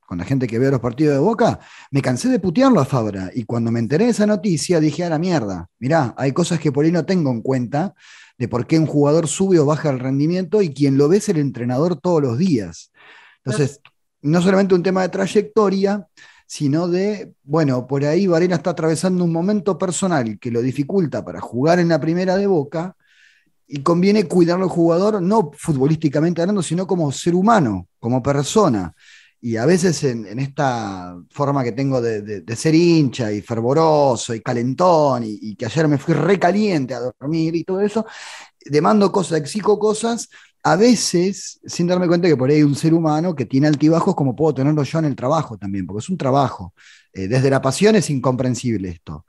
la 0.08 0.24
gente 0.24 0.46
que 0.46 0.58
ve 0.58 0.70
los 0.70 0.80
partidos 0.80 1.14
de 1.14 1.20
Boca, 1.20 1.60
me 1.90 2.00
cansé 2.00 2.28
de 2.28 2.38
putearlo 2.38 2.80
a 2.80 2.84
Fabra. 2.84 3.30
Y 3.34 3.44
cuando 3.44 3.70
me 3.70 3.80
enteré 3.80 4.06
de 4.06 4.10
esa 4.12 4.26
noticia 4.26 4.80
dije, 4.80 5.04
a 5.04 5.10
la 5.10 5.18
mierda, 5.18 5.68
mirá, 5.78 6.14
hay 6.16 6.32
cosas 6.32 6.58
que 6.58 6.72
por 6.72 6.84
ahí 6.84 6.92
no 6.92 7.04
tengo 7.04 7.30
en 7.30 7.42
cuenta 7.42 7.94
de 8.38 8.48
por 8.48 8.66
qué 8.66 8.78
un 8.78 8.86
jugador 8.86 9.28
sube 9.28 9.58
o 9.58 9.66
baja 9.66 9.90
el 9.90 9.98
rendimiento 9.98 10.62
y 10.62 10.72
quien 10.72 10.96
lo 10.96 11.08
ve 11.08 11.18
es 11.18 11.28
el 11.28 11.38
entrenador 11.38 12.00
todos 12.00 12.22
los 12.22 12.38
días. 12.38 12.92
Entonces, 13.44 13.80
no 13.84 13.90
solamente 14.43 14.74
un 14.74 14.82
tema 14.82 15.03
de 15.03 15.09
trayectoria, 15.09 16.07
sino 16.47 16.89
de, 16.89 17.32
bueno, 17.43 17.86
por 17.86 18.05
ahí 18.05 18.27
Varela 18.27 18.57
está 18.57 18.70
atravesando 18.70 19.24
un 19.24 19.32
momento 19.32 19.77
personal 19.77 20.39
que 20.39 20.51
lo 20.51 20.62
dificulta 20.62 21.24
para 21.24 21.40
jugar 21.40 21.81
en 21.81 21.89
la 21.89 22.01
primera 22.01 22.36
de 22.36 22.47
Boca 22.47 22.97
y 23.66 23.82
conviene 23.82 24.24
cuidarlo 24.24 24.65
al 24.65 24.70
jugador, 24.70 25.20
no 25.20 25.51
futbolísticamente 25.57 26.40
hablando, 26.40 26.62
sino 26.62 26.86
como 26.86 27.11
ser 27.11 27.35
humano, 27.35 27.89
como 27.98 28.23
persona. 28.23 28.94
Y 29.40 29.57
a 29.57 29.66
veces 29.66 30.03
en, 30.05 30.39
esta 30.39 31.16
forma 31.31 31.62
que 31.62 31.73
tengo 31.73 32.01
de, 32.01 32.44
ser 32.57 32.74
hincha 32.74 33.32
y 33.32 33.43
fervoroso 33.43 34.35
y 34.35 34.40
calentón 34.40 35.24
y, 35.24 35.39
y, 35.40 35.57
que 35.57 35.66
ayer 35.66 35.89
me 35.89 35.98
fui 35.98 36.15
recaliente 36.15 36.94
a 36.94 37.01
dormir 37.01 37.55
y 37.55 37.65
todo 37.65 37.81
eso, 37.81 38.07
demando 38.65 39.12
cosas, 39.12 39.39
exijo 39.39 39.78
cosas 39.78 40.28
a 40.62 40.76
veces, 40.76 41.60
sin 41.64 41.86
darme 41.86 42.08
cuenta 42.08 42.28
que 42.28 42.36
por 42.36 42.50
ahí 42.50 42.56
hay 42.56 42.62
un 42.62 42.74
ser 42.74 42.94
humano 42.94 43.34
que 43.34 43.46
tiene 43.46 43.68
altibajos 43.68 44.14
como 44.14 44.34
puedo 44.34 44.54
tenerlo 44.54 44.82
yo 44.82 44.98
en 44.98 45.04
el 45.06 45.16
trabajo 45.16 45.56
también, 45.56 45.86
porque 45.86 46.00
es 46.00 46.08
un 46.08 46.18
trabajo. 46.18 46.74
Eh, 47.12 47.28
desde 47.28 47.50
la 47.50 47.60
pasión 47.60 47.96
es 47.96 48.10
incomprensible 48.10 48.88
esto. 48.88 49.24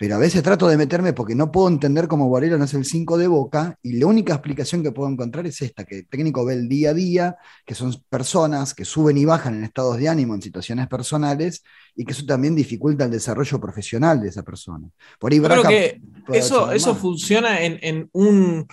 Pero 0.00 0.14
a 0.14 0.18
veces 0.18 0.42
trato 0.42 0.66
de 0.66 0.78
meterme 0.78 1.12
porque 1.12 1.34
no 1.34 1.52
puedo 1.52 1.68
entender 1.68 2.08
cómo 2.08 2.26
Guarelo 2.26 2.56
no 2.56 2.64
es 2.64 2.72
el 2.72 2.86
5 2.86 3.18
de 3.18 3.26
boca 3.26 3.78
y 3.82 3.98
la 3.98 4.06
única 4.06 4.32
explicación 4.32 4.82
que 4.82 4.92
puedo 4.92 5.10
encontrar 5.10 5.46
es 5.46 5.60
esta, 5.60 5.84
que 5.84 5.98
el 5.98 6.08
técnico 6.08 6.42
ve 6.42 6.54
el 6.54 6.70
día 6.70 6.90
a 6.90 6.94
día, 6.94 7.36
que 7.66 7.74
son 7.74 7.94
personas 8.08 8.72
que 8.72 8.86
suben 8.86 9.18
y 9.18 9.26
bajan 9.26 9.56
en 9.56 9.64
estados 9.64 9.98
de 9.98 10.08
ánimo, 10.08 10.34
en 10.34 10.40
situaciones 10.40 10.88
personales 10.88 11.62
y 11.94 12.06
que 12.06 12.12
eso 12.12 12.24
también 12.24 12.56
dificulta 12.56 13.04
el 13.04 13.10
desarrollo 13.10 13.60
profesional 13.60 14.22
de 14.22 14.28
esa 14.28 14.42
persona. 14.42 14.88
Por 15.18 15.32
ahí 15.32 15.38
Creo 15.38 15.62
que 15.64 16.00
eso, 16.32 16.72
eso 16.72 16.94
funciona 16.94 17.60
en, 17.60 18.08
un, 18.12 18.66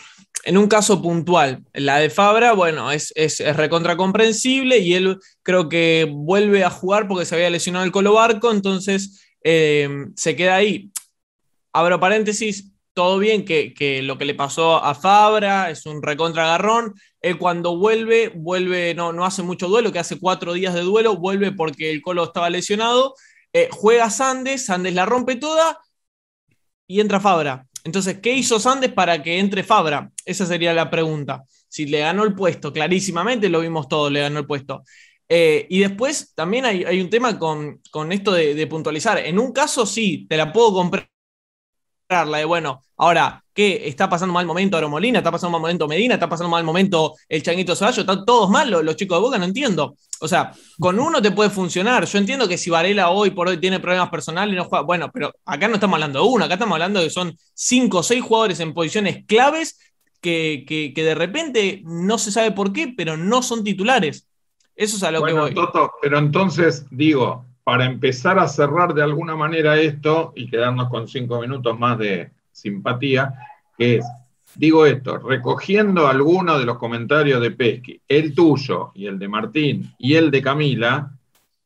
en 0.48 0.58
un 0.58 0.68
caso 0.68 1.02
puntual. 1.02 1.66
La 1.74 1.98
de 1.98 2.10
Fabra, 2.10 2.54
bueno, 2.54 2.90
es, 2.90 3.12
es, 3.16 3.40
recontra 3.58 3.98
comprensible 3.98 4.78
y 4.78 4.94
él 4.94 5.20
creo 5.44 5.68
que 5.68 6.08
vuelve 6.10 6.64
a 6.64 6.70
jugar 6.70 7.10
porque 7.10 7.26
se 7.26 7.36
había 7.36 7.50
lesionado 7.50 7.84
el 7.84 7.92
colo 7.92 8.14
barco, 8.14 8.50
entonces 8.50 9.28
eh, 9.44 9.90
se 10.16 10.38
queda 10.38 10.56
ahí. 10.56 10.90
Abro 11.74 12.00
paréntesis, 12.00 12.72
todo 12.94 13.20
bien 13.20 13.44
que, 13.44 14.02
lo 14.04 14.18
que 14.18 14.24
le 14.24 14.36
pasó 14.36 14.82
a 14.82 14.96
Fabra 14.96 15.70
es 15.70 15.86
un 15.86 16.02
recontra 16.02 16.46
agarrón. 16.46 16.94
Él 17.20 17.38
cuando 17.38 17.78
vuelve, 17.78 18.32
vuelve, 18.34 18.96
no, 18.96 19.12
no 19.12 19.26
hace 19.26 19.44
mucho 19.44 19.68
duelo, 19.68 19.92
que 19.92 20.00
hace 20.00 20.18
cuatro 20.18 20.54
días 20.54 20.74
de 20.74 20.82
duelo, 20.82 21.18
vuelve 21.18 21.52
porque 21.52 21.92
el 21.92 22.02
colo 22.02 22.24
estaba 22.24 22.50
lesionado. 22.50 23.16
Eh, 23.52 23.68
juega 23.70 24.10
Sandes, 24.10 24.66
Sandes 24.66 24.94
la 24.94 25.06
rompe 25.06 25.36
toda 25.36 25.78
y 26.88 27.02
entra 27.02 27.20
Fabra. 27.20 27.68
Entonces, 27.88 28.20
¿qué 28.22 28.34
hizo 28.34 28.60
Sandes 28.60 28.92
para 28.92 29.24
que 29.24 29.40
entre 29.40 29.64
Fabra? 29.64 30.12
Esa 30.26 30.46
sería 30.46 30.74
la 30.74 30.90
pregunta. 30.90 31.46
si 31.70 31.86
le 31.86 32.00
ganó 32.00 32.26
el 32.26 32.36
puesto, 32.36 32.74
clarísimamente 32.74 33.48
lo 33.48 33.62
vimos 33.62 33.88
todos, 33.88 34.12
le 34.12 34.20
ganó 34.20 34.40
el 34.40 34.46
puesto. 34.46 34.84
Eh, 35.30 35.66
y 35.70 35.80
después 35.80 36.34
también 36.36 36.66
hay, 36.66 37.02
un 37.02 37.10
tema 37.10 37.40
con, 37.40 37.80
esto 38.12 38.34
de, 38.34 38.68
puntualizar. 38.68 39.20
En 39.20 39.40
un 39.40 39.54
caso 39.54 39.86
sí, 39.86 40.26
te 40.28 40.36
la 40.36 40.52
puedo 40.52 40.74
comprar, 40.74 41.08
la 42.10 42.40
de 42.40 42.46
bueno, 42.46 42.82
ahora, 42.98 43.42
¿qué? 43.54 43.88
¿Está 43.88 44.10
pasando 44.10 44.34
mal 44.34 44.46
momento 44.46 44.76
Aro 44.76 44.90
Molina? 44.90 45.20
¿Está 45.20 45.32
pasando 45.32 45.52
mal 45.52 45.62
momento 45.62 45.88
Medina? 45.88 46.16
¿Está 46.16 46.28
pasando 46.28 46.50
mal 46.50 46.66
momento 46.66 47.16
el 47.30 47.42
Changuito 47.42 47.74
Ceballos? 47.74 48.00
¿Están 48.00 48.26
todos 48.26 48.50
mal 48.50 48.70
los, 48.70 48.96
chicos 48.98 49.18
de 49.18 49.22
Boca? 49.22 49.38
No 49.38 49.46
entiendo. 49.46 49.96
O 50.20 50.28
sea, 50.28 50.52
con 50.80 51.00
uno 51.00 51.22
te 51.22 51.32
puede 51.32 51.50
funcionar. 51.50 52.06
Yo 52.06 52.18
entiendo 52.18 52.48
que 52.48 52.58
si 52.58 52.70
Varela 52.70 53.10
hoy 53.10 53.32
por 53.32 53.48
hoy 53.48 53.58
tiene 53.58 53.80
problemas 53.80 54.10
personales 54.10 54.54
y 54.54 54.58
no 54.58 54.66
juega. 54.66 54.84
Bueno, 54.84 55.12
pero 55.12 55.34
acá 55.46 55.68
no 55.68 55.76
estamos 55.76 55.96
hablando 55.96 56.22
de 56.22 56.28
uno, 56.28 56.46
acá 56.46 56.56
estamos 56.56 56.76
hablando 56.76 57.00
de 57.00 57.08
que 57.08 57.12
son 57.12 57.38
cinco 57.54 58.00
o 58.00 58.04
seis 58.04 58.24
jugadores 58.24 58.60
en 58.60 58.74
posiciones 58.74 59.26
claves 59.26 59.80
que, 60.22 60.66
que 60.68 61.04
de 61.04 61.16
repente 61.16 61.82
no 61.86 62.18
se 62.18 62.32
sabe 62.32 62.52
por 62.52 62.74
qué, 62.74 62.94
pero 62.98 63.16
no 63.16 63.42
son 63.42 63.64
titulares. 63.64 64.28
Eso 64.78 64.98
es 64.98 65.04
a 65.04 65.12
lo 65.12 65.24
que 65.24 65.34
voy. 65.34 65.56
pero 66.02 66.20
entonces 66.20 66.86
digo, 66.92 67.46
para 67.64 67.86
empezar 67.86 68.38
a 68.38 68.48
cerrar 68.48 68.94
de 68.94 69.02
alguna 69.02 69.36
manera 69.36 69.80
esto 69.80 70.34
y 70.36 70.50
quedarnos 70.50 70.90
con 70.90 71.08
cinco 71.08 71.42
minutos 71.42 71.78
más 71.78 71.98
de 71.98 72.30
simpatía, 72.52 73.34
que 73.76 73.98
es, 73.98 74.06
digo 74.58 74.86
esto, 74.86 75.18
recogiendo 75.20 76.08
algunos 76.08 76.60
de 76.60 76.66
los 76.66 76.78
comentarios 76.78 77.42
de 77.42 77.52
Pesky, 77.52 78.02
el 78.08 78.34
tuyo 78.34 78.92
y 78.96 79.06
el 79.06 79.20
de 79.20 79.28
Martín 79.28 79.94
y 79.98 80.16
el 80.16 80.32
de 80.32 80.42
Camila, 80.42 81.12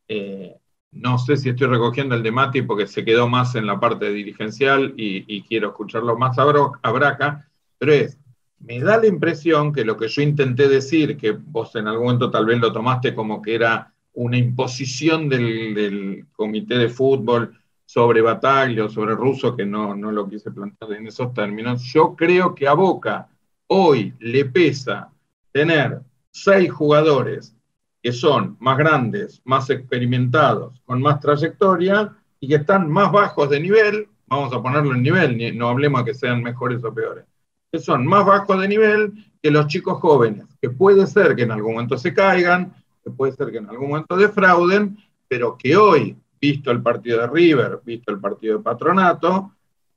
eh, 0.07 0.55
no 0.91 1.18
sé 1.18 1.38
si 1.38 1.49
estoy 1.49 1.68
recogiendo 1.68 2.15
el 2.15 2.23
de 2.23 2.31
Mati 2.31 2.61
porque 2.63 2.85
se 2.85 3.05
quedó 3.05 3.27
más 3.27 3.55
en 3.55 3.65
la 3.65 3.80
parte 3.80 4.11
dirigencial 4.11 4.93
y, 4.97 5.41
quiero 5.43 5.69
escucharlo 5.69 6.18
más 6.18 6.38
a, 6.38 6.43
a 6.43 6.91
Braca, 6.91 7.47
pero 7.77 7.93
es, 7.93 8.19
me 8.59 8.80
da 8.80 8.97
la 8.97 9.07
impresión 9.07 9.73
que 9.73 9.85
lo 9.85 9.97
que 9.97 10.07
yo 10.07 10.22
intenté 10.22 10.68
decir, 10.68 11.18
que 11.18 11.31
vos 11.31 11.76
en 11.76 11.88
algún 11.88 12.07
momento 12.07 12.30
tal 12.30 12.45
vez 12.45 12.59
lo 12.59 12.73
tomaste 12.73 13.15
como 13.15 13.41
que 13.41 13.55
era 13.55 13.93
una 14.13 14.38
imposición 14.38 15.30
del, 15.30 16.26
comité 16.34 16.77
de 16.77 16.89
fútbol 16.89 17.57
sobre 17.91 18.22
Bataglio, 18.22 18.88
sobre 18.88 19.15
Russo, 19.15 19.53
que 19.53 19.65
no, 19.65 19.93
no 19.93 20.13
lo 20.13 20.30
quise 20.30 20.49
plantear 20.49 20.93
en 20.93 21.07
esos 21.07 21.34
términos, 21.34 21.84
yo 21.84 22.15
creo 22.15 22.55
que 22.55 22.65
a 22.65 22.73
Boca 22.73 23.27
hoy 23.68 24.13
le 24.19 24.45
pesa 24.45 25.11
tener 25.51 25.99
seis 26.31 26.72
jugadores 26.72 27.53
que 28.01 28.13
son 28.13 28.55
más 28.61 28.77
grandes, 28.77 29.41
más 29.43 29.69
experimentados, 29.69 30.81
con 30.85 31.01
más 31.01 31.19
trayectoria 31.19 32.15
y 32.39 32.47
que 32.47 32.55
están 32.55 32.89
más 32.89 33.11
bajos 33.11 33.49
de 33.49 33.59
nivel, 33.59 34.07
vamos 34.26 34.53
a 34.53 34.61
ponerlo 34.61 34.95
en 34.95 35.03
nivel, 35.03 35.57
no 35.57 35.68
hablemos 35.68 36.05
que 36.05 36.13
sean 36.13 36.41
mejores 36.41 36.81
o 36.85 36.93
peores, 36.93 37.26
que 37.69 37.80
son 37.80 38.07
más 38.07 38.26
bajos 38.26 38.61
de 38.61 38.69
nivel 38.69 39.11
que 39.43 39.51
los 39.51 39.68
chicos 39.68 39.99
jóvenes, 39.99 40.45
que 40.61 40.69
puede 40.69 41.05
ser 41.07 41.35
que 41.35 41.43
en 41.43 41.51
algún 41.51 41.73
momento 41.73 41.97
se 41.97 42.13
caigan, 42.13 42.73
que 43.03 43.11
puede 43.11 43.34
ser 43.34 43.51
que 43.51 43.57
en 43.57 43.69
algún 43.69 43.89
momento 43.89 44.15
defrauden, 44.15 44.97
pero 45.27 45.57
que 45.57 45.76
hoy, 45.76 46.15
visto 46.41 46.72
el 46.72 46.81
partido 46.81 47.19
de 47.19 47.27
River, 47.27 47.80
visto 47.85 48.11
el 48.11 48.19
partido 48.19 48.57
de 48.57 48.63
Patronato, 48.63 49.53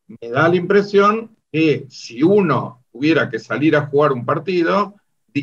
me 0.07 0.29
da 0.29 0.49
la 0.49 0.57
impresión 0.57 1.31
que 1.51 1.87
si 1.89 2.23
uno 2.23 2.85
tuviera 2.93 3.31
que 3.31 3.39
salir 3.39 3.75
a 3.77 3.87
jugar 3.87 4.13
un 4.13 4.25
partido, 4.27 4.95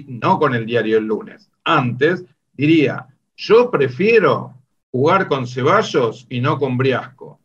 no 0.08 0.40
con 0.40 0.54
el 0.54 0.66
diario 0.66 1.00
el 1.00 1.06
lunes, 1.06 1.50
antes 1.64 2.24
diría, 2.54 3.08
yo 3.36 3.72
prefiero 3.72 4.54
jugar 4.92 5.28
con 5.28 5.48
Ceballos 5.48 6.28
y 6.30 6.40
no 6.40 6.60
con 6.60 6.78
Briasco 6.78 7.42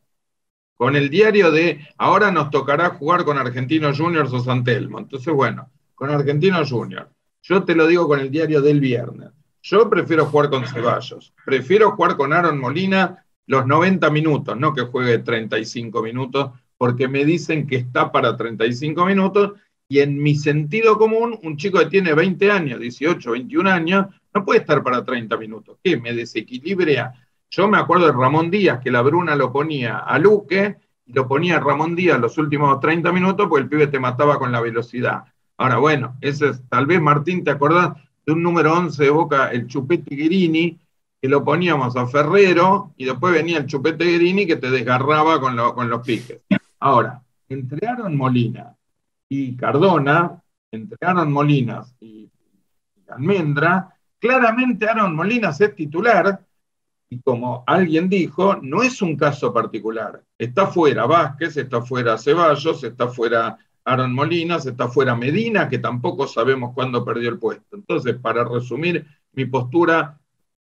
con 0.77 0.95
el 0.95 1.09
diario 1.11 1.51
de 1.51 1.87
ahora 1.97 2.31
nos 2.31 2.51
tocará 2.51 2.91
jugar 2.91 3.25
con 3.25 3.39
Argentinos 3.39 3.99
Juniors 3.99 4.33
o 4.33 4.41
San 4.41 4.63
Telmo. 4.63 4.99
Entonces, 4.99 5.33
bueno, 5.33 5.71
con 5.95 6.11
Argentinos 6.11 6.71
Juniors. 6.71 7.09
Yo 7.43 7.65
te 7.65 7.75
lo 7.75 7.87
digo 7.87 8.07
con 8.07 8.21
el 8.21 8.31
diario 8.31 8.61
del 8.61 8.81
viernes. 8.81 9.31
Yo 9.63 9.89
prefiero 9.89 10.27
jugar 10.27 10.51
con 10.51 10.67
Ceballos. 10.67 11.33
Prefiero 11.45 11.93
jugar 11.93 12.17
con 12.17 12.33
Aaron 12.33 12.59
Molina 12.59 13.25
los 13.47 13.67
90 13.67 14.11
minutos, 14.11 14.57
no 14.57 14.75
que 14.75 14.83
juegue 14.83 15.19
35 15.19 16.03
minutos, 16.03 16.51
porque 16.77 17.09
me 17.09 17.25
dicen 17.25 17.67
que 17.67 17.77
está 17.77 18.13
para 18.13 18.37
35 18.37 19.07
minutos. 19.07 19.53
Y 19.89 20.01
en 20.01 20.21
mi 20.21 20.35
sentido 20.35 20.99
común, 20.99 21.39
un 21.45 21.57
chico 21.57 21.79
que 21.79 21.87
tiene 21.87 22.13
20 22.13 22.51
años, 22.51 22.81
18, 22.81 23.31
21 23.31 23.71
años, 23.71 24.07
no 24.35 24.45
puede 24.45 24.61
estar 24.61 24.83
para 24.83 25.05
30 25.05 25.37
minutos. 25.37 25.79
¿Qué? 25.83 25.97
Me 25.97 26.13
desequilibra 26.13 27.15
yo 27.51 27.69
me 27.69 27.79
acuerdo 27.79 28.07
de 28.07 28.13
Ramón 28.13 28.51
Díaz, 28.51 28.81
que 28.81 28.91
la 28.91 29.03
Bruna 29.03 29.37
lo 29.37 29.53
ponía 29.53 29.99
a 29.99 30.19
Luque, 30.19 30.77
lo 31.07 31.29
ponía 31.29 31.57
a 31.57 31.61
Ramón 31.61 31.95
Díaz 31.95 32.21
los 32.21 32.37
últimos 32.39 32.81
30 32.81 33.13
minutos, 33.13 33.47
porque 33.49 33.63
el 33.63 33.69
pibe 33.69 33.87
te 33.87 34.01
mataba 34.01 34.39
con 34.39 34.53
la 34.53 34.61
velocidad. 34.61 35.25
Ahora, 35.57 35.79
bueno, 35.79 36.17
ese 36.21 36.51
es, 36.51 36.69
tal 36.69 36.87
vez 36.87 37.01
Martín, 37.01 37.45
¿te 37.45 37.53
acordás 37.53 37.95
de 38.27 38.33
un 38.33 38.43
número 38.43 38.75
11 38.75 39.05
de 39.05 39.11
Boca, 39.11 39.51
el 39.53 39.69
Chupete 39.69 40.15
Guerini, 40.15 40.79
lo 41.29 41.45
poníamos 41.45 41.97
a 41.97 42.07
Ferrero, 42.07 42.93
y 42.97 43.05
después 43.05 43.33
venía 43.33 43.59
el 43.59 43.67
Chupete 43.67 44.05
Guerini 44.05 44.47
que 44.47 44.57
te 44.57 44.71
desgarraba 44.71 45.41
con, 45.41 45.57
con 45.75 45.89
los 45.89 46.07
piques? 46.07 46.41
Ahora, 46.81 47.23
entre 47.49 47.87
Aaron 47.87 48.17
Molina 48.17 48.77
y 49.29 49.57
Cardona, 49.57 50.43
entre 50.71 50.99
Aaron 51.01 51.33
Molinas 51.33 51.95
y 52.01 52.31
Almendra, 53.09 53.95
claramente 54.19 54.89
Aaron 54.89 55.15
Molinas 55.15 55.61
es 55.61 55.75
titular, 55.75 56.41
y 57.09 57.21
como 57.21 57.63
alguien 57.67 58.09
dijo, 58.09 58.57
no 58.61 58.83
es 58.83 59.01
un 59.01 59.17
caso 59.17 59.53
particular. 59.53 60.23
Está 60.37 60.67
fuera 60.67 61.07
Vázquez, 61.07 61.57
está 61.57 61.81
fuera 61.81 62.19
Ceballos, 62.19 62.83
está 62.83 63.09
fuera 63.09 63.57
Aaron 63.85 64.13
Molinas, 64.13 64.67
está 64.67 64.89
fuera 64.89 65.15
Medina, 65.15 65.69
que 65.69 65.79
tampoco 65.79 66.27
sabemos 66.27 66.75
cuándo 66.75 67.05
perdió 67.05 67.29
el 67.31 67.39
puesto. 67.39 67.77
Entonces, 67.77 68.17
para 68.17 68.43
resumir 68.43 69.07
mi 69.33 69.45
postura, 69.45 70.19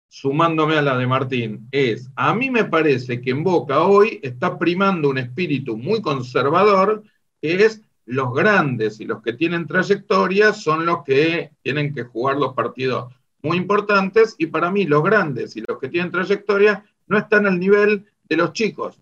sumándome 0.09 0.77
a 0.77 0.83
la 0.83 0.97
de 0.97 1.07
Martín, 1.07 1.69
es, 1.70 2.11
a 2.16 2.35
mí 2.35 2.51
me 2.51 2.65
parece 2.65 3.20
que 3.20 3.31
en 3.31 3.45
Boca 3.45 3.83
hoy 3.83 4.20
está 4.23 4.59
primando 4.59 5.11
un 5.11 5.19
espíritu 5.19 5.77
muy 5.77 6.01
conservador, 6.01 7.03
que 7.41 7.65
es 7.65 7.83
los 8.07 8.33
grandes 8.33 9.01
y 9.01 9.05
los 9.05 9.20
que 9.23 9.33
tienen 9.33 9.66
trayectoria 9.66 10.53
son 10.53 10.87
los 10.87 11.03
que 11.05 11.51
tienen 11.62 11.93
que 11.93 12.05
jugar 12.05 12.37
los 12.37 12.55
partidos 12.55 13.12
muy 13.43 13.57
importantes 13.57 14.37
y 14.39 14.47
para 14.47 14.70
mí 14.70 14.85
los 14.85 15.03
grandes 15.03 15.57
y 15.57 15.65
los 15.66 15.78
que 15.78 15.89
tienen 15.89 16.12
trayectoria 16.12 16.85
no 17.09 17.19
están 17.19 17.47
al 17.47 17.59
nivel 17.59 18.07
de 18.24 18.37
los 18.37 18.53
chicos. 18.53 19.01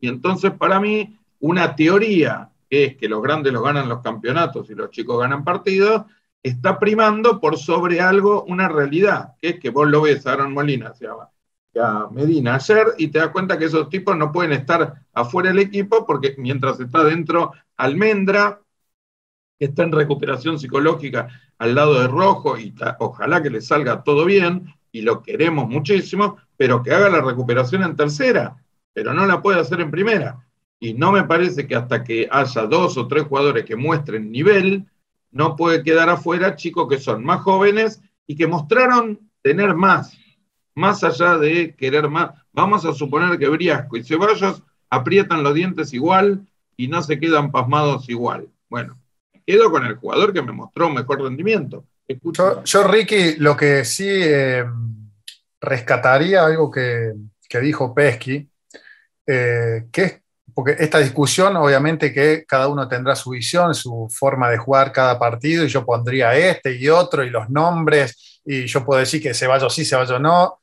Y 0.00 0.08
entonces 0.08 0.52
para 0.52 0.80
mí 0.80 1.18
una 1.40 1.74
teoría 1.74 2.50
que 2.68 2.84
es 2.84 2.96
que 2.96 3.08
los 3.08 3.20
grandes 3.20 3.52
los 3.52 3.62
ganan 3.62 3.88
los 3.88 4.00
campeonatos 4.00 4.70
y 4.70 4.74
los 4.74 4.90
chicos 4.90 5.18
ganan 5.18 5.42
partidos, 5.42 6.04
está 6.42 6.78
primando 6.78 7.40
por 7.40 7.58
sobre 7.58 8.00
algo 8.00 8.44
una 8.44 8.68
realidad, 8.68 9.34
que 9.40 9.50
es 9.50 9.60
que 9.60 9.70
vos 9.70 9.88
lo 9.88 10.02
ves 10.02 10.26
a 10.26 10.32
Aaron 10.32 10.52
Molina, 10.52 10.94
se 10.94 11.06
a 11.06 12.08
Medina 12.10 12.56
ayer 12.56 12.88
y 12.98 13.08
te 13.08 13.18
das 13.18 13.28
cuenta 13.28 13.56
que 13.58 13.66
esos 13.66 13.88
tipos 13.88 14.16
no 14.16 14.32
pueden 14.32 14.52
estar 14.52 15.02
afuera 15.12 15.50
del 15.50 15.60
equipo 15.60 16.04
porque 16.04 16.34
mientras 16.36 16.80
está 16.80 17.04
dentro 17.04 17.52
Almendra, 17.76 18.60
que 19.58 19.66
está 19.66 19.84
en 19.84 19.92
recuperación 19.92 20.58
psicológica 20.58 21.28
al 21.58 21.74
lado 21.74 22.00
de 22.00 22.08
Rojo 22.08 22.58
y 22.58 22.74
ojalá 22.98 23.42
que 23.42 23.50
le 23.50 23.60
salga 23.60 24.02
todo 24.02 24.24
bien 24.24 24.74
y 24.90 25.02
lo 25.02 25.22
queremos 25.22 25.68
muchísimo, 25.68 26.38
pero 26.56 26.82
que 26.82 26.92
haga 26.92 27.08
la 27.08 27.20
recuperación 27.20 27.84
en 27.84 27.94
tercera, 27.94 28.56
pero 28.92 29.14
no 29.14 29.26
la 29.26 29.40
puede 29.40 29.60
hacer 29.60 29.80
en 29.80 29.90
primera. 29.90 30.46
Y 30.80 30.94
no 30.94 31.12
me 31.12 31.24
parece 31.24 31.66
que 31.66 31.76
hasta 31.76 32.02
que 32.02 32.26
haya 32.30 32.62
dos 32.62 32.96
o 32.96 33.06
tres 33.06 33.24
jugadores 33.24 33.64
que 33.64 33.76
muestren 33.76 34.32
nivel, 34.32 34.86
no 35.30 35.56
puede 35.56 35.82
quedar 35.82 36.08
afuera 36.08 36.56
chicos 36.56 36.88
que 36.88 36.98
son 36.98 37.24
más 37.24 37.40
jóvenes 37.42 38.00
y 38.26 38.36
que 38.36 38.46
mostraron 38.46 39.30
tener 39.42 39.74
más, 39.74 40.16
más 40.74 41.02
allá 41.04 41.38
de 41.38 41.74
querer 41.74 42.08
más. 42.08 42.30
Vamos 42.52 42.84
a 42.84 42.92
suponer 42.92 43.38
que 43.38 43.48
Briasco 43.48 43.96
y 43.96 44.04
Ceballos 44.04 44.62
aprietan 44.88 45.42
los 45.42 45.54
dientes 45.54 45.92
igual 45.92 46.46
y 46.76 46.88
no 46.88 47.02
se 47.02 47.18
quedan 47.18 47.50
pasmados 47.50 48.08
igual. 48.08 48.48
Bueno, 48.68 48.98
quedo 49.46 49.70
con 49.70 49.84
el 49.86 49.96
jugador 49.96 50.32
que 50.32 50.42
me 50.42 50.52
mostró 50.52 50.90
mejor 50.90 51.22
rendimiento. 51.22 51.84
Yo, 52.64 52.88
Ricky, 52.88 53.36
lo 53.36 53.56
que 53.56 53.84
sí 53.84 54.08
eh, 54.08 54.64
rescataría 55.60 56.44
algo 56.44 56.70
que, 56.70 57.12
dijo 57.60 57.94
Pesky, 57.94 58.48
eh, 59.26 59.86
que 59.92 60.02
es, 60.02 60.20
porque 60.54 60.76
esta 60.78 60.98
discusión, 60.98 61.56
obviamente 61.56 62.12
que 62.12 62.44
cada 62.46 62.68
uno 62.68 62.88
tendrá 62.88 63.14
su 63.14 63.30
visión, 63.30 63.74
su 63.74 64.08
forma 64.10 64.50
de 64.50 64.58
jugar 64.58 64.92
cada 64.92 65.18
partido, 65.18 65.64
y 65.64 65.68
yo 65.68 65.84
pondría 65.84 66.34
este 66.34 66.74
y 66.74 66.88
otro, 66.88 67.24
y 67.24 67.30
los 67.30 67.50
nombres, 67.50 68.40
y 68.44 68.66
yo 68.66 68.84
puedo 68.84 69.00
decir 69.00 69.22
que 69.22 69.34
se 69.34 69.46
vaya 69.46 69.68
sí, 69.70 69.84
se 69.84 69.96
vaya 69.96 70.18
no. 70.18 70.60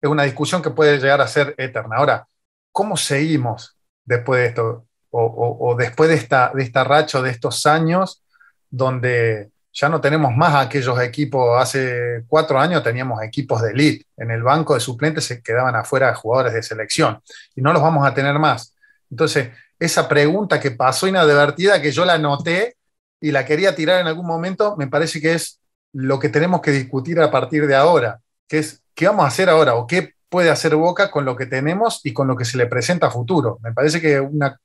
Es 0.00 0.08
una 0.08 0.24
discusión 0.24 0.62
que 0.62 0.70
puede 0.70 0.98
llegar 0.98 1.20
a 1.20 1.28
ser 1.28 1.54
eterna. 1.58 1.96
Ahora, 1.96 2.26
¿cómo 2.72 2.96
seguimos 2.96 3.76
después 4.04 4.40
de 4.40 4.46
esto? 4.48 4.86
O, 5.12 5.74
después 5.76 6.08
de 6.08 6.16
esta, 6.16 6.52
de 6.54 6.62
esta 6.62 6.84
racha 6.84 7.20
de 7.20 7.30
estos 7.30 7.66
años 7.66 8.22
donde 8.70 9.50
ya 9.72 9.88
no 9.88 10.00
tenemos 10.00 10.32
más 10.34 10.54
aquellos 10.54 11.00
equipos, 11.00 11.60
hace 11.60 12.24
cuatro 12.28 12.58
años 12.58 12.82
teníamos 12.82 13.22
equipos 13.22 13.62
de 13.62 13.70
elite, 13.70 14.06
en 14.16 14.30
el 14.30 14.42
banco 14.42 14.74
de 14.74 14.80
suplentes 14.80 15.24
se 15.24 15.42
quedaban 15.42 15.74
afuera 15.74 16.14
jugadores 16.14 16.54
de 16.54 16.62
selección 16.62 17.20
y 17.54 17.60
no 17.60 17.72
los 17.72 17.82
vamos 17.82 18.06
a 18.06 18.14
tener 18.14 18.38
más. 18.38 18.74
Entonces, 19.10 19.50
esa 19.78 20.08
pregunta 20.08 20.60
que 20.60 20.70
pasó 20.70 21.06
inadvertida, 21.08 21.80
que 21.82 21.92
yo 21.92 22.04
la 22.04 22.18
noté, 22.18 22.76
y 23.20 23.32
la 23.32 23.44
quería 23.44 23.74
tirar 23.74 24.00
en 24.00 24.06
algún 24.06 24.26
momento, 24.26 24.76
me 24.76 24.86
parece 24.86 25.20
que 25.20 25.34
es 25.34 25.60
lo 25.92 26.18
que 26.18 26.28
tenemos 26.28 26.60
que 26.60 26.70
discutir 26.70 27.20
a 27.20 27.30
partir 27.30 27.66
de 27.66 27.76
ahora, 27.76 28.20
que 28.48 28.58
es 28.58 28.82
qué 28.94 29.06
vamos 29.06 29.24
a 29.24 29.28
hacer 29.28 29.50
ahora 29.50 29.74
o 29.74 29.86
qué 29.86 30.14
puede 30.28 30.50
hacer 30.50 30.76
Boca 30.76 31.10
con 31.10 31.24
lo 31.24 31.36
que 31.36 31.46
tenemos 31.46 32.00
y 32.04 32.12
con 32.12 32.28
lo 32.28 32.36
que 32.36 32.44
se 32.44 32.56
le 32.56 32.66
presenta 32.66 33.08
a 33.08 33.10
futuro. 33.10 33.58
Me 33.62 33.72
parece 33.72 34.00
que 34.00 34.20
una 34.20 34.58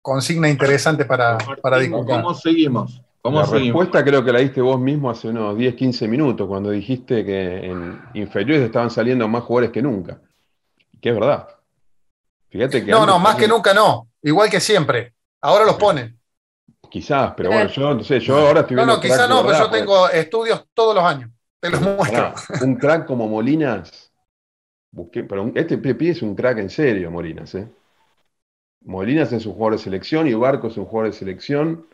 consigna 0.00 0.48
interesante 0.48 1.04
para, 1.04 1.38
para 1.60 1.78
discutir. 1.78 2.14
¿Cómo 2.14 2.34
seguimos? 2.34 3.02
¿Cómo 3.20 3.40
la 3.40 3.46
seguimos? 3.46 3.82
respuesta 3.82 4.04
creo 4.04 4.24
que 4.24 4.32
la 4.32 4.38
diste 4.38 4.60
vos 4.60 4.80
mismo 4.80 5.10
hace 5.10 5.28
unos 5.28 5.56
10, 5.56 5.74
15 5.74 6.08
minutos, 6.08 6.46
cuando 6.46 6.70
dijiste 6.70 7.24
que 7.24 7.66
en 7.66 8.00
inferiores 8.14 8.64
estaban 8.64 8.90
saliendo 8.90 9.28
más 9.28 9.42
jugadores 9.42 9.70
que 9.70 9.82
nunca. 9.82 10.20
Que 11.00 11.10
es 11.10 11.14
verdad. 11.14 11.48
Fíjate 12.52 12.84
que 12.84 12.92
No, 12.92 13.06
no, 13.06 13.18
más 13.18 13.36
que 13.36 13.48
nunca 13.48 13.74
no. 13.74 14.08
Igual 14.22 14.50
que 14.50 14.60
siempre. 14.60 15.14
Ahora 15.40 15.64
los 15.64 15.76
ponen. 15.76 16.18
Quizás, 16.90 17.32
pero 17.36 17.50
bueno, 17.50 17.70
yo, 17.70 17.94
no 17.94 18.04
sé, 18.04 18.20
yo 18.20 18.36
ahora 18.36 18.60
estoy 18.60 18.76
No, 18.76 18.82
viendo 18.82 18.94
no, 18.94 19.00
quizá 19.00 19.16
crack 19.16 19.28
de 19.28 19.34
no, 19.34 19.42
pero 19.46 19.58
yo 19.58 19.70
tengo 19.70 20.08
estudios 20.10 20.66
todos 20.74 20.94
los 20.94 21.04
años. 21.04 21.30
Te 21.60 21.70
los 21.70 21.80
muestro. 21.80 22.32
Un 22.60 22.76
crack 22.76 23.06
como 23.06 23.28
Molinas, 23.28 24.12
busqué, 24.92 25.24
pero 25.24 25.52
este 25.54 25.78
pibe 25.78 26.10
es 26.10 26.22
un 26.22 26.34
crack 26.36 26.58
en 26.58 26.70
serio, 26.70 27.10
Molinas, 27.10 27.54
¿eh? 27.56 27.68
Molinas 28.84 29.32
es 29.32 29.46
un 29.46 29.54
jugador 29.54 29.72
de 29.78 29.82
selección 29.84 30.26
y 30.28 30.34
Barco 30.34 30.68
es 30.68 30.76
un 30.76 30.84
jugador 30.84 31.10
de 31.12 31.18
selección. 31.18 31.86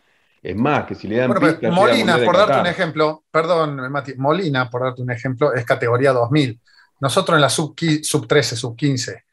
Es 0.43 0.57
más, 0.57 0.87
que 0.87 0.95
si 0.95 1.09
le 1.09 1.17
dan 1.17 1.37
Bueno, 1.37 1.41
pero 1.41 1.61
pista, 1.61 1.71
llega 1.71 1.95
al 1.95 2.05
Molina, 2.05 2.25
por 2.25 2.37
darte 2.37 2.59
Qatar. 2.59 2.61
un 2.61 2.67
ejemplo, 2.67 3.25
perdón, 3.31 3.91
Mati, 3.93 4.15
Molina, 4.17 4.71
por 4.71 4.83
darte 4.83 5.03
un 5.03 5.11
ejemplo, 5.11 5.53
es 5.55 5.65
categoría 5.65 6.13
2000. 6.13 6.61
Nosotros 7.01 7.37
en 7.37 7.43
la 7.43 7.51
sub, 7.51 7.75
sub 8.03 8.27
13, 8.27 8.57
sub 8.57 8.77
15, 8.77 9.25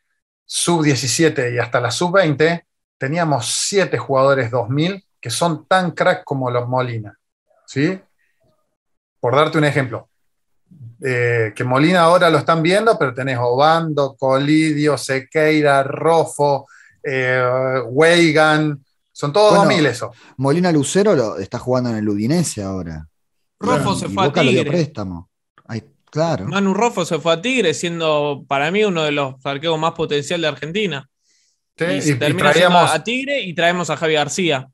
sub 0.45 0.83
17 0.83 1.53
y 1.53 1.57
hasta 1.57 1.81
la 1.81 1.91
sub 1.91 2.13
20 2.13 2.65
teníamos 2.97 3.47
siete 3.47 3.97
jugadores 3.97 4.51
2000 4.51 5.03
que 5.19 5.29
son 5.29 5.65
tan 5.65 5.91
crack 5.91 6.23
como 6.23 6.51
los 6.51 6.67
Molina. 6.67 7.17
¿Sí? 7.65 7.99
Por 9.19 9.35
darte 9.35 9.57
un 9.57 9.65
ejemplo. 9.65 10.09
Eh, 11.01 11.51
que 11.55 11.63
Molina 11.63 12.01
ahora 12.01 12.29
lo 12.29 12.37
están 12.37 12.61
viendo, 12.61 12.97
pero 12.97 13.13
tenés 13.13 13.37
Obando, 13.41 14.15
Colidio, 14.15 14.97
Sequeira, 14.97 15.83
Rofo, 15.83 16.67
eh, 17.03 17.81
Weigan, 17.87 18.83
son 19.11 19.33
todos 19.33 19.49
Bueno, 19.51 19.63
2000 19.65 19.85
eso. 19.87 20.11
Molina 20.37 20.71
Lucero 20.71 21.15
lo, 21.15 21.37
está 21.37 21.57
jugando 21.57 21.89
en 21.89 21.97
el 21.97 22.07
Udinese 22.07 22.61
ahora. 22.61 23.07
Rofo 23.59 23.95
se 23.95 24.09
fue 24.09 24.23
a 24.23 24.27
Boca 24.27 24.43
lo 24.43 24.51
dio 24.51 24.61
Tigre. 24.61 24.77
préstamo. 24.77 25.29
Ay, 25.67 25.83
claro. 26.15 26.45
Manu 26.45 26.73
Rofo 26.73 27.03
se 27.05 27.19
fue 27.19 27.33
a 27.33 27.41
Tigre, 27.41 27.73
siendo 27.73 28.43
para 28.47 28.71
mí 28.71 28.83
uno 28.83 29.03
de 29.03 29.11
los 29.11 29.35
arqueros 29.45 29.77
más 29.77 29.91
potencial 29.93 30.41
de 30.41 30.47
Argentina. 30.47 31.07
¿sí? 31.77 31.85
y 31.85 32.11
Y- 32.11 32.33
traíamos- 32.33 32.91
a 32.93 33.03
Tigre 33.03 33.41
y 33.41 33.53
traemos 33.53 33.89
a 33.89 33.97
Javi 33.97 34.13
García. 34.13 34.67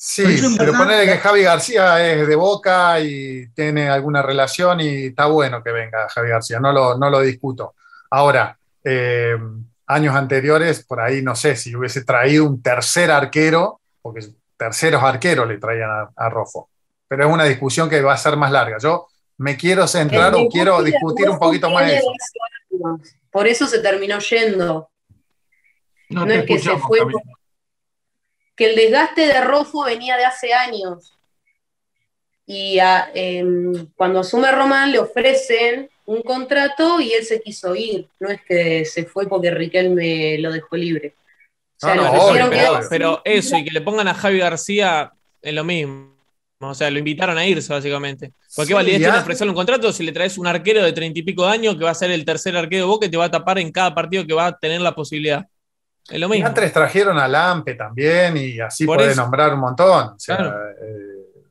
Sí, 0.00 0.22
Pero 0.24 0.48
pero 0.56 0.72
ponele 0.78 1.04
que 1.06 1.18
Javi 1.18 1.42
García 1.42 2.06
es 2.12 2.26
de 2.28 2.36
Boca 2.36 3.00
y 3.00 3.48
tiene 3.52 3.88
alguna 3.88 4.22
relación 4.22 4.80
y 4.80 5.06
está 5.06 5.26
bueno 5.26 5.62
que 5.62 5.72
venga 5.72 6.08
Javi 6.08 6.28
García, 6.30 6.60
no 6.60 6.72
lo, 6.72 6.96
no 6.96 7.10
lo 7.10 7.20
discuto. 7.20 7.74
Ahora, 8.10 8.56
eh, 8.84 9.36
años 9.88 10.14
anteriores, 10.14 10.84
por 10.84 11.00
ahí 11.00 11.20
no 11.20 11.34
sé 11.34 11.56
si 11.56 11.74
hubiese 11.74 12.04
traído 12.04 12.44
un 12.46 12.62
tercer 12.62 13.10
arquero, 13.10 13.80
porque 14.00 14.24
terceros 14.56 15.02
arqueros 15.02 15.48
le 15.48 15.58
traían 15.58 15.90
a, 15.90 16.10
a 16.16 16.28
Rofo, 16.30 16.70
pero 17.08 17.26
es 17.26 17.32
una 17.32 17.44
discusión 17.44 17.90
que 17.90 18.00
va 18.00 18.12
a 18.14 18.16
ser 18.18 18.36
más 18.36 18.52
larga. 18.52 18.78
Yo 18.80 19.08
me 19.38 19.56
quiero 19.56 19.86
centrar 19.86 20.34
o 20.34 20.48
quiero 20.48 20.82
discutir 20.82 21.28
un 21.30 21.38
poquito 21.38 21.70
más 21.70 21.90
eso. 21.92 22.12
Por 23.30 23.46
eso 23.46 23.66
se 23.66 23.78
terminó 23.80 24.18
yendo. 24.18 24.90
No, 26.10 26.24
es 26.26 26.44
que 26.44 26.58
se 26.58 26.76
fue 26.78 27.00
que 28.56 28.70
el 28.70 28.76
desgaste 28.76 29.26
de 29.26 29.40
Rofo 29.42 29.84
venía 29.84 30.16
de 30.16 30.24
hace 30.24 30.52
años. 30.52 31.14
Y 32.46 32.78
a- 32.78 33.10
em, 33.14 33.86
cuando 33.94 34.20
asume 34.20 34.50
Román 34.50 34.90
le 34.90 34.98
ofrecen 34.98 35.88
un 36.06 36.22
contrato 36.22 36.98
y 37.00 37.12
él 37.12 37.24
se 37.24 37.40
quiso 37.42 37.74
ir. 37.76 38.08
No 38.18 38.30
es 38.30 38.40
que 38.42 38.84
se 38.86 39.04
fue 39.04 39.28
porque 39.28 39.50
Riquelme 39.50 40.38
lo 40.38 40.50
dejó 40.50 40.76
libre. 40.76 41.14
O 41.76 41.80
sea, 41.86 41.94
No, 41.94 42.02
le 42.02 42.08
no, 42.08 42.14
ofrecieron 42.14 42.48
obvio, 42.48 42.58
que- 42.60 42.68
obvio. 42.68 42.86
Pero 42.90 43.22
eso, 43.24 43.56
y 43.58 43.64
que 43.64 43.70
le 43.70 43.82
pongan 43.82 44.08
a 44.08 44.14
Javi 44.14 44.38
García 44.38 45.12
es 45.42 45.52
lo 45.54 45.62
mismo. 45.62 46.16
O 46.60 46.74
sea, 46.74 46.90
lo 46.90 46.98
invitaron 46.98 47.36
a 47.38 47.46
irse, 47.46 47.72
básicamente. 47.72 48.32
¿Por 48.58 48.64
qué 48.66 48.70
Sí, 48.70 48.74
validez 48.74 48.98
tiene 48.98 49.18
ofrecerle 49.18 49.50
un 49.50 49.56
contrato 49.56 49.92
si 49.92 50.02
le 50.02 50.10
traes 50.10 50.36
un 50.36 50.46
arquero 50.48 50.82
de 50.82 50.92
treinta 50.92 51.18
y 51.20 51.22
pico 51.22 51.46
de 51.46 51.52
años 51.52 51.76
que 51.76 51.84
va 51.84 51.90
a 51.90 51.94
ser 51.94 52.10
el 52.10 52.24
tercer 52.24 52.56
arquero 52.56 52.82
de 52.84 52.88
Boca 52.88 53.06
y 53.06 53.08
te 53.08 53.16
va 53.16 53.26
a 53.26 53.30
tapar 53.30 53.58
en 53.60 53.70
cada 53.70 53.94
partido 53.94 54.26
que 54.26 54.34
va 54.34 54.46
a 54.46 54.58
tener 54.58 54.80
la 54.80 54.94
posibilidad? 54.96 55.46
Es 56.10 56.18
lo 56.18 56.26
Y 56.26 56.30
mismo. 56.30 56.48
antes 56.48 56.72
trajeron 56.72 57.18
a 57.18 57.28
Lampe 57.28 57.74
también 57.74 58.36
y 58.36 58.58
así 58.58 58.84
Por 58.84 58.96
puede 58.96 59.12
eso. 59.12 59.20
nombrar 59.22 59.54
un 59.54 59.60
montón. 59.60 60.08
O 60.08 60.18
sea, 60.18 60.36
Claro. 60.38 60.56
eh, 60.82 61.42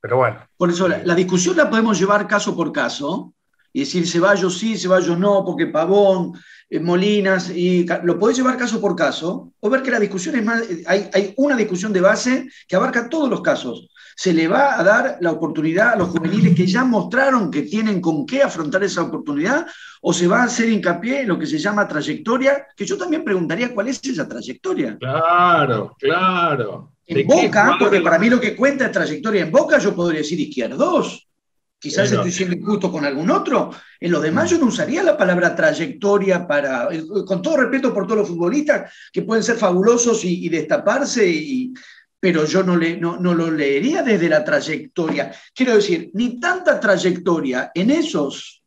pero 0.00 0.16
bueno. 0.16 0.38
Por 0.56 0.70
eso 0.70 0.88
la, 0.88 1.02
la 1.04 1.14
discusión 1.14 1.56
la 1.56 1.68
podemos 1.68 1.98
llevar 1.98 2.26
caso 2.26 2.56
por 2.56 2.72
caso 2.72 3.34
y 3.72 3.80
decir 3.80 4.06
Ceballos 4.08 4.58
sí, 4.58 4.78
Ceballos 4.78 5.18
no, 5.18 5.44
porque 5.44 5.66
Pavón, 5.66 6.32
eh, 6.70 6.78
Molinas, 6.80 7.50
y 7.50 7.84
lo 8.04 8.18
podés 8.18 8.36
llevar 8.36 8.56
caso 8.56 8.80
por 8.80 8.94
caso 8.96 9.52
o 9.60 9.68
ver 9.68 9.82
que 9.82 9.90
la 9.90 9.98
discusión 10.00 10.36
es 10.36 10.44
más, 10.44 10.62
eh, 10.62 10.82
hay, 10.86 11.10
hay 11.12 11.34
una 11.36 11.56
discusión 11.56 11.92
de 11.92 12.00
base 12.00 12.48
que 12.68 12.76
abarca 12.76 13.08
todos 13.10 13.28
los 13.28 13.42
casos. 13.42 13.88
Se 14.16 14.32
le 14.32 14.46
va 14.48 14.78
a 14.78 14.84
dar 14.84 15.18
la 15.20 15.32
oportunidad 15.32 15.92
a 15.92 15.96
los 15.96 16.08
juveniles 16.08 16.54
que 16.54 16.66
ya 16.66 16.84
mostraron 16.84 17.50
que 17.50 17.62
tienen 17.62 18.00
con 18.00 18.24
qué 18.26 18.42
afrontar 18.42 18.82
esa 18.84 19.02
oportunidad 19.02 19.66
o 20.02 20.12
se 20.12 20.26
va 20.26 20.42
a 20.42 20.44
hacer 20.44 20.68
hincapié 20.68 21.22
en 21.22 21.28
lo 21.28 21.38
que 21.38 21.46
se 21.46 21.58
llama 21.58 21.88
trayectoria, 21.88 22.66
que 22.76 22.84
yo 22.86 22.96
también 22.96 23.24
preguntaría 23.24 23.72
cuál 23.74 23.88
es 23.88 24.00
esa 24.04 24.28
trayectoria. 24.28 24.96
Claro, 24.98 25.96
claro. 25.98 26.92
¿De 27.06 27.20
En 27.22 27.26
Boca, 27.26 27.76
porque 27.78 28.00
para 28.00 28.18
mí 28.18 28.30
lo 28.30 28.40
que 28.40 28.54
cuenta 28.56 28.86
es 28.86 28.92
trayectoria 28.92 29.42
en 29.42 29.50
Boca, 29.52 29.78
yo 29.78 29.94
podría 29.94 30.20
decir 30.20 30.38
izquierdos. 30.40 31.26
Quizás 31.78 32.08
Pero- 32.08 32.20
estoy 32.22 32.32
siendo 32.32 32.56
injusto 32.56 32.90
con 32.90 33.04
algún 33.04 33.30
otro. 33.30 33.70
En 34.00 34.10
los 34.10 34.22
demás 34.22 34.48
yo 34.50 34.56
no 34.58 34.66
usaría 34.66 35.02
la 35.02 35.18
palabra 35.18 35.54
trayectoria 35.54 36.46
para, 36.46 36.88
eh, 36.90 37.02
con 37.26 37.42
todo 37.42 37.58
respeto 37.58 37.92
por 37.92 38.06
todos 38.06 38.20
los 38.20 38.28
futbolistas, 38.28 38.90
que 39.12 39.20
pueden 39.20 39.42
ser 39.44 39.56
fabulosos 39.56 40.24
y, 40.24 40.46
y 40.46 40.48
destaparse, 40.48 41.28
y- 41.28 41.74
pero 42.24 42.46
yo 42.46 42.62
no, 42.62 42.74
le, 42.74 42.96
no, 42.96 43.18
no 43.18 43.34
lo 43.34 43.50
leería 43.50 44.02
desde 44.02 44.30
la 44.30 44.42
trayectoria. 44.42 45.30
Quiero 45.54 45.74
decir, 45.74 46.08
ni 46.14 46.40
tanta 46.40 46.80
trayectoria 46.80 47.70
en 47.74 47.90
esos 47.90 48.64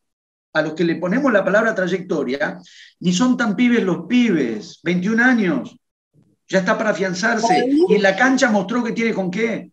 a 0.53 0.61
los 0.61 0.75
que 0.75 0.83
le 0.83 0.97
ponemos 0.97 1.33
la 1.33 1.43
palabra 1.43 1.73
trayectoria, 1.73 2.59
ni 2.99 3.11
son 3.11 3.35
tan 3.35 3.55
pibes 3.55 3.81
los 3.81 4.05
pibes, 4.05 4.79
21 4.83 5.23
años, 5.23 5.75
ya 6.47 6.59
está 6.59 6.77
para 6.77 6.91
afianzarse, 6.91 7.65
y 7.89 7.95
en 7.95 8.03
la 8.03 8.15
cancha 8.15 8.51
mostró 8.51 8.83
que 8.83 8.91
tiene 8.91 9.11
con 9.11 9.31
qué. 9.31 9.71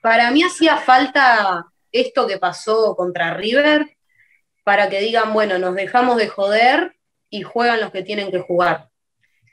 Para 0.00 0.30
mí 0.30 0.44
hacía 0.44 0.76
falta 0.76 1.66
esto 1.90 2.28
que 2.28 2.38
pasó 2.38 2.94
contra 2.94 3.34
River 3.34 3.96
para 4.62 4.88
que 4.88 5.00
digan, 5.00 5.32
bueno, 5.32 5.58
nos 5.58 5.74
dejamos 5.74 6.18
de 6.18 6.28
joder 6.28 6.94
y 7.30 7.42
juegan 7.42 7.80
los 7.80 7.90
que 7.90 8.04
tienen 8.04 8.30
que 8.30 8.38
jugar. 8.38 8.90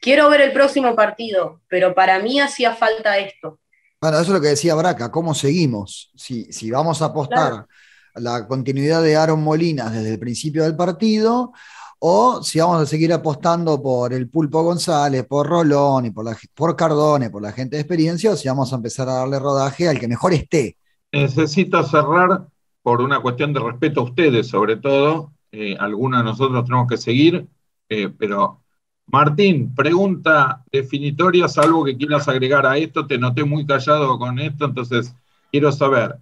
Quiero 0.04 0.30
ver 0.30 0.42
el 0.42 0.52
próximo 0.52 0.96
partido, 0.96 1.62
pero 1.70 1.96
para 1.96 2.20
mí 2.20 2.40
hacía 2.40 2.76
falta 2.76 3.18
esto. 3.18 3.60
Bueno, 4.02 4.18
eso 4.18 4.28
es 4.28 4.34
lo 4.34 4.42
que 4.42 4.50
decía 4.50 4.76
Braca, 4.76 5.10
¿cómo 5.10 5.34
seguimos? 5.34 6.12
Si, 6.16 6.52
si 6.52 6.70
vamos 6.70 7.02
a 7.02 7.06
apostar 7.06 7.52
Claro. 7.52 7.68
a 8.16 8.20
la 8.20 8.48
continuidad 8.48 9.02
de 9.02 9.16
Aaron 9.16 9.42
Molinas 9.42 9.94
desde 9.94 10.12
el 10.12 10.20
principio 10.20 10.64
del 10.64 10.76
partido, 10.76 11.54
o 12.00 12.44
si 12.44 12.60
vamos 12.60 12.82
a 12.82 12.86
seguir 12.86 13.14
apostando 13.14 13.82
por 13.82 14.12
el 14.12 14.30
Pulpo 14.30 14.62
González, 14.62 15.26
por 15.26 15.48
Rolón 15.48 16.06
y 16.08 16.12
por, 16.12 16.26
la, 16.26 16.38
por 16.54 16.76
Cardone, 16.76 17.30
por 17.30 17.42
la 17.42 17.54
gente 17.54 17.78
de 17.78 17.82
experiencia, 17.82 18.32
o 18.32 18.36
si 18.36 18.50
vamos 18.50 18.74
a 18.74 18.76
empezar 18.76 19.08
a 19.08 19.14
darle 19.14 19.40
rodaje 19.40 19.88
al 19.88 19.98
que 20.02 20.10
mejor 20.10 20.34
esté. 20.34 20.76
Necesito 21.14 21.82
cerrar 21.84 22.48
por 22.82 23.00
una 23.00 23.22
cuestión 23.22 23.54
de 23.54 23.62
respeto 23.62 24.02
a 24.02 24.04
ustedes, 24.04 24.48
sobre 24.48 24.76
todo. 24.76 25.32
Eh, 25.54 25.78
algunos 25.80 26.20
de 26.20 26.24
nosotros 26.26 26.66
tenemos 26.66 26.88
que 26.90 26.98
seguir, 26.98 27.48
eh, 27.88 28.10
pero 28.10 28.63
Martín, 29.08 29.74
pregunta 29.76 30.64
definitoria, 30.72 31.48
salvo 31.48 31.84
que 31.86 31.98
quieras 31.98 32.28
agregar 32.28 32.66
a 32.66 32.78
esto, 32.78 33.06
te 33.06 33.18
noté 33.18 33.44
muy 33.44 33.66
callado 33.66 34.18
con 34.18 34.40
esto, 34.40 34.66
entonces 34.66 35.14
quiero 35.52 35.72
saber, 35.72 36.18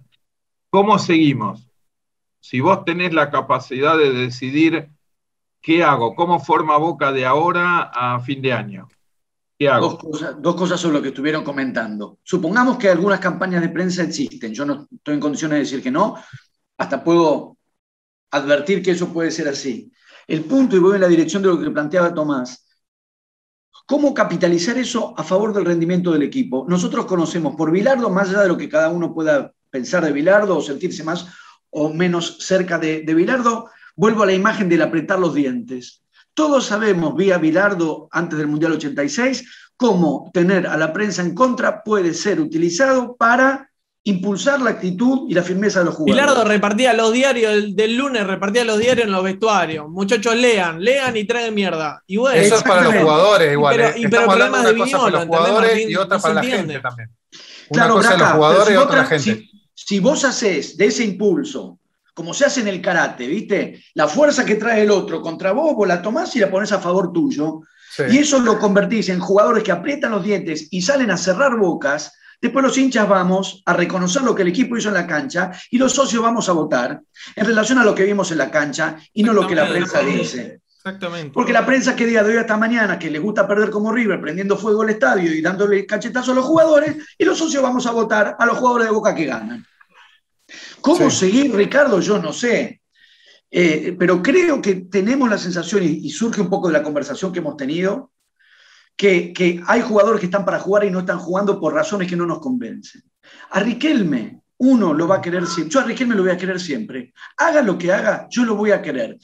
¿cómo 0.68 0.98
seguimos? 0.98 1.66
Si 2.40 2.60
vos 2.60 2.84
tenés 2.84 3.14
la 3.14 3.30
capacidad 3.30 3.96
de 3.96 4.12
decidir 4.12 4.90
qué 5.60 5.84
hago, 5.84 6.14
cómo 6.14 6.40
forma 6.40 6.76
Boca 6.76 7.12
de 7.12 7.24
ahora 7.24 7.90
a 7.94 8.20
fin 8.20 8.42
de 8.42 8.52
año, 8.52 8.88
¿qué 9.58 9.68
hago? 9.68 9.90
Dos 9.90 9.98
cosas, 9.98 10.42
dos 10.42 10.56
cosas 10.56 10.80
sobre 10.80 10.96
lo 10.96 11.02
que 11.02 11.08
estuvieron 11.08 11.44
comentando. 11.44 12.18
Supongamos 12.22 12.76
que 12.76 12.90
algunas 12.90 13.20
campañas 13.20 13.62
de 13.62 13.68
prensa 13.68 14.02
existen. 14.02 14.52
Yo 14.52 14.66
no 14.66 14.88
estoy 14.90 15.14
en 15.14 15.20
condiciones 15.20 15.56
de 15.56 15.60
decir 15.60 15.82
que 15.82 15.90
no. 15.90 16.16
Hasta 16.76 17.02
puedo 17.02 17.56
advertir 18.32 18.82
que 18.82 18.90
eso 18.90 19.12
puede 19.12 19.30
ser 19.30 19.48
así. 19.48 19.92
El 20.26 20.44
punto, 20.44 20.76
y 20.76 20.80
voy 20.80 20.96
en 20.96 21.02
la 21.02 21.08
dirección 21.08 21.42
de 21.42 21.48
lo 21.48 21.60
que 21.60 21.70
planteaba 21.70 22.12
Tomás, 22.12 22.66
¿cómo 23.92 24.14
capitalizar 24.14 24.78
eso 24.78 25.12
a 25.18 25.22
favor 25.22 25.52
del 25.52 25.66
rendimiento 25.66 26.12
del 26.12 26.22
equipo? 26.22 26.64
Nosotros 26.66 27.04
conocemos 27.04 27.54
por 27.56 27.70
Bilardo, 27.70 28.08
más 28.08 28.30
allá 28.30 28.40
de 28.40 28.48
lo 28.48 28.56
que 28.56 28.70
cada 28.70 28.88
uno 28.88 29.12
pueda 29.12 29.52
pensar 29.68 30.02
de 30.02 30.12
Bilardo 30.12 30.56
o 30.56 30.62
sentirse 30.62 31.04
más 31.04 31.26
o 31.68 31.92
menos 31.92 32.38
cerca 32.40 32.78
de, 32.78 33.02
de 33.02 33.12
Bilardo, 33.12 33.68
vuelvo 33.94 34.22
a 34.22 34.26
la 34.26 34.32
imagen 34.32 34.70
del 34.70 34.80
apretar 34.80 35.18
los 35.18 35.34
dientes. 35.34 36.02
Todos 36.32 36.64
sabemos, 36.64 37.14
vía 37.14 37.36
Bilardo 37.36 38.08
antes 38.10 38.38
del 38.38 38.48
Mundial 38.48 38.72
86, 38.72 39.44
cómo 39.76 40.30
tener 40.32 40.66
a 40.66 40.78
la 40.78 40.90
prensa 40.94 41.20
en 41.20 41.34
contra 41.34 41.82
puede 41.84 42.14
ser 42.14 42.40
utilizado 42.40 43.14
para 43.16 43.71
impulsar 44.04 44.60
la 44.60 44.70
actitud 44.70 45.28
y 45.30 45.34
la 45.34 45.42
firmeza 45.42 45.78
de 45.80 45.84
los 45.86 45.94
jugadores. 45.94 46.24
Pilardo 46.26 46.44
repartía 46.48 46.92
los 46.92 47.12
diarios 47.12 47.52
del, 47.52 47.76
del 47.76 47.96
lunes, 47.96 48.26
repartía 48.26 48.64
los 48.64 48.78
diarios 48.78 49.06
en 49.06 49.12
los 49.12 49.22
vestuarios. 49.22 49.88
Muchachos, 49.88 50.34
lean, 50.34 50.82
lean 50.82 51.16
y 51.16 51.24
traigan 51.24 51.54
mierda. 51.54 52.02
Y 52.06 52.16
bueno, 52.16 52.40
Eso 52.40 52.56
es 52.56 52.62
para 52.64 52.82
los 52.82 52.94
jugadores 52.96 53.52
igual. 53.52 53.76
pero- 53.76 53.88
eh. 53.90 53.94
y 53.96 54.08
pero 54.08 54.26
problemas 54.26 54.64
de 54.64 54.76
cosa 54.76 54.98
para 54.98 55.10
los 55.10 55.20
Viñolo, 55.20 55.22
¿entendés, 55.22 55.38
jugadores 55.38 55.90
y 55.90 55.96
otra 55.96 56.16
No 56.16 56.22
para 56.22 56.34
la 56.34 56.40
entiende. 56.40 56.72
gente 56.74 56.82
también. 56.88 57.10
Una 57.68 57.80
Claro, 57.82 57.94
cosa 57.94 58.08
de 58.10 58.16
los 58.16 58.18
Braca, 58.26 58.34
jugadores 58.36 58.68
y 58.68 58.70
si 58.72 58.76
otra 58.76 58.96
la 58.98 59.04
gente. 59.06 59.24
Si, 59.34 59.50
si 59.74 60.00
vos 60.00 60.24
haces 60.24 60.76
de 60.76 60.86
ese 60.86 61.04
impulso, 61.04 61.78
como 62.12 62.34
se 62.34 62.44
hace 62.44 62.60
en 62.60 62.68
el 62.68 62.82
karate, 62.82 63.26
¿viste? 63.26 63.82
La 63.94 64.08
fuerza 64.08 64.44
que 64.44 64.56
trae 64.56 64.82
el 64.82 64.90
otro 64.90 65.22
contra 65.22 65.52
vos, 65.52 65.74
vos 65.76 65.86
la 65.88 66.02
tomás 66.02 66.34
y 66.36 66.40
la 66.40 66.50
pones 66.50 66.72
a 66.72 66.80
favor 66.80 67.12
tuyo. 67.12 67.60
Sí. 67.94 68.02
Y 68.10 68.18
eso 68.18 68.40
lo 68.40 68.58
convertís 68.58 69.08
en 69.10 69.20
jugadores 69.20 69.62
que 69.62 69.70
aprietan 69.72 70.10
los 70.10 70.24
dientes 70.24 70.66
y 70.70 70.82
salen 70.82 71.10
a 71.10 71.16
cerrar 71.16 71.56
bocas. 71.56 72.12
Después 72.42 72.64
los 72.64 72.76
hinchas 72.76 73.08
vamos 73.08 73.62
a 73.64 73.72
reconocer 73.72 74.22
lo 74.22 74.34
que 74.34 74.42
el 74.42 74.48
equipo 74.48 74.76
hizo 74.76 74.88
en 74.88 74.94
la 74.94 75.06
cancha 75.06 75.52
y 75.70 75.78
los 75.78 75.92
socios 75.92 76.20
vamos 76.20 76.48
a 76.48 76.52
votar 76.52 77.00
en 77.36 77.46
relación 77.46 77.78
a 77.78 77.84
lo 77.84 77.94
que 77.94 78.02
vimos 78.02 78.32
en 78.32 78.38
la 78.38 78.50
cancha 78.50 78.96
y 79.12 79.22
no 79.22 79.32
lo 79.32 79.46
que 79.46 79.54
la 79.54 79.68
prensa 79.68 80.00
dice. 80.00 80.60
Exactamente. 80.76 81.30
Porque 81.32 81.52
la 81.52 81.64
prensa 81.64 81.94
que 81.94 82.04
diga 82.04 82.24
de 82.24 82.32
hoy 82.32 82.38
hasta 82.38 82.56
mañana 82.56 82.98
que 82.98 83.08
les 83.12 83.22
gusta 83.22 83.46
perder 83.46 83.70
como 83.70 83.92
River, 83.92 84.20
prendiendo 84.20 84.56
fuego 84.58 84.82
al 84.82 84.90
estadio 84.90 85.32
y 85.32 85.40
dándole 85.40 85.86
cachetazo 85.86 86.32
a 86.32 86.34
los 86.34 86.44
jugadores, 86.44 86.96
y 87.16 87.24
los 87.24 87.38
socios 87.38 87.62
vamos 87.62 87.86
a 87.86 87.92
votar 87.92 88.34
a 88.36 88.44
los 88.44 88.58
jugadores 88.58 88.88
de 88.88 88.92
Boca 88.92 89.14
que 89.14 89.26
ganan. 89.26 89.64
¿Cómo 90.80 91.08
Sí. 91.08 91.18
seguir, 91.18 91.54
Ricardo? 91.54 92.00
Yo 92.00 92.18
no 92.18 92.32
sé. 92.32 92.80
Eh, 93.48 93.94
pero 93.96 94.20
creo 94.20 94.60
que 94.60 94.74
tenemos 94.90 95.30
la 95.30 95.38
sensación, 95.38 95.84
y, 95.84 95.86
y 96.04 96.10
surge 96.10 96.40
un 96.40 96.50
poco 96.50 96.66
de 96.66 96.72
la 96.72 96.82
conversación 96.82 97.32
que 97.32 97.38
hemos 97.38 97.56
tenido, 97.56 98.10
que, 99.02 99.32
que 99.32 99.60
hay 99.66 99.80
jugadores 99.80 100.20
que 100.20 100.26
están 100.26 100.44
para 100.44 100.60
jugar 100.60 100.84
y 100.84 100.90
no 100.92 101.00
están 101.00 101.18
jugando 101.18 101.58
por 101.58 101.74
razones 101.74 102.08
que 102.08 102.14
no 102.14 102.24
nos 102.24 102.38
convencen. 102.38 103.02
A 103.50 103.58
Riquelme, 103.58 104.42
uno 104.58 104.94
lo 104.94 105.08
va 105.08 105.16
a 105.16 105.20
querer 105.20 105.44
siempre. 105.44 105.72
Yo 105.72 105.80
a 105.80 105.82
Riquelme 105.82 106.14
lo 106.14 106.22
voy 106.22 106.30
a 106.30 106.36
querer 106.36 106.60
siempre. 106.60 107.12
Haga 107.36 107.62
lo 107.62 107.76
que 107.76 107.92
haga, 107.92 108.28
yo 108.30 108.44
lo 108.44 108.54
voy 108.54 108.70
a 108.70 108.80
querer. 108.80 109.18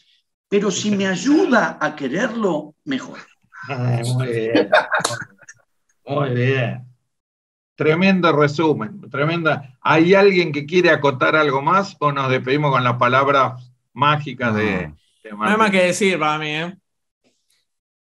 Pero 0.49 0.73
si 0.73 0.91
me 0.91 1.07
ayuda 1.07 1.79
a 1.81 1.95
quererlo, 1.95 2.75
mejor. 2.87 3.21
Ay, 3.69 4.03
muy 4.15 4.27
bien. 4.27 4.71
Muy 6.07 6.31
bien. 6.31 6.85
Tremendo 7.77 8.33
resumen, 8.33 9.09
tremenda. 9.09 9.79
¿Hay 9.81 10.13
alguien 10.13 10.51
que 10.51 10.67
quiere 10.67 10.91
acotar 10.91 11.37
algo 11.37 11.63
más 11.63 11.95
o 12.01 12.11
nos 12.11 12.29
despedimos 12.29 12.73
con 12.73 12.83
las 12.83 12.95
palabras 12.95 13.71
mágicas 13.93 14.57
de, 14.57 14.93
de 15.23 15.31
No 15.31 15.45
hay 15.45 15.57
más 15.57 15.71
que 15.71 15.85
decir 15.85 16.19
para 16.19 16.39
mí, 16.39 16.49
¿eh? 16.49 16.77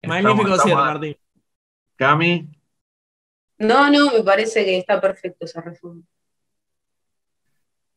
Magnífico 0.01 0.57
cierre, 0.57 0.75
Martín. 0.75 1.15
Cami, 1.99 2.47
No, 3.57 3.89
no, 3.91 4.11
me 4.13 4.23
parece 4.23 4.63
que 4.63 4.77
está 4.77 5.01
perfecto 5.01 5.43
ese 5.45 5.59
resumen. 5.59 6.07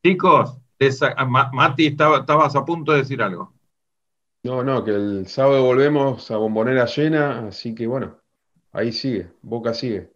chicos, 0.04 0.58
esa- 0.78 1.14
Ma- 1.24 1.50
Mati, 1.52 1.86
estaba- 1.86 2.18
estabas 2.18 2.56
a 2.56 2.64
punto 2.64 2.90
de 2.90 2.98
decir 2.98 3.22
algo. 3.22 3.54
No, 4.42 4.64
no, 4.64 4.82
que 4.82 4.90
el 4.90 5.28
sábado 5.28 5.62
volvemos 5.62 6.28
a 6.32 6.36
bombonera 6.36 6.84
llena, 6.86 7.46
así 7.46 7.76
que 7.76 7.86
bueno, 7.86 8.18
ahí 8.72 8.90
sigue, 8.90 9.30
Boca 9.42 9.72
sigue. 9.72 10.10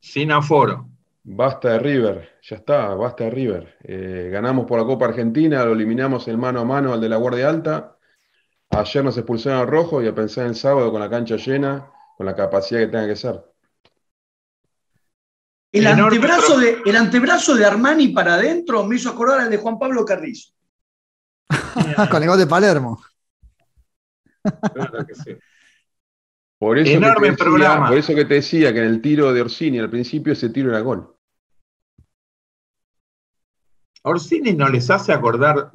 Sin 0.00 0.32
aforo. 0.32 0.88
Basta 1.24 1.72
de 1.74 1.78
River, 1.78 2.30
ya 2.42 2.56
está, 2.56 2.94
basta 2.94 3.24
de 3.24 3.30
River. 3.30 3.76
Eh, 3.84 4.30
ganamos 4.32 4.64
por 4.64 4.80
la 4.80 4.86
Copa 4.86 5.04
Argentina, 5.04 5.62
lo 5.66 5.74
eliminamos 5.74 6.26
el 6.28 6.38
mano 6.38 6.60
a 6.60 6.64
mano 6.64 6.94
al 6.94 7.00
de 7.02 7.08
la 7.10 7.16
Guardia 7.18 7.50
Alta. 7.50 7.98
Ayer 8.70 9.04
nos 9.04 9.18
expulsaron 9.18 9.60
al 9.60 9.66
rojo 9.66 10.02
y 10.02 10.08
a 10.08 10.14
pensar 10.14 10.44
en 10.44 10.50
el 10.50 10.56
sábado 10.56 10.90
con 10.90 11.00
la 11.02 11.10
cancha 11.10 11.36
llena, 11.36 11.92
con 12.16 12.26
la 12.26 12.34
capacidad 12.34 12.80
que 12.80 12.86
tenga 12.88 13.06
que 13.06 13.16
ser. 13.16 13.42
El 15.72 15.86
antebrazo, 15.86 16.58
de, 16.58 16.82
el 16.84 16.96
antebrazo 16.96 17.54
de 17.54 17.64
Armani 17.64 18.08
para 18.08 18.34
adentro 18.34 18.84
me 18.84 18.96
hizo 18.96 19.08
acordar 19.08 19.40
al 19.40 19.50
de 19.50 19.56
Juan 19.56 19.78
Pablo 19.78 20.04
Carrizo. 20.04 20.52
Con 22.10 22.22
el 22.22 22.28
gol 22.28 22.38
de 22.38 22.46
Palermo. 22.46 23.02
Claro 24.74 25.06
que 25.06 25.14
sí. 25.14 25.36
Por 26.58 26.78
eso, 26.78 26.92
Enorme 26.92 27.14
que 27.14 27.20
te 27.20 27.30
decía, 27.30 27.44
programa. 27.44 27.88
por 27.88 27.98
eso 27.98 28.14
que 28.14 28.24
te 28.24 28.34
decía 28.34 28.72
que 28.72 28.78
en 28.80 28.84
el 28.84 29.02
tiro 29.02 29.32
de 29.32 29.40
Orsini 29.40 29.78
al 29.78 29.90
principio 29.90 30.32
ese 30.32 30.50
tiro 30.50 30.70
era 30.70 30.80
gol. 30.80 31.16
Orsini 34.02 34.52
no 34.52 34.68
les 34.68 34.90
hace 34.90 35.12
acordar 35.12 35.70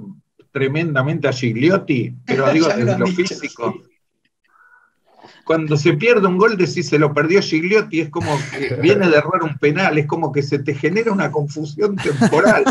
tremendamente 0.52 1.28
a 1.28 1.34
Gigliotti, 1.34 2.16
pero 2.26 2.50
digo 2.54 2.68
desde 2.68 2.98
lo 2.98 3.06
dicho, 3.06 3.36
físico. 3.36 3.82
Cuando 5.48 5.78
se 5.78 5.94
pierde 5.94 6.28
un 6.28 6.38
gol, 6.38 6.58
decís 6.58 6.90
se 6.90 7.00
lo 7.00 7.14
perdió 7.14 7.42
Gigliotti, 7.42 8.02
es 8.02 8.10
como 8.10 8.38
que 8.52 8.76
viene 8.82 9.08
de 9.08 9.16
errar 9.16 9.42
un 9.44 9.58
penal, 9.58 9.98
es 9.98 10.06
como 10.06 10.34
que 10.34 10.44
se 10.44 10.60
te 10.60 10.76
genera 10.76 11.10
una 11.14 11.32
confusión 11.32 11.96
temporal. 11.96 12.66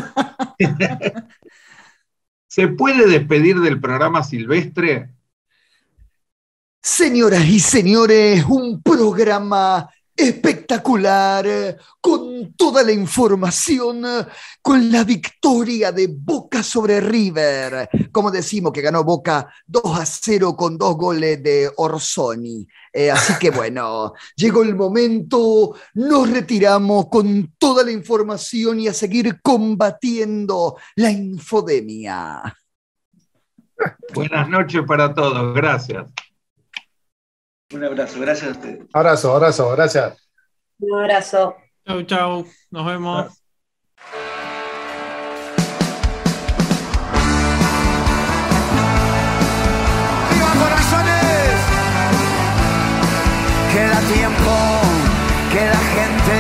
¿Se 2.47 2.69
puede 2.69 3.09
despedir 3.09 3.61
del 3.61 3.81
programa 3.81 4.23
Silvestre? 4.23 5.09
Señoras 6.83 7.47
y 7.47 7.61
señores, 7.61 8.45
un 8.47 8.83
programa 8.83 9.89
espectacular, 10.17 11.77
con 12.01 12.55
toda 12.55 12.83
la 12.83 12.93
información, 12.93 14.05
con 14.63 14.91
la 14.91 15.05
victoria 15.05 15.93
de 15.93 16.09
Boca 16.09 16.63
sobre 16.63 17.01
River. 17.01 17.89
Como 18.11 18.31
decimos 18.31 18.73
que 18.73 18.81
ganó 18.81 19.05
Boca 19.05 19.49
2 19.67 20.01
a 20.01 20.07
0 20.07 20.57
con 20.57 20.79
dos 20.79 20.97
goles 20.97 21.43
de 21.43 21.71
Orsoni. 21.77 22.67
Eh, 22.93 23.11
así 23.11 23.35
que 23.39 23.51
bueno, 23.51 24.15
llegó 24.35 24.63
el 24.63 24.75
momento, 24.75 25.75
nos 25.95 26.31
retiramos 26.31 27.09
con 27.09 27.55
toda 27.59 27.85
la 27.85 27.93
información 27.93 28.81
y 28.81 28.89
a 28.89 28.95
seguir 28.95 29.41
combatiendo 29.43 30.79
la 30.95 31.11
infodemia. 31.11 32.43
Buenas 34.15 34.49
noches 34.49 34.83
para 34.87 35.13
todos, 35.13 35.55
gracias. 35.55 36.07
Un 37.73 37.83
abrazo, 37.83 38.21
gracias 38.21 38.49
a 38.49 38.53
ustedes. 38.53 38.87
Abrazo, 38.93 39.35
abrazo, 39.35 39.71
gracias. 39.73 40.17
Un 40.79 41.01
abrazo. 41.01 41.57
Chau, 41.85 42.03
chau. 42.05 42.47
Nos 42.71 42.87
vemos. 42.87 43.43
¡Viva 50.31 50.53
corazones! 50.63 51.59
Queda 53.73 54.01
tiempo, 54.15 54.55
queda 55.51 55.79
gente, 55.97 56.39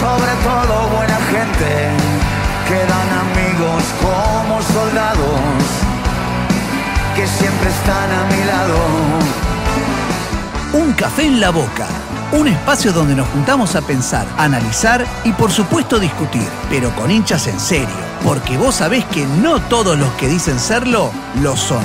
sobre 0.00 0.32
todo 0.44 0.88
buena 0.90 1.18
gente. 1.32 1.70
Quedan 2.68 3.08
amigos 3.24 3.84
como 4.02 4.60
soldados 4.62 5.80
que 7.14 7.26
siempre 7.26 7.70
están 7.70 8.10
a 8.10 8.24
mi 8.24 8.44
lado. 8.44 8.76
Un 10.72 10.92
café 10.92 11.26
en 11.26 11.40
la 11.40 11.50
boca. 11.50 11.86
Un 12.32 12.46
espacio 12.46 12.92
donde 12.92 13.16
nos 13.16 13.28
juntamos 13.28 13.74
a 13.74 13.82
pensar, 13.82 14.24
analizar 14.38 15.04
y 15.24 15.32
por 15.32 15.50
supuesto 15.50 15.98
discutir, 15.98 16.46
pero 16.68 16.94
con 16.94 17.10
hinchas 17.10 17.48
en 17.48 17.58
serio, 17.58 17.88
porque 18.22 18.56
vos 18.56 18.76
sabés 18.76 19.04
que 19.06 19.26
no 19.42 19.60
todos 19.62 19.98
los 19.98 20.12
que 20.12 20.28
dicen 20.28 20.60
serlo 20.60 21.10
lo 21.42 21.56
son. 21.56 21.82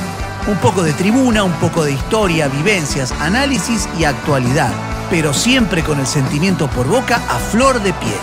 Un 0.48 0.58
poco 0.58 0.84
de 0.84 0.94
tribuna, 0.94 1.44
un 1.44 1.54
poco 1.54 1.84
de 1.84 1.94
historia, 1.94 2.48
vivencias, 2.48 3.12
análisis 3.20 3.90
y 3.98 4.04
actualidad, 4.04 4.72
pero 5.10 5.34
siempre 5.34 5.84
con 5.84 6.00
el 6.00 6.06
sentimiento 6.06 6.68
por 6.68 6.88
boca 6.88 7.20
a 7.28 7.40
flor 7.40 7.82
de 7.82 7.94
piel. 7.94 8.14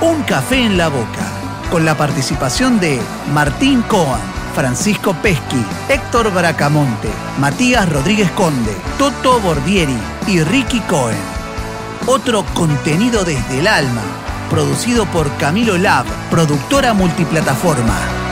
Un 0.00 0.24
café 0.24 0.64
en 0.64 0.76
la 0.76 0.88
boca, 0.88 1.26
con 1.70 1.84
la 1.84 1.96
participación 1.96 2.80
de 2.80 3.00
Martín 3.32 3.82
Coan, 3.82 4.37
Francisco 4.58 5.14
Pesqui, 5.22 5.64
Héctor 5.88 6.32
Bracamonte, 6.32 7.08
Matías 7.38 7.88
Rodríguez 7.88 8.28
Conde, 8.32 8.74
Toto 8.98 9.38
Bordieri 9.38 9.96
y 10.26 10.42
Ricky 10.42 10.80
Cohen. 10.80 11.16
Otro 12.08 12.44
contenido 12.54 13.22
desde 13.22 13.60
el 13.60 13.68
alma, 13.68 14.02
producido 14.50 15.06
por 15.06 15.30
Camilo 15.36 15.78
Lab, 15.78 16.06
productora 16.28 16.92
multiplataforma. 16.92 18.27